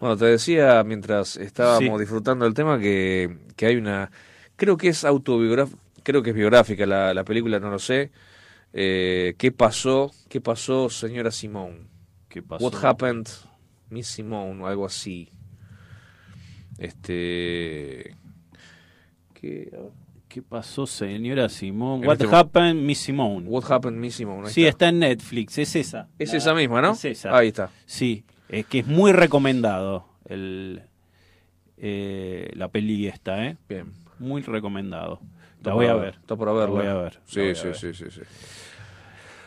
Bueno, 0.00 0.16
te 0.16 0.24
decía 0.26 0.82
mientras 0.84 1.36
estábamos 1.36 1.98
Sí. 1.98 2.00
disfrutando 2.00 2.44
del 2.44 2.54
tema 2.54 2.78
que, 2.78 3.38
que 3.56 3.66
hay 3.66 3.76
una. 3.76 4.10
Creo 4.56 4.76
que 4.76 4.88
es 4.88 5.04
autobiográfica, 5.04 5.78
creo 6.02 6.22
que 6.22 6.30
es 6.30 6.36
biográfica 6.36 6.84
la, 6.86 7.14
la 7.14 7.24
película, 7.24 7.58
no 7.60 7.70
lo 7.70 7.78
sé. 7.78 8.10
Eh, 8.72 9.34
¿Qué 9.38 9.52
pasó? 9.52 10.10
¿Qué 10.28 10.40
pasó, 10.40 10.90
señora 10.90 11.30
Simone? 11.30 11.86
¿Qué 12.28 12.42
pasó? 12.42 12.64
What 12.64 12.84
happened, 12.84 13.28
Miss 13.90 14.08
Simone? 14.08 14.62
O 14.62 14.66
algo 14.66 14.84
así. 14.84 15.30
Este. 16.78 18.16
¿Qué, 19.34 19.70
a 19.72 19.76
ver. 19.78 20.03
¿Qué 20.34 20.42
pasó, 20.42 20.84
señora 20.84 21.48
Simón? 21.48 22.04
What 22.04 22.14
este 22.20 22.26
happened, 22.34 22.82
Miss 22.82 22.98
Simone? 22.98 23.46
What 23.48 23.70
happened, 23.70 23.98
Miss 24.00 24.16
Simone? 24.16 24.50
Sí, 24.50 24.62
está. 24.62 24.70
está 24.70 24.88
en 24.88 24.98
Netflix, 24.98 25.58
es 25.58 25.76
esa. 25.76 26.08
Es 26.18 26.32
La- 26.32 26.38
esa 26.38 26.54
misma, 26.54 26.82
¿no? 26.82 26.90
Es 26.90 27.04
esa. 27.04 27.36
Ahí 27.36 27.46
está. 27.48 27.70
Sí, 27.86 28.24
es 28.48 28.66
que 28.66 28.80
es 28.80 28.86
muy 28.88 29.12
recomendado 29.12 30.08
el, 30.24 30.82
eh, 31.76 32.50
la 32.54 32.66
peli 32.66 33.06
esta, 33.06 33.46
¿eh? 33.46 33.58
Bien. 33.68 33.92
Muy 34.18 34.42
recomendado. 34.42 35.20
La 35.62 35.74
voy 35.74 35.86
a 35.86 35.94
ver. 35.94 36.16
Está 36.20 36.34
por 36.34 36.48
verla. 36.48 36.66
La 36.66 36.70
voy 36.70 36.86
a 36.86 36.94
ver. 36.94 37.20
Sí, 37.26 37.36
la 37.38 37.42
voy 37.44 37.52
a 37.52 37.54
sí, 37.54 37.66
ver. 37.68 37.76
sí, 37.76 37.94
sí, 37.94 38.04
sí. 38.10 38.20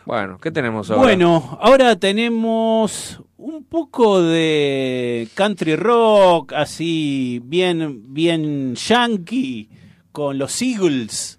Bueno, 0.06 0.38
¿qué 0.38 0.50
tenemos 0.50 0.90
ahora? 0.90 1.02
Bueno, 1.02 1.58
ahora 1.60 1.96
tenemos 1.96 3.22
un 3.36 3.62
poco 3.64 4.22
de 4.22 5.28
country 5.34 5.76
rock, 5.76 6.54
así 6.54 7.42
bien, 7.44 8.14
bien 8.14 8.74
yankee, 8.74 9.68
con 10.12 10.38
los 10.38 10.60
Eagles, 10.62 11.38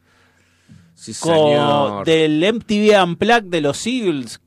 Sí, 0.95 1.13
con, 1.19 1.33
señor. 1.33 2.05
del 2.05 2.53
MTV 2.53 3.01
Unplugged 3.03 3.45
de 3.49 3.61
los 3.61 3.85
Eagles, 3.87 4.41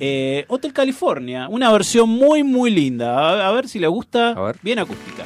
eh, 0.00 0.44
Hotel 0.48 0.72
California, 0.72 1.48
una 1.48 1.70
versión 1.72 2.08
muy, 2.08 2.42
muy 2.42 2.70
linda. 2.70 3.18
A, 3.18 3.48
a 3.48 3.52
ver 3.52 3.68
si 3.68 3.78
le 3.78 3.88
gusta, 3.88 4.32
ver. 4.34 4.56
bien 4.62 4.78
acústica. 4.78 5.24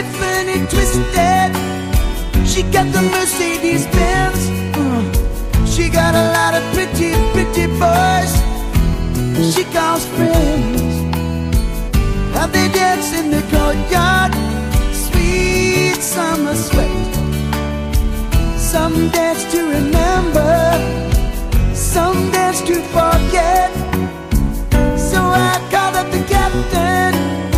Tiffany 0.00 0.66
twisted. 0.72 1.52
She 2.48 2.62
got 2.72 2.86
the 2.90 3.02
Mercedes 3.12 3.84
Benz. 3.88 4.48
Uh, 4.74 5.66
she 5.66 5.90
got 5.90 6.14
a 6.14 6.24
lot 6.36 6.54
of 6.54 6.62
pretty, 6.72 7.12
pretty 7.34 7.66
boys. 7.78 8.32
She 9.52 9.62
calls 9.64 10.06
friends. 10.16 10.80
How 12.34 12.46
they 12.46 12.68
dance 12.72 13.12
in 13.12 13.30
the 13.30 13.42
courtyard. 13.52 14.32
Sweet 15.04 16.00
summer 16.00 16.54
sweat. 16.54 17.14
Some 18.56 19.10
dance 19.10 19.44
to 19.52 19.60
remember. 19.68 20.54
Some 21.74 22.30
dance 22.32 22.62
to 22.62 22.76
forget. 22.96 23.70
So 24.96 25.20
I 25.20 25.60
called 25.70 25.96
up 25.96 26.10
the 26.10 26.24
captain. 26.26 27.49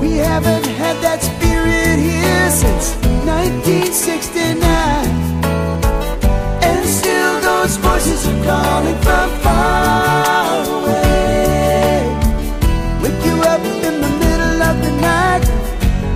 We 0.00 0.16
haven't 0.16 0.64
had 0.64 0.96
that 1.02 1.20
spirit 1.20 1.98
here 2.00 2.50
since 2.50 2.96
1969. 3.28 4.56
And 6.64 6.88
still 6.88 7.40
those 7.42 7.76
voices 7.76 8.26
are 8.26 8.40
calling 8.42 8.98
from 9.04 9.28
far 9.44 10.64
away. 10.78 12.00
Wake 13.02 13.22
you 13.28 13.36
up 13.52 13.60
in 13.60 14.00
the 14.00 14.12
middle 14.24 14.62
of 14.70 14.76
the 14.80 14.92
night 15.04 15.44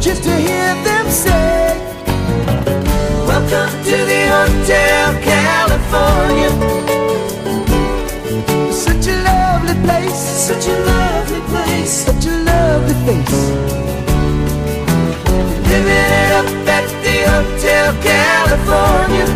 just 0.01 0.23
to 0.24 0.35
hear 0.35 0.74
them 0.89 1.06
say, 1.11 1.77
Welcome 3.28 3.70
to 3.85 3.97
the 4.11 4.23
Hotel 4.32 5.12
California. 5.20 6.74
Such 10.45 10.66
a 10.69 10.77
lovely 10.85 11.41
place, 11.49 12.05
such 12.05 12.27
a 12.27 12.37
lovely 12.45 12.95
face. 13.07 13.33
Living 15.71 16.05
it 16.12 16.33
up 16.39 16.45
at 16.69 16.85
the 17.05 17.16
Hotel 17.33 17.89
California. 18.05 19.27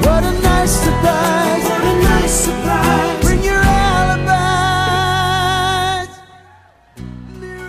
What 0.00 0.24
a 0.24 0.32
nice 0.40 0.72
surprise, 0.86 1.64
what 1.68 1.82
a 1.84 1.94
nice 2.08 2.34
surprise. 2.46 3.20
Bring 3.20 3.42
your 3.44 3.60
alibis. 3.60 4.48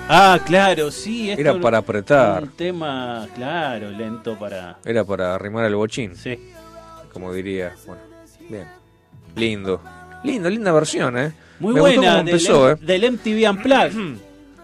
Ah, 0.07 0.39
claro, 0.45 0.91
sí. 0.91 1.31
Esto 1.31 1.41
Era 1.41 1.59
para 1.59 1.79
apretar. 1.79 2.43
Un 2.43 2.51
tema, 2.51 3.27
claro, 3.35 3.91
lento 3.91 4.39
para. 4.39 4.77
Era 4.85 5.03
para 5.03 5.35
arrimar 5.35 5.65
el 5.65 5.75
bochín. 5.75 6.15
Sí. 6.15 6.53
Como 7.11 7.33
diría. 7.33 7.75
Bueno, 7.85 8.01
bien. 8.49 8.67
Lindo. 9.35 9.81
Lindo, 10.23 10.49
linda 10.49 10.71
versión, 10.71 11.17
¿eh? 11.17 11.31
Muy 11.59 11.73
Me 11.73 11.81
gustó 11.81 11.95
buena. 11.97 12.11
cómo 12.13 12.23
del, 12.25 12.27
empezó, 12.35 12.69
M- 12.69 12.77
¿eh? 12.81 12.85
del 12.85 13.11
MTV 13.13 13.49
Unplugged. 13.49 14.17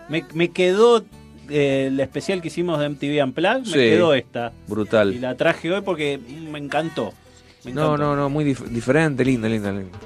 me, 0.09 0.25
me 0.33 0.49
quedó 0.51 1.03
eh, 1.49 1.85
el 1.87 1.99
especial 1.99 2.41
que 2.41 2.47
hicimos 2.49 2.79
de 2.79 2.89
MTV 2.89 3.23
Unplugged. 3.23 3.65
Sí. 3.65 3.71
Me 3.77 3.89
quedó 3.89 4.13
esta. 4.13 4.51
Brutal. 4.67 5.13
Y 5.13 5.19
la 5.19 5.35
traje 5.35 5.71
hoy 5.71 5.81
porque 5.81 6.17
mm, 6.19 6.51
me 6.51 6.59
encantó. 6.59 7.13
Me 7.63 7.71
No, 7.73 7.85
encantó. 7.95 7.97
no, 7.97 8.15
no, 8.15 8.29
muy 8.29 8.45
dif- 8.45 8.65
diferente, 8.67 9.23
linda, 9.25 9.47
linda, 9.49 9.71
linda. 9.71 9.97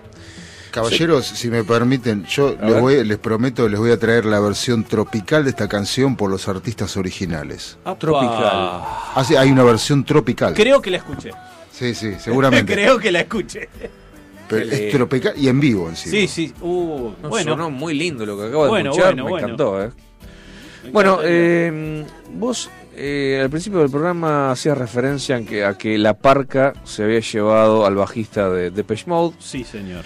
Caballeros, 0.72 1.26
si 1.26 1.50
me 1.50 1.66
permiten, 1.66 2.26
yo 2.28 2.56
les, 2.62 2.80
voy- 2.80 3.04
les 3.04 3.18
prometo, 3.18 3.68
les 3.68 3.78
voy 3.78 3.92
a 3.92 4.00
traer 4.00 4.24
la 4.24 4.40
versión 4.40 4.86
tropical 4.86 5.44
de 5.44 5.50
esta 5.50 5.68
canción 5.68 6.16
por 6.16 6.30
los 6.32 6.48
artistas 6.48 6.96
originales. 6.96 7.78
Apa. 7.84 8.00
Tropical. 8.00 8.40
Ah, 8.54 9.22
sí, 9.28 9.36
hay 9.36 9.52
una 9.52 9.64
versión 9.66 10.06
tropical. 10.06 10.54
Creo 10.54 10.82
que 10.82 10.90
la 10.92 10.98
escuché. 10.98 11.32
Sí, 11.74 11.94
sí, 11.94 12.14
seguramente. 12.20 12.72
Creo 12.74 12.98
que 13.00 13.12
la 13.12 13.20
escuché. 13.20 13.68
Pero 14.52 14.72
es 14.72 14.92
tropical 14.92 15.34
y 15.38 15.48
en 15.48 15.60
vivo 15.60 15.90
encima. 15.90 16.12
Sí, 16.12 16.28
sí. 16.28 16.54
Uh, 16.62 17.12
No, 17.22 17.30
bueno, 17.30 17.52
sonó 17.52 17.70
muy 17.72 17.94
lindo 17.94 18.26
lo 18.26 18.38
que 18.38 18.46
acabo 18.48 18.74
de 18.76 18.82
escuchar, 18.82 19.06
bueno, 19.16 19.24
me 19.24 19.30
bueno. 19.32 19.46
encantó, 19.48 19.84
¿eh? 19.84 19.90
me 20.84 20.92
Bueno, 20.92 21.20
eh, 21.24 22.06
vos 22.34 22.70
eh, 22.96 23.40
al 23.42 23.50
principio 23.50 23.80
del 23.80 23.90
programa 23.90 24.52
hacías 24.52 24.78
referencia 24.78 25.38
a 25.38 25.42
que, 25.42 25.64
a 25.66 25.78
que 25.78 25.98
la 25.98 26.14
parca 26.14 26.74
se 26.84 27.04
había 27.04 27.20
llevado 27.22 27.86
al 27.86 27.96
bajista 27.96 28.50
de 28.50 28.70
Depeche 28.72 29.06
Mode. 29.08 29.36
Sí, 29.40 29.64
señor. 29.64 30.04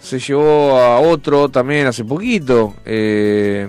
Se 0.00 0.18
llevó 0.20 0.78
a 0.78 1.00
otro 1.00 1.48
también 1.48 1.86
hace 1.88 2.04
poquito. 2.04 2.74
eh, 2.86 3.66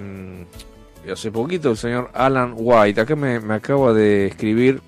hace 1.12 1.32
poquito 1.32 1.72
el 1.72 1.78
señor 1.78 2.12
Alan 2.14 2.54
White. 2.56 3.02
Acá 3.02 3.16
me, 3.16 3.40
me 3.40 3.56
acaba 3.56 3.94
de 3.94 4.28
escribir 4.28 4.80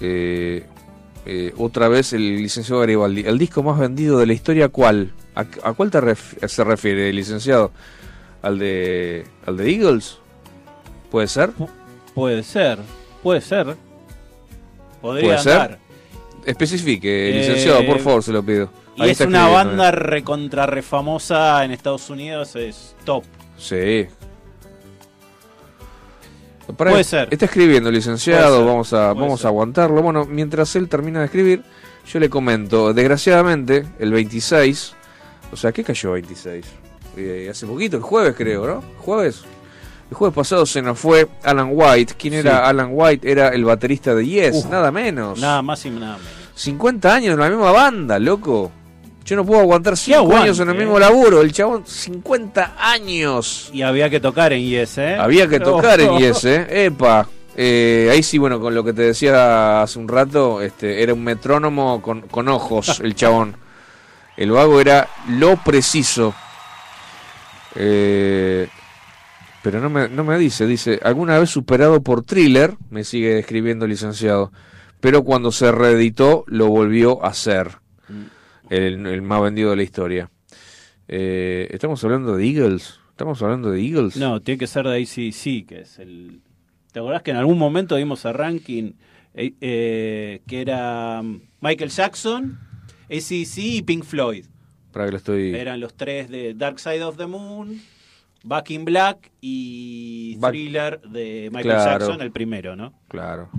eh, 0.00 0.64
eh, 1.30 1.52
otra 1.58 1.88
vez 1.88 2.12
el 2.14 2.36
licenciado 2.42 2.80
Garibaldi. 2.80 3.20
¿El 3.26 3.38
disco 3.38 3.62
más 3.62 3.78
vendido 3.78 4.18
de 4.18 4.26
la 4.26 4.32
historia 4.32 4.68
cuál? 4.70 5.12
¿A, 5.34 5.40
a 5.62 5.72
cuál 5.74 5.90
te 5.90 6.00
ref- 6.00 6.48
se 6.48 6.64
refiere, 6.64 7.12
licenciado? 7.12 7.70
¿Al 8.42 8.58
de, 8.58 9.26
¿Al 9.46 9.56
de 9.58 9.70
Eagles? 9.70 10.18
¿Puede 11.10 11.28
ser? 11.28 11.50
Puede 12.14 12.42
ser. 12.42 12.78
Puede 13.22 13.40
ser. 13.42 13.76
Podría 15.02 15.24
¿Puede 15.26 15.38
ser? 15.38 15.78
Especifique, 16.44 17.30
Eh, 17.30 17.34
licenciado, 17.34 17.84
por 17.86 17.98
favor, 18.00 18.22
se 18.22 18.32
lo 18.32 18.42
pido. 18.42 18.70
Y 18.96 19.02
Ahí 19.02 19.10
es 19.10 19.20
una 19.20 19.48
banda 19.48 19.88
eh. 19.88 19.92
recontra 19.92 20.66
refamosa 20.66 21.62
en 21.64 21.70
Estados 21.72 22.08
Unidos, 22.10 22.56
es 22.56 22.96
top. 23.04 23.22
Sí. 23.56 24.06
Puede 26.76 27.04
ser. 27.04 27.28
Está 27.30 27.46
escribiendo, 27.46 27.90
licenciado, 27.90 28.64
vamos 28.64 28.92
a 28.92 29.12
puede 29.14 29.26
vamos 29.26 29.40
ser. 29.40 29.46
a 29.46 29.48
aguantarlo. 29.50 30.02
Bueno, 30.02 30.26
mientras 30.26 30.74
él 30.76 30.88
termina 30.88 31.20
de 31.20 31.24
escribir, 31.26 31.62
yo 32.06 32.20
le 32.20 32.28
comento, 32.30 32.92
desgraciadamente, 32.92 33.86
el 33.98 34.12
26, 34.12 34.94
o 35.52 35.56
sea, 35.56 35.72
¿qué 35.72 35.82
cayó 35.84 36.12
26? 36.12 36.64
Eh, 37.16 37.48
hace 37.50 37.66
poquito, 37.66 37.96
el 37.96 38.02
jueves 38.02 38.34
creo, 38.36 38.66
¿no? 38.66 38.84
¿Jueves? 38.98 39.42
El 40.10 40.16
jueves 40.16 40.34
pasado 40.34 40.64
se 40.64 40.80
nos 40.80 40.98
fue 40.98 41.28
Alan 41.42 41.68
White. 41.72 42.14
¿Quién 42.18 42.34
Sí. 42.34 42.38
era 42.40 42.66
Alan 42.68 42.90
White? 42.92 43.30
Era 43.30 43.48
el 43.48 43.64
baterista 43.64 44.14
de 44.14 44.24
Yes, 44.26 44.56
Uf. 44.64 44.70
nada 44.70 44.90
menos. 44.90 45.38
Nada 45.40 45.60
más 45.62 45.84
y 45.84 45.90
nada 45.90 46.16
menos. 46.16 46.32
50 46.54 47.14
años 47.14 47.34
en 47.34 47.40
la 47.40 47.48
misma 47.50 47.72
banda, 47.72 48.18
loco. 48.18 48.72
Yo 49.28 49.36
no 49.36 49.44
puedo 49.44 49.60
aguantar 49.60 49.94
5 49.94 50.16
aguante, 50.16 50.44
años 50.44 50.60
en 50.60 50.70
el 50.70 50.76
eh. 50.76 50.78
mismo 50.78 50.98
laburo. 50.98 51.42
El 51.42 51.52
chabón, 51.52 51.86
50 51.86 52.76
años. 52.78 53.68
Y 53.74 53.82
había 53.82 54.08
que 54.08 54.20
tocar 54.20 54.54
en 54.54 54.66
Yes, 54.66 54.96
¿eh? 54.96 55.16
Había 55.16 55.46
que 55.46 55.60
tocar 55.60 56.00
en. 56.00 56.16
Yes, 56.16 56.44
¿eh? 56.46 56.86
Epa. 56.86 57.28
Eh, 57.54 58.08
ahí 58.10 58.22
sí, 58.22 58.38
bueno, 58.38 58.58
con 58.58 58.74
lo 58.74 58.82
que 58.82 58.94
te 58.94 59.02
decía 59.02 59.82
hace 59.82 59.98
un 59.98 60.08
rato, 60.08 60.62
este, 60.62 61.02
era 61.02 61.12
un 61.12 61.22
metrónomo 61.22 62.00
con, 62.00 62.22
con 62.22 62.48
ojos, 62.48 63.00
el 63.04 63.14
chabón. 63.14 63.54
El 64.34 64.50
vago 64.50 64.80
era 64.80 65.06
lo 65.28 65.56
preciso. 65.56 66.34
Eh, 67.74 68.66
pero 69.62 69.78
no 69.78 69.90
me, 69.90 70.08
no 70.08 70.24
me 70.24 70.38
dice, 70.38 70.66
dice, 70.66 71.00
alguna 71.02 71.38
vez 71.38 71.50
superado 71.50 72.02
por 72.02 72.24
thriller, 72.24 72.78
me 72.88 73.04
sigue 73.04 73.40
escribiendo 73.40 73.84
el 73.84 73.90
licenciado, 73.90 74.52
pero 75.00 75.22
cuando 75.22 75.52
se 75.52 75.70
reeditó 75.70 76.44
lo 76.46 76.68
volvió 76.68 77.22
a 77.22 77.28
hacer. 77.28 77.77
El, 78.70 79.06
el 79.06 79.22
más 79.22 79.42
vendido 79.42 79.70
de 79.70 79.76
la 79.76 79.82
historia. 79.82 80.30
Eh, 81.08 81.68
¿Estamos 81.70 82.02
hablando 82.04 82.36
de 82.36 82.44
Eagles? 82.46 83.00
¿Estamos 83.10 83.42
hablando 83.42 83.70
de 83.70 83.80
Eagles? 83.80 84.16
No, 84.16 84.40
tiene 84.40 84.58
que 84.58 84.66
ser 84.66 84.86
de 84.86 85.02
ACC, 85.02 85.66
que 85.66 85.80
es 85.82 85.98
el... 85.98 86.40
¿Te 86.92 87.00
acordás 87.00 87.22
que 87.22 87.30
en 87.30 87.36
algún 87.36 87.58
momento 87.58 87.96
dimos 87.96 88.24
el 88.24 88.34
ranking 88.34 88.92
eh, 89.34 89.52
eh, 89.60 90.42
que 90.46 90.60
era 90.60 91.20
um, 91.20 91.40
Michael 91.60 91.90
Jackson, 91.90 92.58
ACC 93.10 93.58
y 93.58 93.82
Pink 93.82 94.04
Floyd? 94.04 94.46
Para 94.92 95.06
que 95.06 95.10
lo 95.12 95.16
estoy... 95.18 95.54
Eran 95.54 95.80
los 95.80 95.94
tres 95.94 96.28
de 96.30 96.54
Dark 96.54 96.78
Side 96.78 97.02
of 97.02 97.16
the 97.16 97.26
Moon, 97.26 97.80
Back 98.44 98.70
in 98.70 98.84
Black 98.84 99.30
y 99.40 100.36
Back- 100.38 100.52
Thriller 100.52 101.00
de 101.02 101.48
Michael 101.52 101.74
Claro. 101.74 101.90
Jackson, 102.06 102.20
el 102.22 102.30
primero, 102.32 102.76
¿no? 102.76 102.92
Claro. 103.08 103.50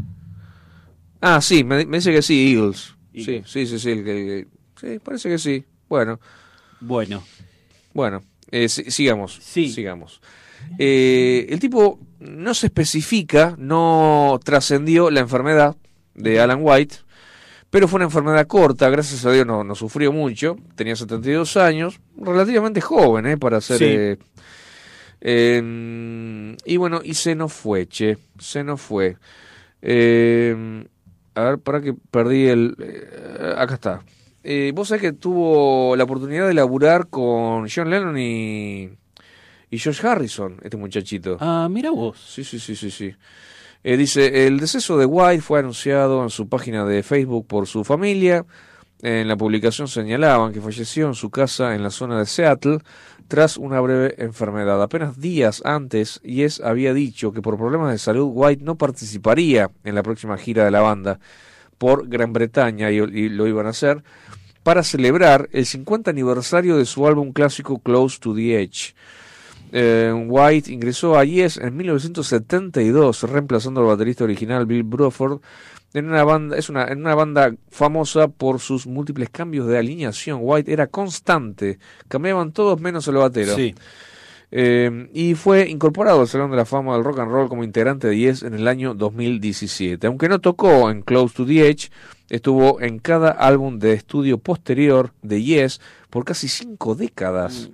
Ah, 1.22 1.42
sí, 1.42 1.64
me, 1.64 1.86
me 1.86 1.98
dice 1.98 2.12
que 2.14 2.22
sí, 2.22 2.54
Eagles. 2.54 2.96
Eagles. 3.14 3.50
Sí, 3.50 3.66
sí, 3.66 3.68
sí, 3.68 3.80
sí, 3.80 3.92
el 3.92 4.04
que- 4.06 4.48
sí, 4.80 5.00
parece 5.04 5.30
que 5.30 5.38
sí. 5.38 5.64
Bueno, 5.88 6.20
Bueno, 6.82 7.24
bueno, 7.94 8.24
eh, 8.52 8.70
si- 8.70 8.90
sigamos. 8.92 9.40
Sí. 9.42 9.70
Sigamos. 9.70 10.22
Eh, 10.78 11.48
el 11.50 11.60
tipo 11.60 12.00
no 12.20 12.54
se 12.54 12.68
especifica, 12.68 13.56
no 13.58 14.40
trascendió 14.44 15.10
la 15.10 15.20
enfermedad 15.22 15.76
de 16.16 16.40
Alan 16.40 16.60
White, 16.62 16.98
pero 17.70 17.88
fue 17.88 17.98
una 17.98 18.06
enfermedad 18.06 18.46
corta, 18.48 18.90
gracias 18.90 19.26
a 19.26 19.32
Dios 19.32 19.46
no, 19.46 19.64
no 19.64 19.74
sufrió 19.76 20.12
mucho, 20.12 20.58
tenía 20.76 20.96
72 20.96 21.56
años, 21.58 22.00
relativamente 22.18 22.82
joven, 22.82 23.26
¿eh? 23.26 23.38
Para 23.38 23.62
ser... 23.62 23.78
Sí. 23.78 23.86
eh, 23.88 24.18
eh, 25.22 26.56
y 26.66 26.78
bueno, 26.78 27.02
y 27.04 27.14
se 27.14 27.36
nos 27.36 27.54
fue, 27.54 27.88
che, 27.88 28.18
se 28.40 28.64
nos 28.64 28.82
fue. 28.82 29.18
Eh, 29.82 30.86
a 31.36 31.42
ver, 31.42 31.60
para 31.60 31.82
que 31.82 31.94
perdí 31.94 32.48
el... 32.48 32.76
eh, 32.80 33.54
acá 33.58 33.76
está. 33.76 34.02
Eh, 34.44 34.72
Vos 34.74 34.88
sabés 34.88 35.02
que 35.02 35.14
tuvo 35.14 35.96
la 35.96 36.04
oportunidad 36.06 36.48
de 36.48 36.54
laburar 36.54 37.08
con 37.08 37.68
John 37.74 37.90
Lennon 37.90 38.18
y, 38.18 38.90
y 39.70 39.78
George 39.78 40.06
Harrison, 40.08 40.58
este 40.64 40.78
muchachito. 40.78 41.38
ah, 41.40 41.68
mira 41.70 41.92
vos. 41.92 42.18
Sí, 42.20 42.44
sí, 42.44 42.60
sí, 42.60 42.76
sí, 42.76 42.90
sí. 42.92 43.14
Eh, 43.84 43.96
dice, 43.98 44.48
el 44.48 44.60
deceso 44.60 44.98
de 44.98 45.06
White 45.06 45.42
fue 45.42 45.60
anunciado 45.60 46.24
en 46.24 46.30
su 46.30 46.48
página 46.50 46.86
de 46.86 47.04
Facebook 47.04 47.48
por 47.48 47.68
su 47.68 47.84
familia. 47.84 48.46
En 49.02 49.30
la 49.30 49.38
publicación 49.38 49.88
señalaban 49.88 50.52
que 50.52 50.60
falleció 50.60 51.08
en 51.08 51.14
su 51.14 51.30
casa 51.30 51.74
en 51.74 51.84
la 51.84 51.90
zona 51.90 52.20
de 52.20 52.26
Seattle 52.26 52.80
tras 53.30 53.56
una 53.56 53.80
breve 53.80 54.16
enfermedad. 54.18 54.82
Apenas 54.84 55.18
días 55.22 55.62
antes, 55.64 56.20
Yes 56.22 56.60
había 56.60 56.94
dicho 56.94 57.32
que 57.32 57.42
por 57.42 57.56
problemas 57.58 57.94
de 57.94 57.98
salud 57.98 58.30
White 58.34 58.64
no 58.66 58.76
participaría 58.76 59.72
en 59.86 59.96
la 59.96 60.04
próxima 60.04 60.38
gira 60.38 60.66
de 60.66 60.72
la 60.72 60.82
banda 60.82 61.20
por 61.80 62.08
Gran 62.08 62.32
Bretaña 62.34 62.92
y, 62.92 63.30
lo 63.30 63.48
iban 63.48 63.66
a 63.66 63.70
hacer 63.70 64.04
para 64.62 64.84
celebrar 64.84 65.50
el 65.52 65.66
50 65.66 66.12
aniversario 66.12 66.78
de 66.78 66.86
su 66.86 67.08
álbum 67.08 67.32
clásico 67.32 67.80
Close 67.80 68.20
to 68.20 68.36
the 68.36 68.62
Edge. 68.62 68.94
Eh, 69.72 70.14
White 70.28 70.72
ingresó 70.72 71.18
a 71.18 71.24
Yes 71.24 71.58
en 71.58 71.76
1972, 71.76 73.24
reemplazando 73.24 73.82
al 73.82 73.88
baterista 73.88 74.26
original 74.26 74.68
Bill 74.68 74.84
Bruford 74.84 75.42
en 75.94 76.08
una 76.08 76.24
banda, 76.24 76.58
es 76.58 76.70
una, 76.70 76.86
en 76.86 77.00
una 77.00 77.16
banda 77.16 77.56
famosa 77.70 78.28
por 78.28 78.60
sus 78.60 78.86
múltiples 78.86 79.30
cambios 79.30 79.68
de 79.68 79.78
alineación. 79.78 80.40
White 80.44 80.72
era 80.72 80.88
constante, 80.88 81.80
cambiaban 82.08 82.52
todos 82.52 82.80
menos 82.80 83.08
el 83.08 83.16
batero. 83.16 83.56
Eh, 84.52 85.10
y 85.14 85.36
fue 85.36 85.70
incorporado 85.70 86.22
al 86.22 86.28
Salón 86.28 86.50
de 86.50 86.58
la 86.58 86.66
Fama 86.66 86.94
del 86.94 87.04
Rock 87.04 87.20
and 87.20 87.32
Roll 87.32 87.50
como 87.50 87.64
integrante 87.64 88.08
de 88.08 88.18
Yes 88.18 88.44
en 88.44 88.56
el 88.56 88.68
año 88.68 88.96
2017. 88.96 90.08
Aunque 90.08 90.28
no 90.28 90.40
tocó 90.40 90.90
en 90.90 91.04
Close 91.04 91.36
to 91.36 91.46
the 91.46 91.70
Edge, 91.70 91.92
estuvo 92.30 92.82
en 92.82 93.00
cada 93.00 93.30
álbum 93.30 93.78
de 93.78 93.94
estudio 93.94 94.40
posterior 94.40 95.14
de 95.22 95.44
Yes 95.44 95.82
por 96.10 96.26
casi 96.26 96.48
cinco 96.48 96.96
décadas, 96.96 97.70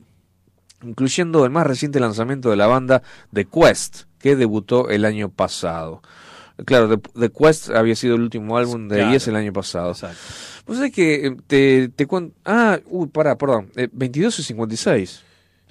incluyendo 0.84 1.46
el 1.46 1.52
más 1.52 1.66
reciente 1.66 2.00
lanzamiento 2.00 2.50
de 2.50 2.58
la 2.58 2.68
banda 2.68 3.02
The 3.34 3.46
Quest, 3.46 4.04
que 4.20 4.36
debutó 4.36 4.90
el 4.90 5.06
año 5.06 5.30
pasado. 5.30 6.02
Claro, 6.66 7.00
The, 7.00 7.32
Quest 7.32 7.70
había 7.70 7.96
sido 7.96 8.16
el 8.16 8.22
último 8.22 8.58
álbum 8.58 8.88
de 8.88 8.98
Claro. 8.98 9.12
Yes 9.12 9.28
el 9.28 9.36
año 9.36 9.52
pasado. 9.52 9.92
Exacto. 9.92 10.18
Vos 10.66 10.78
sabés 10.78 10.94
que 10.94 11.28
eh, 11.28 11.38
te, 11.48 11.90
te 11.90 12.08
cuento... 12.08 12.36
Ah, 12.46 12.80
uy, 12.88 13.08
pará, 13.08 13.38
perdón. 13.38 13.70
Eh, 13.76 13.90
22 13.92 14.40
y 14.40 14.44
56. 14.44 15.24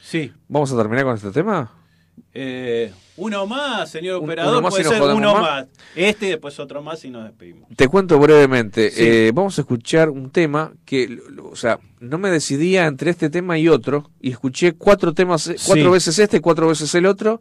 Sí. 0.05 0.31
¿Vamos 0.49 0.71
a 0.71 0.77
terminar 0.77 1.05
con 1.05 1.15
este 1.17 1.31
tema? 1.31 1.73
Eh, 2.33 2.93
uno 3.17 3.47
más, 3.47 3.91
señor 3.91 4.19
Un- 4.19 4.25
operador, 4.25 4.53
uno 4.53 4.63
más 4.63 4.71
puede 4.75 4.85
y 4.85 4.87
ser 4.89 5.03
uno 5.03 5.33
más. 5.35 5.43
más. 5.43 5.67
Este 5.97 6.27
y 6.27 6.29
después 6.31 6.59
otro 6.61 6.83
más 6.83 7.05
y 7.05 7.11
nos 7.11 7.25
despedimos. 7.25 7.69
Te 7.75 7.89
cuento 7.89 8.19
brevemente. 8.19 8.91
Sí. 8.91 9.03
Eh, 9.03 9.33
vamos 9.35 9.57
a 9.59 9.63
escuchar 9.63 10.11
un 10.11 10.31
tema 10.31 10.73
que, 10.85 11.19
o 11.43 11.57
sea, 11.57 11.81
no 12.01 12.19
me 12.19 12.31
decidía 12.31 12.87
entre 12.87 13.11
este 13.11 13.31
tema 13.31 13.59
y 13.59 13.69
otro 13.69 14.11
y 14.21 14.31
escuché 14.31 14.73
cuatro 14.75 15.15
temas, 15.15 15.47
eh, 15.49 15.57
cuatro 15.65 15.85
Sí. 15.87 15.91
veces 15.91 16.19
este, 16.19 16.41
cuatro 16.41 16.69
veces 16.69 16.95
el 16.95 17.07
otro 17.07 17.41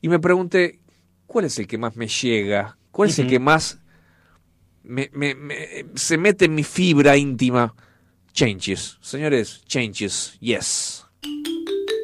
y 0.00 0.08
me 0.08 0.18
pregunté 0.18 0.80
cuál 1.26 1.44
es 1.44 1.58
el 1.58 1.66
que 1.66 1.76
más 1.78 1.96
me 1.96 2.08
llega, 2.08 2.78
cuál 2.90 3.10
es 3.10 3.18
el 3.18 3.26
que 3.28 3.38
más 3.38 3.78
me, 4.82 5.10
me- 5.12 5.34
me- 5.34 5.86
se 5.94 6.16
mete 6.18 6.46
en 6.46 6.54
mi 6.54 6.64
fibra 6.64 7.16
íntima. 7.16 7.74
Changes, 8.32 8.98
señores, 9.00 9.62
changes, 9.66 10.36
yes. 10.40 10.93
Thank 11.24 11.46
you. 11.48 12.03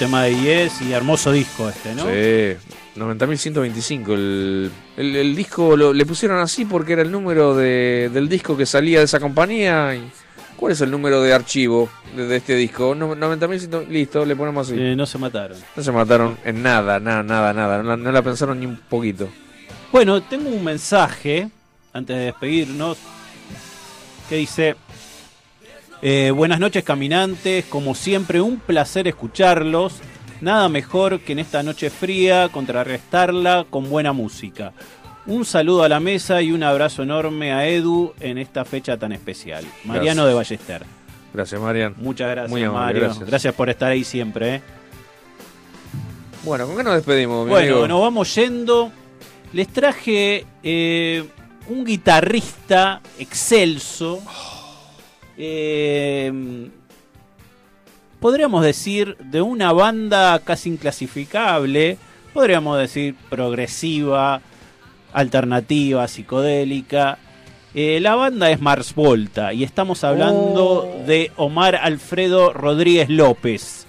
Tema 0.00 0.24
de 0.24 0.34
Yes 0.34 0.82
y 0.82 0.92
hermoso 0.92 1.30
disco 1.30 1.68
este, 1.68 1.94
¿no? 1.94 2.02
Sí. 2.04 2.56
90.125. 3.00 4.12
El, 4.14 4.70
el, 4.96 5.16
el 5.16 5.36
disco 5.36 5.76
lo- 5.76 5.92
le 5.92 6.04
pusieron 6.06 6.38
así 6.40 6.64
porque 6.64 6.94
era 6.94 7.02
el 7.02 7.12
número 7.12 7.54
de- 7.54 8.10
del 8.12 8.28
disco 8.28 8.56
que 8.56 8.66
salía 8.66 8.98
de 8.98 9.04
esa 9.04 9.20
compañía. 9.20 9.94
y- 9.94 10.10
¿Cuál 10.56 10.72
es 10.72 10.80
el 10.82 10.90
número 10.90 11.22
de 11.22 11.32
archivo 11.32 11.88
de, 12.16 12.26
de 12.26 12.36
este 12.36 12.54
disco? 12.56 12.94
No- 12.94 13.14
90.100. 13.14 13.86
Listo, 13.88 14.24
le 14.24 14.34
ponemos 14.36 14.66
así. 14.68 14.78
Eh, 14.78 14.94
no 14.96 15.06
se 15.06 15.16
mataron. 15.18 15.56
No 15.76 15.82
se 15.82 15.92
mataron 15.92 16.36
en 16.44 16.62
nada, 16.62 16.98
nada, 16.98 17.22
nada, 17.22 17.52
nada. 17.52 17.78
No, 17.78 17.84
la- 17.90 17.96
no 17.96 18.10
la 18.12 18.22
pensaron 18.22 18.58
ni 18.58 18.66
un 18.66 18.76
poquito. 18.76 19.28
Bueno, 19.92 20.20
tengo 20.22 20.48
un 20.50 20.64
mensaje 20.64 21.48
antes 21.92 22.16
de 22.16 22.24
despedirnos 22.26 22.98
que 24.28 24.36
dice: 24.36 24.76
eh, 26.02 26.30
Buenas 26.34 26.60
noches, 26.60 26.84
caminantes. 26.84 27.64
Como 27.66 27.94
siempre, 27.94 28.40
un 28.40 28.58
placer 28.58 29.06
escucharlos. 29.08 29.94
Nada 30.40 30.68
mejor 30.68 31.20
que 31.20 31.32
en 31.32 31.38
esta 31.40 31.62
noche 31.62 31.90
fría 31.90 32.48
contrarrestarla 32.50 33.66
con 33.68 33.90
buena 33.90 34.12
música. 34.12 34.72
Un 35.26 35.44
saludo 35.44 35.82
a 35.82 35.88
la 35.88 36.00
mesa 36.00 36.40
y 36.40 36.50
un 36.50 36.62
abrazo 36.62 37.02
enorme 37.02 37.52
a 37.52 37.66
Edu 37.68 38.14
en 38.20 38.38
esta 38.38 38.64
fecha 38.64 38.96
tan 38.96 39.12
especial. 39.12 39.64
Mariano 39.84 40.24
Gracias. 40.24 40.26
de 40.26 40.34
Ballester. 40.34 40.82
Gracias, 41.34 41.60
Marian. 41.60 41.94
Muchas 41.98 42.30
gracias, 42.30 42.50
Muy 42.50 42.64
amable, 42.64 42.84
Mario. 42.86 43.00
gracias. 43.02 43.28
Gracias. 43.28 43.54
por 43.54 43.68
estar 43.68 43.92
ahí 43.92 44.02
siempre. 44.02 44.54
¿eh? 44.56 44.62
Bueno, 46.42 46.66
¿con 46.66 46.76
qué 46.76 46.82
nos 46.84 46.94
despedimos, 46.94 47.44
mi 47.44 47.50
Bueno, 47.50 47.72
amigo? 47.74 47.88
nos 47.88 48.00
vamos 48.00 48.34
yendo. 48.34 48.90
Les 49.52 49.68
traje 49.68 50.46
eh, 50.62 51.24
un 51.68 51.84
guitarrista 51.84 53.02
excelso. 53.18 54.22
Eh, 55.42 56.68
podríamos 58.20 58.62
decir 58.62 59.16
de 59.18 59.40
una 59.42 59.72
banda 59.72 60.38
casi 60.40 60.68
inclasificable. 60.68 61.96
Podríamos 62.34 62.78
decir 62.78 63.14
progresiva, 63.28 64.40
alternativa, 65.12 66.06
psicodélica. 66.06 67.18
Eh, 67.74 67.98
la 68.00 68.14
banda 68.16 68.50
es 68.50 68.60
Mars 68.60 68.94
Volta 68.94 69.52
y 69.52 69.64
estamos 69.64 70.02
hablando 70.04 70.84
Oh. 70.84 71.04
de 71.06 71.30
Omar 71.36 71.74
Alfredo 71.76 72.52
Rodríguez 72.52 73.08
López. 73.08 73.86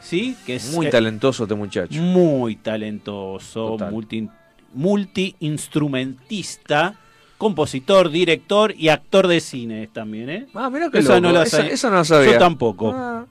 ¿Sí? 0.00 0.36
Que 0.46 0.56
es 0.56 0.72
Muy 0.74 0.86
eh, 0.86 0.90
talentoso 0.90 1.44
este 1.44 1.54
muchacho. 1.54 2.00
muy 2.00 2.56
talentoso, 2.56 3.68
Total. 3.70 3.90
multi, 3.92 4.28
multi-instrumentista, 4.74 6.94
compositor, 7.38 8.10
director 8.10 8.74
y 8.76 8.88
actor 8.88 9.26
de 9.28 9.40
cine 9.40 9.88
también, 9.92 10.30
¿eh? 10.30 10.46
Ah, 10.54 10.70
mirá 10.70 10.90
qué 10.90 10.98
Esa 11.00 11.20
loco. 11.20 11.32
no 11.32 11.42
Esa- 11.42 11.56
sabía. 11.58 11.72
esa 11.72 11.90
no 11.90 11.96
la 11.96 12.04
sabía. 12.04 12.32
Yo 12.32 12.38
tampoco. 12.38 12.92
Ah. 12.94 13.24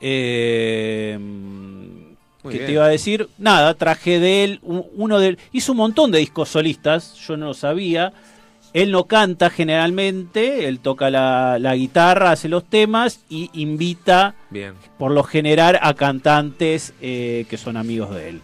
Eh, 0.00 1.18
¿Qué 2.42 2.48
bien. 2.50 2.66
te 2.66 2.72
iba 2.72 2.84
a 2.84 2.88
decir? 2.88 3.28
Nada, 3.38 3.72
traje 3.74 4.20
de 4.20 4.44
él 4.44 4.60
uno 4.62 5.18
de 5.18 5.38
hizo 5.52 5.72
un 5.72 5.78
montón 5.78 6.10
de 6.10 6.18
discos 6.18 6.50
solistas, 6.50 7.14
yo 7.26 7.36
no 7.36 7.46
lo 7.46 7.54
sabía. 7.54 8.12
Él 8.74 8.90
no 8.90 9.04
canta 9.04 9.50
generalmente, 9.50 10.66
él 10.66 10.80
toca 10.80 11.08
la, 11.08 11.58
la 11.60 11.76
guitarra, 11.76 12.32
hace 12.32 12.48
los 12.48 12.64
temas 12.64 13.20
y 13.30 13.48
invita 13.54 14.34
Bien. 14.50 14.74
por 14.98 15.12
lo 15.12 15.22
general 15.22 15.78
a 15.80 15.94
cantantes 15.94 16.92
eh, 17.00 17.46
que 17.48 17.56
son 17.56 17.76
amigos 17.76 18.12
de 18.14 18.30
él, 18.30 18.40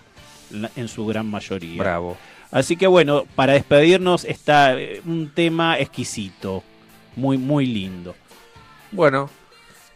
en 0.76 0.86
su 0.88 1.04
gran 1.04 1.26
mayoría. 1.26 1.76
Bravo. 1.82 2.16
Así 2.52 2.76
que 2.76 2.86
bueno, 2.86 3.24
para 3.36 3.52
despedirnos 3.52 4.24
está 4.24 4.78
eh, 4.78 5.00
un 5.06 5.30
tema 5.34 5.78
exquisito, 5.78 6.62
muy 7.16 7.38
muy 7.38 7.66
lindo. 7.66 8.14
Bueno, 8.92 9.30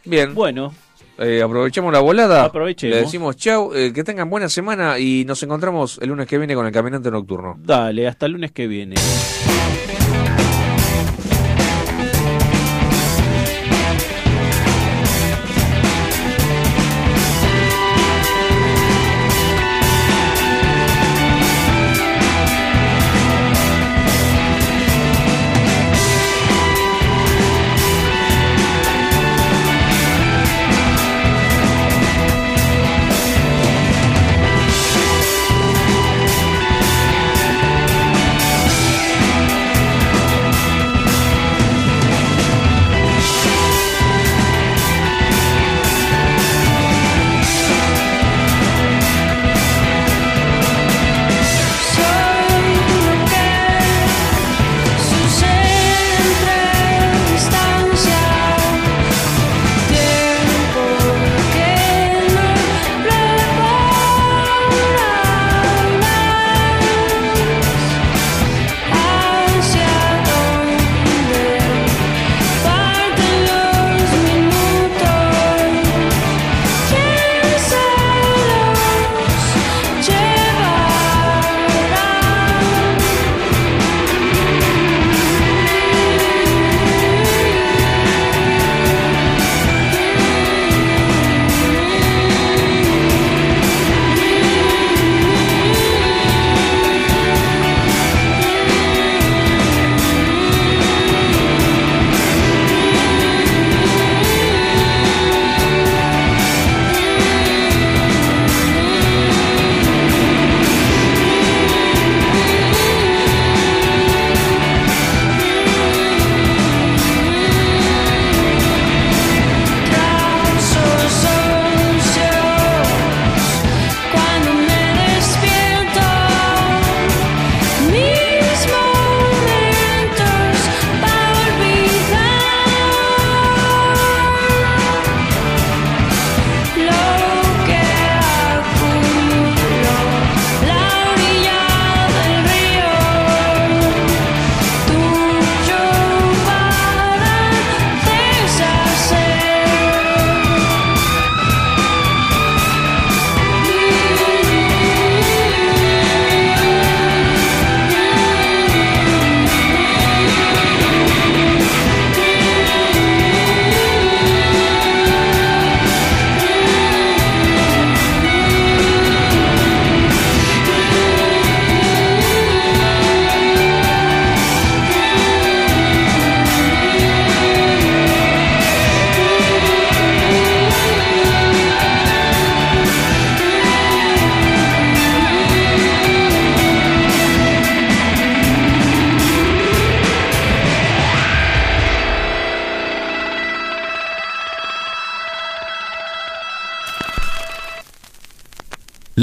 bien. 0.05 0.33
Bueno, 0.33 0.73
Eh, 1.17 1.41
aprovechemos 1.41 1.93
la 1.93 1.99
volada. 1.99 2.43
Aprovechemos. 2.43 2.95
Le 2.95 3.01
decimos 3.03 3.37
chau, 3.37 3.73
eh, 3.73 3.93
que 3.93 4.03
tengan 4.03 4.29
buena 4.29 4.49
semana 4.49 4.99
y 4.99 5.23
nos 5.25 5.41
encontramos 5.43 5.97
el 6.01 6.09
lunes 6.09 6.27
que 6.27 6.37
viene 6.37 6.55
con 6.55 6.65
el 6.65 6.71
Caminante 6.73 7.09
Nocturno. 7.09 7.55
dale, 7.57 8.07
hasta 8.07 8.25
el 8.25 8.33
lunes 8.33 8.51
que 8.51 8.67
viene. 8.67 8.95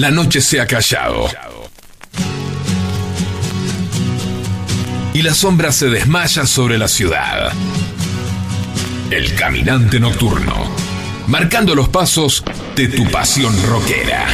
La 0.03 0.11
noche 0.11 0.41
se 0.41 0.61
ha 0.61 0.66
callado. 0.66 1.29
Y 5.15 5.23
la 5.23 5.33
sombra 5.33 5.70
se 5.70 5.89
desmaya 5.89 6.45
sobre 6.45 6.77
la 6.77 6.89
ciudad. 6.89 7.53
El 9.12 9.33
caminante 9.37 10.01
nocturno, 10.01 10.74
marcando 11.29 11.77
los 11.77 11.89
pasos 11.89 12.43
de 12.74 12.89
tu 12.89 13.09
pasión 13.12 13.55
rockera. 13.69 14.27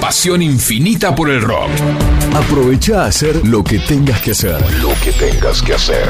Pasión 0.00 0.42
infinita 0.42 1.14
por 1.14 1.30
el 1.30 1.40
rock. 1.40 1.70
Aprovecha 2.34 3.04
a 3.04 3.06
hacer 3.06 3.46
lo 3.46 3.62
que 3.62 3.78
tengas 3.78 4.20
que 4.20 4.32
hacer. 4.32 4.60
Lo 4.80 4.92
que 5.00 5.12
tengas 5.12 5.62
que 5.62 5.74
hacer. 5.74 6.08